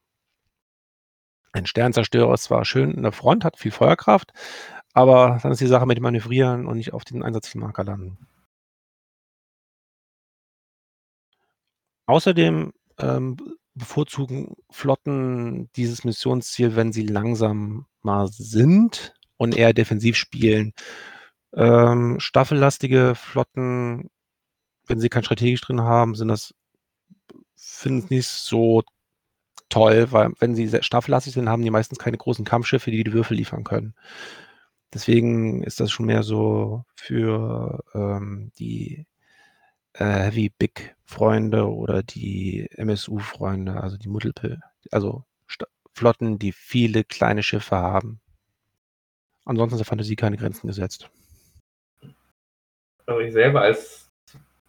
Ein 1.51 1.65
Sternzerstörer 1.65 2.33
ist 2.33 2.43
zwar 2.43 2.63
schön 2.65 2.91
in 2.91 3.03
der 3.03 3.11
Front, 3.11 3.43
hat 3.43 3.57
viel 3.57 3.71
Feuerkraft, 3.71 4.31
aber 4.93 5.39
dann 5.41 5.51
ist 5.51 5.61
die 5.61 5.67
Sache 5.67 5.85
mit 5.85 5.97
dem 5.97 6.03
Manövrieren 6.03 6.67
und 6.67 6.77
nicht 6.77 6.93
auf 6.93 7.05
den 7.05 7.23
Einsatzzielmarker 7.23 7.83
landen. 7.83 8.17
Außerdem 12.05 12.73
ähm, 12.99 13.37
bevorzugen 13.75 14.55
Flotten 14.69 15.69
dieses 15.75 16.03
Missionsziel, 16.03 16.75
wenn 16.75 16.91
sie 16.91 17.05
langsamer 17.05 18.27
sind 18.27 19.13
und 19.37 19.55
eher 19.55 19.73
defensiv 19.73 20.15
spielen. 20.17 20.73
Ähm, 21.53 22.19
staffellastige 22.19 23.15
Flotten, 23.15 24.09
wenn 24.87 24.99
sie 24.99 25.09
kein 25.09 25.23
strategisch 25.23 25.61
drin 25.61 25.81
haben, 25.81 26.15
sind 26.15 26.27
das, 26.29 26.53
finden 27.55 27.99
es 28.05 28.09
nicht 28.09 28.27
so 28.27 28.83
toll, 29.69 30.11
weil 30.11 30.31
wenn 30.39 30.55
sie 30.55 30.69
staffellastig 30.83 31.33
sind, 31.33 31.49
haben 31.49 31.63
die 31.63 31.69
meistens 31.71 31.99
keine 31.99 32.17
großen 32.17 32.45
Kampfschiffe, 32.45 32.91
die 32.91 33.03
die 33.03 33.13
Würfel 33.13 33.37
liefern 33.37 33.63
können. 33.63 33.95
Deswegen 34.93 35.63
ist 35.63 35.79
das 35.79 35.91
schon 35.91 36.07
mehr 36.07 36.23
so 36.23 36.83
für 36.95 37.83
ähm, 37.93 38.51
die 38.57 39.05
äh, 39.93 40.05
Heavy 40.05 40.49
Big 40.57 40.95
Freunde 41.05 41.69
oder 41.71 42.03
die 42.03 42.67
MSU 42.71 43.19
Freunde, 43.19 43.81
also 43.81 43.97
die 43.97 44.09
Multiple, 44.09 44.59
also 44.91 45.25
St 45.51 45.65
Flotten, 45.93 46.39
die 46.39 46.53
viele 46.53 47.03
kleine 47.03 47.43
Schiffe 47.43 47.75
haben. 47.77 48.21
Ansonsten 49.45 49.75
ist 49.75 49.79
der 49.79 49.85
Fantasie 49.85 50.15
keine 50.15 50.37
Grenzen 50.37 50.67
gesetzt. 50.67 51.09
Also 53.09 53.21
ich 53.21 53.33
selber 53.33 53.61
als 53.61 54.07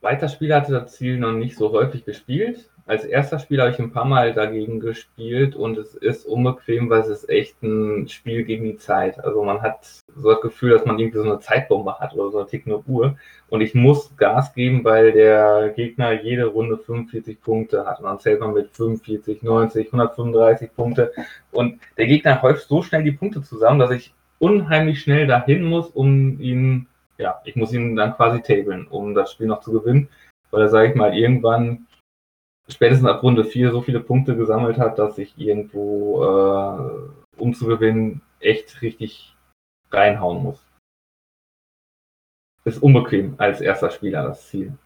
zweiter 0.01 0.29
Spieler 0.29 0.57
hatte 0.57 0.73
das 0.73 0.97
Ziel 0.97 1.19
noch 1.19 1.33
nicht 1.33 1.59
so 1.59 1.73
häufig 1.73 2.07
gespielt. 2.07 2.71
Als 2.87 3.05
erster 3.05 3.39
Spieler 3.39 3.65
habe 3.65 3.75
ich 3.75 3.79
ein 3.79 3.93
paar 3.93 4.07
Mal 4.07 4.33
dagegen 4.33 4.81
gespielt 4.81 5.55
und 5.55 5.77
es 5.77 5.95
ist 5.95 6.25
unbequem, 6.25 6.89
weil 6.89 7.03
es 7.03 7.09
ist 7.09 7.29
echt 7.29 7.63
ein 7.63 8.09
Spiel 8.09 8.45
gegen 8.45 8.65
die 8.65 8.79
Zeit. 8.79 9.23
Also 9.23 9.45
man 9.45 9.61
hat 9.61 9.85
so 10.17 10.31
das 10.31 10.41
Gefühl, 10.41 10.71
dass 10.71 10.87
man 10.87 10.99
irgendwie 10.99 11.19
so 11.19 11.25
eine 11.25 11.39
Zeitbombe 11.39 11.99
hat 11.99 12.15
oder 12.15 12.31
so 12.31 12.39
eine 12.39 12.47
tickende 12.49 12.83
Uhr 12.89 13.19
und 13.51 13.61
ich 13.61 13.75
muss 13.75 14.17
Gas 14.17 14.55
geben, 14.55 14.85
weil 14.85 15.13
der 15.13 15.75
Gegner 15.77 16.23
jede 16.23 16.47
Runde 16.47 16.79
45 16.79 17.43
Punkte 17.43 17.85
hat 17.85 17.99
und 17.99 18.07
dann 18.07 18.21
zählt 18.21 18.41
man 18.41 18.55
mit 18.55 18.71
45, 18.71 19.43
90, 19.43 19.89
135 19.89 20.75
Punkte 20.75 21.13
und 21.53 21.79
der 21.99 22.07
Gegner 22.07 22.41
häuft 22.41 22.67
so 22.67 22.83
schnell 22.83 23.05
die 23.05 23.13
Punkte 23.13 23.43
zusammen, 23.43 23.79
dass 23.79 23.91
ich 23.91 24.15
unheimlich 24.41 25.03
schnell 25.03 25.27
dahin 25.27 25.63
muss, 25.65 25.89
um 25.89 26.41
ihn, 26.41 26.87
ja, 27.21 27.41
ich 27.45 27.57
muss 27.57 27.73
ihn 27.73 27.97
dann 27.97 28.15
quasi 28.15 28.41
tablen, 28.41 28.87
um 28.89 29.15
das 29.15 29.33
Spiel 29.33 29.47
noch 29.47 29.61
zu 29.61 29.73
gewinnen, 29.73 30.09
weil 30.51 30.63
er, 30.63 30.69
sage 30.69 30.91
ich 30.91 30.95
mal, 30.95 31.17
irgendwann 31.17 31.87
spätestens 32.69 33.09
ab 33.09 33.23
Runde 33.23 33.45
4 33.45 33.73
so 33.73 33.83
viele 33.83 34.01
Punkte 34.01 34.37
gesammelt 34.37 34.79
hat, 34.79 34.99
dass 34.99 35.19
ich 35.19 35.39
irgendwo, 35.39 36.25
äh, 36.25 37.41
um 37.41 37.55
zu 37.55 37.67
gewinnen, 37.67 38.23
echt 38.41 38.83
richtig 38.83 39.37
reinhauen 39.91 40.43
muss. 40.43 40.65
Ist 42.65 42.83
unbequem 42.83 43.35
als 43.39 43.61
erster 43.61 43.91
Spieler 43.91 44.23
das 44.23 44.49
Ziel. 44.49 44.77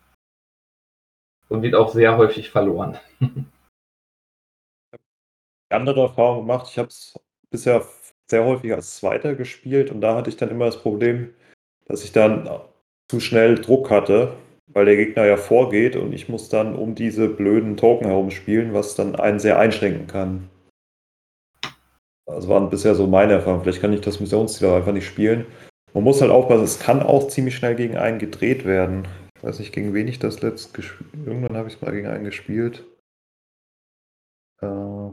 Und 1.49 1.63
wird 1.63 1.75
auch 1.75 1.91
sehr 1.91 2.17
häufig 2.17 2.51
verloren. 2.51 2.99
andere 5.71 6.03
Erfahrung 6.03 6.47
gemacht. 6.47 6.69
Ich 6.71 6.79
habe 6.79 6.89
es 6.89 7.19
bisher 7.51 7.85
sehr 8.31 8.45
häufig 8.45 8.73
als 8.73 8.97
Zweiter 8.97 9.35
gespielt 9.35 9.91
und 9.91 10.01
da 10.01 10.17
hatte 10.17 10.31
ich 10.31 10.37
dann 10.37 10.51
immer 10.51 10.67
das 10.67 10.81
Problem, 10.81 11.35
dass 11.87 12.05
ich 12.05 12.13
dann 12.13 12.49
zu 13.09 13.21
schnell 13.21 13.57
Druck 13.57 13.91
hatte, 13.91 14.35
weil 14.67 14.87
der 14.87 14.97
Gegner 14.97 15.25
ja 15.25 15.37
vorgeht 15.37 15.97
und 15.97 16.13
ich 16.13 16.29
muss 16.29 16.49
dann 16.49 16.75
um 16.75 16.95
diese 16.95 17.29
blöden 17.29 17.77
Token 17.77 18.07
herum 18.07 18.31
spielen, 18.31 18.75
was 18.75 18.95
dann 18.95 19.15
einen 19.17 19.39
sehr 19.39 19.59
einschränken 19.59 20.07
kann. 20.07 20.49
Das 22.27 22.49
waren 22.49 22.71
bisher 22.71 22.95
so 22.95 23.07
meine 23.07 23.35
Erfahrungen. 23.35 23.63
Vielleicht 23.63 23.83
kann 23.83 23.93
ich 23.93 24.01
das 24.01 24.19
Missionsziel 24.19 24.69
einfach 24.69 24.93
nicht 24.93 25.07
spielen. 25.07 25.47
Man 25.93 26.03
muss 26.03 26.21
halt 26.21 26.31
aufpassen, 26.31 26.65
es 26.65 26.81
kann 26.81 27.03
auch 27.03 27.29
ziemlich 27.29 27.55
schnell 27.55 27.77
gegen 27.77 27.97
einen 27.97 28.19
gedreht 28.19 28.65
werden. 28.65 29.07
Ich 29.37 29.45
weiß 29.45 29.59
nicht, 29.59 29.73
gegen 29.73 29.93
wen 29.93 30.09
ich 30.09 30.19
das 30.19 30.41
letzt 30.41 30.73
gespielt 30.75 31.11
Irgendwann 31.27 31.57
habe 31.57 31.69
ich 31.69 31.75
es 31.75 31.83
mal 31.83 31.93
gegen 31.93 32.07
einen 32.07 32.25
gespielt. 32.25 32.85
Äh, 34.61 34.67
man 34.67 35.13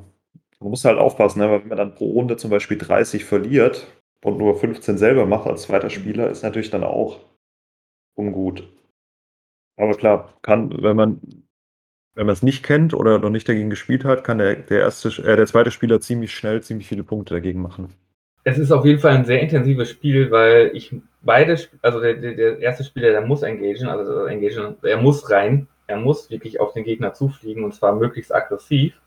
muss 0.60 0.86
halt 0.86 0.98
aufpassen, 0.98 1.40
ne? 1.40 1.50
weil 1.50 1.62
wenn 1.62 1.70
man 1.70 1.78
dann 1.78 1.96
pro 1.96 2.12
Runde 2.12 2.38
zum 2.38 2.50
Beispiel 2.50 2.78
30 2.78 3.26
verliert 3.26 3.88
und 4.24 4.38
nur 4.38 4.56
15 4.56 4.98
selber 4.98 5.26
macht 5.26 5.48
als 5.48 5.64
zweiter 5.64 5.90
Spieler, 5.90 6.30
ist 6.30 6.44
natürlich 6.44 6.70
dann 6.70 6.84
auch 6.84 7.20
ungut. 8.16 8.68
Aber 9.78 9.96
klar, 9.96 10.34
kann, 10.42 10.82
wenn 10.84 10.96
man 10.96 11.22
wenn 12.14 12.26
man 12.26 12.34
es 12.34 12.44
nicht 12.44 12.64
kennt 12.64 12.94
oder 12.94 13.20
noch 13.20 13.30
nicht 13.30 13.48
dagegen 13.48 13.70
gespielt 13.70 14.04
hat, 14.04 14.24
kann 14.24 14.38
der, 14.38 14.56
der, 14.56 14.82
erste, 14.82 15.10
äh, 15.24 15.36
der 15.36 15.46
zweite 15.46 15.72
Spieler 15.72 16.02
ziemlich 16.02 16.34
schnell 16.34 16.62
ziemlich 16.62 16.88
viele 16.88 17.04
Punkte 17.04 17.34
dagegen 17.34 17.62
machen. 17.62 17.94
Es 18.44 18.58
ist 18.58 18.72
auf 18.72 18.86
jeden 18.86 19.00
Fall 19.00 19.14
ein 19.14 19.26
sehr 19.26 19.40
intensives 19.40 19.90
Spiel, 19.90 20.32
weil 20.32 20.72
ich 20.74 20.94
beide, 21.22 21.58
also 21.82 22.02
der, 22.02 22.16
der 22.16 22.60
erste 22.60 22.84
Spieler, 22.84 23.12
der 23.12 23.22
muss 23.22 23.44
engagieren, 23.44 23.88
also 23.88 24.26
engagieren, 24.26 24.76
er 24.82 24.98
muss 24.98 25.30
rein, 25.30 25.68
er 25.88 25.98
muss 25.98 26.30
wirklich 26.30 26.60
auf 26.60 26.74
den 26.74 26.84
Gegner 26.84 27.14
zufliegen 27.14 27.64
und 27.64 27.74
zwar 27.74 27.96
möglichst 27.96 28.34
aggressiv. 28.34 29.00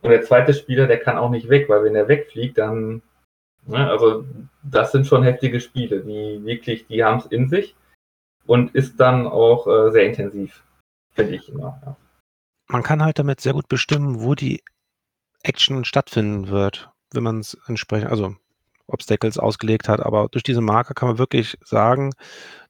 Und 0.00 0.10
der 0.10 0.22
zweite 0.22 0.54
Spieler, 0.54 0.86
der 0.86 0.98
kann 0.98 1.18
auch 1.18 1.30
nicht 1.30 1.48
weg, 1.48 1.68
weil 1.68 1.82
wenn 1.82 1.96
er 1.96 2.06
wegfliegt, 2.06 2.56
dann, 2.56 3.02
ne, 3.68 3.90
also 3.90 4.24
das 4.62 4.92
sind 4.92 5.06
schon 5.06 5.22
heftige 5.22 5.60
Spiele, 5.60 6.00
die 6.00 6.44
wirklich, 6.44 6.86
die 6.86 7.04
haben 7.04 7.18
es 7.20 7.26
in 7.26 7.48
sich 7.48 7.76
und 8.46 8.74
ist 8.74 8.98
dann 8.98 9.26
auch 9.26 9.66
äh, 9.66 9.90
sehr 9.90 10.06
intensiv, 10.06 10.62
finde 11.12 11.36
ich 11.36 11.48
immer. 11.48 11.80
Ja. 11.84 11.96
Man 12.68 12.82
kann 12.82 13.02
halt 13.02 13.18
damit 13.18 13.40
sehr 13.40 13.54
gut 13.54 13.68
bestimmen, 13.68 14.20
wo 14.20 14.34
die 14.34 14.62
Action 15.42 15.84
stattfinden 15.84 16.48
wird, 16.48 16.90
wenn 17.12 17.22
man 17.22 17.40
es 17.40 17.56
entsprechend, 17.66 18.10
also 18.10 18.36
Obstacles 18.86 19.38
ausgelegt 19.38 19.88
hat, 19.88 20.00
aber 20.00 20.28
durch 20.28 20.42
diese 20.42 20.60
Marker 20.60 20.94
kann 20.94 21.08
man 21.08 21.18
wirklich 21.18 21.58
sagen, 21.64 22.12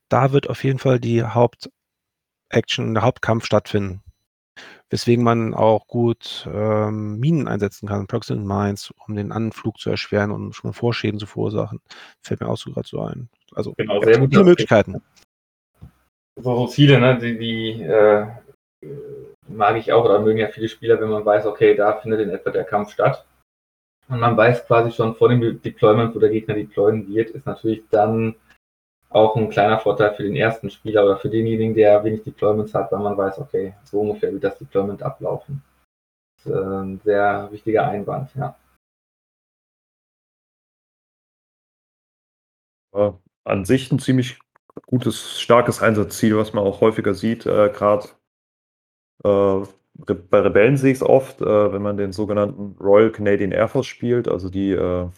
da 0.08 0.32
wird 0.32 0.50
auf 0.50 0.64
jeden 0.64 0.78
Fall 0.78 1.00
die 1.00 1.22
Hauptaction, 1.22 2.94
der 2.94 3.02
Hauptkampf 3.02 3.44
stattfinden. 3.44 4.02
Weswegen 4.90 5.22
man 5.22 5.54
auch 5.54 5.86
gut 5.86 6.48
ähm, 6.52 7.18
Minen 7.18 7.46
einsetzen 7.46 7.88
kann, 7.88 8.06
Proximate 8.06 8.46
Mines, 8.46 8.92
um 9.06 9.14
den 9.14 9.32
Anflug 9.32 9.78
zu 9.78 9.90
erschweren 9.90 10.30
und 10.30 10.54
schon 10.54 10.72
Vorschäden 10.72 11.20
zu 11.20 11.26
verursachen. 11.26 11.80
Fällt 12.22 12.40
mir 12.40 12.48
auch 12.48 12.56
so 12.56 12.70
gerade 12.70 12.88
so 12.88 13.02
ein. 13.02 13.28
Also 13.54 13.74
Genau, 13.76 14.02
sehr 14.02 14.14
viele 14.14 14.44
Möglichkeiten. 14.44 15.02
So, 16.36 16.56
so 16.56 16.66
Ziele, 16.68 17.00
ne, 17.00 17.18
die, 17.18 17.38
die 17.38 17.82
äh, 17.82 18.26
mag 19.48 19.76
ich 19.76 19.92
auch 19.92 20.04
oder 20.04 20.20
mögen 20.20 20.38
ja 20.38 20.48
viele 20.48 20.68
Spieler, 20.68 21.00
wenn 21.00 21.10
man 21.10 21.24
weiß, 21.24 21.46
okay, 21.46 21.74
da 21.74 21.94
findet 21.94 22.20
in 22.20 22.30
etwa 22.30 22.50
der 22.50 22.64
Kampf 22.64 22.92
statt. 22.92 23.26
Und 24.08 24.20
man 24.20 24.36
weiß 24.36 24.66
quasi 24.66 24.90
schon 24.90 25.16
vor 25.16 25.28
dem 25.28 25.60
Deployment, 25.60 26.14
wo 26.14 26.18
der 26.18 26.30
Gegner 26.30 26.54
deployen 26.54 27.08
wird, 27.08 27.30
ist 27.30 27.44
natürlich 27.44 27.82
dann 27.90 28.36
auch 29.10 29.36
ein 29.36 29.48
kleiner 29.48 29.78
Vorteil 29.78 30.14
für 30.14 30.22
den 30.22 30.36
ersten 30.36 30.70
Spieler 30.70 31.04
oder 31.04 31.16
für 31.16 31.30
denjenigen, 31.30 31.74
der 31.74 32.04
wenig 32.04 32.22
Deployments 32.24 32.74
hat, 32.74 32.92
weil 32.92 33.00
man 33.00 33.16
weiß, 33.16 33.38
okay, 33.38 33.74
so 33.84 34.00
ungefähr 34.00 34.32
wird 34.32 34.44
das 34.44 34.58
Deployment 34.58 35.02
ablaufen. 35.02 35.62
Das 36.36 36.46
ist 36.46 36.52
äh, 36.52 36.58
ein 36.58 37.00
sehr 37.04 37.48
wichtiger 37.50 37.88
Einwand, 37.88 38.34
ja. 38.34 38.56
An 43.44 43.64
sich 43.64 43.92
ein 43.92 43.98
ziemlich 43.98 44.38
gutes, 44.86 45.40
starkes 45.40 45.82
Einsatzziel, 45.82 46.36
was 46.36 46.52
man 46.52 46.64
auch 46.64 46.80
häufiger 46.80 47.14
sieht, 47.14 47.46
äh, 47.46 47.70
gerade 47.70 48.08
äh, 49.24 49.64
bei 49.94 50.40
Rebellen 50.40 50.76
sehe 50.76 50.92
ich 50.92 50.98
es 50.98 51.02
oft, 51.02 51.40
äh, 51.40 51.72
wenn 51.72 51.82
man 51.82 51.96
den 51.96 52.12
sogenannten 52.12 52.76
Royal 52.80 53.10
Canadian 53.10 53.52
Air 53.52 53.68
Force 53.68 53.86
spielt, 53.86 54.28
also 54.28 54.48
die, 54.48 54.70
äh, 54.70 55.08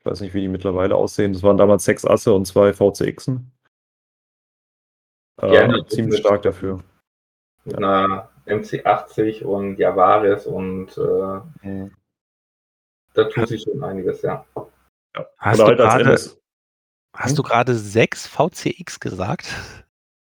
ich 0.00 0.06
weiß 0.06 0.20
nicht, 0.22 0.34
wie 0.34 0.40
die 0.40 0.48
mittlerweile 0.48 0.96
aussehen, 0.96 1.32
das 1.32 1.42
waren 1.42 1.58
damals 1.58 1.84
sechs 1.84 2.04
Asse 2.06 2.32
und 2.32 2.46
zwei 2.46 2.72
VCXen. 2.72 3.52
Äh, 5.42 5.50
Gerne. 5.50 5.86
ziemlich 5.86 6.20
stark 6.20 6.42
dafür. 6.42 6.82
Mit 7.64 7.76
einer 7.76 8.30
MC80 8.46 9.44
und 9.44 9.76
Javaris 9.78 10.46
und 10.46 10.96
äh, 10.96 11.66
Mhm. 11.66 11.94
da 13.14 13.24
tut 13.24 13.48
sich 13.48 13.62
schon 13.62 13.82
einiges, 13.84 14.22
ja. 14.22 14.46
Ja. 15.14 15.26
Hast 15.38 15.60
Oder 15.60 15.76
du 15.76 15.90
halt 15.90 16.06
MS 16.06 16.40
hast 17.16 17.36
du 17.38 17.42
gerade 17.42 17.74
sechs 17.74 18.26
VCX 18.26 19.00
gesagt? 19.00 19.54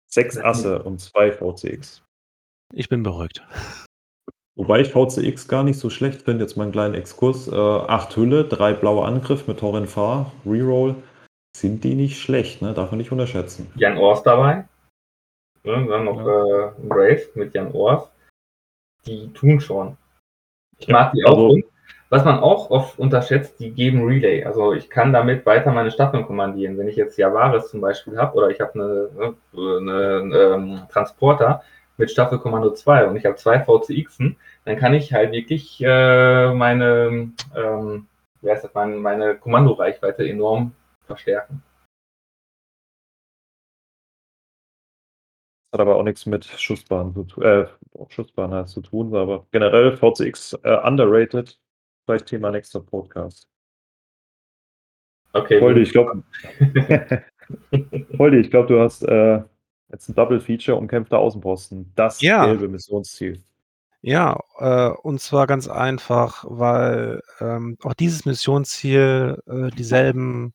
sechs 0.10 0.38
Asse 0.38 0.82
und 0.82 1.00
zwei 1.00 1.32
VCX. 1.32 2.02
Ich 2.74 2.90
bin 2.90 3.04
beruhigt. 3.04 3.46
Wobei 4.58 4.82
ich 4.82 4.92
VCX 4.92 5.48
gar 5.48 5.64
nicht 5.64 5.80
so 5.80 5.92
schlecht 5.92 6.24
finde, 6.24 6.44
jetzt 6.44 6.58
mal 6.58 6.64
einen 6.64 6.72
kleinen 6.72 6.96
Exkurs. 6.96 7.48
Äh, 7.48 7.56
acht 7.56 8.16
Hülle, 8.18 8.44
drei 8.44 8.74
blaue 8.74 9.06
Angriff 9.06 9.48
mit 9.48 9.60
Torren 9.60 9.86
Fahr, 9.86 10.32
Reroll. 10.46 10.96
Sind 11.56 11.84
die 11.84 11.94
nicht 11.94 12.20
schlecht, 12.20 12.64
ne? 12.64 12.74
Darf 12.74 12.92
man 12.92 12.98
nicht 12.98 13.12
unterschätzen. 13.12 13.72
Jan 13.76 13.98
Ors 13.98 14.24
dabei. 14.24 14.68
Ja, 15.64 15.80
dann 15.80 16.06
noch 16.06 16.20
äh, 16.22 16.72
Brave 16.88 17.22
mit 17.36 17.54
Jan 17.54 17.72
Ors. 17.72 18.10
Die 19.06 19.32
tun 19.34 19.60
schon. 19.60 19.96
Ich 20.80 20.88
mag 20.88 21.12
die 21.14 21.24
auch. 21.26 21.32
Also- 21.32 21.50
Und 21.50 21.66
was 22.10 22.24
man 22.24 22.40
auch 22.40 22.70
oft 22.72 22.98
unterschätzt, 22.98 23.60
die 23.60 23.72
geben 23.72 24.04
Relay. 24.06 24.44
Also 24.44 24.74
ich 24.74 24.90
kann 24.90 25.12
damit 25.12 25.46
weiter 25.46 25.72
meine 25.72 25.92
Staffeln 25.92 26.26
kommandieren. 26.26 26.78
Wenn 26.78 26.88
ich 26.88 26.96
jetzt 26.96 27.18
Javaris 27.18 27.70
zum 27.70 27.82
Beispiel 27.82 28.18
habe 28.18 28.38
oder 28.38 28.50
ich 28.50 28.62
habe 28.62 28.74
eine, 28.76 29.36
eine, 29.54 29.78
eine 29.78 30.38
ähm, 30.38 30.82
Transporter 30.90 31.64
mit 31.98 32.12
Staffelkommando 32.12 32.72
2 32.74 33.08
und 33.08 33.16
ich 33.16 33.26
habe 33.26 33.36
zwei 33.36 33.60
VCXen, 33.60 34.38
dann 34.66 34.78
kann 34.78 34.94
ich 34.94 35.14
halt 35.14 35.32
wirklich 35.32 35.82
äh, 35.82 36.54
meine, 36.54 37.32
ähm, 37.56 38.08
wie 38.42 38.50
heißt 38.50 38.64
das, 38.64 38.74
meine, 38.74 38.96
meine 38.98 39.36
Kommandoreichweite 39.36 40.28
enorm 40.28 40.74
verstärken. 41.06 41.64
Hat 45.74 45.82
aber 45.82 45.96
auch 45.96 46.04
nichts 46.04 46.26
mit 46.26 46.46
Schussbahn 46.46 47.14
zu 47.14 47.24
tun, 47.26 47.44
äh, 47.44 47.68
Schussbahn 48.10 48.54
heißt 48.54 48.74
zu 48.74 48.82
tun, 48.82 49.14
aber 49.16 49.48
generell 49.52 49.98
VCX 49.98 50.54
äh, 50.64 50.78
underrated. 50.84 51.60
Vielleicht 52.06 52.28
Thema 52.28 52.52
nächster 52.52 52.80
Podcast. 52.80 53.50
Okay. 55.34 55.60
Voldi, 55.60 55.82
ich 55.82 55.92
glaube, 55.92 56.24
ich 57.72 58.50
glaube, 58.50 58.68
du 58.68 58.80
hast 58.80 59.04
äh, 59.04 59.44
jetzt 59.90 60.10
ein 60.10 60.16
Double 60.16 60.40
Feature 60.40 60.78
umkämpfter 60.78 61.20
Außenposten. 61.20 61.92
Das 61.96 62.22
Ja. 62.22 62.46
gelbe 62.46 62.68
Missionsziel. 62.68 63.44
Ja, 64.02 64.40
äh, 64.60 64.90
und 65.02 65.20
zwar 65.20 65.48
ganz 65.48 65.68
einfach, 65.68 66.46
weil 66.48 67.22
ähm, 67.40 67.78
auch 67.84 67.94
dieses 67.94 68.26
Missionsziel 68.26 69.42
äh, 69.48 69.70
dieselben, 69.72 70.54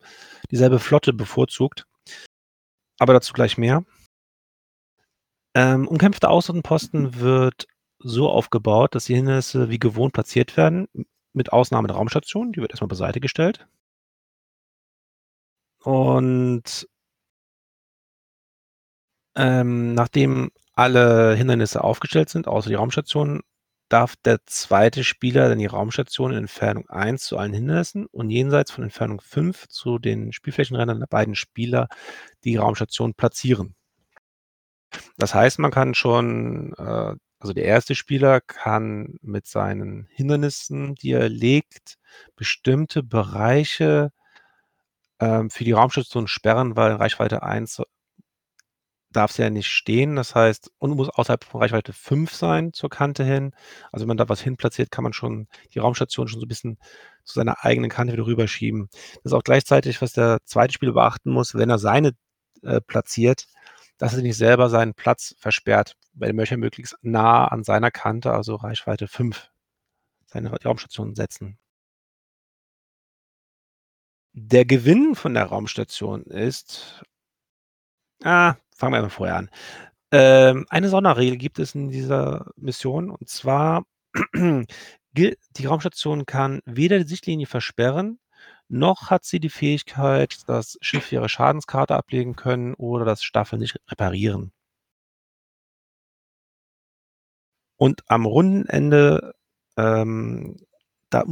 dieselbe 0.49 0.79
Flotte 0.79 1.13
bevorzugt. 1.13 1.85
Aber 2.99 3.13
dazu 3.13 3.33
gleich 3.33 3.57
mehr. 3.57 3.83
Ähm, 5.55 5.87
umkämpfter 5.87 6.29
Außenposten 6.29 7.19
wird 7.19 7.67
so 7.99 8.29
aufgebaut, 8.29 8.95
dass 8.95 9.05
die 9.05 9.15
Hindernisse 9.15 9.69
wie 9.69 9.79
gewohnt 9.79 10.13
platziert 10.13 10.57
werden, 10.57 10.87
mit 11.33 11.51
Ausnahme 11.51 11.87
der 11.87 11.97
Raumstation, 11.97 12.51
die 12.53 12.61
wird 12.61 12.71
erstmal 12.71 12.87
beiseite 12.89 13.19
gestellt. 13.19 13.67
Und 15.83 16.87
ähm, 19.35 19.93
nachdem 19.93 20.51
alle 20.73 21.35
Hindernisse 21.35 21.83
aufgestellt 21.83 22.29
sind, 22.29 22.47
außer 22.47 22.69
die 22.69 22.75
Raumstation, 22.75 23.41
darf 23.89 24.15
der 24.15 24.39
zweite 24.47 25.03
Spieler 25.03 25.49
dann 25.49 25.59
die 25.59 25.67
Raumstation 25.67 26.31
in 26.31 26.39
Entfernung 26.39 26.89
1 26.89 27.25
zu 27.25 27.37
allen 27.37 27.53
Hindernissen 27.53 28.07
und 28.07 28.31
jenseits 28.31 28.71
von 28.71 28.83
Entfernung 28.83 29.21
5 29.21 29.67
zu 29.67 29.99
den 29.99 30.33
Spielflächenrändern 30.33 30.99
der 30.99 31.07
beiden 31.07 31.35
Spieler 31.35 31.87
die 32.43 32.55
Raumstation 32.55 33.13
platzieren. 33.13 33.75
Das 35.17 35.35
heißt, 35.35 35.59
man 35.59 35.71
kann 35.71 35.93
schon, 35.93 36.73
äh, 36.77 37.15
also 37.39 37.53
der 37.53 37.65
erste 37.65 37.93
Spieler 37.93 38.41
kann 38.41 39.17
mit 39.21 39.45
seinen 39.45 40.07
Hindernissen, 40.09 40.95
die 40.95 41.11
er 41.11 41.29
legt, 41.29 41.97
bestimmte 42.35 43.03
Bereiche 43.03 44.11
ähm, 45.19 45.49
für 45.49 45.63
die 45.63 45.71
Raumstation 45.73 46.27
sperren, 46.27 46.75
weil 46.75 46.91
in 46.91 46.97
Reichweite 46.97 47.43
1 47.43 47.81
darf 49.13 49.31
sie 49.31 49.43
ja 49.43 49.49
nicht 49.49 49.67
stehen. 49.67 50.15
Das 50.15 50.35
heißt, 50.35 50.71
und 50.79 50.95
muss 50.95 51.09
außerhalb 51.09 51.43
von 51.43 51.61
Reichweite 51.61 51.93
5 51.93 52.33
sein 52.33 52.73
zur 52.73 52.89
Kante 52.89 53.23
hin. 53.23 53.53
Also 53.91 54.03
wenn 54.03 54.09
man 54.09 54.17
da 54.17 54.29
was 54.29 54.41
hinplatziert, 54.41 54.91
kann 54.91 55.03
man 55.03 55.13
schon 55.13 55.47
die 55.73 55.79
Raumstation 55.79 56.27
schon 56.27 56.39
so 56.39 56.45
ein 56.45 56.49
bisschen 56.49 56.77
zu 57.23 57.35
seiner 57.35 57.63
eigenen 57.63 57.89
Kante 57.89 58.13
wieder 58.13 58.25
rüberschieben. 58.25 58.89
Das 58.91 59.31
ist 59.31 59.33
auch 59.33 59.43
gleichzeitig, 59.43 60.01
was 60.01 60.13
der 60.13 60.39
zweite 60.45 60.73
Spieler 60.73 60.93
beachten 60.93 61.31
muss, 61.31 61.55
wenn 61.55 61.69
er 61.69 61.79
seine 61.79 62.13
äh, 62.63 62.81
platziert, 62.81 63.47
dass 63.97 64.13
er 64.15 64.21
nicht 64.21 64.37
selber 64.37 64.69
seinen 64.69 64.93
Platz 64.93 65.35
versperrt, 65.39 65.95
weil 66.13 66.29
er 66.31 66.35
möchte 66.35 66.57
möglichst 66.57 66.97
nah 67.01 67.47
an 67.47 67.63
seiner 67.63 67.91
Kante, 67.91 68.33
also 68.33 68.55
Reichweite 68.55 69.07
5, 69.07 69.49
seine 70.25 70.51
Raumstation 70.51 71.15
setzen. 71.15 71.57
Der 74.35 74.65
Gewinn 74.65 75.15
von 75.15 75.35
der 75.35 75.45
Raumstation 75.45 76.23
ist, 76.23 77.03
ah, 78.23 78.55
fangen 78.83 78.95
wir 78.95 79.01
mal 79.01 79.09
vorher 79.09 79.37
an. 79.37 79.49
Ähm, 80.11 80.65
eine 80.69 80.89
Sonderregel 80.89 81.37
gibt 81.37 81.57
es 81.59 81.73
in 81.73 81.89
dieser 81.89 82.51
Mission 82.57 83.09
und 83.09 83.29
zwar, 83.29 83.85
die 85.13 85.37
Raumstation 85.65 86.25
kann 86.25 86.59
weder 86.65 86.99
die 86.99 87.07
Sichtlinie 87.07 87.47
versperren, 87.47 88.19
noch 88.67 89.09
hat 89.09 89.23
sie 89.25 89.39
die 89.39 89.49
Fähigkeit, 89.49 90.37
das 90.47 90.77
Schiff 90.81 91.11
ihre 91.13 91.29
Schadenskarte 91.29 91.95
ablegen 91.95 92.35
können 92.35 92.73
oder 92.75 93.05
das 93.05 93.23
Staffel 93.23 93.57
nicht 93.59 93.77
reparieren. 93.89 94.51
Und 97.77 98.03
am 98.07 98.25
Rundenende, 98.25 99.33
ähm, 99.77 100.57
da, 101.09 101.23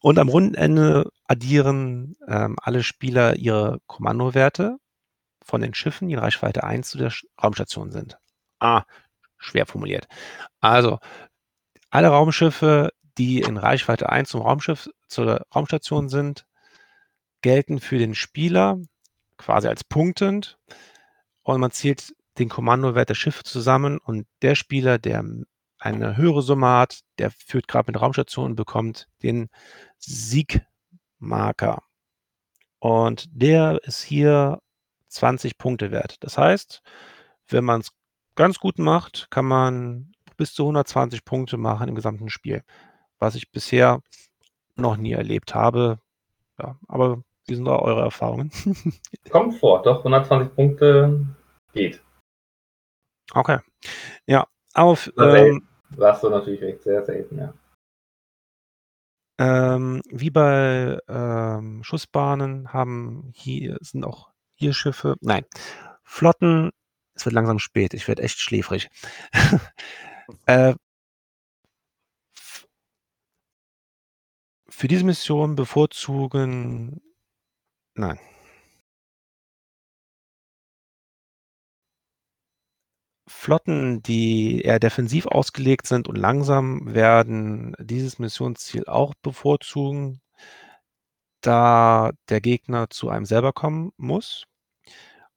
und 0.00 0.18
am 0.18 0.28
Rundenende 0.28 1.10
addieren 1.26 2.16
ähm, 2.28 2.56
alle 2.62 2.82
Spieler 2.82 3.36
ihre 3.36 3.80
Kommandowerte 3.86 4.76
von 5.44 5.60
den 5.60 5.74
Schiffen, 5.74 6.08
die 6.08 6.14
in 6.14 6.20
Reichweite 6.20 6.64
1 6.64 6.90
zu 6.90 6.98
der 6.98 7.10
Sch- 7.10 7.24
Raumstation 7.42 7.90
sind. 7.92 8.18
Ah, 8.60 8.84
schwer 9.38 9.66
formuliert. 9.66 10.06
Also, 10.60 10.98
alle 11.90 12.08
Raumschiffe, 12.08 12.90
die 13.18 13.40
in 13.40 13.56
Reichweite 13.56 14.08
1 14.10 14.30
zum 14.30 14.42
Raumschiff, 14.42 14.88
zur 15.08 15.42
Raumstation 15.54 16.08
sind, 16.08 16.46
gelten 17.42 17.80
für 17.80 17.98
den 17.98 18.14
Spieler 18.14 18.78
quasi 19.36 19.68
als 19.68 19.84
punktend 19.84 20.58
und 21.42 21.60
man 21.60 21.72
zählt 21.72 22.14
den 22.38 22.48
Kommandowert 22.48 23.08
der 23.10 23.14
Schiffe 23.14 23.42
zusammen 23.44 23.98
und 23.98 24.26
der 24.42 24.54
Spieler, 24.54 24.98
der 24.98 25.24
eine 25.82 26.16
höhere 26.16 26.42
Summe 26.42 26.68
hat, 26.68 27.00
der 27.18 27.30
führt 27.30 27.66
gerade 27.66 27.90
mit 27.90 28.00
Raumstationen 28.00 28.52
und 28.52 28.56
bekommt 28.56 29.08
den 29.22 29.48
Siegmarker. 29.98 31.82
Und 32.78 33.26
der 33.30 33.80
ist 33.84 34.02
hier 34.02 34.60
20 35.08 35.58
Punkte 35.58 35.90
wert. 35.90 36.16
Das 36.20 36.38
heißt, 36.38 36.82
wenn 37.48 37.64
man 37.64 37.80
es 37.80 37.90
ganz 38.36 38.58
gut 38.58 38.78
macht, 38.78 39.28
kann 39.30 39.44
man 39.44 40.12
bis 40.36 40.54
zu 40.54 40.62
120 40.62 41.24
Punkte 41.24 41.56
machen 41.56 41.88
im 41.88 41.94
gesamten 41.94 42.30
Spiel. 42.30 42.62
Was 43.18 43.34
ich 43.34 43.50
bisher 43.50 44.02
noch 44.76 44.96
nie 44.96 45.12
erlebt 45.12 45.54
habe. 45.54 45.98
Ja, 46.58 46.78
aber 46.88 47.22
wie 47.46 47.54
sind 47.54 47.64
da 47.64 47.76
eure 47.76 48.02
Erfahrungen? 48.02 48.50
Kommt 49.30 49.56
vor, 49.58 49.82
doch 49.82 49.98
120 49.98 50.54
Punkte 50.54 51.26
geht. 51.72 52.02
Okay. 53.34 53.58
Ja, 54.26 54.46
auf, 54.74 55.12
ähm. 55.18 55.68
Warst 55.96 56.22
du 56.22 56.30
natürlich 56.30 56.62
recht 56.62 56.82
sehr 56.82 57.04
selten, 57.04 57.38
ja. 57.38 57.54
ähm, 59.38 60.02
wie 60.08 60.30
bei 60.30 60.98
ähm, 61.08 61.82
Schussbahnen 61.84 62.72
haben 62.72 63.30
hier 63.34 63.76
sind 63.80 64.04
auch 64.04 64.30
hier 64.54 64.72
Schiffe 64.72 65.16
nein, 65.20 65.44
Flotten 66.04 66.70
es 67.14 67.24
wird 67.26 67.34
langsam 67.34 67.58
spät, 67.58 67.94
ich 67.94 68.08
werde 68.08 68.22
echt 68.22 68.38
schläfrig. 68.40 68.88
Äh 70.46 70.74
für 74.68 74.88
diese 74.88 75.04
Mission 75.04 75.56
bevorzugen 75.56 77.02
nein. 77.94 78.18
Flotten, 83.32 84.02
die 84.02 84.60
eher 84.62 84.78
defensiv 84.78 85.26
ausgelegt 85.26 85.86
sind 85.86 86.08
und 86.08 86.16
langsam, 86.16 86.94
werden 86.94 87.74
dieses 87.80 88.18
Missionsziel 88.18 88.84
auch 88.86 89.14
bevorzugen 89.22 90.20
da 91.42 92.12
der 92.28 92.40
Gegner 92.40 92.88
zu 92.90 93.08
einem 93.10 93.26
selber 93.26 93.52
kommen 93.52 93.92
muss 93.96 94.44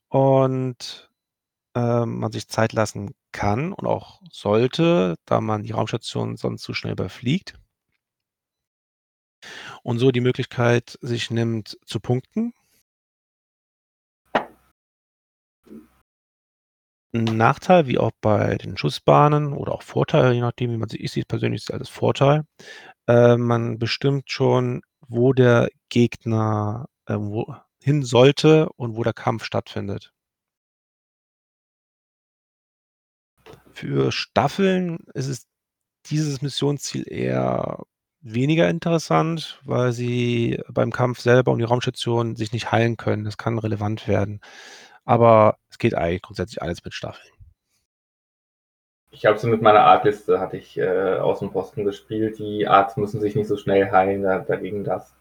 und, 0.10 1.10
ähm, 1.76 2.20
man 2.20 2.32
sich 2.32 2.48
Zeit 2.50 2.74
lassen 2.74 3.16
kann 3.32 3.74
und 3.74 3.88
auch 3.88 4.22
sollte, 4.32 5.16
da 5.26 5.42
man 5.42 5.64
die 5.64 5.72
Raumstation 5.74 6.38
sonst 6.38 6.64
zu 6.64 6.74
schnell 6.74 6.94
überfliegt. 6.94 7.56
Und 9.84 10.00
so 10.00 10.12
die 10.12 10.22
Möglichkeit 10.22 10.98
sich 11.02 11.32
nimmt 11.32 11.78
zu 11.86 12.00
punkten. 12.00 12.54
'N 17.16 17.24
Nachteil, 17.38 17.88
wie 17.88 17.98
auch 17.98 18.12
bei 18.22 18.58
den 18.58 18.78
Schussbahnen 18.78 19.54
oder 19.54 19.72
auch 19.74 19.84
Vorteil, 19.84 20.34
je 20.34 20.42
nachdem, 20.42 20.72
wie 20.72 20.78
man 20.78 20.90
sie 20.90 20.98
ich 20.98 21.12
sehe 21.12 21.22
es 21.24 21.28
persönlich 21.28 21.74
als 21.74 21.88
Vorteil. 21.90 22.44
Äh, 23.08 23.38
man 23.38 23.80
bestimmt 23.80 24.30
schon, 24.32 24.82
wo 25.08 25.34
der 25.34 25.70
Gegner, 25.90 26.88
äh, 27.08 27.16
wo 27.18 27.56
hin 27.84 28.04
sollte 28.04 28.70
und 28.78 28.96
wo 28.98 29.04
der 29.04 29.14
Kampf 29.14 29.46
stattfindet. 29.46 30.12
Für 33.74 34.12
Staffeln 34.14 35.00
ist 35.14 35.28
es 35.28 35.48
dieses 36.08 36.42
Missionsziel 36.42 37.06
eher 37.12 37.84
weniger 38.22 38.70
interessant, 38.70 39.60
weil 39.66 39.94
sie 39.94 40.60
beim 40.70 40.92
Kampf 40.92 41.20
selber 41.22 41.52
um 41.52 41.60
die 41.60 41.66
Raumstation 41.66 42.36
sich 42.38 42.54
nicht 42.54 42.72
heilen 42.72 42.98
können. 42.98 43.26
Das 43.26 43.38
kann 43.38 43.60
relevant 43.60 44.08
werden. 44.08 44.42
Aber 45.08 45.58
es 45.70 45.78
geht 45.78 45.94
eigentlich 45.94 46.24
grundsätzlich 46.24 46.62
alles 46.62 46.84
mit 46.84 46.94
Staffeln. 46.94 47.32
Ich 49.12 49.26
habe 49.26 49.38
so 49.38 49.48
mit 49.48 49.62
meiner 49.62 49.82
Arc-Liste 49.82 50.40
hatte 50.40 50.58
ich, 50.58 50.78
äh, 50.78 51.16
Außenposten 51.18 51.86
gespielt. 51.86 52.38
Die 52.40 52.68
Arcs 52.68 52.98
müssen 52.98 53.22
sich 53.22 53.36
nicht 53.36 53.48
so 53.48 53.58
schnell 53.58 53.92
heilen, 53.92 54.24
da 54.24 54.40
dagegen 54.40 54.84
das. 54.84 55.16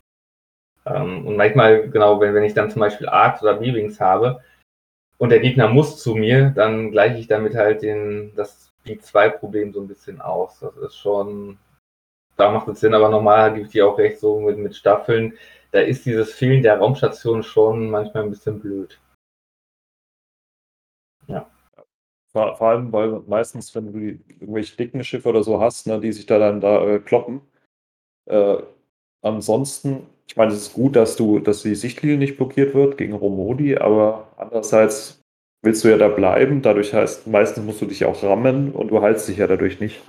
Ähm, 0.87 1.27
und 1.27 1.37
manchmal, 1.37 1.91
genau, 1.91 2.21
wenn 2.21 2.35
wenn 2.35 2.45
ich 2.45 2.55
dann 2.55 2.71
zum 2.71 2.81
Beispiel 2.81 3.09
Arcs 3.09 3.43
oder 3.43 3.55
B-Wings 3.57 4.01
habe 4.01 4.43
und 5.19 5.31
der 5.31 5.41
Gegner 5.41 5.69
muss 5.69 6.03
zu 6.03 6.15
mir, 6.17 6.51
dann 6.57 6.93
gleiche 6.93 7.19
ich 7.19 7.29
damit 7.29 7.57
halt 7.57 7.83
den 7.83 8.33
das 8.37 8.73
Speed-2-Problem 8.83 9.73
so 9.73 9.81
'n 9.83 9.89
bisschen 9.89 10.21
aus. 10.23 10.61
Das 10.61 10.77
ist 10.79 10.97
schon 10.99 11.59
da 12.37 12.51
macht 12.51 12.69
es 12.69 12.81
Sinn, 12.81 12.95
aber 12.95 13.09
normal 13.11 13.59
ich 13.59 13.69
dir 13.71 13.89
auch 13.89 13.99
recht, 13.99 14.21
so 14.21 14.41
mit 14.41 14.59
mit 14.59 14.77
Staffeln, 14.77 15.35
da 15.73 15.81
ist 15.81 16.07
dieses 16.07 16.33
Fehlen 16.35 16.63
der 16.63 16.79
Raumstation 16.79 17.43
schon 17.45 17.91
manchmal 17.91 18.25
'n 18.25 18.31
bisschen 18.31 18.61
blöd. 18.61 18.99
Ja. 21.29 21.51
Vor 22.33 22.57
vor 22.57 22.69
allem, 22.69 22.93
weil 22.93 23.23
meistens, 23.27 23.75
wenn 23.75 23.93
du 23.93 23.99
die 23.99 24.21
irgendwelche 24.41 24.77
dicken 24.77 25.05
Schiffe 25.05 25.29
oder 25.29 25.43
so 25.43 25.61
hast, 25.61 25.87
ne, 25.87 26.01
die 26.01 26.13
sich 26.13 26.27
da 26.27 26.39
dann 26.39 26.61
da, 26.61 26.85
äh, 26.87 26.99
kloppen. 26.99 27.41
Äh, 28.27 28.57
ansonsten 29.23 30.07
ich 30.27 30.37
meine, 30.37 30.53
es 30.53 30.59
ist 30.59 30.73
gut, 30.73 30.97
dass 30.97 31.17
du 31.17 31.39
dass 31.39 31.63
die 31.63 31.75
Sichtlinie 31.75 32.17
nicht 32.17 32.37
blockiert 32.37 32.75
wird 32.75 32.99
gegen 32.99 33.13
Romodi, 33.13 33.77
aber 33.77 34.29
andererseits 34.37 35.21
willst 35.63 35.85
du 35.85 35.89
ja 35.89 35.99
da 35.99 36.09
bleiben. 36.09 36.63
Dadurch 36.63 36.95
heißt 36.95 37.27
meistens 37.27 37.65
musst 37.65 37.83
du 37.83 37.87
dich 37.87 38.05
auch 38.05 38.23
rammen 38.23 38.73
und 38.73 38.89
du 38.89 39.03
heilst 39.03 39.29
dich 39.29 39.39
ja 39.39 39.47
dadurch 39.47 39.81
nicht. 39.81 40.03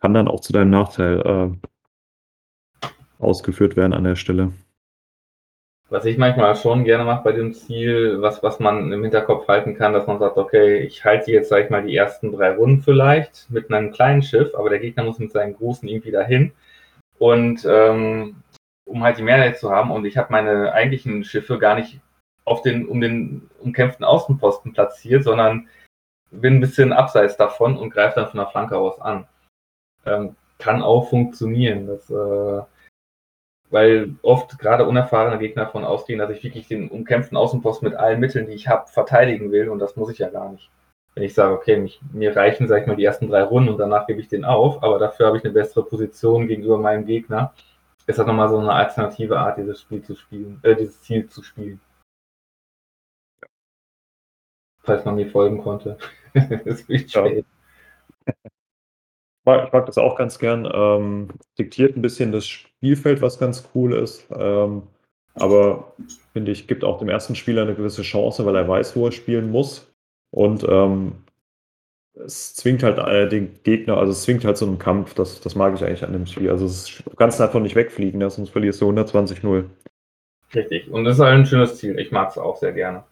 Kann 0.00 0.14
dann 0.14 0.28
auch 0.28 0.40
zu 0.40 0.52
deinem 0.52 0.70
Nachteil, 0.70 1.20
äh 1.20 1.68
ausgeführt 3.18 3.76
werden 3.76 3.94
an 3.94 4.04
der 4.04 4.16
Stelle. 4.16 4.52
Was 5.90 6.04
ich 6.04 6.18
manchmal 6.18 6.56
schon 6.56 6.82
gerne 6.84 7.04
mache 7.04 7.22
bei 7.22 7.30
dem 7.32 7.54
Ziel, 7.54 8.20
was 8.20 8.42
was 8.42 8.58
man 8.58 8.90
im 8.92 9.02
Hinterkopf 9.04 9.46
halten 9.46 9.76
kann, 9.76 9.92
dass 9.92 10.08
man 10.08 10.18
sagt: 10.18 10.36
„Okay, 10.36 10.78
ich 10.80 11.04
halte 11.04 11.30
jetzt, 11.30 11.48
sage 11.48 11.64
ich 11.64 11.70
mal, 11.70 11.84
die 11.84 11.94
ersten 11.96 12.32
3 12.32 12.50
Runden 12.56 12.82
vielleicht 12.82 13.48
mit 13.50 13.70
'nem 13.70 13.92
kleinen 13.92 14.22
Schiff, 14.22 14.52
aber 14.56 14.68
der 14.68 14.80
Gegner 14.80 15.04
muss 15.04 15.20
mit 15.20 15.30
seinen 15.30 15.54
großen 15.54 15.88
irgendwie 15.88 16.10
dahin.“ 16.10 16.50
Und, 17.18 17.66
ähm, 17.70 18.36
um 18.86 19.04
halt 19.04 19.18
die 19.18 19.22
Mehrheit 19.22 19.58
zu 19.58 19.70
haben 19.70 19.90
und 19.92 20.04
ich 20.06 20.16
habe 20.18 20.32
meine 20.32 20.72
eigentlichen 20.72 21.24
Schiffe 21.24 21.58
gar 21.58 21.76
nicht 21.76 22.00
auf 22.44 22.62
den 22.62 22.86
um 22.88 23.00
den 23.00 23.48
umkämpften 23.60 24.04
Außenposten 24.06 24.72
platziert, 24.74 25.24
sondern 25.24 25.68
bin 26.32 26.56
'n 26.56 26.60
bisschen 26.60 26.92
abseits 26.92 27.36
davon 27.38 27.78
und 27.78 27.90
greife 27.90 28.16
dann 28.20 28.28
von 28.30 28.38
der 28.40 28.48
Flanke 28.48 28.78
aus 28.78 29.00
an. 29.00 29.26
Ähm, 30.06 30.36
kann 30.58 30.82
auch 30.82 31.10
funktionieren, 31.10 31.86
das, 31.88 32.10
äh 32.10 32.62
weil 33.70 34.14
oft 34.22 34.58
grade 34.58 34.86
unerfahrene 34.86 35.38
Gegner 35.38 35.64
davon 35.66 35.84
ausgehen, 35.84 36.18
dass 36.20 36.30
ich 36.30 36.42
wirklich 36.44 36.68
den 36.68 36.88
umkämpften 36.90 37.36
Außenposten 37.38 37.88
mit 37.88 37.98
allen 37.98 38.20
Mitteln, 38.20 38.46
die 38.46 38.54
ich 38.54 38.68
habe, 38.68 38.88
verteidigen 38.88 39.52
will 39.52 39.68
und 39.70 39.78
das 39.80 39.96
muss 39.96 40.10
ich 40.10 40.18
ja 40.18 40.28
gar 40.30 40.50
nicht. 40.52 40.70
Wenn 41.14 41.24
ich 41.24 41.34
sage: 41.34 41.54
„Okay, 41.54 41.76
mich 41.78 42.00
mir 42.12 42.36
reichen, 42.36 42.68
sage 42.68 42.82
ich 42.82 42.86
mal, 42.88 42.96
die 42.96 43.04
ersten 43.04 43.28
3 43.30 43.42
Runden 43.44 43.70
und 43.70 43.78
danach 43.78 44.06
gebe 44.06 44.20
ich 44.20 44.28
den 44.28 44.44
auf, 44.44 44.82
aber 44.82 44.98
dafür 44.98 45.26
habe 45.28 45.38
ich 45.38 45.44
'ne 45.44 45.50
bessere 45.50 45.84
Position 45.84 46.46
gegenüber 46.48 46.78
meinem 46.78 47.06
Gegner.“ 47.06 47.52
Ist 48.06 48.18
das 48.20 48.26
noch 48.26 48.34
mal 48.34 48.48
so 48.50 48.60
'ne 48.60 48.72
alternative 48.72 49.38
Art, 49.38 49.58
dieses 49.58 49.80
Spiel 49.82 50.02
zu 50.02 50.16
spielen 50.16 50.60
äh, 50.64 50.76
dieses 50.76 51.02
Ziel 51.02 51.28
zu 51.28 51.42
spielen. 51.42 51.80
Falls 54.84 55.04
man 55.04 55.16
mir 55.16 55.28
folgen 55.30 55.58
konnte. 55.62 55.96
Ist 56.64 56.88
echt 56.90 57.14
Ja. 57.14 57.26
spät. 57.26 57.46
Ich 59.46 59.72
mag 59.72 59.86
das 59.86 59.98
auch 59.98 60.16
ganz 60.16 60.38
gern, 60.38 60.68
ähm, 60.72 61.28
diktiert 61.58 61.96
'n 61.96 62.02
bisschen 62.02 62.32
das 62.32 62.44
Spielfeld, 62.82 63.22
was 63.22 63.38
ganz 63.38 63.68
cool 63.74 63.94
ist, 63.94 64.26
ähm, 64.30 64.82
aber 65.34 65.94
finde 66.32 66.52
ich, 66.52 66.66
gibt 66.68 66.84
auch 66.84 66.98
dem 66.98 67.08
ersten 67.08 67.34
Spieler 67.34 67.64
'ne 67.64 67.74
gewisse 67.74 68.02
Chance, 68.02 68.44
weil 68.44 68.54
er 68.56 68.68
weiß, 68.68 68.96
wo 68.96 69.06
er 69.06 69.12
spielen 69.12 69.50
muss. 69.50 69.90
Und, 70.30 70.64
ähm, 70.68 71.12
es 72.14 72.54
zwingt 72.54 72.82
halt, 72.84 72.98
äh, 72.98 73.28
den 73.28 73.62
Gegner 73.64 73.98
also, 73.98 74.12
es 74.12 74.22
zwingt 74.24 74.44
halt 74.44 74.56
zu 74.58 74.66
'nem 74.66 74.78
Kampf. 74.78 75.14
Das 75.14 75.40
das 75.40 75.54
mag 75.56 75.74
ich 75.76 75.84
eigentlich 75.84 76.04
an 76.04 76.12
dem 76.14 76.26
Spiel. 76.26 76.50
Also, 76.50 76.66
es 76.66 77.02
kannst 77.18 77.40
davon 77.40 77.62
nicht 77.64 77.76
wegfliegen, 77.76 78.20
ne, 78.20 78.30
sonst 78.30 78.50
verlierst 78.50 78.80
du 78.82 78.86
120:0. 78.86 79.70
Richtig. 80.54 80.90
Und 80.90 81.04
das 81.04 81.16
ist 81.18 81.24
halt 81.24 81.34
'n 81.40 81.46
schönes 81.46 81.76
Ziel. 81.78 81.98
Ich 82.00 82.12
mag's 82.12 82.38
auch 82.38 82.56
sehr 82.58 82.72
gerne. 82.72 83.04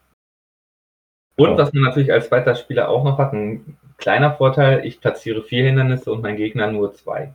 Und 1.37 1.49
Ja. 1.51 1.57
was 1.57 1.73
man 1.73 1.83
natürlich 1.83 2.13
als 2.13 2.29
zweiter 2.29 2.55
Spieler 2.55 2.87
auch 2.89 3.03
noch 3.03 3.17
hat, 3.17 3.33
'n 3.33 3.77
kleiner 3.97 4.33
Vorteil, 4.35 4.85
ich 4.85 5.01
platziere 5.01 5.41
4 5.43 5.65
Hindernisse 5.65 6.11
und 6.11 6.21
mein 6.21 6.37
Gegner 6.37 6.71
nur 6.71 6.93
2. 6.93 7.33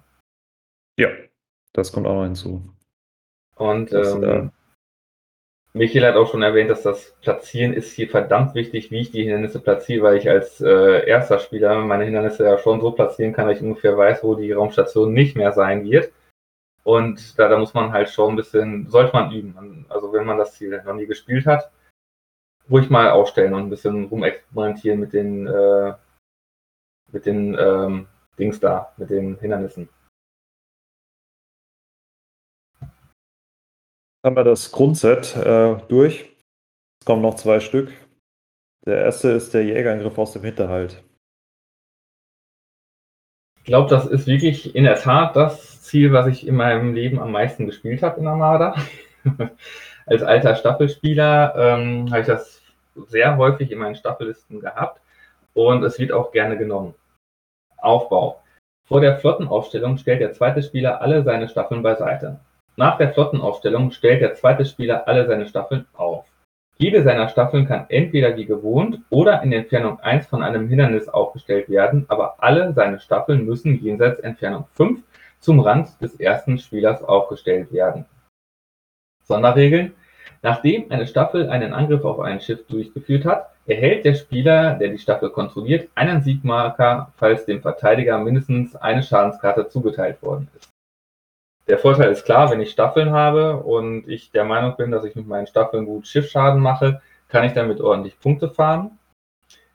Ja, 0.99 1.09
das 1.73 1.93
kommt 1.93 2.07
auch 2.07 2.15
noch 2.15 2.25
hinzu. 2.25 2.63
Und, 3.57 3.93
Das, 3.93 4.15
äh 4.15 4.27
ähm, 4.27 4.53
Michael 5.73 6.05
hat 6.05 6.17
auch 6.17 6.29
schon 6.31 6.43
erwähnt, 6.43 6.69
dass 6.71 6.83
das 6.83 7.15
Platzieren 7.21 7.73
ist 7.73 7.93
hier 7.93 8.09
verdammt 8.09 8.57
wichtig, 8.57 8.91
wie 8.91 9.01
ich 9.03 9.13
die 9.13 9.23
Hindernisse 9.23 9.61
platziere, 9.61 10.03
weil 10.03 10.17
ich 10.17 10.29
als, 10.29 10.61
äh, 10.61 11.05
1. 11.07 11.39
Spieler 11.39 11.79
meine 11.85 12.05
Hindernisse 12.05 12.45
ja 12.45 12.59
schon 12.59 12.81
so 12.81 12.91
platzieren 12.91 13.33
kann, 13.33 13.47
dass 13.47 13.59
ich 13.59 13.63
ungefähr 13.63 13.97
weiß, 13.97 14.25
wo 14.25 14.35
die 14.35 14.51
Raumstation 14.53 15.13
nicht 15.13 15.37
mehr 15.37 15.53
sein 15.53 15.85
wird. 15.85 16.13
Und 16.85 17.39
da 17.39 17.49
da 17.49 17.59
muss 17.59 17.75
man 17.75 17.93
halt 17.93 18.11
schon 18.11 18.35
'n 18.35 18.37
bisschen 18.37 18.89
sollte 18.89 19.13
man 19.15 19.33
üben. 19.33 19.87
Also, 19.91 20.13
wenn 20.13 20.27
man 20.27 20.39
das 20.39 20.55
Ziel 20.55 20.83
noch 20.85 20.95
nie 20.95 21.07
gespielt 21.07 21.47
hat, 21.47 21.71
ruhig 22.71 22.91
mal 22.91 23.11
aufstellen 23.11 23.55
und 23.55 23.65
'n 23.65 23.71
bisschen 23.71 24.07
rumexperimentieren 24.07 25.01
mit 25.01 25.13
den, 25.15 25.47
äh 25.49 25.95
mit 27.13 27.27
den, 27.27 27.57
ähm, 27.59 28.07
Dings 28.39 28.61
da, 28.61 28.93
mit 28.97 29.11
den 29.11 29.39
Hindernissen. 29.39 29.89
Haben 34.23 34.37
wir 34.37 34.45
das 34.45 34.71
Grundset, 34.71 35.35
äh, 35.37 35.77
durch. 35.89 36.37
Es 37.01 37.07
kommen 37.07 37.23
noch 37.23 37.37
2 37.37 37.61
Stück. 37.61 37.91
Der 38.87 38.99
erste 38.99 39.31
ist 39.31 39.55
der 39.55 39.65
Jägerangriff 39.65 40.19
aus 40.19 40.33
dem 40.33 40.43
Hinterhalt. 40.43 41.03
Ich 43.59 43.65
glaube, 43.65 43.89
das 43.89 44.07
ist 44.07 44.27
wirklich 44.27 44.75
in 44.75 44.85
der 44.85 44.97
Tat 44.97 45.37
das 45.37 45.83
Ziel, 45.83 46.13
was 46.13 46.27
ich 46.27 46.47
in 46.47 46.57
meinem 46.57 46.95
Leben 46.95 47.19
am 47.19 47.33
meisten 47.33 47.67
gespielt 47.67 48.03
habe 48.03 48.21
in 48.21 48.27
Armada. 48.27 48.75
Als 50.07 50.23
alter 50.23 50.55
Staffelspieler, 50.55 51.55
ähm, 51.57 52.11
habe 52.11 52.21
ich 52.21 52.27
das 52.27 52.63
sehr 53.07 53.37
häufig 53.39 53.71
in 53.71 53.79
meinen 53.79 53.95
Staffellisten 53.95 54.61
gehabt 54.61 55.01
und 55.55 55.83
es 55.83 55.99
wird 55.99 56.13
auch 56.13 56.33
gerne 56.33 56.59
genommen. 56.59 56.95
Aufbau: 57.79 58.43
Vor 58.85 59.01
der 59.01 59.17
Flottenaufstellung 59.19 59.97
stellt 59.99 60.21
der 60.21 60.33
2. 60.33 60.63
Spieler 60.63 61.01
alle 61.01 61.23
seine 61.23 61.49
Staffeln 61.49 61.83
beiseite. 61.83 62.41
Nach 62.77 62.99
der 62.99 63.13
Flottenaufstellung 63.13 63.91
stellt 63.91 64.23
der 64.23 64.35
2. 64.35 64.65
Spieler 64.65 65.07
alle 65.07 65.27
seine 65.27 65.47
Staffeln 65.47 65.87
auf. 65.95 66.25
Jede 66.79 67.03
seiner 67.03 67.29
Staffeln 67.29 67.67
kann 67.67 67.87
entweder 67.89 68.37
wie 68.37 68.47
gewohnt 68.47 69.01
oder 69.11 69.43
in 69.43 69.53
Entfernung 69.53 70.01
1 70.01 70.27
von 70.29 70.43
einem 70.43 70.69
Hindernis 70.69 71.09
aufgestellt 71.09 71.69
werden, 71.69 72.07
aber 72.09 72.37
alle 72.39 72.73
seine 72.73 73.01
Staffeln 73.01 73.45
müssen 73.45 73.83
jenseits 73.83 74.21
Entfernung 74.21 74.65
5 74.75 75.03
zum 75.41 75.61
Rand 75.61 76.01
des 76.01 76.19
ersten 76.19 76.59
Spielers 76.59 77.03
aufgestellt 77.03 77.73
werden. 77.73 78.07
Sonderregeln 79.25 79.93
Nachdem 80.43 80.91
eine 80.91 81.07
Staffel 81.07 81.51
einen 81.51 81.75
Angriff 81.75 82.05
auf 82.05 82.21
ein 82.21 82.41
Schiff 82.41 82.67
durchgeführt 82.67 83.27
hat, 83.27 83.51
erhält 83.67 84.07
der 84.07 84.15
Spieler, 84.15 84.75
der 84.75 84.89
die 84.89 84.99
Staffel 84.99 85.31
kontrolliert, 85.31 85.91
einen 85.95 86.23
Siegmarker, 86.23 87.13
falls 87.17 87.45
dem 87.45 87.61
Verteidiger 87.61 88.17
mindestens 88.19 88.75
eine 88.75 89.03
Schadenskarte 89.03 89.69
zugeteilt 89.69 90.23
worden 90.23 90.49
ist. 90.57 90.70
Der 91.69 91.79
Vorteil 91.79 92.11
ist 92.11 92.25
klar, 92.25 92.51
wenn 92.51 92.61
ich 92.61 92.71
Staffeln 92.71 93.13
habe 93.13 93.59
und 93.59 94.09
ich 94.09 94.31
der 94.33 94.45
Meinung 94.45 94.77
bin, 94.77 94.91
dass 94.91 95.05
ich 95.05 95.15
mit 95.15 95.29
meinen 95.29 95.47
Staffeln 95.47 95.87
gut 95.87 96.07
Schiffsschaden 96.07 96.61
mache, 96.61 97.01
kann 97.29 97.45
ich 97.45 97.53
damit 97.53 97.81
ordentlich 97.81 98.19
Punkte 98.19 98.51
fahren. 98.51 98.99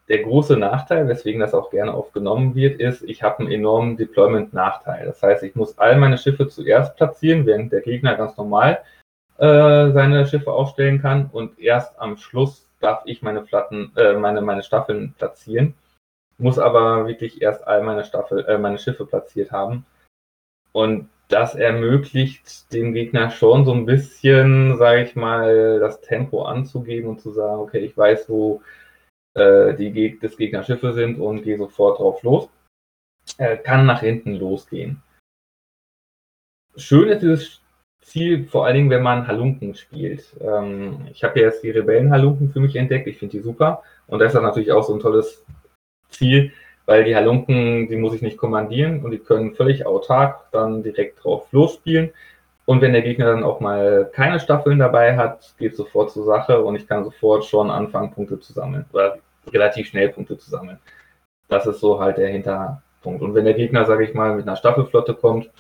Der 0.07 0.21
große 0.21 0.57
Nachteil, 0.57 1.07
weswegen 1.07 1.39
das 1.39 1.53
auch 1.53 1.71
gerne 1.71 1.95
oft 1.95 2.13
genommen 2.13 2.53
wird, 2.53 2.79
ist, 2.79 3.01
ich 3.03 3.23
habe 3.23 3.39
einen 3.39 3.51
enormen 3.51 3.97
Deployment-Nachteil. 3.97 5.05
Das 5.05 5.23
heißt, 5.23 5.41
ich 5.43 5.55
muss 5.55 5.79
all 5.79 5.97
meine 5.97 6.17
Schiffe 6.17 6.47
zuerst 6.47 6.95
platzieren, 6.95 7.45
während 7.45 7.71
der 7.71 7.81
Gegner 7.81 8.15
ganz 8.15 8.37
normal 8.37 8.83
äh, 9.37 9.91
seine 9.91 10.27
Schiffe 10.27 10.51
aufstellen 10.51 11.01
kann 11.01 11.29
und 11.31 11.59
erst 11.59 11.99
am 11.99 12.17
Schluss 12.17 12.69
darf 12.79 13.01
ich 13.05 13.21
meine 13.21 13.41
Platten, 13.41 13.91
äh, 13.95 14.13
meine, 14.13 14.41
meine 14.41 14.63
Staffeln 14.63 15.13
platzieren, 15.17 15.73
muss 16.37 16.59
aber 16.59 17.07
wirklich 17.07 17.41
erst 17.41 17.65
all 17.65 17.81
meine 17.81 18.05
Staffel, 18.05 18.45
äh, 18.45 18.57
meine 18.57 18.77
Schiffe 18.77 19.05
platziert 19.05 19.51
haben. 19.51 19.85
Und 20.71 21.09
das 21.27 21.55
ermöglicht 21.55 22.71
dem 22.73 22.93
Gegner 22.93 23.31
schon 23.31 23.65
so 23.65 23.73
ein 23.73 23.85
bisschen, 23.85 24.77
sage 24.77 25.03
ich 25.03 25.15
mal, 25.15 25.79
das 25.79 26.01
Tempo 26.01 26.43
anzugeben 26.43 27.09
und 27.09 27.21
zu 27.21 27.31
sagen, 27.31 27.59
okay, 27.59 27.79
ich 27.79 27.97
weiß, 27.97 28.29
wo 28.29 28.61
äh, 29.33 29.73
die 29.75 29.91
Geg 29.91 30.19
des 30.19 30.37
Gegner 30.37 30.63
Schiffe 30.63 30.93
sind 30.93 31.19
und 31.19 31.43
gehe 31.43 31.57
sofort 31.57 31.99
drauf 31.99 32.21
los. 32.23 32.49
Äh, 33.37 33.57
kann 33.57 33.85
nach 33.85 34.01
hinten 34.01 34.35
losgehen. 34.35 35.01
Schön 36.75 37.09
ist 37.09 37.21
dieses 37.21 37.61
Ziel, 38.01 38.45
vor 38.45 38.65
allen 38.65 38.75
Dingen, 38.75 38.89
wenn 38.91 39.01
man 39.01 39.27
Halunken 39.27 39.73
spielt. 39.73 40.35
Ähm, 40.39 41.07
ich 41.11 41.23
habe 41.23 41.39
jetzt 41.39 41.63
die 41.63 41.71
Rebellen-Halunken 41.71 42.51
für 42.51 42.59
mich 42.59 42.75
entdeckt, 42.75 43.07
ich 43.07 43.17
finde 43.17 43.37
die 43.37 43.43
super. 43.43 43.83
Und 44.07 44.19
das 44.19 44.33
ist 44.33 44.41
natürlich 44.41 44.71
auch 44.71 44.83
so 44.83 44.93
ein 44.93 44.99
tolles 44.99 45.43
Ziel, 46.09 46.53
weil 46.85 47.03
die 47.03 47.15
Halunken, 47.15 47.87
die 47.87 47.95
muss 47.95 48.13
ich 48.13 48.21
nicht 48.21 48.37
kommandieren 48.37 49.03
und 49.03 49.11
die 49.11 49.19
können 49.19 49.55
völlig 49.55 49.85
autark 49.85 50.51
dann 50.51 50.83
direkt 50.83 51.23
drauf 51.23 51.51
losspielen. 51.51 52.11
Und 52.65 52.81
wenn 52.81 52.93
der 52.93 53.03
Gegner 53.03 53.25
dann 53.25 53.43
auch 53.43 53.59
mal 53.59 54.09
keine 54.13 54.39
Staffeln 54.39 54.79
dabei 54.79 55.17
hat, 55.17 55.55
geht 55.57 55.75
sofort 55.75 56.11
zur 56.11 56.25
Sache 56.25 56.63
und 56.63 56.75
ich 56.75 56.87
kann 56.87 57.03
sofort 57.03 57.45
schon 57.45 57.69
anfangen, 57.69 58.11
Punkte 58.11 58.39
zu 58.39 58.53
sammeln 58.53 58.85
oder 58.91 59.19
relativ 59.47 59.87
schnell 59.87 60.09
Punkte 60.09 60.37
zu 60.37 60.49
sammeln. 60.49 60.79
Das 61.47 61.67
ist 61.67 61.79
so 61.79 61.99
halt 61.99 62.17
der 62.17 62.29
Hinterpunkt. 62.29 63.21
Und 63.21 63.35
wenn 63.35 63.45
der 63.45 63.53
Gegner, 63.53 63.85
sage 63.85 64.03
ich 64.03 64.15
mal, 64.15 64.35
mit 64.35 64.47
einer 64.47 64.55
Staffelflotte 64.55 65.13
kommt, 65.13 65.51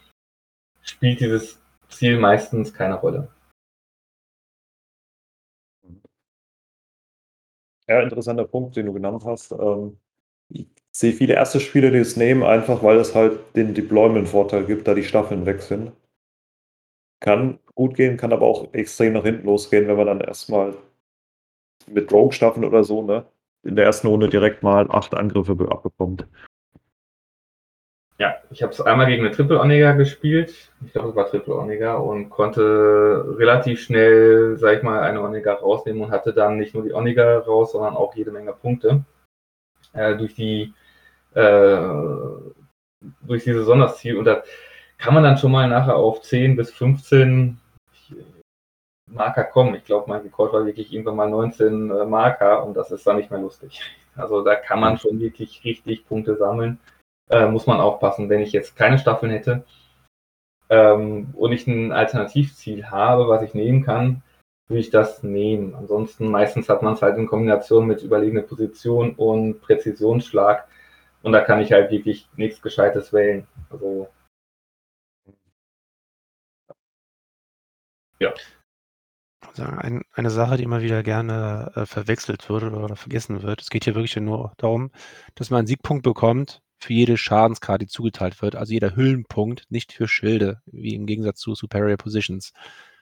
spielt 0.81 1.19
dieses 1.19 1.61
Ziel 1.89 2.19
meistens 2.19 2.73
keine 2.73 2.95
Rolle. 2.95 3.27
Ja, 7.87 8.01
interessanter 8.01 8.45
Punkt, 8.45 8.75
den 8.75 8.87
du 8.87 8.93
genannt 8.93 9.23
hast. 9.25 9.51
Ähm, 9.51 9.99
sehe 10.95 11.11
viele 11.11 11.33
erste 11.33 11.59
Spiele, 11.59 11.91
die 11.91 11.97
es 11.97 12.15
nehmen, 12.15 12.41
einfach 12.41 12.81
weil 12.81 12.97
es 12.99 13.13
halt 13.13 13.37
den 13.57 13.73
Deployment-Vorteil 13.73 14.63
gibt, 14.63 14.87
da 14.87 14.93
die 14.93 15.03
Staffeln 15.03 15.45
weg 15.45 15.61
sind. 15.61 15.91
Kann 17.19 17.59
gut 17.73 17.95
gehen, 17.95 18.15
kann 18.15 18.31
aber 18.31 18.45
auch 18.45 18.73
extrem 18.73 19.11
nach 19.11 19.23
hinten 19.23 19.45
losgehen, 19.45 19.89
wenn 19.89 19.97
man 19.97 20.07
dann 20.07 20.21
erstmal 20.21 20.73
mit 21.87 22.13
Rogue-Staffeln 22.13 22.63
oder 22.63 22.85
so, 22.85 23.01
ne, 23.01 23.25
in 23.63 23.75
der 23.75 23.83
ersten 23.83 24.07
Runde 24.07 24.29
direkt 24.29 24.63
mal 24.63 24.89
acht 24.89 25.13
Angriffe 25.15 25.51
abbekommt. 25.69 26.25
Ja, 28.17 28.35
ich 28.49 28.63
habe 28.63 28.71
es 28.71 28.79
einmal 28.79 29.07
gegen 29.07 29.25
eine 29.25 29.35
Triple 29.35 29.59
Onega 29.59 29.91
gespielt. 29.91 30.71
Ich 30.85 30.93
glaube, 30.93 31.09
es 31.09 31.15
war 31.17 31.27
Triple 31.27 31.55
Onega 31.55 31.95
und 31.95 32.29
konnte 32.29 33.35
relativ 33.37 33.81
schnell, 33.81 34.55
sag 34.55 34.77
ich 34.77 34.83
mal, 34.83 35.01
eine 35.01 35.21
Onega 35.21 35.55
rausnehmen 35.55 36.03
und 36.03 36.11
hatte 36.11 36.31
dann 36.31 36.57
nicht 36.57 36.73
nur 36.73 36.83
die 36.83 36.93
Onega 36.93 37.39
raus, 37.39 37.73
sondern 37.73 37.97
auch 37.97 38.15
jede 38.15 38.31
Menge 38.31 38.53
Punkte. 38.53 39.03
Äh, 39.91 40.15
durch 40.15 40.35
die 40.35 40.73
äh, 41.35 41.77
durch 43.21 43.43
dieses 43.43 43.65
Sonderziel. 43.65 44.17
Und 44.17 44.25
da 44.25 44.43
kann 44.97 45.13
man 45.13 45.23
dann 45.23 45.37
schon 45.37 45.51
mal 45.51 45.67
nachher 45.67 45.95
auf 45.95 46.21
10 46.21 46.55
bis 46.55 46.71
15 46.71 47.59
Marker 49.11 49.43
kommen. 49.43 49.75
Ich 49.75 49.85
glaube, 49.85 50.09
mein 50.09 50.21
Rekord 50.21 50.53
war 50.53 50.65
wirklich 50.65 50.91
irgendwann 50.91 51.15
mal 51.15 51.29
19 51.29 51.91
äh, 51.91 52.05
Marker 52.05 52.65
und 52.65 52.75
das 52.75 52.91
ist 52.91 53.05
dann 53.05 53.17
nicht 53.17 53.31
mehr 53.31 53.41
lustig. 53.41 53.81
Also 54.17 54.45
da 54.45 54.55
kann 54.55 54.79
man 54.79 54.97
schon 54.97 55.19
wirklich 55.19 55.65
richtig 55.65 56.07
Punkte 56.07 56.37
sammeln 56.37 56.79
äh, 57.29 57.47
muss 57.47 57.67
man 57.67 57.79
aufpassen. 57.79 58.29
Wenn 58.29 58.41
ich 58.41 58.51
jetzt 58.51 58.75
keine 58.75 58.99
Staffeln 58.99 59.31
hätte 59.31 59.63
ähm, 60.69 61.29
und 61.33 61.51
ich 61.51 61.67
ein 61.67 61.91
Alternativziel 61.91 62.89
habe, 62.89 63.27
was 63.27 63.43
ich 63.43 63.53
nehmen 63.53 63.83
kann, 63.83 64.23
würde 64.67 64.79
ich 64.81 64.89
das 64.89 65.23
nehmen. 65.23 65.75
Ansonsten 65.75 66.29
meistens 66.29 66.69
hat 66.69 66.81
man 66.81 66.93
es 66.93 67.01
halt 67.01 67.17
in 67.17 67.27
Kombination 67.27 67.85
mit 67.85 68.01
überlegene 68.01 68.41
Position 68.41 69.13
und 69.15 69.61
Präzisionsschlag 69.61 70.67
und 71.25 71.31
da 71.31 71.41
kann 71.41 71.59
ich 71.59 71.71
halt 71.71 71.89
wirklich 71.89 72.29
nichts 72.35 72.61
Gescheites 72.61 73.11
wählen. 73.11 73.47
Also 73.71 74.07
ja. 78.19 78.31
Ein, 79.57 80.03
eine 80.13 80.29
Sache, 80.29 80.57
die 80.57 80.63
immer 80.63 80.81
wieder 80.81 81.01
gerne 81.01 81.71
äh, 81.75 81.85
verwechselt 81.87 82.47
wird 82.47 82.63
oder 82.63 82.95
vergessen 82.95 83.41
wird. 83.41 83.61
Es 83.61 83.69
geht 83.71 83.85
hier 83.85 83.95
wirklich 83.95 84.15
nur 84.17 84.53
darum, 84.57 84.91
dass 85.33 85.49
man 85.49 85.59
einen 85.59 85.67
Siegpunkt 85.67 86.03
bekommt, 86.03 86.61
für 86.77 86.93
jede 86.93 87.17
Schadenskarte, 87.17 87.85
die 87.85 87.91
zugeteilt 87.91 88.41
wird, 88.43 88.55
also 88.55 88.73
jeder 88.73 88.95
Hüllenpunkt, 88.95 89.65
nicht 89.69 89.93
für 89.93 90.07
Schilde, 90.07 90.61
wie 90.67 90.93
im 90.93 91.07
Gegensatz 91.07 91.39
zu 91.39 91.55
Superior 91.55 91.97
Positions. 91.97 92.53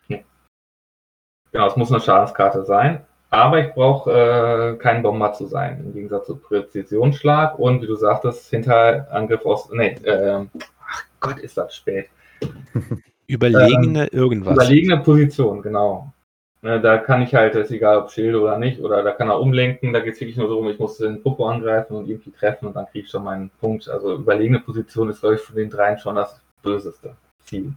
Ja. 0.08 1.68
Es 1.68 1.76
muss 1.76 1.92
eine 1.92 2.00
Schadenskarte 2.00 2.64
sein, 2.64 3.06
aber 3.34 3.66
ich 3.66 3.74
brauche 3.74 4.12
äh, 4.12 4.78
kein 4.78 5.02
Bomber 5.02 5.34
zu 5.34 5.48
sein, 5.48 5.82
im 5.84 5.94
Gegensatz 5.94 6.28
zu 6.28 6.36
Präzisionsschlag 6.36 7.58
und 7.58 7.82
wie 7.82 7.88
du 7.88 7.96
sagtest, 7.96 8.48
Hinterangriff 8.52 9.44
aus. 9.44 9.72
Nee, 9.72 9.98
äh, 10.04 10.46
ach 10.88 11.06
Gott, 11.20 11.40
ist 11.40 11.58
das 11.58 11.76
spät. 11.76 12.10
Überlegene 13.28 14.04
ähm, 14.04 14.20
irgendwas. 14.20 14.54
Überlegene 14.54 15.00
Position, 15.00 15.64
genau. 15.64 16.14
Ne, 16.62 16.80
da 16.80 17.00
kann 17.00 17.24
ich 17.24 17.34
halt, 17.34 17.56
ist 17.56 17.72
egal 17.72 17.98
ob 17.98 18.12
Schilde 18.12 18.40
oder 18.40 18.60
nicht, 18.60 18.80
oder 18.80 19.02
da 19.02 19.12
kann 19.12 19.30
er 19.30 19.40
umlenken, 19.40 19.94
da 19.94 20.00
geht 20.02 20.14
es 20.14 20.22
wirklich 20.22 20.38
nur 20.38 20.48
darum, 20.48 20.70
ich 20.70 20.78
muss 20.78 20.98
den 20.98 21.24
Popo 21.24 21.48
angreifen 21.48 21.96
und 21.96 22.08
irgendwie 22.08 22.32
treffen 22.32 22.68
und 22.68 22.76
dann 22.76 22.86
kriege 22.86 23.06
ich 23.06 23.12
schon 23.12 23.24
meinen 23.24 23.50
Punkt. 23.60 23.90
Also 23.90 24.14
überlegene 24.14 24.60
Position 24.60 25.10
ist, 25.10 25.22
glaube 25.22 25.36
ich, 25.36 25.42
von 25.42 25.56
den 25.56 25.72
dreien 25.72 25.98
schon 25.98 26.16
das 26.16 26.40
böseste 26.62 27.16
Ziel. 27.40 27.74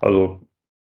Also 0.00 0.40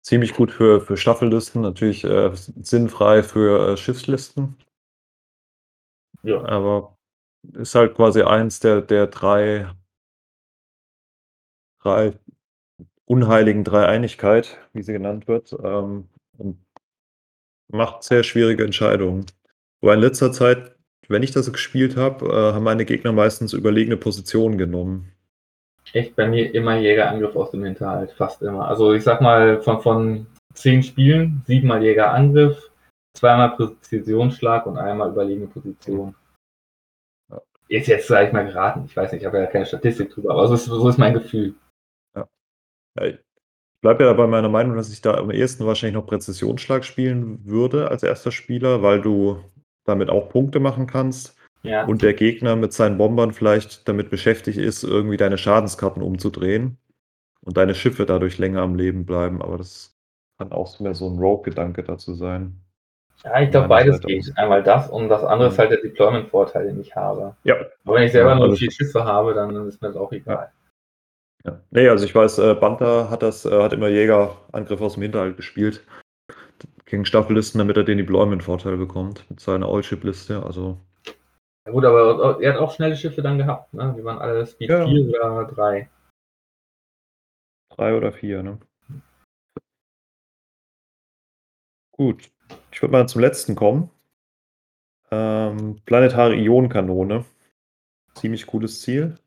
ziemlich 0.02 0.34
gut 0.34 0.50
für, 0.52 0.80
für 0.80 0.96
Staffellisten, 0.96 1.62
natürlich 1.62 2.04
äh, 2.04 2.30
sinnfrei 2.34 3.22
für 3.22 3.72
äh, 3.72 3.76
Schiffslisten. 3.76 4.56
Ja. 6.22 6.44
Aber 6.44 6.96
ist 7.52 7.74
halt 7.74 7.94
quasi 7.94 8.22
eins 8.22 8.60
der, 8.60 8.80
der 8.80 9.06
drei, 9.06 9.70
drei 11.82 12.18
unheiligen 13.04 13.64
Dreieinigkeit, 13.64 14.58
wie 14.72 14.82
sie 14.82 14.92
genannt 14.92 15.28
wird, 15.28 15.52
ähm, 15.62 16.08
und 16.38 16.64
macht 17.68 18.02
sehr 18.02 18.22
schwierige 18.22 18.64
Entscheidungen. 18.64 19.26
Wobei 19.80 19.94
in 19.94 20.00
letzter 20.00 20.32
Zeit, 20.32 20.76
wenn 21.08 21.22
ich 21.22 21.32
das 21.32 21.52
gespielt 21.52 21.96
habe, 21.96 22.26
äh, 22.26 22.52
haben 22.54 22.64
meine 22.64 22.86
Gegner 22.86 23.12
meistens 23.12 23.52
überlegene 23.52 23.98
Positionen 23.98 24.56
genommen. 24.56 25.13
Echt 25.94 26.16
bei 26.16 26.26
mir 26.26 26.52
immer 26.52 26.76
Jägerangriff 26.76 27.36
aus 27.36 27.52
dem 27.52 27.64
Hinterhalt, 27.64 28.10
fast 28.10 28.42
immer. 28.42 28.66
Also 28.66 28.92
ich 28.94 29.04
sag 29.04 29.20
mal, 29.20 29.62
von, 29.62 29.80
von 29.80 30.26
zehn 30.52 30.82
Spielen, 30.82 31.42
siebenmal 31.46 31.84
Jägerangriff, 31.84 32.72
zweimal 33.16 33.54
Präzisionsschlag 33.54 34.66
und 34.66 34.76
einmal 34.76 35.12
überlegene 35.12 35.46
Position. 35.46 36.16
Ja. 37.30 37.40
Ist 37.68 37.86
jetzt, 37.86 38.08
sag 38.08 38.26
ich 38.26 38.32
mal, 38.32 38.44
geraten. 38.44 38.86
Ich 38.86 38.96
weiß 38.96 39.12
nicht, 39.12 39.20
ich 39.20 39.26
habe 39.26 39.38
ja 39.38 39.46
keine 39.46 39.66
Statistik 39.66 40.10
drüber, 40.10 40.32
aber 40.32 40.48
so 40.48 40.54
ist, 40.54 40.64
so 40.64 40.88
ist 40.88 40.98
mein 40.98 41.14
Gefühl. 41.14 41.54
Ja, 42.16 42.26
ich 43.04 43.18
bleibe 43.80 44.02
ja 44.02 44.12
bei 44.14 44.26
meiner 44.26 44.48
Meinung, 44.48 44.76
dass 44.76 44.92
ich 44.92 45.00
da 45.00 45.14
am 45.14 45.30
ehesten 45.30 45.64
wahrscheinlich 45.64 45.94
noch 45.94 46.06
Präzisionsschlag 46.06 46.84
spielen 46.84 47.44
würde 47.44 47.88
als 47.88 48.02
erster 48.02 48.32
Spieler, 48.32 48.82
weil 48.82 49.00
du 49.00 49.44
damit 49.84 50.10
auch 50.10 50.28
Punkte 50.28 50.58
machen 50.58 50.88
kannst 50.88 51.38
Ja. 51.64 51.86
und 51.86 52.02
der 52.02 52.12
Gegner 52.12 52.56
mit 52.56 52.72
seinen 52.72 52.98
Bombern 52.98 53.32
vielleicht 53.32 53.88
damit 53.88 54.10
beschäftigt 54.10 54.58
ist, 54.58 54.84
irgendwie 54.84 55.16
deine 55.16 55.38
Schadenskarten 55.38 56.02
umzudrehen 56.02 56.76
und 57.40 57.56
deine 57.56 57.74
Schiffe 57.74 58.04
dadurch 58.04 58.38
länger 58.38 58.60
am 58.60 58.74
Leben 58.74 59.06
bleiben. 59.06 59.40
Aber 59.40 59.56
das 59.56 59.96
kann 60.38 60.52
auch 60.52 60.78
mehr 60.78 60.94
so 60.94 61.08
ein 61.08 61.18
Rogue-Gedanke 61.18 61.82
dazu 61.82 62.14
sein. 62.14 62.60
Ja, 63.24 63.40
ich 63.40 63.50
glaube, 63.50 63.68
beides 63.68 64.00
geht. 64.00 64.30
Einmal 64.36 64.62
das 64.62 64.90
und 64.90 65.08
das 65.08 65.24
andere 65.24 65.48
ist 65.48 65.54
mhm. 65.54 65.58
halt 65.58 65.70
der 65.70 65.80
Deployment-Vorteil, 65.80 66.66
den 66.66 66.80
ich 66.80 66.94
habe. 66.94 67.34
Ja. 67.44 67.56
Aber 67.84 67.96
wenn 67.96 68.02
ich 68.02 68.12
selber 68.12 68.30
Ja, 68.30 68.36
nur 68.36 68.56
vier 68.56 68.70
Schiffe 68.70 69.04
habe, 69.04 69.32
dann 69.32 69.54
ist 69.66 69.80
mir 69.80 69.88
das 69.88 69.96
auch 69.96 70.12
egal. 70.12 70.52
Ja. 71.44 71.60
Nee, 71.70 71.88
also 71.88 72.04
ich 72.04 72.14
weiß, 72.14 72.38
äh, 72.38 72.54
Banta 72.54 73.08
hat 73.10 73.22
das, 73.22 73.46
äh, 73.46 73.62
hat 73.62 73.72
immer 73.72 73.88
Jägerangriff 73.88 74.80
aus 74.80 74.94
dem 74.94 75.02
Hinterhalt 75.04 75.36
gespielt. 75.36 75.84
Gegen 76.84 77.06
Staffellisten, 77.06 77.58
damit 77.58 77.78
er 77.78 77.84
den 77.84 77.98
Deployment-Vorteil 77.98 78.76
bekommt 78.76 79.24
mit 79.30 79.40
seiner 79.40 79.68
All-Ship-Liste. 79.68 80.42
Also. 80.44 80.78
Ja 81.66 81.72
gut, 81.72 81.84
aber 81.84 82.40
er 82.42 82.52
hat 82.52 82.60
auch 82.60 82.74
schnelle 82.74 82.96
Schiffe 82.96 83.22
dann 83.22 83.38
gehabt, 83.38 83.72
ne? 83.72 83.94
Die 83.96 84.04
waren 84.04 84.18
alle 84.18 84.46
Speed 84.46 84.68
Ja. 84.68 84.86
4 84.86 85.08
oder 85.08 85.44
3. 85.46 85.88
Drei 87.70 87.96
oder 87.96 88.12
vier, 88.12 88.42
ne? 88.42 88.58
Gut. 91.92 92.30
Ich 92.70 92.82
würde 92.82 92.92
mal 92.92 93.08
zum 93.08 93.20
letzten 93.20 93.54
kommen. 93.54 93.90
Ähm, 95.10 95.80
planetare 95.84 96.34
Ionenkanone. 96.34 97.24
Ziemlich 98.14 98.46
cooles 98.46 98.82
Ziel. 98.82 99.18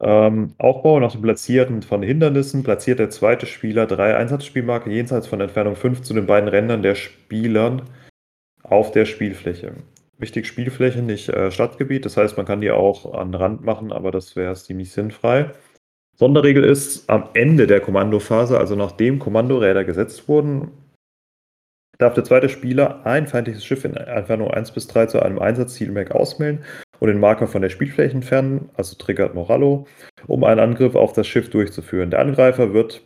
Ähm, 0.00 0.54
Aufbau 0.58 1.00
nach 1.00 1.12
dem 1.12 1.22
Platzieren 1.22 1.82
von 1.82 2.02
Hindernissen 2.02 2.62
platziert 2.62 2.98
der 2.98 3.10
zweite 3.10 3.46
Spieler 3.46 3.86
drei 3.86 4.16
Einsatzspielmarke 4.16 4.90
jenseits 4.90 5.26
von 5.26 5.40
Entfernung 5.40 5.76
5 5.76 6.02
zu 6.02 6.14
den 6.14 6.26
beiden 6.26 6.48
Rändern 6.48 6.82
der 6.82 6.94
Spielern 6.94 7.82
auf 8.62 8.90
der 8.90 9.04
Spielfläche. 9.04 9.74
Wichtig 10.22 10.46
Spielfläche, 10.46 11.02
nicht 11.02 11.28
äh, 11.30 11.50
Stadtgebiet. 11.50 12.04
Das 12.04 12.16
heißt, 12.16 12.36
man 12.36 12.46
kann 12.46 12.60
die 12.60 12.70
auch 12.70 13.12
an 13.12 13.34
Rand 13.34 13.64
machen, 13.64 13.90
aber 13.90 14.12
das 14.12 14.36
wäre 14.36 14.54
ziemlich 14.54 14.92
sinnfrei. 14.92 15.50
Sonderregel 16.14 16.62
ist, 16.62 17.10
am 17.10 17.30
Ende 17.34 17.66
der 17.66 17.80
Kommandophase, 17.80 18.56
also 18.56 18.76
nachdem 18.76 19.18
Kommandoräder 19.18 19.82
gesetzt 19.82 20.28
wurden, 20.28 20.70
darf 21.98 22.14
der 22.14 22.22
zweite 22.22 22.48
Spieler 22.48 23.04
ein 23.04 23.26
feindliches 23.26 23.64
Schiff 23.64 23.84
in 23.84 23.94
Entfernung 23.94 24.48
1 24.52 24.70
bis 24.70 24.86
3 24.86 25.06
zu 25.06 25.20
einem 25.20 25.40
Einsatzzielmerk 25.40 26.12
auswählen 26.12 26.62
und 27.00 27.08
den 27.08 27.18
Marker 27.18 27.48
von 27.48 27.62
der 27.62 27.70
Spielfläche 27.70 28.14
entfernen, 28.14 28.70
also 28.74 28.96
triggert 28.96 29.34
Morallo, 29.34 29.88
um 30.28 30.44
einen 30.44 30.60
Angriff 30.60 30.94
auf 30.94 31.12
das 31.14 31.26
Schiff 31.26 31.50
durchzuführen. 31.50 32.12
Der 32.12 32.20
Angreifer 32.20 32.72
wird, 32.72 33.02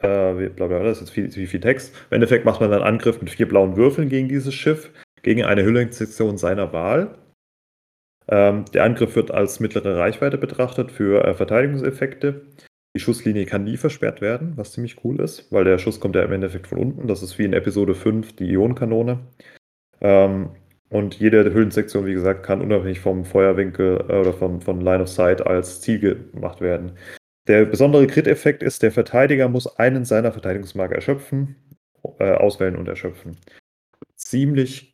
äh, 0.00 0.48
bla, 0.48 0.66
bla, 0.66 0.82
das 0.82 0.96
ist 0.96 1.02
jetzt 1.02 1.10
viel, 1.10 1.30
viel, 1.30 1.46
viel 1.46 1.60
Text. 1.60 1.94
Im 2.10 2.16
Endeffekt 2.16 2.44
macht 2.44 2.60
man 2.60 2.72
einen 2.72 2.82
Angriff 2.82 3.20
mit 3.20 3.30
vier 3.30 3.46
blauen 3.46 3.76
Würfeln 3.76 4.08
gegen 4.08 4.26
dieses 4.26 4.54
Schiff, 4.54 4.90
gegen 5.22 5.44
eine 5.44 5.64
Hüllungssektion 5.64 6.38
seiner 6.38 6.72
Wahl. 6.72 7.18
Ähm, 8.28 8.64
der 8.72 8.84
Angriff 8.84 9.16
wird 9.16 9.30
als 9.30 9.60
mittlere 9.60 9.98
Reichweite 9.98 10.38
betrachtet 10.38 10.92
für 10.92 11.24
äh, 11.24 11.34
Verteidigungseffekte. 11.34 12.42
Die 12.94 13.00
Schusslinie 13.00 13.46
kann 13.46 13.64
nie 13.64 13.76
versperrt 13.76 14.20
werden, 14.20 14.52
was 14.56 14.72
ziemlich 14.72 15.02
cool 15.04 15.20
ist, 15.20 15.50
weil 15.50 15.64
der 15.64 15.78
Schuss 15.78 15.98
kommt 15.98 16.14
ja 16.14 16.22
im 16.22 16.32
Endeffekt 16.32 16.66
von 16.66 16.78
unten. 16.78 17.08
Das 17.08 17.22
ist 17.22 17.38
wie 17.38 17.44
in 17.44 17.54
Episode 17.54 17.94
5 17.94 18.36
die 18.36 18.50
Ionenkanone. 18.50 19.20
Ähm, 20.00 20.50
und 20.90 21.18
jede 21.18 21.42
Hüllensektion, 21.54 22.04
wie 22.04 22.12
gesagt, 22.12 22.42
kann 22.42 22.60
unabhängig 22.60 23.00
vom 23.00 23.24
Feuerwinkel 23.24 24.04
äh, 24.08 24.20
oder 24.20 24.34
vom, 24.34 24.60
von 24.60 24.82
Line 24.82 25.02
of 25.02 25.08
Sight 25.08 25.46
als 25.46 25.80
Ziel 25.80 26.30
gemacht 26.32 26.60
werden. 26.60 26.98
Der 27.48 27.64
besondere 27.64 28.06
Crit-Effekt 28.06 28.62
ist, 28.62 28.82
der 28.82 28.92
Verteidiger 28.92 29.48
muss 29.48 29.78
einen 29.78 30.04
seiner 30.04 30.32
Verteidigungsmarker 30.32 30.94
erschöpfen, 30.94 31.56
äh, 32.18 32.32
auswählen 32.32 32.76
und 32.76 32.88
erschöpfen. 32.88 33.38
Ziemlich 34.16 34.91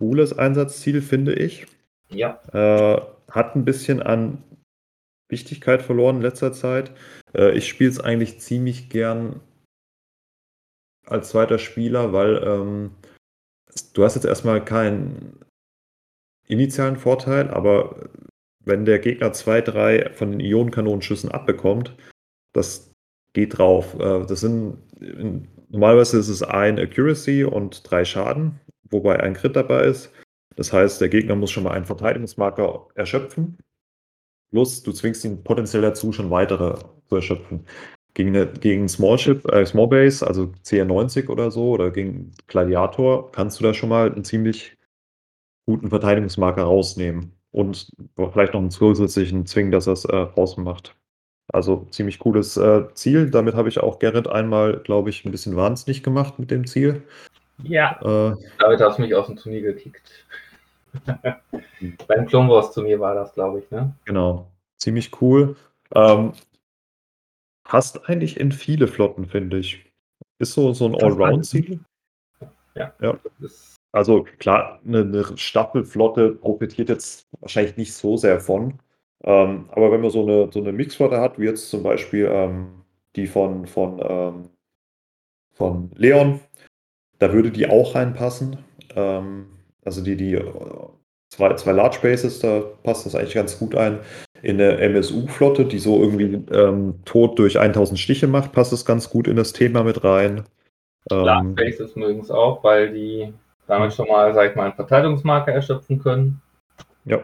cooles 0.00 0.36
Einsatzziel, 0.36 1.02
finde 1.02 1.34
ich. 1.34 1.66
Ja. 2.08 2.40
Äh, 2.52 3.00
hat 3.30 3.54
ein 3.54 3.64
bisschen 3.64 4.02
an 4.02 4.42
Wichtigkeit 5.28 5.82
verloren 5.82 6.16
in 6.16 6.22
letzter 6.22 6.52
Zeit. 6.52 6.90
Äh, 7.34 7.56
ich 7.56 7.68
spiele 7.68 7.90
es 7.90 8.00
eigentlich 8.00 8.40
ziemlich 8.40 8.88
gern 8.88 9.40
als 11.06 11.28
zweiter 11.28 11.58
Spieler, 11.58 12.12
weil 12.12 12.42
ähm, 12.42 12.90
du 13.92 14.04
hast 14.04 14.14
jetzt 14.14 14.24
erstmal 14.24 14.64
keinen 14.64 15.38
initialen 16.48 16.96
Vorteil, 16.96 17.50
aber 17.50 18.08
wenn 18.64 18.84
der 18.84 18.98
Gegner 18.98 19.32
zwei, 19.32 19.60
drei 19.60 20.10
von 20.14 20.32
den 20.32 20.40
Ionenkanonenschüssen 20.40 21.30
abbekommt, 21.30 21.94
das 22.52 22.90
geht 23.34 23.58
drauf. 23.58 23.94
Äh, 24.00 24.24
das 24.26 24.40
sind 24.40 24.78
in, 24.98 25.46
normalerweise 25.68 26.18
ist 26.18 26.28
es 26.28 26.42
ein 26.42 26.78
Accuracy 26.78 27.44
und 27.44 27.88
drei 27.88 28.04
Schaden, 28.04 28.60
wobei 28.90 29.20
ein 29.20 29.34
Crit 29.34 29.56
dabei 29.56 29.84
ist. 29.84 30.12
Das 30.56 30.72
heißt, 30.72 31.00
der 31.00 31.08
Gegner 31.08 31.36
muss 31.36 31.50
schon 31.50 31.64
mal 31.64 31.72
einen 31.72 31.86
Verteidigungsmarker 31.86 32.88
erschöpfen. 32.94 33.58
Plus, 34.50 34.82
du 34.82 34.92
zwingst 34.92 35.24
ihn 35.24 35.42
potenziell 35.44 35.82
dazu, 35.82 36.12
schon 36.12 36.30
weitere 36.30 36.76
zu 37.08 37.16
erschöpfen. 37.16 37.64
Gegen, 38.14 38.52
gegen 38.60 38.88
Small 38.88 39.18
Ship, 39.18 39.44
äh, 39.52 39.64
Small 39.64 39.86
Base, 39.86 40.26
also 40.26 40.52
CR90 40.64 41.28
oder 41.28 41.50
so, 41.50 41.70
oder 41.70 41.90
gegen 41.90 42.32
Gladiator, 42.48 43.30
kannst 43.30 43.60
du 43.60 43.64
da 43.64 43.72
schon 43.72 43.88
mal 43.88 44.12
einen 44.12 44.24
ziemlich 44.24 44.76
guten 45.66 45.90
Verteidigungsmarker 45.90 46.64
rausnehmen. 46.64 47.32
Und 47.52 47.90
vielleicht 48.32 48.54
noch 48.54 48.60
einen 48.60 48.70
zusätzlichen 48.70 49.46
zwingen, 49.46 49.72
dass 49.72 49.86
er 49.86 49.92
es 49.94 50.04
äh, 50.04 50.26
draußen 50.26 50.62
macht. 50.62 50.96
Also 51.52 51.86
ziemlich 51.90 52.18
cooles 52.18 52.56
äh, 52.56 52.84
Ziel. 52.94 53.30
Damit 53.30 53.54
habe 53.54 53.68
ich 53.68 53.80
auch 53.80 53.98
Gerrit 53.98 54.28
einmal, 54.28 54.78
glaube 54.84 55.10
ich, 55.10 55.24
ein 55.24 55.32
bisschen 55.32 55.56
wahnsinnig 55.56 56.02
gemacht 56.02 56.38
mit 56.38 56.50
dem 56.50 56.66
Ziel. 56.66 57.02
Ja. 57.62 58.00
Äh, 58.02 58.36
Damit 58.58 58.80
hast 58.80 58.98
du 58.98 59.02
mich 59.02 59.14
aus 59.14 59.26
dem 59.26 59.36
Turnier 59.36 59.62
gekickt. 59.62 60.26
Beim 62.08 62.26
Clone 62.26 62.48
Wars 62.48 62.72
Turnier 62.72 62.98
war 63.00 63.14
das, 63.14 63.32
glaube 63.34 63.60
ich, 63.60 63.70
ne? 63.70 63.94
Genau, 64.04 64.50
ziemlich 64.76 65.20
cool. 65.20 65.56
Ähm, 65.94 66.32
passt 67.64 68.08
eigentlich 68.08 68.38
in 68.38 68.52
viele 68.52 68.88
Flotten, 68.88 69.26
finde 69.26 69.58
ich. 69.58 69.84
Ist 70.38 70.54
so, 70.54 70.72
so 70.72 70.86
ein 70.86 70.94
Allround-Ziel. 70.94 71.80
Ja. 72.74 72.92
Ja. 73.00 73.18
Also 73.92 74.24
klar, 74.38 74.80
eine, 74.86 75.00
eine 75.00 75.36
Staffelflotte 75.36 76.32
profitiert 76.32 76.88
jetzt 76.88 77.28
wahrscheinlich 77.40 77.76
nicht 77.76 77.92
so 77.92 78.16
sehr 78.16 78.40
von. 78.40 78.78
Ähm, 79.24 79.68
aber 79.72 79.92
wenn 79.92 80.00
man 80.00 80.10
so 80.10 80.22
eine, 80.22 80.50
so 80.52 80.60
eine 80.60 80.72
Mixflotte 80.72 81.20
hat, 81.20 81.38
wie 81.38 81.46
jetzt 81.46 81.68
zum 81.70 81.82
Beispiel 81.82 82.28
ähm, 82.30 82.84
die 83.16 83.26
von, 83.26 83.66
von, 83.66 84.00
ähm, 84.02 84.50
von 85.52 85.90
Leon, 85.94 86.40
da 87.20 87.32
würde 87.32 87.52
die 87.52 87.68
auch 87.68 87.94
reinpassen. 87.94 88.58
Ähm, 88.96 89.46
also 89.84 90.02
die, 90.02 90.16
die 90.16 90.34
äh, 90.34 90.52
zwei, 91.28 91.54
zwei 91.54 91.72
Large 91.72 91.98
Bases, 92.02 92.40
da 92.40 92.62
passt 92.82 93.06
das 93.06 93.14
eigentlich 93.14 93.34
ganz 93.34 93.58
gut 93.58 93.76
ein. 93.76 94.00
In 94.42 94.60
eine 94.60 94.78
MSU-Flotte, 94.78 95.66
die 95.66 95.78
so 95.78 96.00
irgendwie 96.00 96.42
ähm, 96.52 97.00
tot 97.04 97.38
durch 97.38 97.58
1000 97.58 97.98
Stiche 97.98 98.26
macht, 98.26 98.52
passt 98.52 98.72
es 98.72 98.84
ganz 98.84 99.10
gut 99.10 99.28
in 99.28 99.36
das 99.36 99.52
Thema 99.52 99.84
mit 99.84 100.02
rein. 100.02 100.44
Ähm, 101.10 101.54
Bases 101.54 101.94
übrigens 101.94 102.30
auch, 102.30 102.64
weil 102.64 102.92
die 102.92 103.32
damit 103.66 103.92
schon 103.92 104.08
mal, 104.08 104.34
sag 104.34 104.50
ich 104.50 104.56
mal, 104.56 104.64
einen 104.64 104.74
Verteidigungsmarker 104.74 105.52
erschöpfen 105.52 106.02
können. 106.02 106.40
ja, 107.04 107.22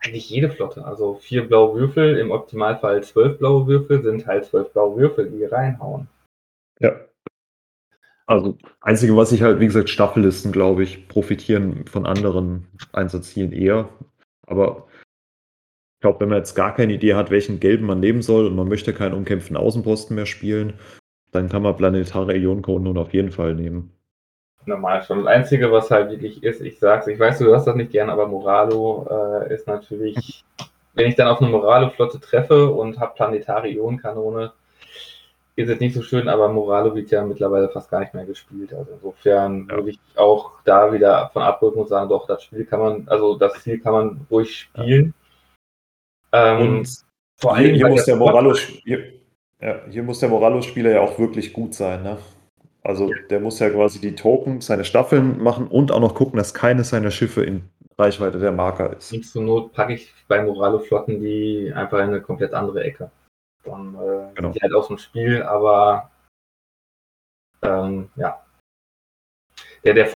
Eigentlich 0.00 0.28
jede 0.28 0.50
Flotte. 0.50 0.84
Also 0.84 1.14
vier 1.14 1.46
blaue 1.46 1.78
Würfel, 1.78 2.18
im 2.18 2.32
Optimalfall 2.32 3.02
zwölf 3.02 3.38
blaue 3.38 3.66
Würfel, 3.66 4.02
sind 4.02 4.26
halt 4.26 4.44
zwölf 4.44 4.72
blaue 4.72 4.96
Würfel, 4.96 5.30
die 5.30 5.44
reinhauen. 5.44 6.08
Ja. 6.80 6.96
Also, 8.26 8.58
einzige, 8.80 9.16
was 9.16 9.30
ich 9.30 9.42
halt, 9.42 9.60
wie 9.60 9.66
gesagt, 9.66 9.88
Staffellisten, 9.88 10.50
glaube 10.50 10.82
ich, 10.82 11.06
profitieren 11.06 11.86
von 11.86 12.06
anderen 12.06 12.66
Einsatzzielen 12.92 13.52
eher. 13.52 13.88
Aber 14.46 14.88
ich 15.96 16.00
glaube, 16.00 16.20
wenn 16.20 16.30
man 16.30 16.38
jetzt 16.38 16.54
gar 16.54 16.74
keine 16.74 16.92
Idee 16.92 17.14
hat, 17.14 17.30
welchen 17.30 17.60
gelben 17.60 17.86
man 17.86 18.00
nehmen 18.00 18.22
soll 18.22 18.46
und 18.46 18.56
man 18.56 18.68
möchte 18.68 18.92
keinen 18.92 19.14
umkämpften 19.14 19.56
Außenposten 19.56 20.16
mehr 20.16 20.26
spielen, 20.26 20.74
dann 21.30 21.48
kann 21.48 21.62
man 21.62 21.76
planetare 21.76 22.36
Ionenkanone 22.36 22.98
auf 22.98 23.14
jeden 23.14 23.30
Fall 23.30 23.54
nehmen. 23.54 23.92
Normal 24.66 25.04
schon. 25.04 25.18
Das 25.18 25.28
Einzige, 25.28 25.70
was 25.70 25.90
halt 25.92 26.10
wirklich 26.10 26.42
ist, 26.42 26.60
ich 26.60 26.80
sag's, 26.80 27.06
ich 27.06 27.18
weiß, 27.18 27.38
du 27.38 27.54
hast 27.54 27.66
das 27.66 27.76
nicht 27.76 27.92
gern, 27.92 28.10
aber 28.10 28.26
Moralo 28.26 29.06
äh, 29.08 29.54
ist 29.54 29.68
natürlich, 29.68 30.44
wenn 30.94 31.06
ich 31.06 31.14
dann 31.14 31.28
auf 31.28 31.40
eine 31.40 31.50
Moralo-Flotte 31.50 32.18
treffe 32.18 32.70
und 32.72 32.98
habe 32.98 33.14
planetare 33.14 33.68
Ionenkanone, 33.68 34.52
ist 35.56 35.70
es 35.70 35.80
nicht 35.80 35.94
so 35.94 36.02
schön, 36.02 36.28
aber 36.28 36.48
Moralo 36.48 36.94
wird 36.94 37.10
ja 37.10 37.24
mittlerweile 37.24 37.68
fast 37.70 37.90
gar 37.90 38.00
nicht 38.00 38.12
mehr 38.12 38.26
gespielt. 38.26 38.74
Also 38.74 38.92
insofern 38.92 39.66
Ja. 39.68 39.76
würde 39.76 39.90
ich 39.90 39.98
auch 40.14 40.52
da 40.64 40.92
wieder 40.92 41.30
von 41.32 41.42
abrücken 41.42 41.80
und 41.80 41.88
sagen, 41.88 42.10
doch, 42.10 42.26
das 42.26 42.44
Spiel 42.44 42.66
kann 42.66 42.80
man, 42.80 43.08
also 43.08 43.36
das 43.36 43.62
Ziel 43.62 43.80
kann 43.80 43.92
man 43.92 44.26
ruhig 44.30 44.54
spielen. 44.54 45.14
Ähm, 46.32 46.78
Und 46.78 47.04
vor 47.40 47.56
hier, 47.56 47.68
allem, 47.68 47.74
hier, 47.76 47.84
weil 47.84 47.90
muss 47.92 48.04
der 48.04 48.16
Moralo, 48.16 48.54
hier, 48.54 49.12
ja, 49.60 49.80
hier 49.88 50.02
muss 50.02 50.20
der 50.20 50.28
Moralo-Spieler 50.28 50.90
ja 50.90 51.00
auch 51.00 51.18
wirklich 51.18 51.52
gut 51.54 51.74
sein. 51.74 52.02
Ne? 52.02 52.18
Also 52.82 53.10
der 53.30 53.40
muss 53.40 53.58
ja 53.58 53.70
quasi 53.70 54.00
die 54.00 54.14
Token, 54.14 54.60
seine 54.60 54.84
Staffeln 54.84 55.42
machen 55.42 55.66
und 55.68 55.90
auch 55.90 56.00
noch 56.00 56.14
gucken, 56.14 56.36
dass 56.36 56.52
keines 56.52 56.90
seiner 56.90 57.10
Schiffe 57.10 57.42
in 57.42 57.62
Reichweite 57.98 58.38
der 58.38 58.52
Marker 58.52 58.94
ist. 58.94 59.12
Und 59.12 59.24
zur 59.24 59.42
Not 59.42 59.72
packe 59.72 59.94
ich 59.94 60.12
bei 60.28 60.42
Moralo-Flotten 60.42 61.18
die 61.18 61.72
einfach 61.74 61.98
in 61.98 62.08
eine 62.08 62.20
komplett 62.20 62.52
andere 62.52 62.84
Ecke. 62.84 63.10
Dann 63.66 63.94
äh, 63.96 64.34
Genau. 64.34 64.52
die 64.52 64.60
halt 64.60 64.72
aus 64.74 64.88
dem 64.88 64.98
Spiel, 64.98 65.42
aber 65.42 66.10
ähm, 67.62 68.10
ja. 68.16 68.44
Der, 69.84 69.94
der 69.94 70.12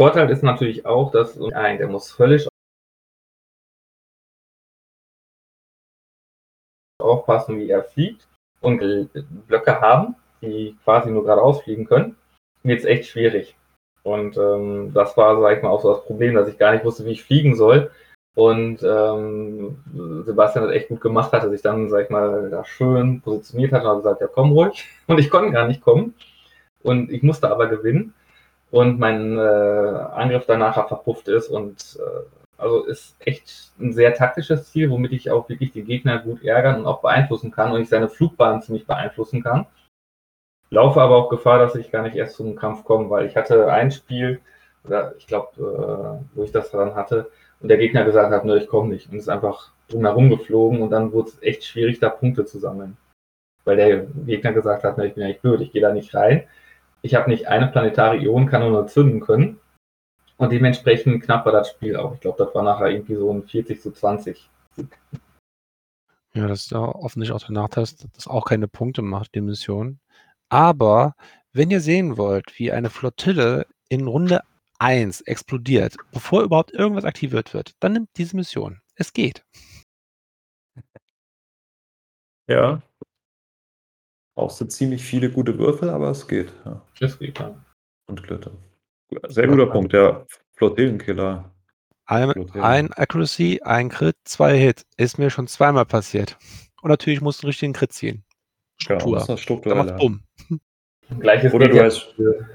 Vorteil 0.00 0.30
ist 0.30 0.42
natürlich 0.42 0.86
auch, 0.86 1.10
dass 1.12 1.38
ein, 1.52 1.78
der 1.78 1.88
muss 1.88 2.10
völlig 2.10 2.48
aufpassen, 6.98 7.58
wie 7.58 7.70
er 7.70 7.84
fliegt 7.84 8.28
und 8.60 8.78
Blöcke 9.46 9.80
haben, 9.80 10.16
die 10.40 10.76
quasi 10.84 11.10
nur 11.10 11.24
geradeaus 11.24 11.62
fliegen 11.62 11.86
können. 11.86 12.16
Wird 12.62 12.80
es 12.80 12.84
echt 12.84 13.06
schwierig. 13.06 13.56
Und 14.02 14.36
ähm, 14.36 14.92
das 14.94 15.16
war, 15.16 15.40
sag 15.40 15.56
ich 15.56 15.62
mal, 15.62 15.70
auch 15.70 15.82
so 15.82 15.94
das 15.94 16.04
Problem, 16.04 16.34
dass 16.34 16.48
ich 16.48 16.58
gar 16.58 16.72
nicht 16.72 16.84
wusste, 16.84 17.04
wie 17.04 17.12
ich 17.12 17.24
fliegen 17.24 17.54
soll. 17.54 17.90
Und 18.34 18.82
ähm, 18.82 19.78
Sebastian 20.24 20.64
hat 20.66 20.72
echt 20.72 20.88
gut 20.88 21.00
gemacht, 21.00 21.32
hatte 21.32 21.50
sich 21.50 21.62
dann, 21.62 21.90
sag 21.90 22.04
ich 22.04 22.10
mal, 22.10 22.48
da 22.50 22.64
schön 22.64 23.20
positioniert 23.20 23.72
hat 23.72 23.82
und 23.82 23.88
hat 23.88 23.96
gesagt, 23.98 24.20
ja 24.20 24.28
komm 24.28 24.52
ruhig. 24.52 24.88
Und 25.06 25.18
ich 25.18 25.30
konnte 25.30 25.52
gar 25.52 25.66
nicht 25.66 25.80
kommen. 25.82 26.14
Und 26.82 27.10
ich 27.10 27.22
musste 27.22 27.50
aber 27.50 27.66
gewinnen. 27.66 28.14
Und 28.70 28.98
mein 28.98 29.36
äh, 29.36 29.40
Angriff 29.40 30.44
danach 30.46 30.88
verpufft 30.88 31.28
ist. 31.28 31.48
Und 31.48 31.98
äh, 31.98 32.22
also 32.56 32.84
ist 32.84 33.16
echt 33.20 33.72
ein 33.80 33.92
sehr 33.92 34.14
taktisches 34.14 34.70
Ziel, 34.70 34.90
womit 34.90 35.12
ich 35.12 35.30
auch 35.30 35.48
wirklich 35.48 35.72
die 35.72 35.82
Gegner 35.82 36.18
gut 36.18 36.44
ärgern 36.44 36.80
und 36.80 36.86
auch 36.86 37.00
beeinflussen 37.00 37.50
kann 37.50 37.72
und 37.72 37.80
ich 37.80 37.88
seine 37.88 38.08
Flugbahn 38.08 38.62
ziemlich 38.62 38.86
beeinflussen 38.86 39.42
kann. 39.42 39.66
Laufe 40.70 41.00
aber 41.00 41.16
auch 41.16 41.28
Gefahr, 41.28 41.58
dass 41.58 41.74
ich 41.74 41.90
gar 41.90 42.02
nicht 42.02 42.16
erst 42.16 42.36
zum 42.36 42.54
Kampf 42.54 42.84
komme, 42.84 43.10
weil 43.10 43.26
ich 43.26 43.36
hatte 43.36 43.72
ein 43.72 43.90
Spiel, 43.90 44.40
oder 44.84 45.14
ich 45.16 45.26
glaube, 45.26 45.50
äh, 45.58 46.36
wo 46.36 46.44
ich 46.44 46.52
das 46.52 46.70
dran 46.70 46.94
hatte, 46.94 47.30
und 47.60 47.68
der 47.68 47.78
Gegner 47.78 48.04
gesagt 48.04 48.32
hat, 48.32 48.44
ne, 48.44 48.56
ich 48.56 48.68
komme 48.68 48.88
nicht. 48.90 49.10
Und 49.10 49.18
ist 49.18 49.28
einfach 49.28 49.72
drumherum 49.88 50.30
geflogen 50.30 50.80
und 50.80 50.90
dann 50.90 51.12
wurde 51.12 51.28
es 51.28 51.42
echt 51.42 51.64
schwierig, 51.64 52.00
da 52.00 52.08
Punkte 52.08 52.44
zu 52.44 52.58
sammeln. 52.58 52.96
Weil 53.64 53.76
der 53.76 54.06
Gegner 54.06 54.52
gesagt 54.52 54.84
hat, 54.84 54.96
ne, 54.96 55.06
ich 55.06 55.14
bin 55.14 55.22
ja 55.22 55.28
nicht 55.28 55.42
blöd, 55.42 55.60
ich 55.60 55.72
gehe 55.72 55.82
da 55.82 55.92
nicht 55.92 56.14
rein. 56.14 56.44
Ich 57.02 57.14
habe 57.14 57.30
nicht 57.30 57.48
eine 57.48 57.66
planetare 57.66 58.16
Ionenkanone 58.16 58.86
zünden 58.86 59.20
können. 59.20 59.60
Und 60.36 60.52
dementsprechend 60.52 61.22
knapp 61.22 61.44
war 61.44 61.52
das 61.52 61.68
Spiel 61.70 61.96
auch. 61.96 62.14
Ich 62.14 62.20
glaube, 62.20 62.42
das 62.42 62.54
war 62.54 62.62
nachher 62.62 62.88
irgendwie 62.88 63.16
so 63.16 63.30
ein 63.30 63.42
40 63.42 63.82
zu 63.82 63.92
20. 63.92 64.48
Ja, 66.32 66.46
das 66.46 66.60
ist 66.62 66.70
ja 66.70 66.80
offensichtlich 66.80 67.32
auch 67.36 67.44
der 67.44 67.54
Nachteil, 67.54 67.82
dass 67.82 67.96
das 68.14 68.26
auch 68.26 68.46
keine 68.46 68.68
Punkte 68.68 69.02
macht, 69.02 69.34
die 69.34 69.42
Mission. 69.42 69.98
Aber 70.50 71.14
wenn 71.52 71.70
ihr 71.70 71.80
sehen 71.80 72.18
wollt, 72.18 72.58
wie 72.58 72.70
eine 72.72 72.90
Flottille 72.90 73.66
in 73.88 74.06
Runde 74.06 74.42
1 74.78 75.22
explodiert, 75.22 75.96
bevor 76.12 76.42
überhaupt 76.42 76.72
irgendwas 76.72 77.04
aktiviert 77.04 77.54
wird, 77.54 77.72
dann 77.80 77.94
nimmt 77.94 78.10
diese 78.16 78.36
Mission. 78.36 78.80
Es 78.96 79.12
geht. 79.12 79.44
Ja. 82.48 82.82
Brauchst 84.34 84.60
du 84.60 84.64
ziemlich 84.66 85.04
viele 85.04 85.30
gute 85.30 85.56
Würfel, 85.58 85.88
aber 85.88 86.10
es 86.10 86.26
geht. 86.26 86.52
Ja. 86.64 86.84
Es 87.00 87.18
geht, 87.18 87.38
ja. 87.38 87.64
Und 88.06 88.22
Glitter. 88.22 88.50
Sehr 89.28 89.46
guter 89.46 89.66
Punkt, 89.66 89.92
ja. 89.92 90.26
Flotillenkiller. 90.54 91.50
Ein, 92.06 92.50
ein 92.54 92.92
Accuracy, 92.94 93.60
ein 93.62 93.88
Crit, 93.88 94.16
zwei 94.24 94.58
Hit. 94.58 94.84
Ist 94.96 95.18
mir 95.18 95.30
schon 95.30 95.46
zweimal 95.46 95.86
passiert. 95.86 96.36
Und 96.82 96.90
natürlich 96.90 97.20
musst 97.20 97.42
du 97.42 97.46
einen 97.46 97.50
richtigen 97.50 97.72
Crit 97.72 97.92
ziehen. 97.92 98.24
Genau, 98.86 99.00
Struktur. 99.00 99.12
muss 99.18 99.26
das 99.26 99.76
macht's 99.76 99.92
haben. 99.92 99.98
bumm. 101.08 101.20
Gleiches 101.20 101.52
Oder 101.52 101.68
du 101.68 101.76
ja 101.76 101.84
hast- 101.84 102.12
für, 102.14 102.48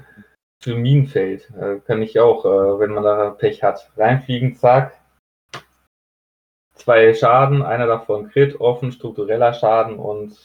für 0.60 0.74
Minenfeld. 0.76 1.50
Äh, 1.60 1.80
kann 1.80 2.02
ich 2.02 2.18
auch, 2.18 2.44
äh, 2.44 2.80
wenn 2.80 2.90
man 2.92 3.04
da 3.04 3.30
Pech 3.30 3.62
hat. 3.62 3.90
Reinfliegen, 3.96 4.56
zack. 4.56 4.98
Zwei 6.74 7.14
Schaden, 7.14 7.62
einer 7.62 7.86
davon 7.86 8.28
Crit, 8.28 8.60
offen, 8.60 8.92
struktureller 8.92 9.54
Schaden 9.54 9.96
und 9.98 10.36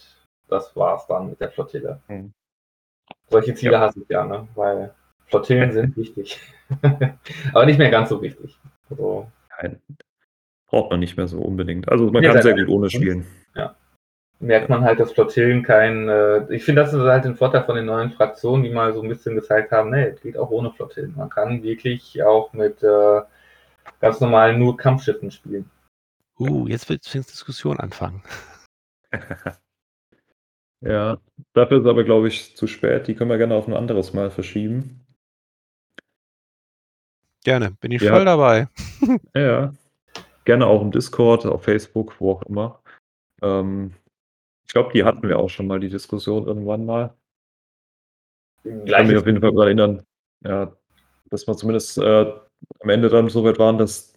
das 0.48 0.76
war's 0.76 1.06
dann 1.08 1.30
mit 1.30 1.40
der 1.42 1.52
Flottille. 1.52 2.02
Hm. 2.08 2.32
Solche 3.30 3.54
Ziele 3.54 3.80
hasse 3.80 4.02
ich 4.02 4.10
ja, 4.10 4.26
ne? 4.26 4.48
weil 4.56 4.94
Flottillen 5.28 5.72
sind 5.74 5.96
wichtig. 5.98 6.40
Aber 7.54 7.66
nicht 7.66 7.80
mehr 7.80 7.92
ganz 7.92 8.10
so 8.10 8.22
wichtig. 8.22 8.58
Also, 8.90 9.30
Nein. 9.62 9.82
Braucht 10.68 10.90
man 10.92 11.02
nicht 11.02 11.18
mehr 11.18 11.28
so 11.28 11.40
unbedingt. 11.40 11.90
Also 11.90 12.10
man 12.12 12.24
Ja, 12.24 12.32
kann 12.34 12.42
sehr 12.42 12.56
sehr 12.56 12.66
gut 12.66 12.74
ohne 12.76 12.90
spielen. 12.90 13.26
Merkt 14.42 14.70
man 14.70 14.84
halt, 14.84 15.00
dass 15.00 15.14
Flottillen 15.14 15.64
kein. 15.64 16.10
Äh, 16.10 16.54
ich 16.54 16.64
finde, 16.64 16.82
das 16.82 16.94
ist 16.94 17.00
halt 17.00 17.26
ein 17.26 17.36
Vorteil 17.36 17.64
von 17.64 17.76
den 17.76 17.86
neuen 17.86 18.12
Fraktionen, 18.12 18.64
die 18.64 18.70
mal 18.70 18.94
so 18.94 19.02
ein 19.02 19.10
bisschen 19.10 19.36
gezeigt 19.36 19.72
haben, 19.72 19.92
nee, 19.92 20.04
es 20.04 20.22
geht 20.22 20.38
auch 20.38 20.50
ohne 20.50 20.72
Flottillen. 20.72 21.14
Man 21.16 21.30
kann 21.30 21.64
wirklich 21.64 22.22
auch 22.24 22.52
mit 22.54 22.84
äh, 22.84 23.22
ganz 24.00 24.20
normalen 24.20 24.60
nur 24.60 24.78
Kampfschiffen 24.78 25.32
spielen. 25.32 25.70
Uh, 26.40 26.68
jetzt 26.68 26.90
wird 26.90 27.14
Diskussion 27.14 27.80
anfangen. 27.80 28.24
Ja, 30.84 31.20
dafür 31.54 31.80
ist 31.80 31.86
aber, 31.86 32.04
glaube 32.04 32.28
ich, 32.28 32.58
zu 32.58 32.66
spät. 32.66 33.08
Die 33.08 33.14
können 33.14 33.30
wir 33.30 33.38
gerne 33.38 33.54
auf 33.54 33.68
ein 33.68 33.76
anderes 33.76 34.14
Mal 34.14 34.32
verschieben. 34.32 35.06
Gerne, 37.44 37.72
bin 37.80 37.92
ich 37.92 38.02
Ja. 38.02 38.14
voll 38.14 38.26
dabei. 38.26 38.68
Ja, 39.36 39.42
ja. 39.42 39.74
Gerne 40.44 40.66
auch 40.66 40.82
im 40.82 40.92
Discord, 40.92 41.46
auf 41.46 41.64
Facebook, 41.64 42.20
wo 42.20 42.32
auch 42.32 42.42
immer. 42.44 42.82
Ähm, 43.44 43.94
ich 44.72 44.74
glaube, 44.74 44.94
die 44.94 45.04
hatten 45.04 45.28
wir 45.28 45.38
auch 45.38 45.50
schon 45.50 45.68
mal, 45.68 45.82
die 45.82 45.90
Diskussion 45.90 46.48
irgendwann 46.48 46.86
mal. 46.86 47.14
Ich 48.64 48.70
kann 48.70 48.78
mich 48.78 48.86
Gleiches 48.86 49.20
auf 49.20 49.26
jeden 49.26 49.42
Fall 49.42 49.52
daran 49.52 49.68
erinnern, 49.68 50.06
ja, 50.46 50.74
dass 51.30 51.46
wir 51.46 51.58
zumindest 51.58 51.98
äh, 51.98 52.34
am 52.80 52.90
Ende 52.90 53.10
dann 53.10 53.28
so 53.28 53.44
weit 53.44 53.60
waren, 53.60 53.78
dass 53.78 54.14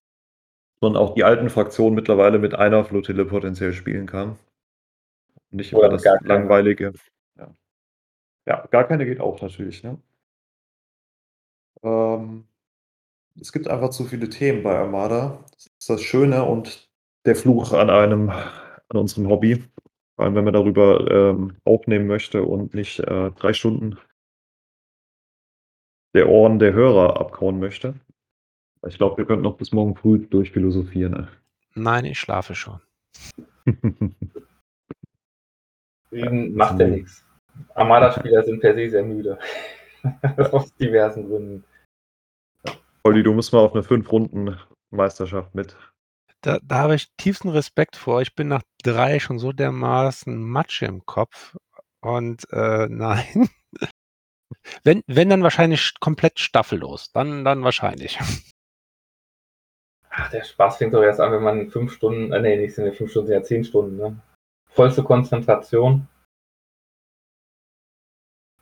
man 0.80 0.94
auch 0.94 1.14
die 1.14 1.24
alten 1.24 1.50
Fraktionen 1.50 1.96
mittlerweile 1.96 2.38
mit 2.38 2.54
einer 2.54 2.84
Flottille 2.84 3.24
potenziell 3.24 3.72
spielen 3.72 4.06
kann. 4.06 4.38
Nicht 5.50 5.72
immer 5.72 5.88
das 5.88 6.04
langweilige. 6.22 6.92
Ja. 7.36 7.52
ja, 8.46 8.66
gar 8.70 8.86
keine 8.86 9.06
geht 9.06 9.18
auch 9.18 9.42
natürlich. 9.42 9.82
Ne? 9.82 9.98
Ähm, 11.82 12.46
es 13.40 13.50
gibt 13.50 13.66
einfach 13.66 13.90
zu 13.90 14.04
viele 14.04 14.28
Themen 14.28 14.62
bei 14.62 14.78
Armada. 14.78 15.44
Das 15.50 15.66
ist 15.66 15.90
das 15.90 16.00
Schöne 16.00 16.44
und 16.44 16.88
der 17.24 17.34
Fluch 17.34 17.72
an 17.72 17.90
einem, 17.90 18.30
an 18.30 18.96
unserem 18.96 19.28
Hobby. 19.28 19.64
Vor 20.16 20.24
allem, 20.24 20.34
wenn 20.34 20.44
man 20.44 20.54
darüber 20.54 21.10
ähm, 21.10 21.56
aufnehmen 21.64 22.06
möchte 22.06 22.44
und 22.44 22.74
nicht 22.74 23.00
äh, 23.00 23.30
drei 23.32 23.52
Stunden 23.52 23.98
der 26.14 26.28
Ohren 26.28 26.60
der 26.60 26.72
Hörer 26.72 27.20
abkauen 27.20 27.58
möchte. 27.58 27.94
Ich 28.86 28.96
glaube, 28.98 29.18
wir 29.18 29.24
könnten 29.24 29.42
noch 29.42 29.56
bis 29.56 29.72
morgen 29.72 29.96
früh 29.96 30.18
durchphilosophieren. 30.26 31.28
Nein, 31.74 32.04
ich 32.04 32.20
schlafe 32.20 32.54
schon. 32.54 32.80
Reden 36.12 36.54
macht 36.54 36.78
ja 36.78 36.86
nichts. 36.86 37.24
Armada-Spieler 37.74 38.44
sind 38.44 38.60
per 38.60 38.74
se 38.74 38.90
sehr 38.90 39.02
müde. 39.02 39.38
Aus 40.52 40.72
diversen 40.74 41.28
Gründen. 41.28 41.64
Olli, 43.02 43.22
du 43.22 43.32
musst 43.32 43.52
mal 43.52 43.60
auf 43.60 43.72
eine 43.72 43.82
Fünf-Runden-Meisterschaft 43.82 45.54
mit. 45.54 45.76
Da, 46.44 46.58
da 46.62 46.76
habe 46.76 46.94
ich 46.94 47.08
tiefsten 47.16 47.48
Respekt 47.48 47.96
vor. 47.96 48.20
Ich 48.20 48.34
bin 48.34 48.48
nach 48.48 48.62
drei 48.82 49.18
schon 49.18 49.38
so 49.38 49.52
dermaßen 49.52 50.38
Matsche 50.38 50.84
im 50.84 51.06
Kopf. 51.06 51.56
Und 52.00 52.46
äh, 52.52 52.86
nein. 52.90 53.48
Wenn, 54.82 55.02
wenn 55.06 55.30
dann 55.30 55.42
wahrscheinlich 55.42 55.94
komplett 56.00 56.38
staffellos. 56.38 57.12
Dann, 57.12 57.46
dann 57.46 57.64
wahrscheinlich. 57.64 58.18
Ach, 60.10 60.30
der 60.30 60.44
Spaß 60.44 60.76
fängt 60.76 60.92
doch 60.92 61.02
erst 61.02 61.18
an, 61.18 61.32
wenn 61.32 61.42
man 61.42 61.70
fünf 61.70 61.94
Stunden, 61.94 62.30
äh, 62.32 62.40
nee, 62.40 62.56
nicht 62.58 62.74
sind 62.74 62.94
fünf 62.94 63.10
Stunden, 63.10 63.28
sind 63.28 63.36
ja 63.36 63.42
zehn 63.42 63.64
Stunden, 63.64 63.96
ne? 63.96 64.20
Vollste 64.68 65.02
Konzentration. 65.02 66.08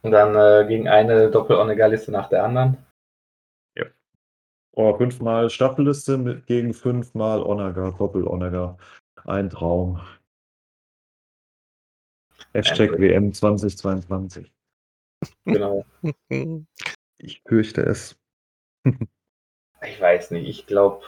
Und 0.02 0.12
dann 0.12 0.36
äh, 0.36 0.68
gegen 0.68 0.88
eine 0.88 1.30
Doppel-Onega-Liste 1.30 2.12
nach 2.12 2.28
der 2.28 2.44
anderen. 2.44 2.78
Oh, 4.74 4.96
fünfmal 4.96 5.50
Staffelliste 5.50 6.16
mit, 6.16 6.46
gegen 6.46 6.72
fünfmal 6.72 7.42
Onaga, 7.42 7.90
Doppel-Onaga. 7.90 8.78
Ein 9.24 9.50
Traum. 9.50 10.00
Hashtag 12.54 12.98
WM 12.98 13.32
2022. 13.32 14.52
Genau. 15.44 15.84
Ich 17.24 17.40
fürchte 17.46 17.82
es. 17.82 18.18
Ich 19.84 20.00
weiß 20.00 20.30
nicht, 20.30 20.48
ich 20.48 20.66
glaube, 20.66 21.04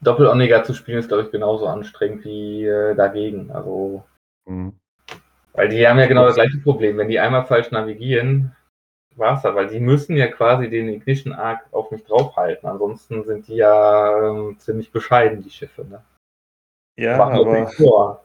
Doppel-Onega 0.00 0.64
zu 0.64 0.74
spielen 0.74 0.98
ist, 0.98 1.06
glaube 1.06 1.22
ich, 1.22 1.30
genauso 1.30 1.68
anstrengend 1.68 2.24
wie 2.24 2.64
äh, 2.64 2.96
dagegen. 2.96 3.52
Also, 3.52 4.04
Hm. 4.48 4.72
weil 5.52 5.68
die 5.68 5.86
haben 5.86 6.00
ja 6.00 6.06
genau 6.06 6.26
das 6.26 6.34
gleiche 6.34 6.58
Problem. 6.58 6.98
Wenn 6.98 7.08
die 7.08 7.20
einmal 7.20 7.46
falsch 7.46 7.70
navigieren, 7.70 8.56
da, 9.16 9.54
weil 9.54 9.68
die 9.68 9.80
müssen 9.80 10.16
ja 10.16 10.26
quasi 10.28 10.68
den 10.68 10.88
Ignition 10.88 11.32
Arc 11.32 11.66
auf 11.72 11.90
mich 11.90 12.04
draufhalten. 12.04 12.68
Ansonsten 12.68 13.24
sind 13.24 13.48
die 13.48 13.56
ja 13.56 14.28
ähm, 14.28 14.58
ziemlich 14.58 14.90
bescheiden, 14.90 15.42
die 15.42 15.50
Schiffe. 15.50 15.84
Ne? 15.84 16.02
Ja, 16.96 17.22
aber. 17.22 18.20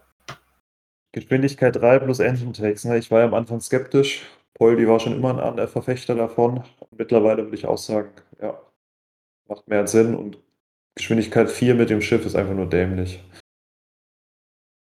Geschwindigkeit 1.12 1.76
3 1.76 2.00
plus 2.00 2.20
Engine 2.20 2.52
Takes. 2.52 2.86
Ne? 2.86 2.98
Ich 2.98 3.10
war 3.10 3.20
ja 3.20 3.26
am 3.26 3.34
Anfang 3.34 3.60
skeptisch. 3.60 4.26
Poldi 4.54 4.88
war 4.88 5.00
schon 5.00 5.14
immer 5.14 5.42
ein 5.44 5.68
Verfechter 5.68 6.16
davon. 6.16 6.64
Mittlerweile 6.92 7.44
würde 7.44 7.56
ich 7.56 7.66
auch 7.66 7.78
sagen, 7.78 8.12
ja, 8.42 8.60
macht 9.48 9.68
mehr 9.68 9.88
Sinn 9.88 10.16
und 10.16 10.38
Geschwindigkeit 10.96 11.50
4 11.50 11.76
mit 11.76 11.90
dem 11.90 12.02
Schiff 12.02 12.26
ist 12.26 12.36
einfach 12.36 12.54
nur 12.54 12.68
dämlich. 12.68 13.24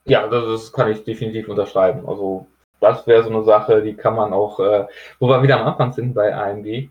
Ja, 0.06 0.28
das, 0.28 0.46
das 0.46 0.74
kann 0.74 0.92
ich 0.92 1.04
definitiv 1.04 1.48
unterschreiben. 1.48 2.08
Also, 2.08 2.48
das 2.82 3.08
wäre 3.08 3.24
so 3.24 3.30
eine 3.30 3.44
Sache, 3.44 3.82
die 3.82 3.96
kann 3.96 4.16
man 4.16 4.34
auch, 4.34 4.60
äh, 4.60 4.88
wo 5.20 5.28
wir 5.30 5.42
wieder 5.44 5.60
am 5.60 5.68
Anfang 5.68 5.94
sind 5.94 6.14
bei 6.14 6.36
AMG. 6.36 6.90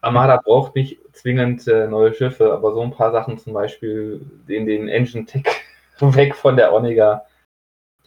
Armada 0.00 0.40
braucht 0.42 0.74
nicht 0.74 0.98
zwingend 1.12 1.66
äh, 1.68 1.86
neue 1.86 2.14
Schiffe, 2.14 2.52
aber 2.52 2.72
so 2.72 2.80
ein 2.80 2.92
paar 2.92 3.12
Sachen 3.12 3.36
zum 3.36 3.52
Beispiel 3.52 4.24
in 4.48 4.64
den 4.66 4.88
Engine 4.88 5.26
Tech 5.26 5.44
weg 6.00 6.34
von 6.34 6.56
der 6.56 6.72
Onega 6.72 7.26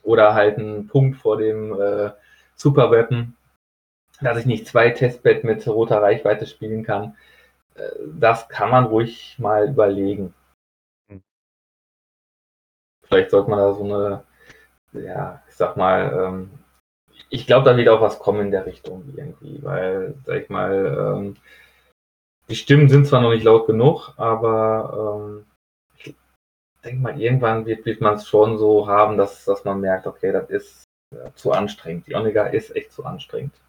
oder 0.01 0.33
halt 0.33 0.57
ein 0.57 0.87
Punkt 0.87 1.17
vor 1.17 1.37
dem 1.37 1.79
äh, 1.79 2.11
Super 2.55 2.89
Weapon 2.89 3.35
dass 4.23 4.37
ich 4.37 4.45
nicht 4.45 4.67
zwei 4.67 4.89
Testbed 4.89 5.43
mit 5.43 5.67
roter 5.67 6.01
Reichweite 6.01 6.45
spielen 6.45 6.83
kann. 6.83 7.15
Äh, 7.75 7.89
das 8.19 8.47
kann 8.47 8.69
man 8.69 8.85
ruhig 8.85 9.37
mal 9.39 9.69
überlegen. 9.69 10.33
Hm. 11.09 11.21
Vielleicht 13.03 13.31
sollte 13.31 13.49
man 13.49 13.59
da 13.59 13.73
so 13.73 13.83
eine, 13.83 14.23
ja, 14.93 15.41
ich 15.47 15.55
sag 15.55 15.77
mal, 15.77 16.11
ähm, 16.13 16.62
ich 17.33 17.47
glaube, 17.47 17.65
da 17.65 17.75
wird 17.75 17.89
auch 17.89 17.99
was 17.99 18.19
kommen 18.19 18.41
in 18.41 18.51
der 18.51 18.67
Richtung 18.67 19.11
irgendwie, 19.17 19.61
weil, 19.63 20.13
sag 20.23 20.43
ich 20.43 20.49
mal, 20.49 21.15
ähm, 21.17 21.35
die 22.47 22.55
Stimmen 22.55 22.89
sind 22.89 23.07
zwar 23.07 23.21
noch 23.21 23.31
nicht 23.31 23.43
laut 23.43 23.65
genug, 23.65 24.13
aber 24.17 25.17
ähm, 25.17 25.45
ich 25.97 26.15
denke 26.83 27.01
mal, 27.01 27.19
irgendwann 27.19 27.65
wird, 27.65 27.87
wird 27.87 28.01
man 28.01 28.15
es 28.15 28.27
schon 28.27 28.59
so 28.59 28.87
haben, 28.87 29.17
dass, 29.17 29.45
dass 29.45 29.63
man 29.63 29.81
merkt, 29.81 30.05
okay, 30.05 30.31
das 30.31 30.47
ist 30.51 30.83
ja, 31.11 31.33
zu 31.33 31.51
anstrengend. 31.51 32.05
Die 32.05 32.13
Omega 32.13 32.45
ist 32.45 32.75
echt 32.75 32.91
zu 32.91 33.03
anstrengend. 33.03 33.59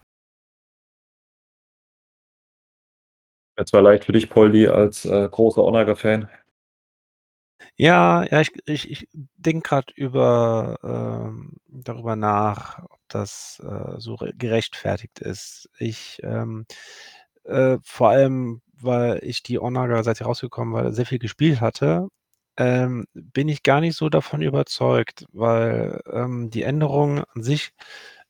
Wäre 3.57 3.65
zwar 3.65 3.81
leicht 3.81 4.05
für 4.05 4.13
dich, 4.13 4.29
Poldi, 4.29 4.67
als 4.67 5.07
äh, 5.07 5.27
großer 5.27 5.65
Onaga-Fan. 5.65 6.29
Ja, 7.77 8.25
ja, 8.25 8.41
ich, 8.43 8.53
ich, 8.67 8.91
ich 8.91 9.09
denke 9.13 9.69
gerade 9.69 9.93
über 9.97 10.79
ähm, 10.83 11.57
darüber 11.67 12.15
nach, 12.15 12.85
das 13.15 13.63
äh, 13.65 13.99
so 14.01 14.17
gerechtfertigt 14.37 15.21
ist. 15.21 15.69
Ich 15.79 16.21
ähm, 16.23 16.67
äh, 17.45 17.79
vor 17.83 18.11
allem, 18.11 18.63
weil 18.81 19.21
ich 19.23 19.43
die 19.43 19.59
Onaga, 19.61 20.03
seit 20.03 20.17
sie 20.19 20.25
rausgekommen 20.25 20.75
war, 20.75 20.93
sehr 20.93 21.07
viel 21.07 21.19
gespielt 21.19 21.61
hatte, 21.61 22.09
ähm, 22.57 23.07
bin 23.15 23.49
ich 23.49 23.63
gar 23.63 23.81
nicht 23.81 23.97
so 23.97 24.09
davon 24.09 24.43
überzeugt, 24.43 25.27
weil 25.33 26.01
ähm, 26.13 26.51
die 26.51 26.63
Änderungen 26.63 27.25
an 27.35 27.43
sich 27.43 27.73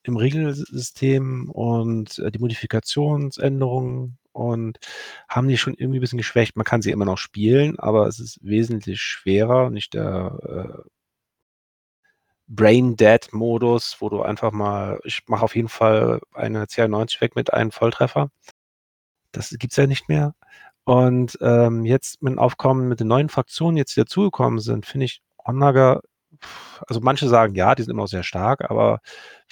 im 0.02 0.16
Regelsystem 0.16 1.50
und 1.50 2.18
äh, 2.18 2.30
die 2.30 2.38
Modifikationsänderungen 2.38 4.18
und 4.32 4.78
haben 5.28 5.48
die 5.48 5.58
schon 5.58 5.74
irgendwie 5.74 5.98
ein 5.98 6.00
bisschen 6.00 6.18
geschwächt. 6.18 6.56
Man 6.56 6.64
kann 6.64 6.82
sie 6.82 6.90
immer 6.90 7.04
noch 7.04 7.18
spielen, 7.18 7.78
aber 7.78 8.06
es 8.08 8.18
ist 8.20 8.38
wesentlich 8.42 9.00
schwerer, 9.00 9.70
nicht 9.70 9.94
der 9.94 10.38
äh, 10.84 10.88
Brain 12.46 12.96
Dead 12.96 13.32
Modus, 13.32 13.96
wo 14.00 14.08
du 14.08 14.22
einfach 14.22 14.52
mal, 14.52 15.00
ich 15.04 15.22
mache 15.26 15.44
auf 15.44 15.56
jeden 15.56 15.68
Fall 15.68 16.20
eine 16.34 16.64
CR90 16.64 17.20
weg 17.20 17.36
mit 17.36 17.52
einem 17.52 17.70
Volltreffer. 17.70 18.30
Das 19.32 19.50
gibt's 19.58 19.76
ja 19.76 19.86
nicht 19.86 20.08
mehr. 20.08 20.34
Und 20.84 21.38
ähm, 21.40 21.84
jetzt 21.84 22.22
mit 22.22 22.32
dem 22.32 22.38
Aufkommen 22.38 22.88
mit 22.88 23.00
den 23.00 23.08
neuen 23.08 23.30
Fraktionen, 23.30 23.76
jetzt 23.76 23.96
die 23.96 24.00
dazugekommen 24.00 24.58
sind, 24.58 24.86
finde 24.86 25.06
ich 25.06 25.22
Onnaga 25.38 26.00
also 26.86 27.00
manche 27.00 27.28
sagen, 27.28 27.54
ja, 27.54 27.74
die 27.74 27.82
sind 27.82 27.92
immer 27.92 28.02
noch 28.02 28.08
sehr 28.08 28.22
stark, 28.22 28.68
aber 28.70 29.00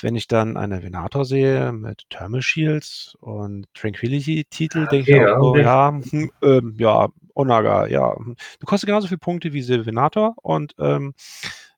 wenn 0.01 0.17
ich 0.17 0.27
dann 0.27 0.57
einen 0.57 0.83
Venator 0.83 1.25
sehe 1.25 1.73
mit 1.73 2.05
Thermal 2.11 2.43
Shields 2.43 3.17
und 3.21 3.67
Tranquility-Titel, 3.75 4.81
Ja, 4.81 4.87
denke 4.87 5.11
ich 5.11 5.17
okay, 5.17 5.27
auch 5.27 5.29
ja, 5.29 5.41
so, 5.41 5.49
okay. 5.49 5.63
ja, 5.63 6.01
hm, 6.11 6.33
ähm, 6.43 6.75
ja, 6.79 7.09
Onaga, 7.35 7.87
ja. 7.87 8.15
Du 8.61 8.67
kostet 8.67 8.89
genauso 8.89 9.09
viele 9.09 9.19
Punkte 9.19 9.53
wie 9.53 9.67
Venator 9.87 10.35
und 10.43 10.75
ähm, 10.79 11.15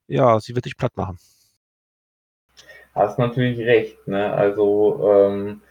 ja, 0.06 0.38
sie 0.40 0.54
wird 0.54 0.64
dich 0.64 0.76
platt 0.76 0.96
machen. 0.96 1.18
Hast 2.94 3.18
natürlich 3.18 3.58
recht, 3.58 4.06
ne? 4.06 4.32
Also, 4.32 5.10
ähm, 5.12 5.62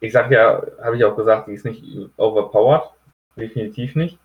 ich 0.00 0.12
sag 0.12 0.30
ja, 0.30 0.62
habe 0.82 0.96
ich 0.96 1.04
auch 1.04 1.16
gesagt, 1.16 1.48
die 1.48 1.52
ist 1.52 1.64
nicht 1.64 1.82
overpowered. 2.16 2.90
Definitiv 3.36 3.96
nicht. 3.96 4.18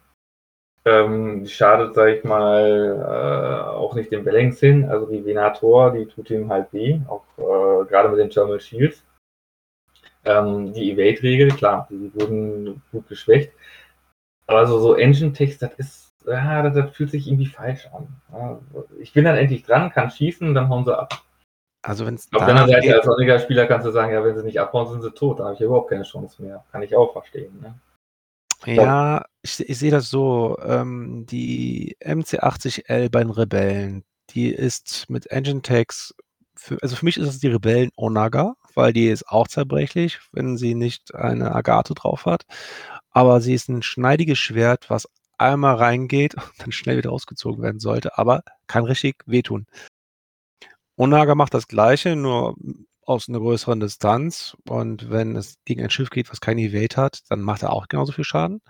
Ähm, 0.85 1.45
schadet, 1.45 1.95
sag 1.95 2.09
ich 2.09 2.23
mal, 2.23 2.97
äh, 3.01 3.69
auch 3.69 3.93
nicht 3.93 4.11
dem 4.11 4.25
hin. 4.25 4.89
Also 4.89 5.05
die 5.05 5.25
Venator, 5.25 5.91
die 5.91 6.05
tut 6.05 6.29
ihm 6.29 6.49
halt 6.49 6.71
weh, 6.71 6.99
auch 7.07 7.25
äh, 7.37 7.85
gerade 7.85 8.09
mit 8.09 8.19
den 8.19 8.29
Thermal 8.29 8.59
Shields. 8.59 9.03
Ähm, 10.25 10.73
die 10.73 10.91
Evade-Regel, 10.91 11.49
klar, 11.49 11.87
die 11.89 12.13
wurden 12.13 12.81
gut 12.91 13.07
geschwächt. 13.07 13.51
Aber 14.45 14.65
so, 14.65 14.79
so 14.79 14.93
Engine-Text, 14.95 15.61
das 15.61 15.73
ist, 15.75 16.06
ja, 16.27 16.61
das, 16.61 16.75
das, 16.75 16.95
fühlt 16.95 17.11
sich 17.11 17.27
irgendwie 17.27 17.47
falsch 17.47 17.87
an. 17.93 18.61
Ich 18.99 19.13
bin 19.13 19.25
dann 19.25 19.37
endlich 19.37 19.63
dran, 19.63 19.91
kann 19.91 20.11
schießen 20.11 20.47
und 20.47 20.55
dann 20.55 20.69
hauen 20.69 20.85
sie 20.85 20.97
ab. 20.97 21.23
Also 21.81 22.05
wenn 22.05 22.15
es 22.15 22.27
Auf 22.33 22.45
der 22.45 22.49
anderen 22.49 22.69
Seite, 22.69 22.95
als 22.95 23.05
sonniger 23.05 23.39
Spieler 23.39 23.65
kannst 23.65 23.87
du 23.87 23.91
sagen, 23.91 24.11
ja, 24.11 24.23
wenn 24.23 24.35
sie 24.35 24.43
nicht 24.43 24.59
abhauen, 24.59 24.89
sind 24.89 25.03
sie 25.03 25.11
tot. 25.11 25.39
Da 25.39 25.45
habe 25.45 25.53
ich 25.53 25.61
überhaupt 25.61 25.89
keine 25.89 26.03
Chance 26.03 26.41
mehr. 26.41 26.65
Kann 26.71 26.81
ich 26.81 26.95
auch 26.95 27.13
verstehen. 27.13 27.57
Ne? 27.61 27.79
Ja, 28.65 29.23
ich, 29.41 29.59
ich 29.59 29.79
sehe 29.79 29.91
das 29.91 30.09
so. 30.09 30.57
Ähm, 30.61 31.25
die 31.29 31.95
MC80L 32.03 33.09
bei 33.09 33.23
den 33.23 33.29
Rebellen, 33.29 34.03
die 34.31 34.49
ist 34.49 35.09
mit 35.09 35.27
Engine 35.27 35.61
Tags, 35.61 36.13
für, 36.55 36.77
also 36.81 36.95
für 36.95 37.05
mich 37.05 37.17
ist 37.17 37.27
es 37.27 37.39
die 37.39 37.47
Rebellen 37.47 37.91
Onaga, 37.95 38.55
weil 38.73 38.91
die 38.91 39.07
ist 39.07 39.29
auch 39.29 39.47
zerbrechlich, 39.47 40.19
wenn 40.31 40.57
sie 40.57 40.75
nicht 40.75 41.15
eine 41.15 41.55
Agathe 41.55 41.93
drauf 41.93 42.25
hat. 42.25 42.43
Aber 43.11 43.39
sie 43.39 43.53
ist 43.53 43.69
ein 43.69 43.81
schneidiges 43.81 44.39
Schwert, 44.39 44.89
was 44.89 45.07
einmal 45.37 45.75
reingeht 45.75 46.35
und 46.35 46.51
dann 46.57 46.71
schnell 46.71 46.97
wieder 46.97 47.11
ausgezogen 47.11 47.63
werden 47.63 47.79
sollte, 47.79 48.17
aber 48.17 48.43
kann 48.67 48.85
richtig 48.85 49.23
wehtun. 49.25 49.65
Onaga 50.95 51.35
macht 51.35 51.53
das 51.53 51.67
Gleiche, 51.67 52.15
nur 52.15 52.55
aus 53.07 53.29
einer 53.29 53.39
größeren 53.39 53.79
Distanz. 53.79 54.57
Und 54.67 55.09
wenn 55.09 55.35
es 55.35 55.57
gegen 55.65 55.83
ein 55.83 55.89
Schiff 55.89 56.09
geht, 56.09 56.29
was 56.29 56.41
kein 56.41 56.57
Evade 56.57 56.95
hat, 56.97 57.21
dann 57.29 57.41
macht 57.41 57.63
er 57.63 57.71
auch 57.71 57.87
genauso 57.87 58.11
viel 58.11 58.25
Schaden. 58.25 58.61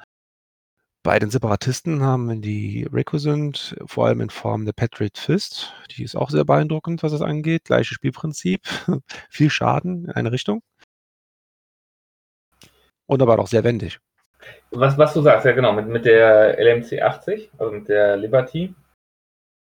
Bei 1.04 1.20
den 1.20 1.30
Separatisten 1.30 2.02
haben 2.02 2.28
wir 2.28 2.36
die 2.36 2.84
Recusant, 2.92 3.76
vor 3.86 4.08
allem 4.08 4.22
in 4.22 4.30
Form 4.30 4.66
der 4.66 4.74
Patriot 4.74 5.18
Fist. 5.18 5.74
Die 5.96 6.04
ist 6.04 6.16
auch 6.16 6.30
sehr 6.30 6.44
beeindruckend, 6.44 7.02
was 7.02 7.14
das 7.14 7.22
angeht. 7.22 7.66
Gleiches 7.66 7.96
Spielprinzip. 7.96 8.62
viel 9.30 9.50
Schaden 9.50 10.06
in 10.06 10.12
eine 10.12 10.32
Richtung. 10.32 10.62
Und 13.06 13.22
aber 13.22 13.40
auch 13.40 13.48
sehr 13.48 13.64
wendig. 13.64 14.00
Was, 14.72 14.98
was 14.98 15.14
du 15.14 15.22
sagst, 15.22 15.46
ja 15.46 15.54
genau, 15.54 15.74
mit, 15.74 15.88
mit 15.88 16.06
der 16.06 16.58
LMC 16.60 17.02
80, 17.02 17.52
also 17.58 17.72
mit 17.72 17.88
der 17.88 18.18
Liberty, 18.18 18.74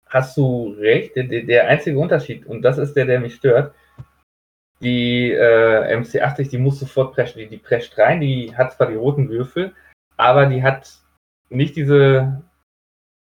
hast 0.07 0.36
du 0.36 0.74
recht. 0.78 1.16
Der, 1.16 1.24
der 1.24 1.69
einzige 1.69 1.98
Unterschied, 1.98 2.47
und 2.47 2.62
das 2.62 2.78
ist 2.78 2.94
der, 2.94 3.07
der 3.07 3.20
mich 3.20 3.35
stört, 3.35 3.74
die 4.81 5.32
äh, 5.32 5.97
MC80, 5.97 6.51
die 6.51 6.59
muss 6.59 6.81
sofort 6.81 7.15
preschen. 7.15 7.40
Die, 7.40 7.48
die 7.48 7.59
prescht 7.59 7.97
rein, 7.98 8.20
die 8.20 8.55
hat 8.57 8.73
zwar 8.73 8.89
die 8.89 8.97
roten 8.97 9.28
Würfel, 9.28 9.74
aber 10.16 10.47
die 10.47 10.62
hat 10.62 10.98
nicht 11.48 11.77
diese, 11.77 12.43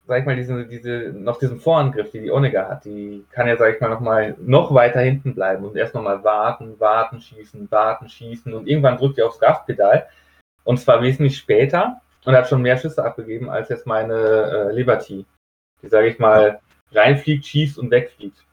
sag 0.07 0.21
ich 0.21 0.27
mal, 0.27 0.37
diese, 0.37 0.67
diese, 0.67 1.13
noch 1.15 1.39
diesen 1.39 1.61
Vorangriff, 1.61 2.11
die 2.11 2.21
die 2.21 2.31
Onega 2.31 2.69
hat. 2.69 2.85
Die 2.85 3.25
kann 3.31 3.49
ja, 3.49 3.57
sag 3.57 3.75
ich 3.75 3.81
mal, 3.81 3.89
noch 3.91 4.01
mal 4.01 4.37
noch 4.39 4.75
weiter 4.75 5.01
hinten 5.01 5.35
bleiben 5.35 5.65
und 5.65 5.77
erst 5.77 5.95
noch 5.95 6.03
mal 6.03 6.23
warten, 6.25 6.79
warten, 6.79 7.21
schießen, 7.21 7.71
warten, 7.71 8.09
schießen 8.09 8.53
und 8.53 8.67
irgendwann 8.69 8.97
drückt 8.97 9.19
die 9.19 9.23
aufs 9.23 9.41
Gaspedal 9.41 10.09
und 10.65 10.79
zwar 10.79 11.03
wesentlich 11.03 11.39
später 11.39 12.01
und 12.25 12.35
hat 12.35 12.49
schon 12.49 12.63
mehr 12.63 12.79
Schüsse 12.79 13.05
abgegeben 13.05 13.49
als 13.51 13.69
jetzt 13.69 13.87
meine 13.87 14.15
äh, 14.15 14.73
Liberty, 14.73 15.25
die, 15.83 15.89
sage 15.89 16.09
ich 16.09 16.19
mal, 16.19 16.61
reinfliegt, 16.93 17.47
schießt 17.47 17.79
und 17.79 17.91
wegfliegt. 17.91 18.45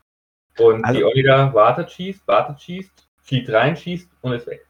Und 0.60 0.84
also, 0.86 1.00
die 1.00 1.06
Olga 1.06 1.54
wartet, 1.54 1.92
schießt, 1.92 2.28
wartet, 2.28 2.62
schießt, 2.62 3.08
fliegt 3.22 3.50
rein, 3.50 3.76
schießt 3.76 4.10
und 4.22 4.34
ist 4.34 4.48
weg. 4.48 4.66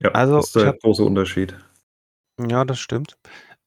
Ja, 0.00 0.10
also, 0.12 0.36
das 0.36 0.46
ist 0.46 0.56
der 0.56 0.66
hab, 0.66 0.80
große 0.80 1.04
Unterschied. 1.04 1.56
Ja, 2.40 2.64
das 2.64 2.78
stimmt. 2.78 3.16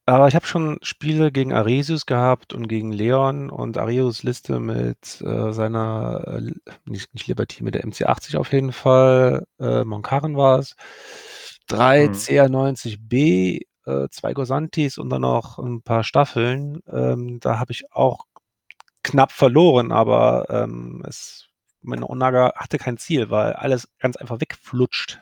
Aber 0.05 0.27
ich 0.27 0.35
habe 0.35 0.45
schon 0.45 0.77
Spiele 0.81 1.31
gegen 1.31 1.53
Aresius 1.53 2.05
gehabt 2.05 2.53
und 2.53 2.67
gegen 2.67 2.91
Leon 2.91 3.49
und 3.49 3.77
Aresius 3.77 4.23
Liste 4.23 4.59
mit 4.59 5.21
äh, 5.21 5.53
seiner, 5.53 6.23
äh, 6.27 6.51
nicht, 6.85 7.13
nicht 7.13 7.27
Liberty, 7.27 7.63
mit 7.63 7.75
der 7.75 7.83
MC80 7.83 8.37
auf 8.37 8.51
jeden 8.51 8.71
Fall. 8.71 9.45
Äh, 9.59 9.83
Monkaren 9.83 10.35
war 10.35 10.59
es. 10.59 10.75
Drei 11.67 12.05
hm. 12.05 12.13
CR90B, 12.13 13.61
äh, 13.85 14.07
zwei 14.09 14.33
Gosantis 14.33 14.97
und 14.97 15.09
dann 15.09 15.21
noch 15.21 15.57
ein 15.57 15.81
paar 15.81 16.03
Staffeln. 16.03 16.81
Ähm, 16.91 17.39
da 17.39 17.59
habe 17.59 17.71
ich 17.71 17.91
auch 17.93 18.25
knapp 19.03 19.31
verloren, 19.31 19.91
aber 19.91 20.45
ähm, 20.49 21.03
es, 21.07 21.47
meine 21.81 22.07
Onaga 22.07 22.53
hatte 22.55 22.77
kein 22.77 22.97
Ziel, 22.97 23.29
weil 23.29 23.53
alles 23.53 23.87
ganz 23.99 24.15
einfach 24.15 24.39
wegflutscht. 24.39 25.19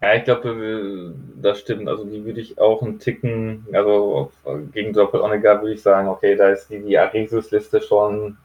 Ja, 0.00 0.14
ich 0.14 0.24
glaube, 0.24 0.50
äh, 0.50 1.40
das 1.42 1.60
stimmt. 1.60 1.88
Also 1.88 2.04
die 2.04 2.24
würde 2.24 2.40
ich 2.40 2.58
auch 2.58 2.82
einen 2.82 3.00
Ticken, 3.00 3.66
also 3.72 4.30
gegen 4.72 4.92
Doppel 4.92 5.20
Onega 5.20 5.60
würde 5.60 5.74
ich 5.74 5.82
sagen, 5.82 6.08
okay, 6.08 6.36
da 6.36 6.50
ist 6.50 6.68
die, 6.68 6.80
die 6.80 6.98
Aresus-Liste 6.98 7.82
schon 7.82 8.14
einen 8.14 8.38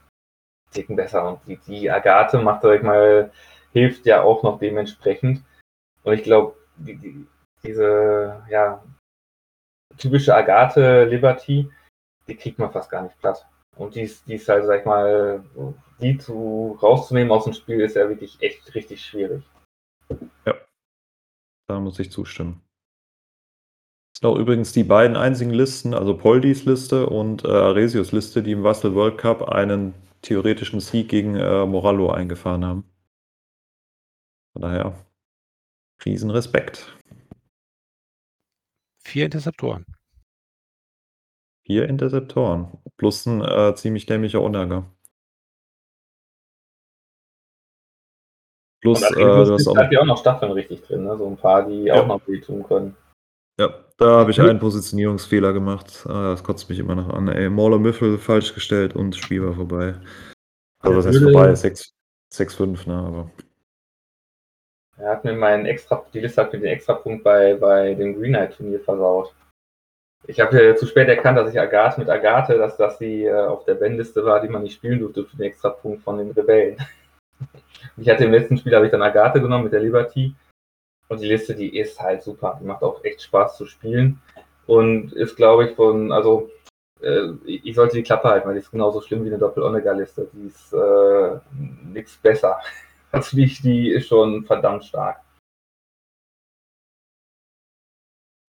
Ticken 0.72 0.96
besser. 0.96 1.28
Und 1.28 1.40
die, 1.46 1.58
die 1.66 1.90
Agathe 1.90 2.38
macht, 2.38 2.62
sag 2.62 2.76
ich 2.76 2.82
mal, 2.82 3.30
hilft 3.72 4.04
ja 4.06 4.22
auch 4.22 4.42
noch 4.42 4.58
dementsprechend. 4.58 5.44
Und 6.02 6.14
ich 6.14 6.24
glaube, 6.24 6.56
die, 6.76 6.96
die, 6.96 7.26
diese, 7.62 8.42
ja, 8.50 8.82
typische 9.96 10.34
Agathe 10.34 11.04
Liberty, 11.04 11.70
die 12.26 12.36
kriegt 12.36 12.58
man 12.58 12.72
fast 12.72 12.90
gar 12.90 13.02
nicht 13.02 13.18
platt. 13.20 13.46
Und 13.76 13.94
die 13.94 14.02
ist, 14.02 14.26
die 14.26 14.34
ist 14.34 14.48
halt, 14.48 14.64
sag 14.66 14.80
ich 14.80 14.86
mal, 14.86 15.44
die 16.00 16.18
zu, 16.18 16.78
rauszunehmen 16.82 17.32
aus 17.32 17.44
dem 17.44 17.52
Spiel 17.52 17.80
ist 17.80 17.96
ja 17.96 18.08
wirklich 18.08 18.40
echt 18.40 18.74
richtig 18.74 19.04
schwierig. 19.04 19.42
Ja, 20.46 20.54
da 21.68 21.80
muss 21.80 21.98
ich 21.98 22.10
zustimmen. 22.10 22.60
Das 24.12 24.20
sind 24.20 24.28
auch 24.28 24.38
übrigens 24.38 24.72
die 24.72 24.84
beiden 24.84 25.16
einzigen 25.16 25.50
Listen, 25.50 25.92
also 25.92 26.16
Poldis 26.16 26.64
Liste 26.64 27.08
und 27.08 27.44
äh, 27.44 27.48
Aresius 27.48 28.12
Liste, 28.12 28.42
die 28.42 28.52
im 28.52 28.62
Wassel 28.62 28.94
World 28.94 29.18
Cup 29.18 29.48
einen 29.48 29.94
theoretischen 30.22 30.80
Sieg 30.80 31.08
gegen 31.08 31.34
äh, 31.34 31.66
Morallo 31.66 32.10
eingefahren 32.10 32.64
haben. 32.64 32.84
Von 34.52 34.62
daher 34.62 34.94
Riesenrespekt. 36.04 36.96
Vier 39.04 39.26
Interceptoren. 39.26 39.84
Vier 41.66 41.88
Interceptoren 41.88 42.78
plus 42.96 43.26
ein 43.26 43.40
äh, 43.42 43.74
ziemlich 43.74 44.06
dämlicher 44.06 44.42
Unagger. 44.42 44.90
Plus, 48.82 49.00
äh, 49.02 49.14
du 49.14 49.52
hast 49.54 49.66
äh, 49.66 49.70
auch 49.70 49.90
ja 49.90 50.00
auch 50.00 50.04
noch 50.04 50.18
Staffeln 50.18 50.52
richtig 50.52 50.82
drin, 50.82 51.04
ne? 51.04 51.16
so 51.16 51.26
ein 51.26 51.36
paar, 51.38 51.66
die 51.66 51.84
Ja. 51.84 52.02
auch 52.02 52.06
noch 52.06 52.26
wehtun 52.28 52.62
können. 52.64 52.94
Ja, 53.58 53.72
da 53.96 54.18
habe 54.18 54.30
ich 54.30 54.40
einen 54.40 54.58
Positionierungsfehler 54.58 55.52
gemacht. 55.52 56.04
Ah, 56.06 56.32
das 56.32 56.42
kotzt 56.44 56.68
mich 56.68 56.78
immer 56.80 56.94
noch 56.94 57.08
an. 57.08 57.28
Ey, 57.28 57.48
Mauler 57.48 57.78
Müffel 57.78 58.18
falsch 58.18 58.52
gestellt 58.52 58.94
und 58.94 59.12
das 59.12 59.20
Spiel 59.20 59.42
war 59.46 59.54
vorbei. 59.54 60.00
Also 60.82 60.98
was 60.98 61.06
heißt 61.06 61.20
Würde- 61.20 61.32
vorbei? 61.32 61.54
6 61.54 61.94
6-5, 62.32 62.86
ne? 62.88 62.94
Aber 62.96 63.30
Er 64.96 65.10
hat 65.10 65.24
mir 65.24 65.32
meinen 65.32 65.66
extra, 65.66 66.04
die 66.12 66.20
Liste 66.20 66.42
hat 66.42 66.52
mir 66.52 66.60
den 66.60 66.72
Extrapunkt 66.72 67.24
bei, 67.24 67.54
bei 67.54 67.94
dem 67.94 68.14
Green 68.14 68.32
Knight 68.32 68.56
Turnier 68.56 68.80
versaut. 68.80 69.34
Ich 70.26 70.40
habe 70.40 70.62
ja 70.62 70.76
zu 70.76 70.86
spät 70.86 71.08
erkannt, 71.08 71.36
dass 71.36 71.50
ich 71.50 71.60
Agathe 71.60 72.00
mit 72.00 72.08
Agathe, 72.08 72.56
dass 72.56 72.76
das 72.76 72.98
die 72.98 73.24
äh, 73.24 73.34
auf 73.34 73.64
der 73.64 73.74
Bandliste 73.74 74.24
war, 74.24 74.40
die 74.40 74.48
man 74.48 74.62
nicht 74.62 74.74
spielen 74.74 75.00
durfte 75.00 75.24
für 75.24 75.36
den 75.36 75.46
Extrapunkt 75.46 76.02
von 76.02 76.18
den 76.18 76.30
Rebellen. 76.30 76.76
Ich 77.96 78.08
hatte 78.08 78.24
im 78.24 78.32
letzten 78.32 78.56
Spiel 78.56 78.74
habe 78.74 78.86
ich 78.86 78.92
dann 78.92 79.02
Agathe 79.02 79.40
genommen 79.40 79.64
mit 79.64 79.72
der 79.72 79.80
Liberty. 79.80 80.34
Und 81.08 81.20
die 81.20 81.26
Liste, 81.26 81.54
die 81.54 81.76
ist 81.78 82.00
halt 82.00 82.22
super. 82.22 82.58
Die 82.60 82.64
macht 82.64 82.82
auch 82.82 83.04
echt 83.04 83.22
Spaß 83.22 83.56
zu 83.58 83.66
spielen. 83.66 84.20
Und 84.66 85.12
ist, 85.12 85.36
glaube 85.36 85.66
ich, 85.66 85.76
von, 85.76 86.10
also 86.10 86.50
äh, 87.02 87.28
ich 87.44 87.66
ich 87.66 87.74
sollte 87.74 87.96
die 87.96 88.02
Klappe 88.02 88.28
halten, 88.28 88.46
weil 88.46 88.54
die 88.54 88.60
ist 88.60 88.70
genauso 88.70 89.00
schlimm 89.02 89.22
wie 89.24 89.28
eine 89.28 89.38
Doppel-Onega-Liste. 89.38 90.28
Die 90.32 90.46
ist 90.46 90.72
äh, 90.72 91.38
nichts 91.92 92.16
besser. 92.16 92.58
Also 93.14 93.36
die, 93.36 93.46
die 93.46 93.88
ist 93.90 94.08
schon 94.08 94.44
verdammt 94.44 94.84
stark. 94.84 95.22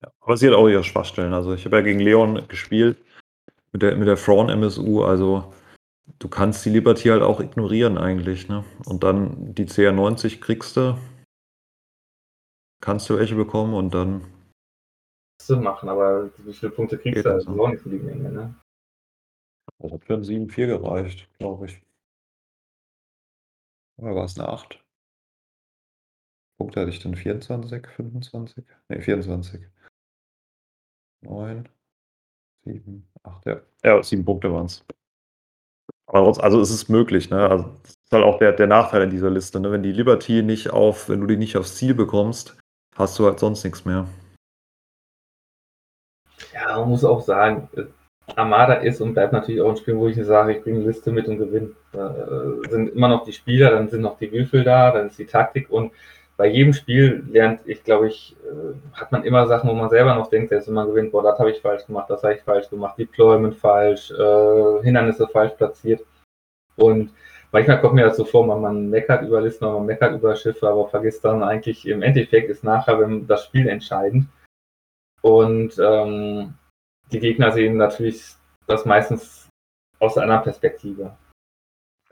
Ja, 0.03 0.11
aber 0.19 0.37
sie 0.37 0.47
hat 0.47 0.55
auch 0.55 0.67
ihre 0.67 0.83
Schwachstellen. 0.83 1.33
Also 1.33 1.53
ich 1.53 1.65
habe 1.65 1.77
ja 1.77 1.81
gegen 1.83 1.99
Leon 1.99 2.47
gespielt 2.47 2.97
mit 3.71 3.81
der, 3.81 3.95
mit 3.95 4.07
der 4.07 4.17
Fraun 4.17 4.49
MSU. 4.49 5.03
Also 5.03 5.53
du 6.19 6.27
kannst 6.27 6.65
die 6.65 6.69
Liberty 6.69 7.09
halt 7.09 7.21
auch 7.21 7.39
ignorieren 7.39 7.97
eigentlich. 7.97 8.47
Ne? 8.47 8.63
Und 8.85 9.03
dann 9.03 9.53
die 9.53 9.65
CR90 9.65 10.41
kriegst 10.41 10.77
du, 10.77 10.97
kannst 12.81 13.09
du 13.09 13.17
welche 13.17 13.35
bekommen 13.35 13.73
und 13.73 13.93
dann 13.93 14.25
zu 15.41 15.57
machen, 15.57 15.89
aber 15.89 16.31
wie 16.37 16.53
viele 16.53 16.71
Punkte 16.71 16.97
kriegst 16.97 17.23
du? 17.23 17.29
das 17.29 17.43
Das 17.45 17.51
ist 17.51 17.55
so. 17.55 17.63
auch 17.63 17.69
nicht 17.69 17.83
so 17.83 17.89
die 17.89 17.99
Menge, 17.99 18.31
ne? 18.31 18.55
das 19.79 19.91
hat 19.91 20.05
für 20.05 20.13
ein 20.15 20.23
7-4 20.23 20.67
gereicht, 20.67 21.29
glaube 21.37 21.67
ich. 21.67 21.81
Oder 23.97 24.15
war 24.15 24.25
es 24.25 24.37
eine 24.39 24.49
8? 24.49 24.83
Punkte 26.57 26.79
hatte 26.81 26.89
ich 26.89 26.99
dann 26.99 27.15
24, 27.15 27.87
25? 27.87 28.65
Ne, 28.89 29.01
24. 29.01 29.61
9, 31.21 31.67
7, 32.65 33.07
8, 33.23 33.45
ja. 33.45 33.61
Ja, 33.83 34.03
7 34.03 34.23
Punkte 34.23 34.51
waren 34.53 34.67
es. 34.67 34.85
Aber 36.07 36.19
trotz- 36.19 36.39
also 36.39 36.61
es 36.61 36.69
ist 36.69 36.87
möglich, 36.87 37.29
ne? 37.29 37.49
Also 37.49 37.63
das 37.81 37.91
ist 37.91 38.11
halt 38.11 38.23
auch 38.23 38.37
der, 38.37 38.53
der 38.53 38.67
Nachteil 38.67 39.03
in 39.03 39.09
dieser 39.09 39.29
Liste, 39.31 39.59
ne? 39.59 39.71
Wenn 39.71 39.83
die 39.83 39.91
Liberty 39.91 40.43
nicht 40.43 40.69
auf, 40.69 41.09
wenn 41.09 41.19
du 41.19 41.27
die 41.27 41.37
nicht 41.37 41.57
aufs 41.57 41.75
Ziel 41.75 41.93
bekommst, 41.95 42.57
hast 42.95 43.17
du 43.19 43.25
halt 43.25 43.39
sonst 43.39 43.63
nichts 43.63 43.85
mehr. 43.85 44.07
Ja, 46.53 46.79
man 46.79 46.89
muss 46.89 47.03
auch 47.03 47.21
sagen, 47.21 47.69
äh, 47.75 47.85
Armada 48.35 48.75
ist 48.75 49.01
und 49.01 49.13
bleibt 49.13 49.33
natürlich 49.33 49.61
auch 49.61 49.69
ein 49.69 49.77
Spiel, 49.77 49.97
wo 49.97 50.07
ich 50.07 50.23
sage, 50.23 50.53
ich 50.53 50.63
bringe 50.63 50.79
eine 50.79 50.87
Liste 50.87 51.11
mit 51.11 51.27
und 51.27 51.37
gewinne. 51.37 51.71
Da 51.91 52.09
äh, 52.09 52.69
sind 52.69 52.95
immer 52.95 53.07
noch 53.07 53.23
die 53.23 53.33
Spieler, 53.33 53.71
dann 53.71 53.89
sind 53.89 54.01
noch 54.01 54.17
die 54.17 54.31
Würfel 54.31 54.63
da, 54.63 54.91
dann 54.91 55.07
ist 55.07 55.19
die 55.19 55.25
Taktik 55.25 55.69
und 55.69 55.91
bei 56.37 56.47
jedem 56.47 56.73
Spiel 56.73 57.23
lernt 57.29 57.61
ich, 57.65 57.83
glaube 57.83 58.07
ich, 58.07 58.35
äh, 58.43 58.99
hat 58.99 59.11
man 59.11 59.23
immer 59.23 59.47
Sachen, 59.47 59.69
wo 59.69 59.73
man 59.73 59.89
selber 59.89 60.15
noch 60.15 60.29
denkt, 60.29 60.49
selbst 60.49 60.67
wenn 60.67 60.73
man 60.73 60.87
gewinnt, 60.87 61.11
boah, 61.11 61.23
das 61.23 61.39
habe 61.39 61.51
ich 61.51 61.61
falsch 61.61 61.85
gemacht, 61.85 62.09
das 62.09 62.23
habe 62.23 62.33
ich 62.33 62.41
falsch 62.41 62.69
gemacht, 62.69 62.97
Deployment 62.97 63.55
falsch, 63.55 64.11
äh, 64.11 64.83
Hindernisse 64.83 65.27
falsch 65.27 65.53
platziert. 65.53 66.01
Und 66.75 67.13
manchmal 67.51 67.79
kommt 67.79 67.93
mir 67.93 68.05
das 68.05 68.17
so 68.17 68.25
vor, 68.25 68.45
man, 68.45 68.59
man 68.59 68.89
meckert 68.89 69.21
über 69.21 69.39
Listen, 69.39 69.65
man 69.65 69.85
meckert 69.85 70.13
über 70.13 70.35
Schiffe, 70.35 70.67
aber 70.67 70.89
vergisst 70.89 71.23
dann 71.23 71.41
eigentlich, 71.41 71.87
im 71.87 72.01
Endeffekt 72.01 72.49
ist 72.49 72.65
nachher 72.65 72.99
das 73.27 73.45
Spiel 73.45 73.69
entscheidend. 73.69 74.27
Und 75.21 75.79
ähm, 75.79 76.53
die 77.11 77.19
Gegner 77.19 77.51
sehen 77.51 77.77
natürlich 77.77 78.35
das 78.67 78.85
meistens 78.85 79.49
aus 79.99 80.17
einer 80.17 80.23
anderen 80.23 80.43
Perspektive. 80.43 81.17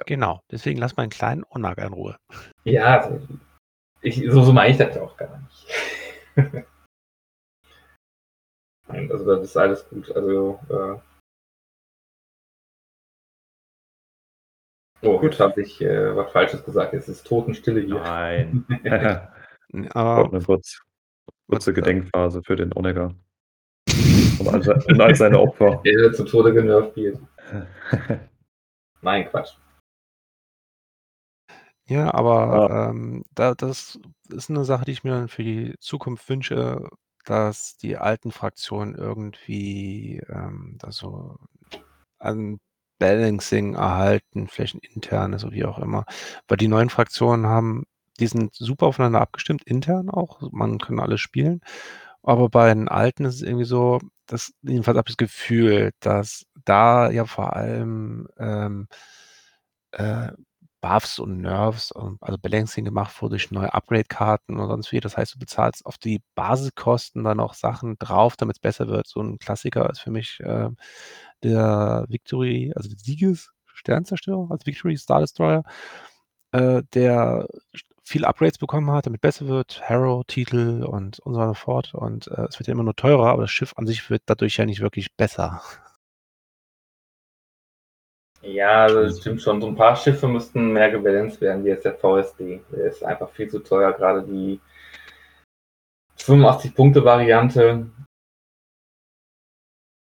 Genau. 0.06 0.42
Deswegen 0.52 0.80
lass 0.80 0.96
mal 0.98 1.04
einen 1.04 1.12
kleinen 1.12 1.44
Onaga 1.50 1.86
in 1.86 1.94
Ruhe. 1.94 2.18
Ja, 2.64 3.02
also 3.02 3.22
ich, 4.02 4.24
so, 4.30 4.44
so 4.44 4.52
meine 4.54 4.72
ich 4.72 4.78
das 4.78 4.96
ja 4.96 5.02
auch 5.02 5.16
gar 5.18 5.40
nicht. 5.40 5.68
Nein, 8.88 9.12
also 9.12 9.26
das 9.26 9.44
ist 9.46 9.58
alles 9.58 9.88
gut. 9.90 10.12
Also 10.16 10.60
äh 10.70 11.00
Oh, 15.06 15.20
gut, 15.20 15.38
habe 15.40 15.62
ich 15.62 15.82
äh, 15.82 16.16
was 16.16 16.32
Falsches 16.32 16.64
gesagt. 16.64 16.94
Es 16.94 17.10
ist 17.10 17.28
Totenstille 17.28 17.82
hier. 17.82 17.96
Nein. 17.96 18.66
Aber 19.94 20.30
eine 20.30 20.42
kurz, 20.42 20.82
kurze 21.50 21.74
Gedenkphase 21.74 22.42
für 22.44 22.56
den 22.56 22.72
Onega. 22.74 23.14
Und 24.40 24.48
all, 24.48 24.84
und 24.88 25.02
all 25.02 25.16
seine 25.16 25.40
Opfer. 25.40 25.82
Er 25.86 25.96
wird 25.96 26.16
zu 26.16 26.26
Tode 26.26 26.54
genervt 26.54 26.96
wird. 26.96 27.20
Nein, 29.02 29.28
Quatsch. 29.30 29.56
Ja, 31.86 32.14
aber 32.14 32.90
ähm, 32.90 33.24
da, 33.36 33.54
das 33.56 34.00
ist 34.30 34.50
eine 34.50 34.64
Sache, 34.64 34.86
die 34.86 34.92
ich 34.94 35.04
mir 35.04 35.12
dann 35.12 35.28
für 35.28 35.44
die 35.44 35.76
Zukunft 35.80 36.28
wünsche, 36.30 36.90
dass 37.26 37.78
die 37.78 37.98
alten 37.98 38.32
Fraktionen 38.32 38.96
irgendwie 38.96 40.22
ähm, 40.30 40.78
da 40.80 40.92
so 40.92 41.38
ein 42.20 42.60
Balancing 43.00 43.76
erhalten, 43.76 44.48
vielleicht 44.48 44.76
ein 44.76 44.82
internes 44.94 45.44
oder 45.44 45.54
wie 45.54 45.66
auch 45.66 45.80
immer. 45.80 46.06
Weil 46.48 46.58
die 46.58 46.68
neuen 46.70 46.90
Fraktionen 46.90 47.48
haben, 47.48 47.86
die 48.20 48.28
sind 48.28 48.56
super 48.56 48.88
aufeinander 48.88 49.22
abgestimmt, 49.22 49.64
intern 49.66 50.10
auch. 50.10 50.42
Man 50.52 50.78
kann 50.78 51.00
alles 51.00 51.20
spielen. 51.20 51.62
Aber 52.24 52.50
bei 52.50 52.74
den 52.74 52.88
alten 52.88 53.26
ist 53.26 53.36
es 53.36 53.42
irgendwie 53.42 53.66
so, 53.66 54.00
dass 54.28 54.54
jedenfalls 54.62 54.98
habe 54.98 55.10
ich 55.10 55.18
das 55.18 55.28
Gefühl, 55.28 55.92
dass 56.00 56.46
da 56.66 57.10
ja 57.12 57.26
vor 57.26 57.54
allem 57.56 58.28
ähm, 58.38 58.88
äh, 59.92 60.32
Buffs 60.82 61.20
und 61.20 61.42
Nerves, 61.42 61.94
ähm, 61.98 62.18
also 62.22 62.38
Balancing 62.38 62.86
gemacht 62.86 63.22
wurde 63.22 63.32
durch 63.34 63.52
neue 63.52 63.74
Upgrade-Karten 63.74 64.60
und 64.60 64.68
sonst 64.70 64.92
wie. 64.92 65.00
Das 65.00 65.18
heißt, 65.18 65.36
du 65.36 65.40
bezahlst 65.40 65.86
auf 65.86 65.98
die 65.98 66.22
Basiskosten 66.36 67.24
dann 67.24 67.38
noch 67.38 67.54
Sachen 67.54 67.98
drauf, 68.00 68.36
damit 68.38 68.58
es 68.58 68.60
besser 68.62 68.88
wird. 68.88 69.08
So 69.08 69.22
ein 69.22 69.40
Klassiker 69.40 69.90
ist 69.90 70.00
für 70.02 70.12
mich 70.12 70.40
äh, 70.42 70.70
der 71.44 72.06
Victory, 72.10 72.74
also 72.76 72.90
der 72.90 72.98
Sieges-Sternzerstörer, 73.00 74.48
also 74.52 74.66
Victory 74.66 74.98
Star 74.98 75.22
Destroyer, 75.22 75.64
äh, 76.52 76.84
der 76.94 77.48
viele 78.04 78.28
Upgrades 78.28 78.58
bekommen 78.58 78.92
hat, 78.92 79.06
damit 79.06 79.22
besser 79.22 79.48
wird, 79.48 79.82
Harrow-Titel 79.88 80.84
und, 80.84 81.20
und 81.20 81.34
so 81.34 81.40
weiter 81.40 81.50
und 81.50 81.58
fort. 81.58 81.94
Und 81.94 82.28
äh, 82.28 82.46
es 82.50 82.60
wird 82.60 82.68
ja 82.68 82.74
immer 82.74 82.84
nur 82.84 82.96
teurer, 82.96 83.30
aber 83.30 83.44
das 83.44 83.52
Schiff 83.52 83.74
an 83.78 83.88
sich 83.88 84.10
wird 84.10 84.24
dadurch 84.26 84.58
ja 84.58 84.66
nicht 84.66 84.82
wirklich 84.82 85.16
besser. 85.16 85.62
Ja, 88.42 88.84
also 88.84 89.04
das 89.04 89.20
stimmt 89.20 89.42
schon. 89.42 89.62
So 89.62 89.68
ein 89.68 89.76
paar 89.76 89.96
Schiffe 89.96 90.28
müssten 90.28 90.74
mehr 90.74 90.92
gebalanced 90.92 91.40
werden, 91.40 91.64
wie 91.64 91.70
jetzt 91.70 91.86
der 91.86 91.96
VSD. 91.96 92.62
Der 92.72 92.86
ist 92.86 93.04
einfach 93.04 93.30
viel 93.30 93.50
zu 93.50 93.60
teuer. 93.60 93.94
Gerade 93.94 94.24
die 94.24 94.60
85-Punkte-Variante 96.20 97.90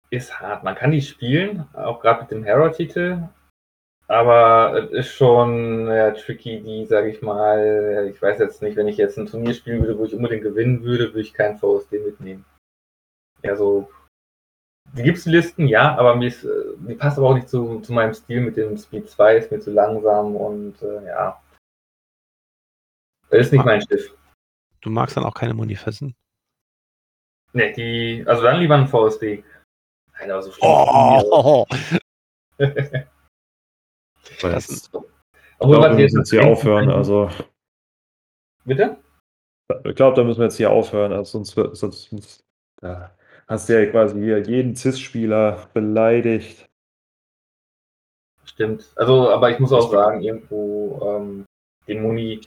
ist 0.09 0.39
hart. 0.39 0.63
Man 0.63 0.75
kann 0.75 0.91
die 0.91 1.01
spielen, 1.01 1.67
auch 1.73 1.99
gerade 1.99 2.21
mit 2.21 2.31
dem 2.31 2.43
Hero-Titel. 2.43 3.29
Aber 4.13 4.75
es 4.75 4.91
ist 4.91 5.07
schon 5.15 5.87
ja, 5.87 6.11
tricky, 6.11 6.61
die, 6.61 6.85
sage 6.85 7.09
ich 7.09 7.23
mal, 7.23 8.07
ich 8.13 8.21
weiß 8.21 8.37
jetzt 8.37 8.61
nicht, 8.61 8.77
wenn 8.77 8.87
ich 8.87 8.97
jetzt 8.97 9.17
ein 9.17 9.25
Turnier 9.25 9.55
spielen 9.55 9.81
würde, 9.81 9.97
wo 9.97 10.05
ich 10.05 10.13
unbedingt 10.13 10.43
gewinnen 10.43 10.83
würde, 10.83 11.05
würde 11.05 11.21
ich 11.21 11.33
keinen 11.33 11.57
VSD 11.57 11.93
mitnehmen. 11.93 12.45
Ja, 13.41 13.55
so 13.55 13.89
die 14.91 15.01
gibt's 15.01 15.25
Listen, 15.25 15.67
ja, 15.67 15.97
aber 15.97 16.15
mir 16.15 16.27
ist, 16.27 16.43
äh, 16.43 16.75
die 16.77 16.93
passt 16.93 17.17
aber 17.17 17.29
auch 17.29 17.33
nicht 17.33 17.49
zu, 17.49 17.79
zu 17.79 17.91
meinem 17.91 18.13
Stil 18.13 18.41
mit 18.41 18.55
dem 18.55 18.77
Speed 18.77 19.09
2, 19.09 19.37
ist 19.37 19.51
mir 19.51 19.59
zu 19.59 19.71
langsam 19.71 20.35
und 20.35 20.79
äh, 20.83 21.07
ja. 21.07 21.41
Das 23.31 23.47
ist 23.47 23.51
nicht 23.51 23.65
mein 23.65 23.81
Schiff. 23.81 24.15
Du 24.81 24.91
magst 24.91 25.17
dann 25.17 25.23
auch 25.23 25.33
keine 25.33 25.55
Munifissen? 25.55 26.13
Ne, 27.53 27.73
die, 27.73 28.23
also 28.27 28.43
dann 28.43 28.59
lieber 28.59 28.75
ein 28.75 28.87
VSD. 28.87 29.43
Nein, 30.19 30.29
aber 30.29 30.43
so 30.43 30.51
schlimm. 30.51 30.69
Oh! 30.69 31.65
Das- 34.41 34.69
ich 34.69 34.89
Obwohl, 35.59 35.77
glaube, 35.79 35.97
wir 35.97 36.03
müssen 36.03 36.19
jetzt 36.19 36.29
hier 36.29 36.45
aufhören. 36.45 36.89
Also, 36.89 37.29
Bitte? 38.65 38.97
ich 39.85 39.95
glaube, 39.95 40.15
da 40.15 40.23
müssen 40.23 40.39
wir 40.39 40.45
jetzt 40.45 40.57
hier 40.57 40.71
aufhören. 40.71 41.13
Also 41.13 41.31
sonst, 41.39 41.55
wird- 41.55 41.77
sonst 41.77 42.43
da 42.81 43.15
hast 43.47 43.69
du 43.69 43.81
ja 43.81 43.89
quasi 43.89 44.19
hier 44.19 44.39
jeden 44.39 44.75
CIS-Spieler 44.75 45.69
beleidigt. 45.73 46.69
Stimmt. 48.45 48.91
Also, 48.95 49.29
aber 49.29 49.51
ich 49.51 49.59
muss 49.59 49.71
auch 49.71 49.89
sagen, 49.91 50.21
irgendwo 50.21 50.99
ähm, 51.17 51.45
den 51.87 52.01
Muni, 52.01 52.41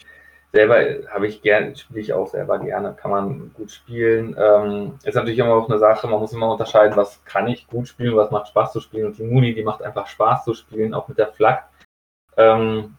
selber 0.52 1.08
habe 1.10 1.26
ich 1.26 1.42
gerne, 1.42 1.76
spiele 1.76 2.00
ich 2.00 2.12
auch 2.12 2.28
selber 2.28 2.58
gerne, 2.58 2.94
kann 2.94 3.10
man 3.10 3.52
gut 3.54 3.70
spielen. 3.70 4.34
Ähm, 4.38 4.98
ist 5.04 5.14
natürlich 5.14 5.38
immer 5.38 5.54
auch 5.54 5.68
eine 5.68 5.78
Sache, 5.78 6.06
man 6.06 6.20
muss 6.20 6.32
immer 6.32 6.50
unterscheiden, 6.50 6.96
was 6.96 7.24
kann 7.24 7.48
ich 7.48 7.66
gut 7.66 7.88
spielen, 7.88 8.16
was 8.16 8.30
macht 8.30 8.48
Spaß 8.48 8.72
zu 8.72 8.80
spielen. 8.80 9.06
Und 9.06 9.18
die 9.18 9.24
Muni, 9.24 9.54
die 9.54 9.64
macht 9.64 9.82
einfach 9.82 10.06
Spaß 10.06 10.44
zu 10.44 10.54
spielen, 10.54 10.94
auch 10.94 11.08
mit 11.08 11.18
der 11.18 11.32
Flak. 11.32 11.68
Ähm, 12.36 12.96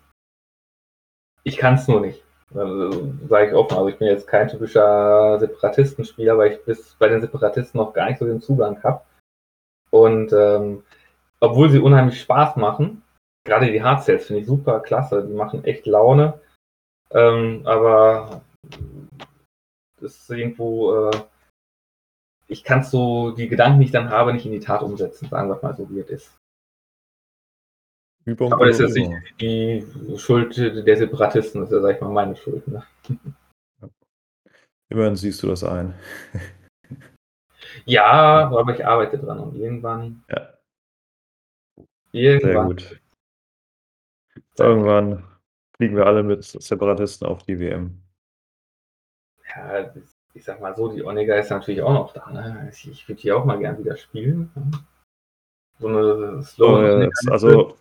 ich 1.43 1.57
kann 1.57 1.75
es 1.75 1.87
nur 1.87 2.01
nicht. 2.01 2.23
Also, 2.53 3.13
Sage 3.27 3.47
ich 3.47 3.53
offen. 3.53 3.77
Also 3.77 3.89
ich 3.89 3.97
bin 3.97 4.07
jetzt 4.07 4.27
kein 4.27 4.47
typischer 4.47 5.39
Separatistenspieler, 5.39 6.37
weil 6.37 6.53
ich 6.53 6.63
bis 6.63 6.95
bei 6.95 7.07
den 7.07 7.21
Separatisten 7.21 7.77
noch 7.79 7.93
gar 7.93 8.07
nicht 8.07 8.19
so 8.19 8.25
den 8.25 8.41
Zugang 8.41 8.81
habe. 8.83 9.01
Und 9.89 10.33
ähm, 10.33 10.83
obwohl 11.39 11.69
sie 11.69 11.79
unheimlich 11.79 12.21
Spaß 12.21 12.55
machen, 12.57 13.03
gerade 13.45 13.71
die 13.71 13.83
Hardcells 13.83 14.27
finde 14.27 14.41
ich 14.41 14.47
super 14.47 14.79
klasse, 14.79 15.25
die 15.25 15.33
machen 15.33 15.63
echt 15.63 15.85
Laune. 15.85 16.39
Ähm, 17.11 17.61
aber 17.65 18.41
das 19.99 20.15
ist 20.15 20.29
irgendwo, 20.29 21.09
äh, 21.09 21.21
ich 22.47 22.63
kann 22.63 22.83
so 22.83 23.31
die 23.31 23.47
Gedanken, 23.47 23.79
die 23.79 23.85
ich 23.85 23.91
dann 23.91 24.09
habe, 24.09 24.33
nicht 24.33 24.45
in 24.45 24.51
die 24.51 24.59
Tat 24.59 24.81
umsetzen, 24.81 25.29
sagen 25.29 25.49
wir 25.49 25.59
mal 25.61 25.75
so, 25.75 25.89
wie 25.89 25.99
es 25.99 26.09
ist. 26.09 26.37
Übung 28.25 28.51
aber 28.51 28.67
das 28.67 28.79
ist 28.79 28.95
jetzt 28.95 29.09
nicht 29.09 29.41
die 29.41 29.85
Schuld 30.17 30.57
der 30.57 30.97
Separatisten, 30.97 31.61
das 31.61 31.69
ist 31.69 31.75
ja, 31.75 31.81
sag 31.81 31.95
ich 31.95 32.01
mal, 32.01 32.09
meine 32.09 32.35
Schuld. 32.35 32.67
Ne? 32.67 32.83
Immerhin 34.89 35.15
siehst 35.15 35.41
du 35.43 35.47
das 35.47 35.63
ein. 35.63 35.93
ja, 37.85 38.49
aber 38.49 38.73
ich 38.73 38.85
arbeite 38.85 39.17
dran 39.17 39.39
und 39.39 39.55
irgendwann. 39.55 40.23
Ja. 40.29 40.53
Irgendwann. 42.11 42.51
Sehr 42.51 42.63
gut. 42.63 43.01
Irgendwann 44.57 45.36
fliegen 45.77 45.95
wir 45.95 46.05
alle 46.05 46.23
mit 46.23 46.43
Separatisten 46.43 47.27
auf 47.27 47.43
die 47.43 47.59
WM. 47.59 48.01
Ja, 49.55 49.93
ich 50.33 50.43
sag 50.43 50.61
mal 50.61 50.75
so, 50.75 50.91
die 50.91 51.03
Onega 51.03 51.35
ist 51.35 51.49
natürlich 51.49 51.81
auch 51.81 51.93
noch 51.93 52.13
da. 52.13 52.29
Ne? 52.31 52.69
Ich 52.71 53.07
würde 53.07 53.21
hier 53.21 53.37
auch 53.37 53.45
mal 53.45 53.59
gern 53.59 53.77
wieder 53.77 53.95
spielen. 53.97 54.51
Ne? 54.55 54.71
So 55.79 55.87
eine 55.87 56.43
Slow. 56.43 57.07
Oh, 57.07 57.31
also, 57.31 57.77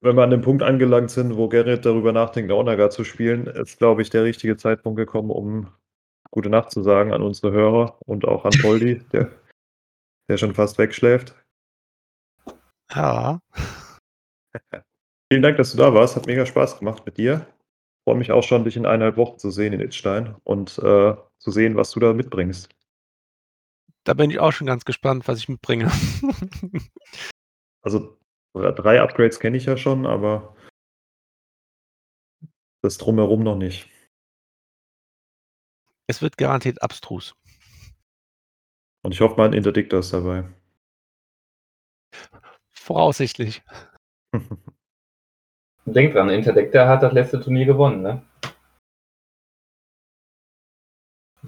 wenn 0.00 0.16
wir 0.16 0.22
an 0.22 0.30
dem 0.30 0.42
Punkt 0.42 0.62
angelangt 0.62 1.10
sind, 1.10 1.36
wo 1.36 1.48
Gerrit 1.48 1.84
darüber 1.84 2.12
nachdenkt, 2.12 2.52
Onega 2.52 2.90
zu 2.90 3.04
spielen, 3.04 3.46
ist, 3.46 3.78
glaube 3.78 4.02
ich, 4.02 4.10
der 4.10 4.24
richtige 4.24 4.56
Zeitpunkt 4.56 4.96
gekommen, 4.96 5.30
um 5.30 5.72
gute 6.30 6.50
Nacht 6.50 6.70
zu 6.70 6.82
sagen 6.82 7.12
an 7.12 7.22
unsere 7.22 7.52
Hörer 7.52 7.98
und 8.06 8.26
auch 8.26 8.44
an 8.44 8.52
Poldi, 8.60 9.00
der, 9.12 9.30
der 10.28 10.36
schon 10.36 10.54
fast 10.54 10.78
wegschläft. 10.78 11.34
Ja. 12.92 13.40
Vielen 15.30 15.42
Dank, 15.42 15.56
dass 15.56 15.72
du 15.72 15.78
da 15.78 15.92
warst. 15.92 16.16
Hat 16.16 16.26
mega 16.26 16.46
Spaß 16.46 16.78
gemacht 16.78 17.04
mit 17.04 17.18
dir. 17.18 17.46
Freue 18.04 18.16
mich 18.16 18.30
auch 18.30 18.44
schon, 18.44 18.64
dich 18.64 18.76
in 18.76 18.86
eineinhalb 18.86 19.16
Wochen 19.16 19.38
zu 19.38 19.50
sehen 19.50 19.72
in 19.72 19.80
Itzstein 19.80 20.36
und 20.44 20.78
äh, 20.78 21.16
zu 21.38 21.50
sehen, 21.50 21.76
was 21.76 21.90
du 21.90 21.98
da 21.98 22.12
mitbringst. 22.12 22.68
Da 24.04 24.14
bin 24.14 24.30
ich 24.30 24.38
auch 24.38 24.52
schon 24.52 24.68
ganz 24.68 24.84
gespannt, 24.84 25.26
was 25.26 25.38
ich 25.38 25.48
mitbringe. 25.48 25.90
also 27.82 28.16
drei 28.54 29.00
Upgrades 29.00 29.40
kenne 29.40 29.56
ich 29.56 29.66
ja 29.66 29.76
schon, 29.76 30.06
aber 30.06 30.54
das 32.82 32.98
drumherum 32.98 33.42
noch 33.42 33.56
nicht. 33.56 33.90
Es 36.06 36.22
wird 36.22 36.36
garantiert 36.36 36.80
abstrus. 36.82 37.34
Und 39.02 39.10
ich 39.12 39.20
hoffe 39.20 39.36
mal, 39.36 39.46
ein 39.46 39.52
Interdiktor 39.52 39.98
ist 39.98 40.12
dabei. 40.12 40.48
Voraussichtlich. 42.70 43.64
Denk 45.86 46.14
dran, 46.14 46.28
Interdictor 46.30 46.88
hat 46.88 47.02
das 47.02 47.12
letzte 47.12 47.40
Turnier 47.40 47.66
gewonnen, 47.66 48.02
ne? 48.02 48.22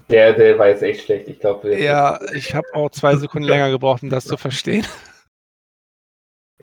Der, 0.09 0.33
der 0.33 0.57
war 0.57 0.69
jetzt 0.69 0.81
echt 0.81 1.03
schlecht. 1.03 1.27
Ich 1.27 1.39
glaube. 1.39 1.77
Ja, 1.77 2.19
ich 2.33 2.55
habe 2.55 2.67
auch 2.73 2.89
zwei 2.89 3.15
Sekunden 3.15 3.47
länger 3.47 3.69
gebraucht, 3.69 4.01
um 4.01 4.09
das 4.09 4.25
zu 4.25 4.37
verstehen. 4.37 4.85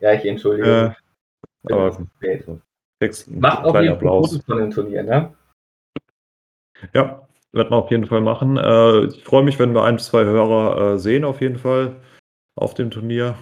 Ja, 0.00 0.12
ich 0.14 0.24
entschuldige. 0.24 0.96
Äh, 1.68 1.72
aber 1.72 2.06
Macht 3.28 3.64
auch 3.64 3.80
jeden 3.80 4.00
Fotos 4.00 4.44
von 4.44 4.58
dem 4.58 4.70
Turnier, 4.70 5.02
ne? 5.02 5.34
Ja, 6.94 7.26
wird 7.52 7.70
man 7.70 7.80
auf 7.80 7.90
jeden 7.90 8.06
Fall 8.06 8.20
machen. 8.20 8.56
Äh, 8.56 9.04
ich 9.06 9.24
freue 9.24 9.42
mich, 9.42 9.58
wenn 9.58 9.74
wir 9.74 9.84
ein, 9.84 9.98
zwei 9.98 10.24
Hörer 10.24 10.94
äh, 10.94 10.98
sehen, 10.98 11.24
auf 11.24 11.40
jeden 11.40 11.58
Fall 11.58 11.96
auf 12.56 12.74
dem 12.74 12.90
Turnier. 12.90 13.36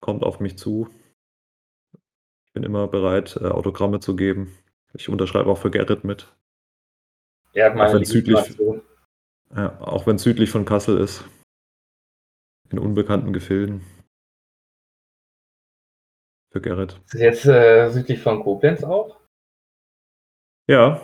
Kommt 0.00 0.22
auf 0.22 0.40
mich 0.40 0.56
zu. 0.58 0.88
Ich 2.50 2.54
bin 2.54 2.64
immer 2.64 2.88
bereit, 2.88 3.38
äh, 3.40 3.46
Autogramme 3.46 4.00
zu 4.00 4.16
geben. 4.16 4.52
Ich 4.92 5.08
unterschreibe 5.08 5.48
auch 5.48 5.58
für 5.58 5.70
Gerrit 5.70 6.02
mit. 6.02 6.34
Er 7.52 7.66
hat 7.66 7.76
meine 7.76 7.90
auch 7.90 7.94
wenn 7.94 8.04
südlich, 8.04 8.58
ja, 9.54 9.80
auch 9.80 10.04
wenn 10.08 10.18
südlich 10.18 10.50
von 10.50 10.64
Kassel 10.64 10.98
ist. 10.98 11.24
In 12.70 12.80
unbekannten 12.80 13.32
Gefilden. 13.32 13.82
Für 16.50 16.60
Gerrit. 16.60 17.00
Ist 17.06 17.14
jetzt 17.14 17.46
äh, 17.46 17.88
südlich 17.90 18.20
von 18.20 18.42
Koblenz 18.42 18.82
auch? 18.82 19.20
Ja. 20.66 21.00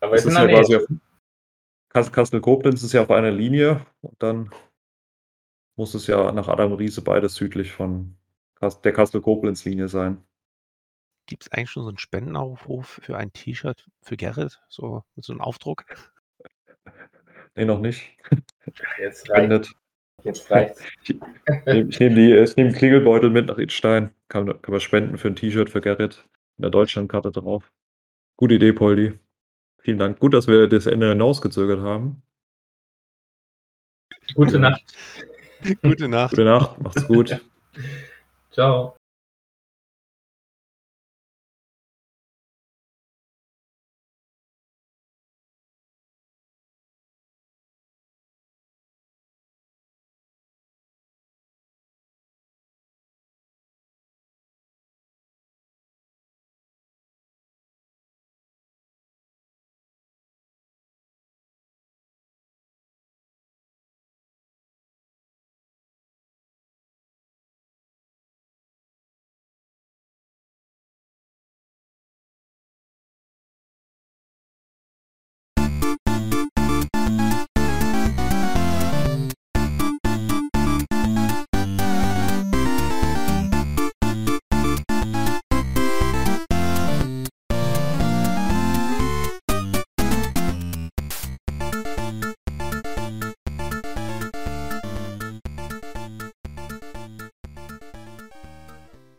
Aber 0.00 0.16
ist, 0.16 0.24
ist 0.24 0.34
ja 0.34 0.46
quasi 0.46 0.76
auf, 0.76 0.86
Kassel-Koblenz 1.90 2.82
ist 2.82 2.94
ja 2.94 3.02
auf 3.02 3.10
einer 3.10 3.30
Linie 3.30 3.84
und 4.00 4.22
dann 4.22 4.50
muss 5.76 5.92
es 5.92 6.06
ja 6.06 6.32
nach 6.32 6.48
Adam 6.48 6.72
Riese 6.72 7.02
beides 7.02 7.34
südlich 7.34 7.72
von 7.72 8.16
der 8.62 8.92
Kassel-Koblenz-Linie 8.94 9.88
sein. 9.88 10.26
Gibt 11.26 11.42
es 11.44 11.52
eigentlich 11.52 11.70
schon 11.70 11.82
so 11.82 11.88
einen 11.88 11.98
Spendenaufruf 11.98 13.00
für 13.02 13.16
ein 13.16 13.32
T-Shirt 13.32 13.86
für 14.00 14.16
Gerrit? 14.16 14.60
So 14.68 15.02
mit 15.16 15.24
so 15.24 15.32
einem 15.32 15.40
Aufdruck? 15.40 15.84
Nee, 17.56 17.64
noch 17.64 17.80
nicht. 17.80 18.16
Jetzt 18.98 19.28
reicht 19.30 19.74
Jetzt 20.22 20.50
reicht's. 20.50 20.82
Ich, 21.66 21.76
ich 21.76 22.00
nehme 22.00 22.14
die, 22.14 22.32
ich 22.32 22.56
nehme 22.56 22.72
Klingelbeutel 22.72 23.30
mit 23.30 23.46
nach 23.46 23.58
Idstein. 23.58 24.10
Kann, 24.28 24.46
kann 24.46 24.72
man 24.72 24.80
spenden 24.80 25.18
für 25.18 25.28
ein 25.28 25.36
T-Shirt 25.36 25.70
für 25.70 25.80
Gerrit. 25.80 26.26
Mit 26.56 26.64
der 26.64 26.70
Deutschlandkarte 26.70 27.30
drauf. 27.30 27.72
Gute 28.36 28.54
Idee, 28.54 28.72
Poldi. 28.72 29.18
Vielen 29.78 29.98
Dank. 29.98 30.18
Gut, 30.18 30.34
dass 30.34 30.48
wir 30.48 30.68
das 30.68 30.86
Ende 30.86 31.08
hinausgezögert 31.08 31.80
haben. 31.80 32.22
Gute 34.34 34.58
Nacht. 34.58 34.82
Gute 35.82 36.08
Nacht. 36.08 36.30
Gute 36.30 36.44
Nacht. 36.44 36.80
Macht's 36.80 37.06
gut. 37.06 37.40
Ciao. 38.50 38.96